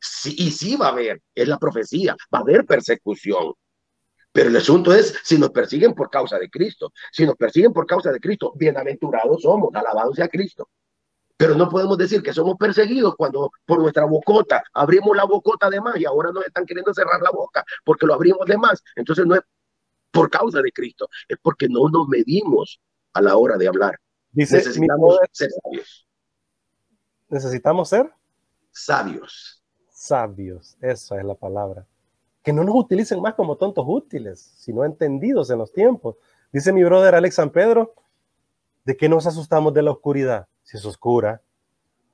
sí, 0.00 0.34
y 0.38 0.50
sí 0.50 0.76
va 0.76 0.86
a 0.86 0.90
haber, 0.92 1.22
es 1.34 1.46
la 1.46 1.58
profecía, 1.58 2.16
va 2.34 2.38
a 2.38 2.42
haber 2.42 2.64
persecución. 2.66 3.52
Pero 4.32 4.48
el 4.48 4.56
asunto 4.56 4.94
es 4.94 5.14
si 5.22 5.38
nos 5.38 5.50
persiguen 5.50 5.94
por 5.94 6.08
causa 6.08 6.38
de 6.38 6.48
Cristo. 6.48 6.92
Si 7.12 7.26
nos 7.26 7.36
persiguen 7.36 7.72
por 7.72 7.86
causa 7.86 8.10
de 8.10 8.18
Cristo, 8.18 8.52
bienaventurados 8.56 9.42
somos, 9.42 9.74
alabado 9.74 10.14
sea 10.14 10.28
Cristo. 10.28 10.70
Pero 11.36 11.54
no 11.54 11.68
podemos 11.68 11.98
decir 11.98 12.22
que 12.22 12.32
somos 12.32 12.56
perseguidos 12.56 13.14
cuando 13.16 13.50
por 13.66 13.80
nuestra 13.80 14.06
bocota 14.06 14.62
abrimos 14.72 15.14
la 15.16 15.24
bocota 15.24 15.68
de 15.68 15.80
más 15.80 15.98
y 15.98 16.06
ahora 16.06 16.30
nos 16.32 16.46
están 16.46 16.64
queriendo 16.64 16.94
cerrar 16.94 17.20
la 17.20 17.30
boca 17.30 17.64
porque 17.84 18.06
lo 18.06 18.14
abrimos 18.14 18.46
de 18.46 18.56
más. 18.56 18.82
Entonces 18.96 19.26
no 19.26 19.34
es 19.34 19.42
por 20.10 20.30
causa 20.30 20.62
de 20.62 20.72
Cristo, 20.72 21.08
es 21.28 21.36
porque 21.42 21.68
no 21.68 21.88
nos 21.88 22.06
medimos 22.08 22.80
a 23.12 23.20
la 23.20 23.36
hora 23.36 23.56
de 23.56 23.68
hablar. 23.68 23.98
necesitamos 24.32 25.18
ser 25.32 25.50
sabios. 25.50 26.08
¿Necesitamos 27.28 27.88
ser? 27.88 28.12
Sabios. 28.70 29.62
Sabios, 29.90 30.76
esa 30.80 31.18
es 31.18 31.24
la 31.24 31.34
palabra. 31.34 31.86
Que 32.42 32.52
no 32.52 32.64
nos 32.64 32.74
utilicen 32.74 33.20
más 33.20 33.34
como 33.34 33.56
tontos 33.56 33.84
útiles, 33.86 34.52
sino 34.56 34.84
entendidos 34.84 35.50
en 35.50 35.58
los 35.58 35.72
tiempos. 35.72 36.16
Dice 36.52 36.72
mi 36.72 36.82
brother 36.82 37.14
Alex 37.14 37.36
San 37.36 37.50
Pedro, 37.50 37.94
¿de 38.84 38.96
qué 38.96 39.08
nos 39.08 39.26
asustamos 39.26 39.72
de 39.74 39.82
la 39.82 39.92
oscuridad? 39.92 40.48
si 40.64 40.76
es 40.76 40.84
oscura. 40.84 41.42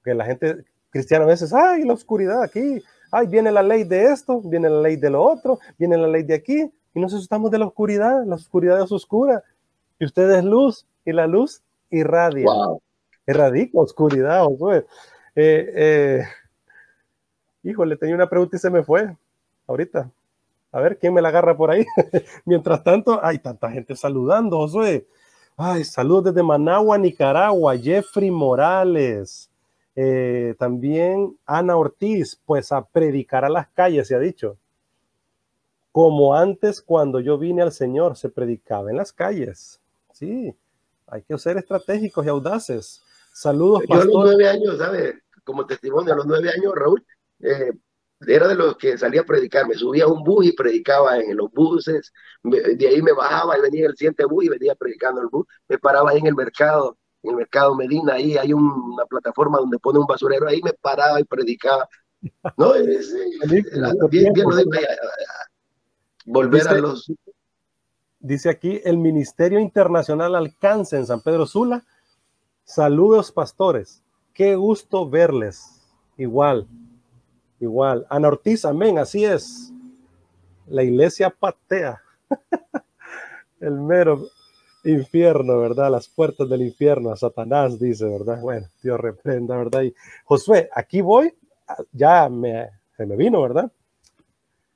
Que 0.04 0.14
la 0.14 0.24
gente 0.24 0.64
cristiana 0.90 1.24
a 1.24 1.28
veces, 1.28 1.52
ay, 1.52 1.84
la 1.84 1.92
oscuridad 1.92 2.42
aquí, 2.42 2.82
ay, 3.10 3.26
viene 3.26 3.52
la 3.52 3.62
ley 3.62 3.84
de 3.84 4.04
esto, 4.12 4.40
viene 4.40 4.68
la 4.70 4.80
ley 4.80 4.96
de 4.96 5.10
lo 5.10 5.22
otro, 5.22 5.58
viene 5.78 5.96
la 5.96 6.08
ley 6.08 6.22
de 6.22 6.34
aquí, 6.34 6.72
y 6.94 7.00
nos 7.00 7.12
asustamos 7.12 7.50
de 7.50 7.58
la 7.58 7.66
oscuridad, 7.66 8.24
la 8.24 8.36
oscuridad 8.36 8.82
es 8.82 8.90
oscura, 8.90 9.42
y 9.98 10.06
usted 10.06 10.30
es 10.30 10.44
luz, 10.44 10.86
y 11.04 11.12
la 11.12 11.26
luz 11.26 11.62
irradia. 11.90 12.46
Wow. 12.46 12.82
Irradica 13.26 13.78
oscuridad, 13.78 14.46
eh, 15.34 15.72
eh, 15.74 16.24
híjole, 17.62 17.96
tenía 17.96 18.14
una 18.14 18.28
pregunta 18.28 18.56
y 18.56 18.58
se 18.58 18.70
me 18.70 18.82
fue, 18.82 19.14
ahorita. 19.66 20.10
A 20.72 20.80
ver, 20.80 20.98
¿quién 20.98 21.14
me 21.14 21.22
la 21.22 21.28
agarra 21.28 21.56
por 21.56 21.70
ahí? 21.70 21.84
Mientras 22.44 22.82
tanto, 22.82 23.24
hay 23.24 23.38
tanta 23.38 23.70
gente 23.70 23.94
saludando, 23.96 24.56
Josué. 24.58 25.06
Ay, 25.56 25.84
saludos 25.84 26.26
desde 26.26 26.42
Managua, 26.42 26.98
Nicaragua, 26.98 27.76
Jeffrey 27.76 28.30
Morales. 28.30 29.50
Eh, 29.96 30.54
también 30.58 31.36
Ana 31.44 31.76
Ortiz, 31.76 32.40
pues 32.46 32.70
a 32.70 32.84
predicar 32.84 33.44
a 33.44 33.48
las 33.48 33.66
calles, 33.68 34.06
se 34.06 34.14
ha 34.14 34.18
dicho. 34.20 34.56
Como 35.90 36.34
antes, 36.36 36.80
cuando 36.80 37.18
yo 37.18 37.38
vine 37.38 37.62
al 37.62 37.72
Señor, 37.72 38.16
se 38.16 38.28
predicaba 38.28 38.90
en 38.90 38.98
las 38.98 39.12
calles. 39.12 39.80
Sí, 40.12 40.54
hay 41.10 41.22
que 41.22 41.38
ser 41.38 41.56
estratégicos 41.56 42.24
y 42.24 42.28
audaces. 42.28 43.02
Saludos, 43.32 43.82
Yo 43.88 43.94
a 43.94 44.04
los 44.04 44.14
nueve 44.14 44.48
años, 44.48 44.78
¿sabes? 44.78 45.16
Como 45.44 45.66
testimonio, 45.66 46.12
a 46.12 46.16
los 46.16 46.26
nueve 46.26 46.50
años, 46.50 46.72
Raúl, 46.74 47.04
eh, 47.40 47.72
era 48.26 48.48
de 48.48 48.56
los 48.56 48.76
que 48.76 48.98
salía 48.98 49.20
a 49.20 49.24
predicar, 49.24 49.66
me 49.68 49.74
subía 49.74 50.04
a 50.04 50.08
un 50.08 50.24
bus 50.24 50.46
y 50.46 50.52
predicaba 50.52 51.18
en 51.18 51.36
los 51.36 51.52
buses, 51.52 52.12
de 52.42 52.88
ahí 52.88 53.00
me 53.00 53.12
bajaba 53.12 53.56
y 53.56 53.60
venía 53.60 53.86
el 53.86 53.96
siguiente 53.96 54.24
bus 54.24 54.44
y 54.44 54.48
venía 54.48 54.74
predicando 54.74 55.20
el 55.20 55.28
bus, 55.28 55.46
me 55.68 55.78
paraba 55.78 56.10
ahí 56.10 56.18
en 56.18 56.26
el 56.26 56.34
mercado, 56.34 56.98
en 57.22 57.30
el 57.30 57.36
mercado 57.36 57.76
Medina, 57.76 58.14
ahí 58.14 58.36
hay 58.36 58.52
una 58.52 59.04
plataforma 59.06 59.58
donde 59.58 59.78
pone 59.78 60.00
un 60.00 60.06
basurero, 60.06 60.48
ahí 60.48 60.60
me 60.62 60.72
paraba 60.72 61.20
y 61.20 61.24
predicaba. 61.24 61.88
No, 62.56 62.74
es, 62.74 63.14
bien, 63.48 64.32
bien, 64.32 64.46
volver 66.26 66.68
a 66.68 66.74
los... 66.74 67.10
Dice 68.20 68.50
aquí, 68.50 68.80
el 68.84 68.98
Ministerio 68.98 69.60
Internacional 69.60 70.34
Alcance 70.34 70.96
en 70.96 71.06
San 71.06 71.20
Pedro 71.20 71.46
Sula. 71.46 71.84
Saludos, 72.64 73.32
pastores. 73.32 74.02
Qué 74.34 74.56
gusto 74.56 75.08
verles. 75.08 75.86
Igual, 76.16 76.66
Igual. 77.60 78.06
Ana 78.08 78.28
Ortiz, 78.28 78.64
amén, 78.64 78.98
así 78.98 79.24
es. 79.24 79.72
La 80.66 80.82
iglesia 80.82 81.30
patea. 81.30 82.00
El 83.60 83.72
mero 83.80 84.28
infierno, 84.84 85.58
¿verdad? 85.58 85.90
Las 85.90 86.08
puertas 86.08 86.48
del 86.48 86.62
infierno, 86.62 87.10
a 87.10 87.16
Satanás 87.16 87.80
dice, 87.80 88.04
¿verdad? 88.04 88.40
Bueno, 88.40 88.68
Dios 88.80 89.00
reprenda, 89.00 89.56
¿verdad? 89.56 89.82
Y 89.82 89.94
Josué, 90.24 90.70
aquí 90.72 91.00
voy, 91.00 91.34
ya 91.90 92.28
me, 92.28 92.70
se 92.96 93.04
me 93.04 93.16
vino, 93.16 93.42
¿verdad? 93.42 93.72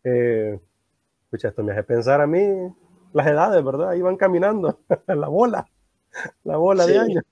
Eh, 0.03 0.59
esto 1.31 1.63
me 1.63 1.73
hace 1.73 1.85
pensar 1.85 2.21
a 2.21 2.27
mí 2.27 2.41
las 3.13 3.27
edades, 3.27 3.65
¿verdad? 3.65 3.91
Ahí 3.91 4.03
van 4.03 4.17
caminando, 4.17 4.81
la 5.07 5.29
bola, 5.29 5.67
la 6.45 6.57
bola 6.57 6.87
de 6.87 6.99
años. 6.99 7.25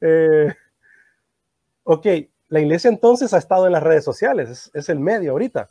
Eh, 0.00 0.52
ok, 1.84 2.06
la 2.48 2.60
iglesia 2.60 2.88
entonces 2.90 3.32
ha 3.32 3.38
estado 3.38 3.66
en 3.66 3.72
las 3.72 3.82
redes 3.82 4.04
sociales, 4.04 4.50
es, 4.50 4.70
es, 4.74 4.88
el 4.88 4.98
medio 4.98 5.32
ahorita. 5.32 5.68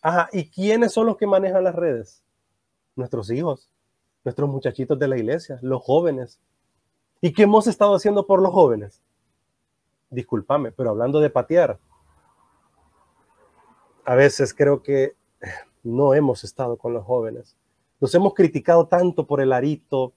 Ajá, 0.00 0.28
¿y 0.32 0.48
quiénes 0.48 0.92
son 0.92 1.06
los 1.06 1.16
que 1.16 1.26
manejan 1.26 1.64
las 1.64 1.74
redes? 1.74 2.22
Nuestros 2.94 3.30
hijos, 3.30 3.68
nuestros 4.24 4.48
muchachitos 4.48 4.98
de 4.98 5.08
la 5.08 5.18
iglesia, 5.18 5.58
los 5.62 5.82
jóvenes. 5.82 6.40
¿Y 7.20 7.32
qué 7.32 7.42
hemos 7.42 7.66
estado 7.66 7.94
haciendo 7.94 8.26
por 8.26 8.40
los 8.40 8.52
jóvenes? 8.52 9.02
Discúlpame, 10.08 10.72
pero 10.72 10.90
hablando 10.90 11.20
de 11.20 11.30
patear, 11.30 11.78
a 14.04 14.14
veces 14.14 14.54
creo 14.54 14.82
que 14.82 15.14
no 15.82 16.14
hemos 16.14 16.44
estado 16.44 16.76
con 16.76 16.92
los 16.92 17.04
jóvenes. 17.04 17.56
Los 18.00 18.14
hemos 18.14 18.34
criticado 18.34 18.86
tanto 18.86 19.26
por 19.26 19.40
el 19.40 19.52
arito, 19.52 20.14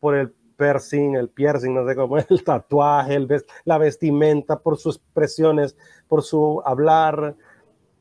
por 0.00 0.14
el 0.14 0.32
piercing, 0.56 1.16
el 1.16 1.28
piercing, 1.28 1.74
no 1.74 1.86
sé 1.86 1.96
cómo, 1.96 2.18
el 2.28 2.44
tatuaje, 2.44 3.14
el 3.14 3.44
la 3.64 3.78
vestimenta, 3.78 4.58
por 4.58 4.78
sus 4.78 4.96
expresiones, 4.96 5.76
por 6.08 6.22
su 6.22 6.62
hablar. 6.64 7.36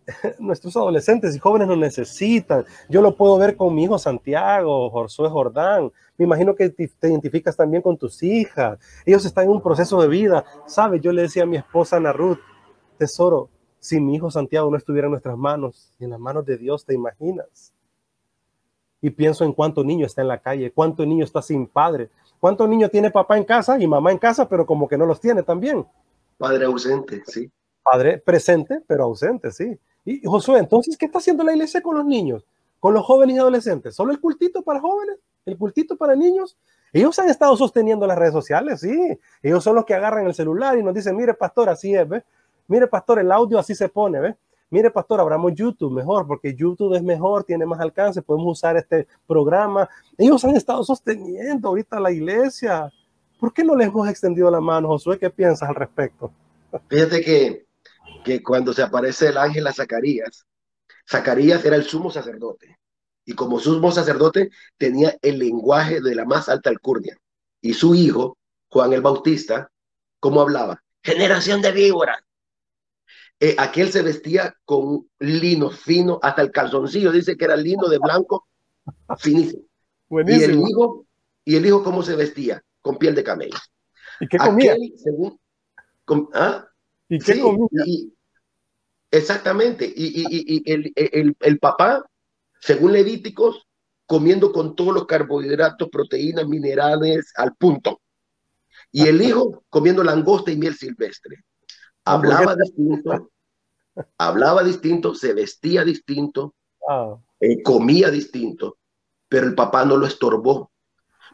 Nuestros 0.40 0.76
adolescentes 0.76 1.36
y 1.36 1.40
jóvenes 1.40 1.68
lo 1.68 1.76
necesitan. 1.76 2.66
Yo 2.90 3.02
lo 3.02 3.16
puedo 3.16 3.38
ver 3.38 3.56
con 3.56 3.74
mi 3.74 3.86
hijo 3.86 3.98
Santiago, 3.98 4.90
Josué 4.90 5.30
Jordán. 5.30 5.92
Me 6.18 6.26
imagino 6.26 6.56
que 6.56 6.70
te, 6.70 6.90
identificas 7.02 7.56
también 7.56 7.82
con 7.82 7.98
tus 7.98 8.22
hijas. 8.22 8.80
Ellos 9.06 9.26
están 9.26 9.46
en 9.46 9.52
un 9.52 9.62
proceso 9.62 10.02
de 10.02 10.08
vida. 10.08 10.44
¿Sabes? 10.68 11.02
Yo 11.02 11.12
le 11.12 11.24
decía 11.24 11.44
a 11.44 11.48
mi 11.48 11.58
esposa 11.58 11.98
Ana 11.98 12.12
Ruth, 12.12 12.40
tesoro, 12.98 13.50
si 13.84 14.00
mi 14.00 14.16
hijo 14.16 14.32
Santiago 14.32 14.72
no 14.72 14.78
estuviera 14.78 15.08
en 15.08 15.12
nuestras 15.12 15.38
manos 15.38 15.92
y 16.00 16.06
en 16.06 16.12
las 16.12 16.20
manos 16.20 16.46
de 16.46 16.56
Dios, 16.56 16.86
¿te 16.86 16.94
imaginas? 16.94 17.74
Y 19.02 19.10
pienso 19.10 19.44
en 19.44 19.52
cuánto 19.52 19.84
niño 19.84 20.06
está 20.06 20.22
en 20.22 20.30
la 20.30 20.38
calle, 20.38 20.72
cuánto 20.72 21.06
niño 21.06 21.26
está 21.26 21.42
sin 21.42 21.68
padre, 21.68 22.10
cuánto 22.40 22.66
niño 22.66 22.88
tiene 22.88 23.12
papá 23.12 23.38
en 23.38 23.44
casa 23.44 23.78
y 23.78 23.86
mamá 23.86 24.14
en 24.14 24.20
casa, 24.20 24.48
pero 24.48 24.66
como 24.66 24.88
que 24.88 24.98
no 24.98 25.06
los 25.06 25.20
tiene 25.20 25.44
también. 25.44 25.86
Padre 26.38 26.64
ausente, 26.64 27.24
sí. 27.28 27.52
Padre 27.84 28.20
presente, 28.20 28.82
pero 28.88 29.04
ausente, 29.04 29.52
sí. 29.52 29.78
Y 30.06 30.26
Josué, 30.26 30.60
entonces, 30.60 30.98
¿qué 30.98 31.08
está 31.08 31.18
haciendo 31.18 31.44
la 31.44 31.52
iglesia 31.52 31.82
con 31.82 31.98
los 31.98 32.06
niños? 32.06 32.46
Con 32.80 32.94
los 32.94 33.04
jóvenes 33.04 33.36
y 33.36 33.40
adolescentes. 33.40 33.94
¿Solo 33.94 34.14
el 34.14 34.22
cultito 34.22 34.62
para 34.62 34.80
jóvenes? 34.80 35.18
¿El 35.46 35.58
cultito 35.58 35.98
para 35.98 36.16
niños? 36.16 36.56
Ellos 36.94 37.20
han 37.20 37.28
estado 37.28 37.58
sosteniendo 37.58 38.08
las 38.08 38.18
redes 38.18 38.34
sociales, 38.34 38.80
sí. 38.80 39.20
Ellos 39.42 39.62
son 39.62 39.76
los 39.76 39.84
que 39.84 39.94
agarran 39.94 40.26
el 40.26 40.34
celular 40.34 40.78
y 40.78 40.84
nos 40.84 40.94
dicen, 40.94 41.18
mire, 41.18 41.34
pastor, 41.34 41.68
así 41.68 41.94
es, 41.94 42.08
¿ves? 42.08 42.24
Mire, 42.74 42.88
pastor, 42.88 43.20
el 43.20 43.32
audio 43.32 43.60
así 43.60 43.76
se 43.76 43.88
pone, 43.88 44.20
¿ves? 44.20 44.36
Mire, 44.72 44.90
pastor, 44.90 45.20
abramos 45.20 45.54
YouTube 45.54 45.94
mejor, 45.94 46.26
porque 46.26 46.56
YouTube 46.56 46.96
es 46.96 47.04
mejor, 47.04 47.44
tiene 47.44 47.68
más 47.68 47.80
alcance, 47.80 48.20
podemos 48.24 48.58
usar 48.58 48.76
este 48.78 49.08
programa. 49.28 49.88
Ellos 50.18 50.44
han 50.44 50.56
estado 50.56 50.84
sosteniendo 50.84 51.68
ahorita 51.68 52.00
la 52.00 52.12
iglesia. 52.12 52.92
¿Por 53.40 53.54
qué 53.54 53.64
no 53.64 53.76
les 53.76 53.90
hemos 53.90 54.10
extendido 54.10 54.50
la 54.50 54.60
mano, 54.60 54.88
Josué? 54.88 55.20
¿Qué 55.20 55.30
piensas 55.30 55.70
al 55.70 55.76
respecto? 55.76 56.34
Fíjate 56.90 57.22
que, 57.22 57.68
que 58.26 58.42
cuando 58.42 58.74
se 58.74 58.82
aparece 58.82 59.28
el 59.28 59.38
ángel 59.38 59.68
a 59.68 59.72
Zacarías, 59.72 60.48
Zacarías 61.08 61.64
era 61.64 61.76
el 61.76 61.84
sumo 61.84 62.10
sacerdote. 62.10 62.80
Y 63.24 63.34
como 63.34 63.60
sumo 63.60 63.92
sacerdote 63.92 64.50
tenía 64.80 65.16
el 65.22 65.38
lenguaje 65.38 66.02
de 66.02 66.16
la 66.16 66.26
más 66.26 66.50
alta 66.50 66.72
alcurnia. 66.72 67.16
Y 67.62 67.76
su 67.76 67.94
hijo, 67.94 68.36
Juan 68.68 68.94
el 68.94 69.02
Bautista, 69.02 69.70
¿cómo 70.20 70.42
hablaba? 70.42 70.82
Generación 71.04 71.62
de 71.62 71.72
víboras, 71.72 72.23
eh, 73.40 73.56
aquel 73.58 73.92
se 73.92 74.02
vestía 74.02 74.56
con 74.66 75.10
lino 75.20 75.70
fino, 75.70 76.20
hasta 76.22 76.42
el 76.42 76.52
calzoncillo 76.52 77.12
dice 77.12 77.36
que 77.36 77.46
era 77.46 77.56
lino 77.56 77.88
de 77.88 78.00
blanco, 78.00 78.48
finísimo. 79.18 79.64
Buenísimo. 80.08 80.42
Y 80.42 80.46
el 80.46 80.70
hijo, 80.70 81.06
y 81.46 81.56
el 81.56 81.66
hijo 81.66 81.84
cómo 81.84 82.04
se 82.04 82.16
vestía, 82.16 82.64
con 82.82 82.98
piel 82.98 83.16
de 83.16 83.24
camello. 83.24 83.58
¿Y 84.20 84.28
qué 84.28 84.38
comía? 84.38 84.76
según, 84.96 85.40
¿ah? 86.34 86.68
¿Y 87.10 87.20
qué 87.20 87.40
comía? 87.40 87.68
exactamente. 89.12 89.92
Y, 89.96 90.64
el, 90.72 90.92
el, 90.96 91.36
el 91.40 91.60
papá, 91.60 92.06
según 92.60 92.94
Levíticos, 92.94 93.68
comiendo 94.06 94.52
con 94.52 94.76
todos 94.76 94.94
los 94.94 95.06
carbohidratos, 95.06 95.90
proteínas, 95.90 96.48
minerales 96.48 97.32
al 97.36 97.56
punto. 97.56 98.02
Y 98.92 99.08
el 99.08 99.22
hijo 99.22 99.64
comiendo 99.70 100.04
langosta 100.04 100.52
y 100.52 100.58
miel 100.58 100.76
silvestre. 100.76 101.44
Hablaba 102.06 102.56
distinto, 102.56 103.32
hablaba 104.18 104.64
distinto, 104.64 105.16
se 105.16 105.34
vestía 105.34 105.84
distinto, 105.84 106.56
eh, 107.40 107.62
comía 107.64 108.10
distinto, 108.10 108.78
pero 109.30 109.48
el 109.48 109.56
papá 109.56 109.86
no 109.86 109.98
lo 109.98 110.06
estorbó, 110.06 110.72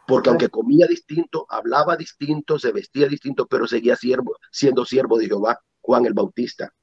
porque 0.07 0.29
aunque 0.29 0.49
comía 0.49 0.87
distinto, 0.87 1.45
hablaba 1.49 1.95
distinto, 1.95 2.59
se 2.59 2.71
vestía 2.71 3.07
distinto, 3.07 3.47
pero 3.47 3.67
seguía 3.67 3.95
siervo, 3.95 4.35
siendo 4.51 4.85
siervo 4.85 5.17
de 5.17 5.27
Jehová, 5.27 5.59
Juan 5.81 6.05
el 6.05 6.13
Bautista. 6.13 6.73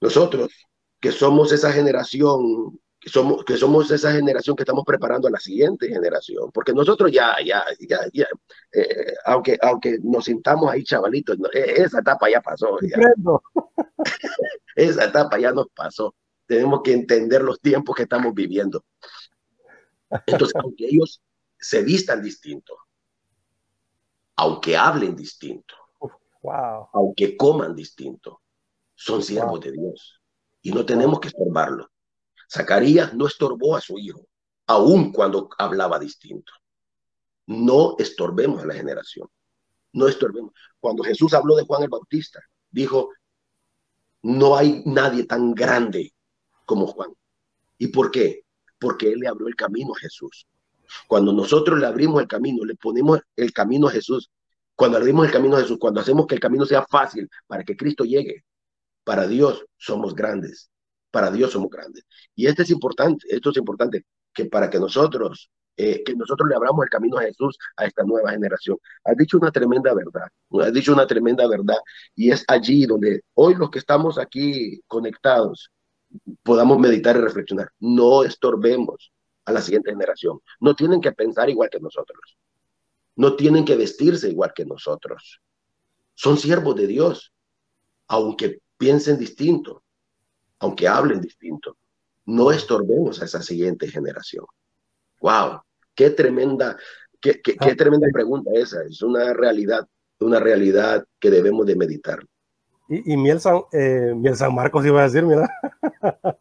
Nosotros, 0.00 0.50
que 1.00 1.12
somos 1.12 1.52
esa 1.52 1.72
generación 1.72 2.78
que 3.00 3.08
somos, 3.08 3.44
que 3.44 3.56
somos 3.56 3.90
esa 3.90 4.12
generación 4.12 4.54
que 4.54 4.62
estamos 4.62 4.84
preparando 4.84 5.26
a 5.26 5.30
la 5.30 5.40
siguiente 5.40 5.88
generación, 5.88 6.50
porque 6.52 6.74
nosotros 6.74 7.10
ya, 7.10 7.34
ya, 7.44 7.64
ya, 7.88 8.00
ya 8.12 8.26
eh, 8.72 9.14
aunque, 9.24 9.58
aunque 9.62 9.98
nos 10.02 10.26
sintamos 10.26 10.70
ahí 10.70 10.84
chavalitos, 10.84 11.38
e, 11.54 11.82
esa 11.82 12.00
etapa 12.00 12.28
ya 12.30 12.42
pasó. 12.42 12.76
esa 14.76 15.04
etapa 15.04 15.38
ya 15.38 15.50
nos 15.52 15.68
pasó. 15.74 16.14
Tenemos 16.46 16.82
que 16.82 16.92
entender 16.92 17.42
los 17.42 17.58
tiempos 17.60 17.96
que 17.96 18.02
estamos 18.02 18.34
viviendo. 18.34 18.84
Entonces, 20.26 20.54
aunque 20.56 20.86
ellos 20.86 21.22
se 21.58 21.82
vistan 21.82 22.22
distinto, 22.22 22.76
aunque 24.36 24.76
hablen 24.76 25.16
distinto, 25.16 25.74
aunque 26.92 27.36
coman 27.36 27.74
distinto, 27.74 28.42
son 28.94 29.22
siervos 29.22 29.60
de 29.60 29.72
Dios 29.72 30.20
y 30.60 30.72
no 30.72 30.84
tenemos 30.84 31.18
que 31.20 31.28
estorbarlo. 31.28 31.90
Zacarías 32.50 33.14
no 33.14 33.26
estorbó 33.28 33.76
a 33.76 33.80
su 33.80 33.98
hijo, 33.98 34.26
aun 34.66 35.12
cuando 35.12 35.48
hablaba 35.56 35.98
distinto. 35.98 36.52
No 37.46 37.94
estorbemos 37.98 38.62
a 38.62 38.66
la 38.66 38.74
generación. 38.74 39.28
No 39.92 40.08
estorbemos. 40.08 40.52
Cuando 40.80 41.04
Jesús 41.04 41.32
habló 41.32 41.54
de 41.54 41.64
Juan 41.64 41.84
el 41.84 41.88
Bautista, 41.88 42.40
dijo, 42.70 43.10
no 44.22 44.56
hay 44.56 44.82
nadie 44.84 45.24
tan 45.24 45.54
grande 45.54 46.12
como 46.64 46.88
Juan. 46.88 47.10
¿Y 47.78 47.88
por 47.88 48.10
qué? 48.10 48.44
Porque 48.78 49.12
él 49.12 49.20
le 49.20 49.28
abrió 49.28 49.46
el 49.46 49.56
camino 49.56 49.92
a 49.94 49.98
Jesús. 49.98 50.46
Cuando 51.06 51.32
nosotros 51.32 51.78
le 51.78 51.86
abrimos 51.86 52.20
el 52.20 52.28
camino, 52.28 52.64
le 52.64 52.74
ponemos 52.74 53.20
el 53.36 53.52
camino 53.52 53.86
a 53.86 53.92
Jesús, 53.92 54.30
cuando 54.74 54.98
abrimos 54.98 55.26
el 55.26 55.32
camino 55.32 55.56
a 55.56 55.60
Jesús, 55.60 55.78
cuando 55.78 56.00
hacemos 56.00 56.26
que 56.26 56.34
el 56.34 56.40
camino 56.40 56.66
sea 56.66 56.84
fácil 56.84 57.28
para 57.46 57.62
que 57.62 57.76
Cristo 57.76 58.04
llegue, 58.04 58.44
para 59.04 59.28
Dios 59.28 59.64
somos 59.76 60.14
grandes 60.14 60.69
para 61.10 61.30
Dios 61.30 61.52
somos 61.52 61.70
grandes. 61.70 62.04
Y 62.34 62.46
esto 62.46 62.62
es 62.62 62.70
importante, 62.70 63.26
esto 63.28 63.50
es 63.50 63.56
importante, 63.56 64.04
que 64.32 64.46
para 64.46 64.70
que 64.70 64.78
nosotros, 64.78 65.50
eh, 65.76 66.02
que 66.04 66.14
nosotros 66.14 66.48
le 66.48 66.54
abramos 66.54 66.84
el 66.84 66.90
camino 66.90 67.18
a 67.18 67.22
Jesús 67.22 67.58
a 67.76 67.86
esta 67.86 68.02
nueva 68.04 68.30
generación. 68.30 68.78
Has 69.04 69.16
dicho 69.16 69.38
una 69.38 69.50
tremenda 69.50 69.94
verdad, 69.94 70.28
has 70.60 70.72
dicho 70.72 70.92
una 70.92 71.06
tremenda 71.06 71.46
verdad, 71.48 71.78
y 72.14 72.30
es 72.30 72.44
allí 72.48 72.86
donde 72.86 73.22
hoy 73.34 73.54
los 73.54 73.70
que 73.70 73.78
estamos 73.78 74.18
aquí 74.18 74.80
conectados 74.86 75.70
podamos 76.42 76.78
meditar 76.78 77.16
y 77.16 77.20
reflexionar. 77.20 77.70
No 77.78 78.24
estorbemos 78.24 79.12
a 79.44 79.52
la 79.52 79.60
siguiente 79.60 79.90
generación. 79.90 80.40
No 80.60 80.74
tienen 80.74 81.00
que 81.00 81.12
pensar 81.12 81.48
igual 81.50 81.70
que 81.70 81.80
nosotros. 81.80 82.36
No 83.16 83.36
tienen 83.36 83.64
que 83.64 83.76
vestirse 83.76 84.28
igual 84.28 84.52
que 84.54 84.64
nosotros. 84.64 85.40
Son 86.14 86.36
siervos 86.36 86.76
de 86.76 86.86
Dios, 86.86 87.32
aunque 88.08 88.60
piensen 88.76 89.18
distinto, 89.18 89.82
aunque 90.60 90.86
hablen 90.86 91.20
distinto, 91.20 91.76
no 92.26 92.50
estorbemos 92.52 93.20
a 93.20 93.24
esa 93.24 93.42
siguiente 93.42 93.88
generación. 93.88 94.44
¡Wow! 95.20 95.62
¡Qué 95.94 96.10
tremenda, 96.10 96.76
qué, 97.20 97.40
qué, 97.42 97.56
qué 97.56 97.70
ah, 97.70 97.76
tremenda 97.76 98.06
pregunta 98.12 98.50
esa! 98.54 98.82
Es 98.84 99.02
una 99.02 99.32
realidad, 99.32 99.86
una 100.20 100.38
realidad 100.38 101.04
que 101.18 101.30
debemos 101.30 101.66
de 101.66 101.76
meditar. 101.76 102.20
Y, 102.88 103.16
Miel, 103.16 103.40
San, 103.40 103.60
eh, 103.72 104.12
Miel 104.16 104.36
San 104.36 104.52
Marcos 104.54 104.84
iba 104.84 105.00
a 105.00 105.04
decir, 105.04 105.24
mira. 105.24 105.48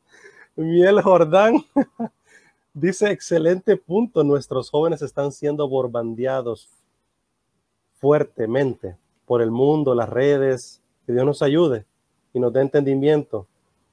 Miel 0.55 1.01
Jordán 1.01 1.63
dice, 2.73 3.11
excelente 3.11 3.77
punto, 3.77 4.23
nuestros 4.23 4.69
jóvenes 4.69 5.01
están 5.01 5.31
siendo 5.31 5.69
borbandeados 5.69 6.69
fuertemente 7.99 8.97
por 9.25 9.41
el 9.41 9.51
mundo, 9.51 9.93
las 9.93 10.09
redes, 10.09 10.81
que 11.05 11.13
Dios 11.13 11.25
nos 11.25 11.41
ayude 11.41 11.85
y 12.33 12.39
nos 12.39 12.51
dé 12.51 12.61
entendimiento 12.61 13.47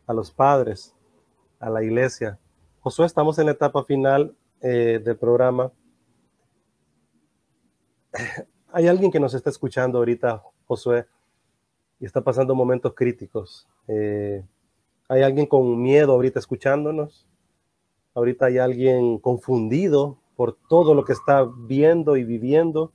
a 0.07 0.15
los 0.15 0.31
padres, 0.31 0.95
a 1.59 1.69
la 1.70 1.83
iglesia. 1.83 2.39
Josué, 2.81 3.07
estamos 3.07 3.39
en 3.39 3.47
la 3.47 3.53
etapa 3.53 3.85
final 3.85 4.35
eh, 4.61 5.01
del 5.05 5.16
programa. 5.16 5.73
Hay 8.73 8.89
alguien 8.89 9.11
que 9.11 9.20
nos 9.20 9.35
está 9.35 9.51
escuchando 9.51 9.99
ahorita, 9.99 10.43
Josué, 10.66 11.07
y 11.99 12.07
está 12.07 12.20
pasando 12.20 12.55
momentos 12.55 12.95
críticos. 12.95 13.66
Eh, 13.89 14.45
Hay 15.09 15.23
alguien 15.23 15.47
con 15.47 15.81
miedo 15.81 16.12
ahorita 16.12 16.39
escuchándonos. 16.39 17.27
Ahorita 18.15 18.47
hay 18.47 18.57
alguien 18.57 19.19
confundido 19.19 20.19
por 20.37 20.57
todo 20.69 20.95
lo 20.95 21.05
que 21.05 21.12
está 21.12 21.45
viendo 21.45 22.16
y 22.16 22.24
viviendo. 22.24 22.91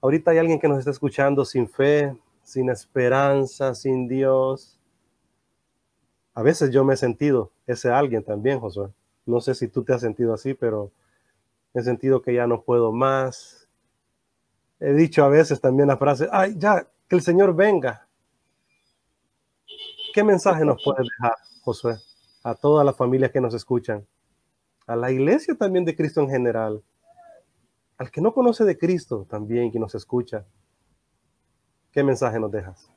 Ahorita 0.00 0.30
hay 0.30 0.38
alguien 0.38 0.60
que 0.60 0.68
nos 0.68 0.78
está 0.78 0.92
escuchando 0.92 1.44
sin 1.44 1.68
fe, 1.68 2.16
sin 2.44 2.70
esperanza, 2.70 3.74
sin 3.74 4.06
Dios. 4.06 4.78
A 6.34 6.42
veces 6.42 6.70
yo 6.70 6.84
me 6.84 6.94
he 6.94 6.96
sentido 6.96 7.52
ese 7.66 7.90
alguien 7.90 8.24
también, 8.24 8.60
Josué. 8.60 8.88
No 9.26 9.40
sé 9.40 9.54
si 9.54 9.68
tú 9.68 9.84
te 9.84 9.92
has 9.92 10.00
sentido 10.00 10.34
así, 10.34 10.54
pero 10.54 10.90
he 11.74 11.82
sentido 11.82 12.22
que 12.22 12.34
ya 12.34 12.46
no 12.46 12.62
puedo 12.62 12.92
más. 12.92 13.68
He 14.80 14.92
dicho 14.94 15.24
a 15.24 15.28
veces 15.28 15.60
también 15.60 15.88
la 15.88 15.96
frase, 15.96 16.28
ay, 16.32 16.54
ya, 16.56 16.88
que 17.08 17.16
el 17.16 17.22
Señor 17.22 17.54
venga. 17.54 18.08
¿Qué 20.14 20.24
mensaje 20.24 20.64
nos 20.64 20.82
puede 20.82 21.04
dejar, 21.04 21.36
Josué, 21.62 21.98
a 22.42 22.54
todas 22.54 22.84
las 22.84 22.96
familias 22.96 23.30
que 23.30 23.40
nos 23.40 23.54
escuchan? 23.54 24.06
A 24.86 24.96
la 24.96 25.10
iglesia 25.10 25.54
también 25.54 25.84
de 25.84 25.94
Cristo 25.94 26.20
en 26.20 26.28
general. 26.28 26.82
Al 27.96 28.10
que 28.10 28.20
no 28.20 28.34
conoce 28.34 28.64
de 28.64 28.76
Cristo 28.76 29.26
también, 29.28 29.70
que 29.70 29.78
nos 29.78 29.94
escucha. 29.94 30.44
¿Qué 31.92 32.02
mensaje 32.02 32.40
nos 32.40 32.50
dejas? 32.50 32.90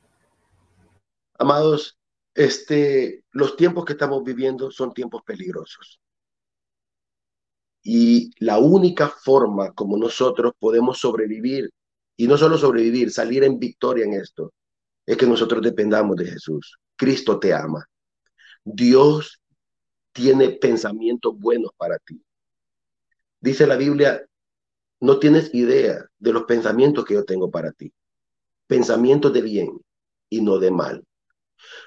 Amados, 1.38 1.96
este, 2.36 3.24
los 3.32 3.56
tiempos 3.56 3.84
que 3.84 3.94
estamos 3.94 4.22
viviendo 4.22 4.70
son 4.70 4.92
tiempos 4.92 5.22
peligrosos. 5.24 6.00
Y 7.82 8.30
la 8.44 8.58
única 8.58 9.08
forma 9.08 9.72
como 9.72 9.96
nosotros 9.96 10.52
podemos 10.58 10.98
sobrevivir, 10.98 11.70
y 12.16 12.26
no 12.26 12.36
solo 12.36 12.58
sobrevivir, 12.58 13.10
salir 13.10 13.44
en 13.44 13.58
victoria 13.58 14.04
en 14.04 14.14
esto, 14.14 14.52
es 15.06 15.16
que 15.16 15.26
nosotros 15.26 15.62
dependamos 15.62 16.16
de 16.16 16.26
Jesús. 16.26 16.78
Cristo 16.96 17.38
te 17.38 17.54
ama. 17.54 17.86
Dios 18.64 19.40
tiene 20.12 20.50
pensamientos 20.50 21.38
buenos 21.38 21.70
para 21.76 21.98
ti. 21.98 22.22
Dice 23.40 23.66
la 23.66 23.76
Biblia, 23.76 24.26
no 25.00 25.18
tienes 25.18 25.54
idea 25.54 26.04
de 26.18 26.32
los 26.32 26.44
pensamientos 26.44 27.04
que 27.04 27.14
yo 27.14 27.24
tengo 27.24 27.50
para 27.50 27.72
ti. 27.72 27.92
Pensamientos 28.66 29.32
de 29.32 29.42
bien 29.42 29.70
y 30.28 30.40
no 30.40 30.58
de 30.58 30.70
mal. 30.70 31.04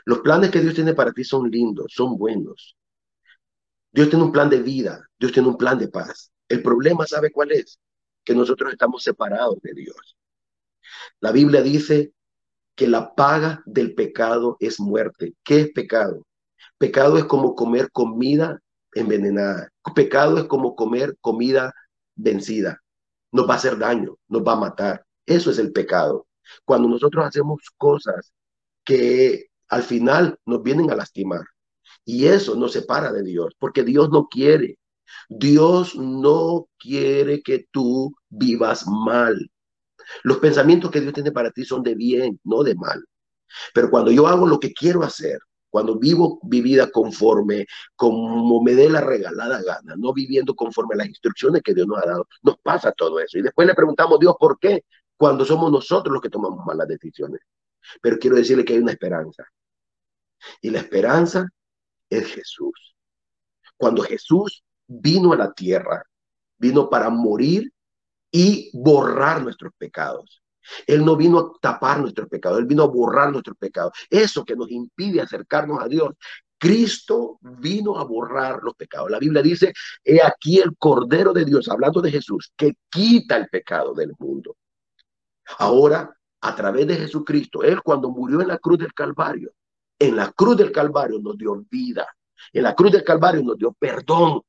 Los 0.05 0.19
planes 0.19 0.51
que 0.51 0.61
Dios 0.61 0.75
tiene 0.75 0.93
para 0.93 1.11
ti 1.11 1.23
son 1.23 1.49
lindos, 1.49 1.93
son 1.95 2.17
buenos. 2.17 2.75
Dios 3.91 4.09
tiene 4.09 4.25
un 4.25 4.31
plan 4.31 4.49
de 4.49 4.61
vida, 4.61 5.07
Dios 5.19 5.31
tiene 5.31 5.49
un 5.49 5.57
plan 5.57 5.77
de 5.79 5.87
paz. 5.87 6.31
El 6.47 6.61
problema, 6.61 7.05
¿sabe 7.07 7.31
cuál 7.31 7.51
es? 7.51 7.79
Que 8.23 8.35
nosotros 8.35 8.71
estamos 8.71 9.03
separados 9.03 9.59
de 9.61 9.73
Dios. 9.73 10.17
La 11.19 11.31
Biblia 11.31 11.61
dice 11.61 12.13
que 12.75 12.87
la 12.87 13.13
paga 13.13 13.61
del 13.65 13.93
pecado 13.93 14.57
es 14.59 14.79
muerte. 14.79 15.35
¿Qué 15.43 15.61
es 15.61 15.71
pecado? 15.71 16.25
Pecado 16.77 17.17
es 17.17 17.25
como 17.25 17.55
comer 17.55 17.91
comida 17.91 18.61
envenenada. 18.93 19.69
Pecado 19.95 20.37
es 20.37 20.45
como 20.45 20.75
comer 20.75 21.17
comida 21.19 21.73
vencida. 22.15 22.81
Nos 23.31 23.47
va 23.49 23.55
a 23.55 23.57
hacer 23.57 23.77
daño, 23.77 24.17
nos 24.27 24.43
va 24.43 24.53
a 24.53 24.59
matar. 24.59 25.05
Eso 25.25 25.51
es 25.51 25.59
el 25.59 25.71
pecado. 25.71 26.27
Cuando 26.65 26.87
nosotros 26.87 27.25
hacemos 27.25 27.61
cosas 27.77 28.33
que 28.83 29.48
al 29.69 29.83
final 29.83 30.37
nos 30.45 30.63
vienen 30.63 30.91
a 30.91 30.95
lastimar. 30.95 31.45
Y 32.05 32.25
eso 32.25 32.55
nos 32.55 32.73
separa 32.73 33.11
de 33.11 33.23
Dios, 33.23 33.53
porque 33.59 33.83
Dios 33.83 34.09
no 34.09 34.27
quiere. 34.27 34.77
Dios 35.27 35.95
no 35.95 36.67
quiere 36.77 37.41
que 37.41 37.67
tú 37.71 38.15
vivas 38.29 38.85
mal. 38.87 39.49
Los 40.23 40.37
pensamientos 40.37 40.91
que 40.91 41.01
Dios 41.01 41.13
tiene 41.13 41.31
para 41.31 41.51
ti 41.51 41.65
son 41.65 41.83
de 41.83 41.95
bien, 41.95 42.39
no 42.43 42.63
de 42.63 42.75
mal. 42.75 43.03
Pero 43.73 43.89
cuando 43.89 44.11
yo 44.11 44.27
hago 44.27 44.47
lo 44.47 44.59
que 44.59 44.73
quiero 44.73 45.03
hacer, 45.03 45.39
cuando 45.69 45.99
vivo 45.99 46.39
mi 46.43 46.61
vida 46.61 46.89
conforme, 46.91 47.65
como 47.95 48.61
me 48.63 48.73
dé 48.73 48.89
la 48.89 49.01
regalada 49.01 49.61
gana, 49.61 49.95
no 49.97 50.13
viviendo 50.13 50.55
conforme 50.55 50.95
a 50.95 50.97
las 50.97 51.07
instrucciones 51.07 51.61
que 51.61 51.73
Dios 51.75 51.87
nos 51.87 51.99
ha 51.99 52.07
dado, 52.07 52.27
nos 52.41 52.57
pasa 52.59 52.91
todo 52.91 53.19
eso. 53.19 53.37
Y 53.37 53.43
después 53.43 53.67
le 53.67 53.75
preguntamos, 53.75 54.19
Dios, 54.19 54.35
¿por 54.39 54.57
qué? 54.59 54.83
Cuando 55.15 55.45
somos 55.45 55.71
nosotros 55.71 56.13
los 56.13 56.21
que 56.21 56.29
tomamos 56.29 56.65
malas 56.65 56.87
decisiones. 56.87 57.41
Pero 58.01 58.17
quiero 58.17 58.35
decirle 58.35 58.65
que 58.65 58.73
hay 58.73 58.79
una 58.79 58.91
esperanza. 58.91 59.43
Y 60.61 60.69
la 60.69 60.79
esperanza 60.79 61.47
es 62.09 62.27
Jesús. 62.27 62.95
Cuando 63.77 64.03
Jesús 64.03 64.63
vino 64.87 65.33
a 65.33 65.37
la 65.37 65.53
tierra, 65.53 66.03
vino 66.57 66.89
para 66.89 67.09
morir 67.09 67.71
y 68.31 68.69
borrar 68.73 69.41
nuestros 69.41 69.71
pecados. 69.77 70.41
Él 70.85 71.03
no 71.03 71.15
vino 71.15 71.39
a 71.39 71.51
tapar 71.61 71.99
nuestros 71.99 72.27
pecados, 72.27 72.59
Él 72.59 72.65
vino 72.65 72.83
a 72.83 72.87
borrar 72.87 73.31
nuestros 73.31 73.57
pecados. 73.57 73.93
Eso 74.09 74.43
que 74.43 74.55
nos 74.55 74.69
impide 74.69 75.21
acercarnos 75.21 75.81
a 75.81 75.87
Dios. 75.87 76.13
Cristo 76.57 77.39
vino 77.41 77.97
a 77.97 78.03
borrar 78.03 78.59
los 78.61 78.75
pecados. 78.75 79.09
La 79.09 79.19
Biblia 79.19 79.41
dice, 79.41 79.73
he 80.03 80.21
aquí 80.21 80.59
el 80.59 80.75
Cordero 80.77 81.31
de 81.31 81.45
Dios, 81.45 81.69
hablando 81.69 82.01
de 82.01 82.11
Jesús, 82.11 82.51
que 82.57 82.73
quita 82.89 83.37
el 83.37 83.47
pecado 83.47 83.93
del 83.93 84.11
mundo. 84.19 84.57
Ahora, 85.57 86.13
a 86.41 86.55
través 86.55 86.85
de 86.87 86.97
Jesucristo, 86.97 87.63
Él 87.63 87.81
cuando 87.81 88.09
murió 88.09 88.41
en 88.41 88.49
la 88.49 88.57
cruz 88.57 88.77
del 88.79 88.93
Calvario, 88.93 89.53
en 89.99 90.15
la 90.15 90.31
cruz 90.31 90.57
del 90.57 90.71
Calvario 90.71 91.19
nos 91.19 91.37
dio 91.37 91.63
vida. 91.69 92.07
En 92.53 92.63
la 92.63 92.73
cruz 92.73 92.91
del 92.91 93.03
Calvario 93.03 93.43
nos 93.43 93.57
dio 93.57 93.73
perdón. 93.73 94.41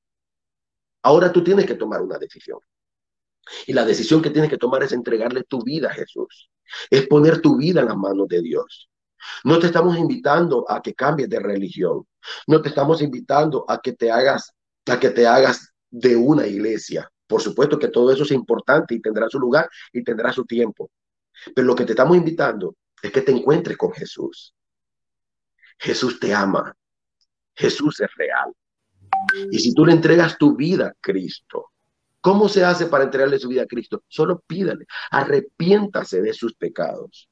Ahora 1.02 1.32
tú 1.32 1.42
tienes 1.42 1.66
que 1.66 1.74
tomar 1.74 2.00
una 2.00 2.18
decisión. 2.18 2.60
Y 3.66 3.72
la 3.72 3.84
decisión 3.84 4.22
que 4.22 4.30
tienes 4.30 4.50
que 4.50 4.58
tomar 4.58 4.82
es 4.82 4.92
entregarle 4.92 5.42
tu 5.44 5.62
vida 5.62 5.88
a 5.88 5.94
Jesús. 5.94 6.50
Es 6.88 7.06
poner 7.08 7.40
tu 7.40 7.56
vida 7.56 7.80
en 7.80 7.86
las 7.86 7.96
manos 7.96 8.28
de 8.28 8.42
Dios. 8.42 8.88
No 9.44 9.58
te 9.58 9.66
estamos 9.66 9.98
invitando 9.98 10.64
a 10.68 10.80
que 10.80 10.94
cambies 10.94 11.28
de 11.28 11.40
religión. 11.40 12.06
No 12.46 12.62
te 12.62 12.68
estamos 12.68 13.02
invitando 13.02 13.64
a 13.68 13.80
que 13.80 13.92
te 13.92 14.10
hagas, 14.10 14.52
a 14.86 15.00
que 15.00 15.10
te 15.10 15.26
hagas 15.26 15.72
de 15.90 16.16
una 16.16 16.46
iglesia. 16.46 17.10
Por 17.26 17.42
supuesto 17.42 17.78
que 17.78 17.88
todo 17.88 18.12
eso 18.12 18.22
es 18.22 18.30
importante 18.30 18.94
y 18.94 19.00
tendrá 19.00 19.28
su 19.28 19.38
lugar 19.38 19.68
y 19.92 20.04
tendrá 20.04 20.32
su 20.32 20.44
tiempo. 20.44 20.90
Pero 21.54 21.66
lo 21.66 21.74
que 21.74 21.84
te 21.84 21.92
estamos 21.92 22.16
invitando 22.16 22.76
es 23.02 23.10
que 23.10 23.22
te 23.22 23.32
encuentres 23.32 23.76
con 23.76 23.92
Jesús. 23.92 24.54
Jesús 25.80 26.20
te 26.20 26.32
ama. 26.32 26.76
Jesús 27.54 28.00
es 28.00 28.08
real. 28.16 28.52
Y 29.50 29.58
si 29.58 29.74
tú 29.74 29.84
le 29.84 29.92
entregas 29.92 30.38
tu 30.38 30.56
vida 30.56 30.86
a 30.88 30.94
Cristo, 31.00 31.70
¿Cómo 32.20 32.48
se 32.48 32.64
hace 32.64 32.86
para 32.86 33.04
entregarle 33.04 33.38
su 33.38 33.48
vida 33.48 33.62
a 33.62 33.66
Cristo? 33.66 34.04
Solo 34.08 34.40
pídale, 34.40 34.86
arrepiéntase 35.10 36.20
de 36.20 36.34
sus 36.34 36.54
pecados. 36.54 37.30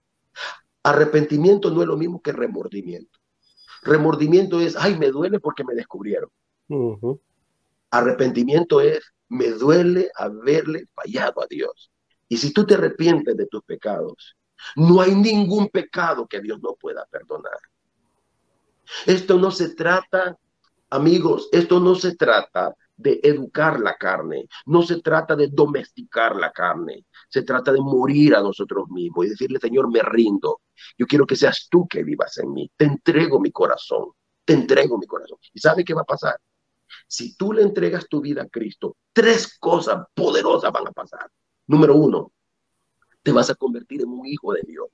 Arrepentimiento 0.83 1.71
no 1.71 1.83
es 1.83 1.89
lo 1.89 1.97
mismo 1.97 2.23
que 2.23 2.33
remordimiento. 2.33 3.19
Remordimiento 3.83 4.61
es, 4.61 4.77
ay, 4.77 4.99
me 4.99 5.11
duele 5.11 5.41
porque 5.41 5.65
me 5.65 5.75
descubrieron. 5.75 6.31
Arrepentimiento 7.91 8.81
es, 8.81 9.13
me 9.29 9.51
duele 9.51 10.11
haberle 10.15 10.87
fallado 10.95 11.43
a 11.43 11.47
Dios. 11.49 11.91
Y 12.29 12.39
si 12.39 12.53
tú 12.53 12.65
te 12.65 12.75
arrepientes 12.75 13.37
de 13.37 13.47
tus 13.47 13.63
pecados, 13.63 14.37
no 14.75 15.03
hay 15.03 15.15
ningún 15.15 15.69
pecado 15.69 16.27
que 16.27 16.41
Dios 16.41 16.61
no 16.63 16.75
pueda 16.75 17.05
perdonar. 17.11 17.59
Esto 19.07 19.39
no 19.39 19.51
se 19.51 19.75
trata, 19.75 20.37
amigos, 20.91 21.49
esto 21.53 21.81
no 21.81 21.95
se 21.95 22.17
trata 22.17 22.75
de 22.97 23.21
educar 23.23 23.79
la 23.79 23.97
carne, 23.97 24.49
no 24.67 24.83
se 24.83 25.01
trata 25.01 25.37
de 25.37 25.49
domesticar 25.49 26.35
la 26.35 26.51
carne, 26.51 27.07
se 27.29 27.43
trata 27.43 27.73
de 27.73 27.81
morir 27.81 28.35
a 28.35 28.43
nosotros 28.43 28.89
mismos 28.91 29.27
y 29.27 29.29
decirle, 29.31 29.61
Señor, 29.61 29.91
me 29.91 30.03
rindo, 30.03 30.63
yo 30.97 31.07
quiero 31.07 31.25
que 31.25 31.37
seas 31.37 31.69
tú 31.71 31.87
que 31.87 32.03
vivas 32.03 32.37
en 32.39 32.53
mí, 32.53 32.71
te 32.77 32.87
entrego 32.87 33.39
mi 33.39 33.53
corazón, 33.53 34.11
te 34.45 34.55
entrego 34.55 34.99
mi 34.99 35.07
corazón. 35.07 35.39
¿Y 35.55 35.61
sabe 35.61 35.85
qué 35.85 35.95
va 35.95 36.03
a 36.03 36.07
pasar? 36.07 36.37
Si 37.07 37.37
tú 37.37 37.53
le 37.53 37.63
entregas 37.63 38.09
tu 38.09 38.21
vida 38.21 38.43
a 38.43 38.49
Cristo, 38.49 38.97
tres 39.13 39.59
cosas 39.59 40.05
poderosas 40.15 40.73
van 40.73 40.89
a 40.89 40.93
pasar. 40.93 41.31
Número 41.67 41.95
uno, 41.95 42.33
te 43.23 43.31
vas 43.31 43.51
a 43.51 43.55
convertir 43.55 44.03
en 44.03 44.09
un 44.09 44.27
hijo 44.27 44.53
de 44.53 44.63
Dios. 44.67 44.89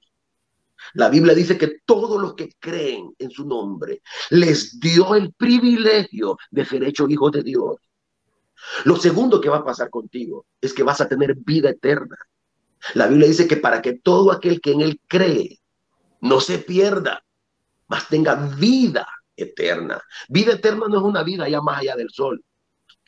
La 0.95 1.09
Biblia 1.09 1.35
dice 1.35 1.59
que 1.59 1.79
todos 1.85 2.21
los 2.21 2.35
que 2.35 2.51
creen 2.59 3.15
en 3.19 3.31
su 3.31 3.47
nombre 3.47 4.03
les 4.31 4.79
dio 4.79 5.15
el 5.15 5.33
privilegio 5.33 6.37
de 6.51 6.65
ser 6.65 6.85
hechos 6.85 7.11
hijos 7.11 7.33
de 7.33 7.43
Dios. 7.43 7.77
Lo 8.85 8.97
segundo 8.97 9.41
que 9.41 9.49
va 9.49 9.59
a 9.59 9.65
pasar 9.65 9.91
contigo 9.91 10.47
es 10.61 10.73
que 10.73 10.83
vas 10.83 11.01
a 11.01 11.09
tener 11.09 11.35
vida 11.35 11.71
eterna. 11.71 12.17
La 12.95 13.09
Biblia 13.09 13.29
dice 13.29 13.49
que 13.49 13.57
para 13.57 13.83
que 13.83 13.95
todo 13.95 14.31
aquel 14.31 14.61
que 14.61 14.73
en 14.73 14.83
él 14.83 15.01
cree 15.09 15.59
no 16.21 16.41
se 16.41 16.59
pierda, 16.59 17.25
mas 17.89 18.09
tenga 18.09 18.35
vida 18.57 19.07
eterna. 19.37 20.01
Vida 20.29 20.53
eterna 20.53 20.87
no 20.89 20.99
es 20.99 21.03
una 21.03 21.23
vida 21.23 21.45
allá 21.45 21.61
más 21.61 21.81
allá 21.81 21.97
del 21.97 22.11
sol, 22.11 22.43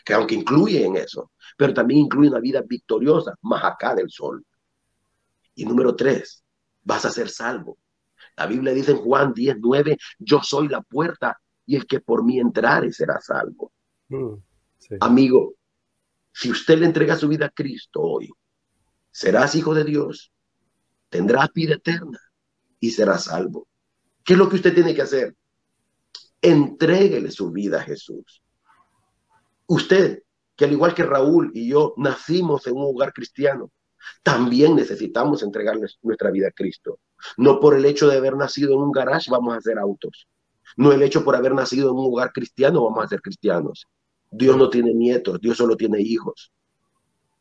que 0.05 0.13
aunque 0.13 0.35
incluye 0.35 0.85
en 0.85 0.97
eso, 0.97 1.31
pero 1.57 1.73
también 1.73 2.01
incluye 2.01 2.31
una 2.31 2.41
vida 2.41 2.63
victoriosa 2.67 3.35
más 3.43 3.65
acá 3.65 3.95
del 3.95 4.11
sol. 4.11 4.45
Y 5.55 5.65
número 5.65 5.95
tres, 5.95 6.45
vas 6.87 7.05
a 7.05 7.11
ser 7.11 7.29
salvo. 7.29 7.79
La 8.37 8.47
Biblia 8.47 8.73
dice 8.73 8.93
en 8.93 8.99
Juan 8.99 9.35
10, 9.35 9.57
9, 9.61 9.99
yo 10.21 10.41
soy 10.43 10.69
la 10.69 10.81
puerta 10.81 11.39
y 11.67 11.77
el 11.77 11.87
que 11.87 12.01
por 12.01 12.25
mí 12.25 12.39
entrare 12.39 12.93
será 12.93 13.21
salvo. 13.21 13.73
Mm. 14.09 14.35
Amigo, 15.01 15.55
si 16.33 16.51
usted 16.51 16.79
le 16.79 16.87
entrega 16.87 17.17
su 17.17 17.29
vida 17.29 17.47
a 17.47 17.51
Cristo 17.51 18.01
hoy, 18.01 18.31
serás 19.11 19.55
hijo 19.57 19.75
de 19.75 19.85
Dios, 19.85 20.33
tendrás 21.09 21.53
vida 21.53 21.75
eterna 21.75 22.21
y 22.79 22.91
serás 22.91 23.25
salvo. 23.25 23.67
¿Qué 24.23 24.35
es 24.35 24.39
lo 24.39 24.49
que 24.49 24.57
usted 24.57 24.73
tiene 24.73 24.95
que 24.95 25.03
hacer? 25.03 25.35
Entréguele 26.41 27.33
su 27.33 27.51
vida 27.51 27.81
a 27.81 27.85
Jesús. 27.85 28.43
Usted, 29.67 30.23
que 30.55 30.67
al 30.67 30.73
igual 30.73 30.95
que 30.95 31.03
Raúl 31.03 31.51
y 31.53 31.69
yo 31.69 31.95
nacimos 31.97 32.67
en 32.69 32.77
un 32.77 32.85
hogar 32.95 33.13
cristiano, 33.13 33.73
también 34.23 34.77
necesitamos 34.77 35.43
entregarle 35.43 35.87
nuestra 36.03 36.31
vida 36.31 36.49
a 36.49 36.53
Cristo. 36.53 37.01
No 37.37 37.61
por 37.61 37.75
el 37.75 37.85
hecho 37.85 38.09
de 38.09 38.17
haber 38.17 38.37
nacido 38.37 38.75
en 38.75 38.81
un 38.81 38.93
garage 38.93 39.31
vamos 39.31 39.55
a 39.55 39.59
hacer 39.59 39.79
autos. 39.79 40.29
No 40.77 40.93
el 40.93 41.03
hecho 41.03 41.25
por 41.25 41.37
haber 41.37 41.55
nacido 41.55 41.91
en 41.91 41.97
un 41.97 42.13
hogar 42.13 42.33
cristiano 42.33 42.85
vamos 42.85 43.05
a 43.05 43.09
ser 43.09 43.21
cristianos. 43.21 43.87
Dios 44.31 44.57
no 44.57 44.69
tiene 44.69 44.93
nietos, 44.93 45.41
Dios 45.41 45.57
solo 45.57 45.77
tiene 45.77 46.01
hijos. 46.01 46.53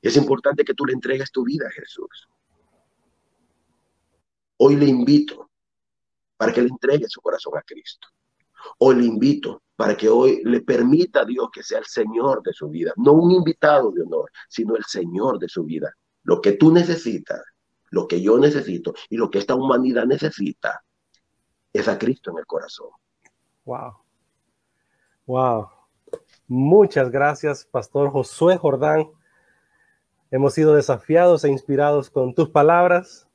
Es 0.01 0.15
importante 0.17 0.63
que 0.63 0.73
tú 0.73 0.85
le 0.85 0.93
entregues 0.93 1.31
tu 1.31 1.43
vida 1.43 1.67
a 1.67 1.71
Jesús. 1.71 2.27
Hoy 4.57 4.75
le 4.75 4.85
invito 4.85 5.49
para 6.37 6.53
que 6.53 6.61
le 6.61 6.69
entregue 6.69 7.05
su 7.09 7.21
corazón 7.21 7.57
a 7.57 7.61
Cristo. 7.61 8.07
Hoy 8.79 8.95
le 8.95 9.05
invito 9.05 9.61
para 9.75 9.95
que 9.97 10.07
hoy 10.07 10.41
le 10.43 10.61
permita 10.61 11.21
a 11.21 11.25
Dios 11.25 11.49
que 11.51 11.63
sea 11.63 11.79
el 11.79 11.85
Señor 11.85 12.41
de 12.43 12.53
su 12.53 12.69
vida, 12.69 12.93
no 12.97 13.13
un 13.13 13.31
invitado 13.31 13.91
de 13.91 14.03
honor, 14.03 14.31
sino 14.47 14.75
el 14.75 14.85
Señor 14.85 15.39
de 15.39 15.49
su 15.49 15.63
vida. 15.63 15.93
Lo 16.25 16.41
que 16.41 16.51
tú 16.53 16.71
necesitas, 16.71 17.41
lo 17.91 18.07
que 18.07 18.21
yo 18.21 18.37
necesito 18.37 18.93
y 19.09 19.15
lo 19.15 19.29
que 19.31 19.39
esta 19.39 19.55
humanidad 19.55 20.05
necesita 20.05 20.83
es 21.71 21.87
a 21.87 21.97
Cristo 21.97 22.31
en 22.31 22.39
el 22.39 22.45
corazón. 22.45 22.89
Wow. 23.63 23.93
Wow. 25.25 25.69
Muchas 26.47 27.09
gracias, 27.09 27.65
Pastor 27.65 28.11
Josué 28.11 28.57
Jordán. 28.57 29.07
Hemos 30.31 30.53
sido 30.53 30.75
desafiados 30.75 31.43
e 31.43 31.49
inspirados 31.49 32.09
con 32.09 32.33
tus 32.33 32.49
palabras, 32.49 33.27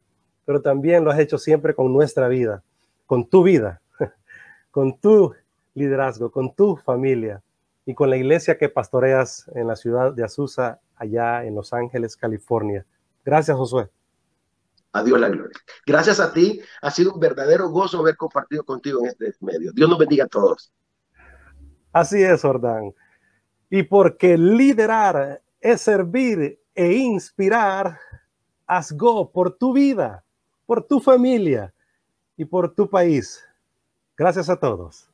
pero 0.44 0.60
también 0.60 1.04
lo 1.04 1.10
has 1.10 1.18
hecho 1.18 1.38
siempre 1.38 1.74
con 1.74 1.92
nuestra 1.92 2.28
vida, 2.28 2.62
con 3.06 3.28
tu 3.28 3.42
vida, 3.42 3.80
con 4.70 4.98
tu 4.98 5.34
liderazgo, 5.74 6.30
con 6.30 6.54
tu 6.54 6.76
familia 6.76 7.42
y 7.86 7.94
con 7.94 8.10
la 8.10 8.16
iglesia 8.16 8.58
que 8.58 8.68
pastoreas 8.68 9.50
en 9.54 9.66
la 9.66 9.76
ciudad 9.76 10.12
de 10.12 10.24
Azusa, 10.24 10.80
allá 11.00 11.44
en 11.44 11.54
Los 11.54 11.72
Ángeles, 11.72 12.16
California. 12.16 12.86
Gracias, 13.24 13.56
Josué. 13.56 13.88
Adiós 14.92 15.18
la 15.18 15.28
gloria. 15.28 15.56
Gracias 15.86 16.20
a 16.20 16.32
ti. 16.32 16.60
Ha 16.82 16.90
sido 16.90 17.14
un 17.14 17.20
verdadero 17.20 17.70
gozo 17.70 17.98
haber 17.98 18.16
compartido 18.16 18.64
contigo 18.64 19.00
en 19.00 19.06
este 19.06 19.32
medio. 19.40 19.72
Dios 19.72 19.88
nos 19.88 19.98
bendiga 19.98 20.24
a 20.24 20.28
todos. 20.28 20.72
Así 21.92 22.22
es, 22.22 22.42
Jordán. 22.42 22.94
Y 23.70 23.82
porque 23.84 24.36
liderar 24.36 25.40
es 25.60 25.80
servir 25.80 26.60
e 26.74 26.92
inspirar, 26.92 27.98
haz 28.66 28.92
go 28.92 29.30
por 29.30 29.56
tu 29.56 29.72
vida, 29.72 30.24
por 30.66 30.86
tu 30.86 31.00
familia 31.00 31.72
y 32.36 32.44
por 32.44 32.74
tu 32.74 32.88
país. 32.88 33.42
Gracias 34.16 34.48
a 34.50 34.58
todos. 34.58 35.09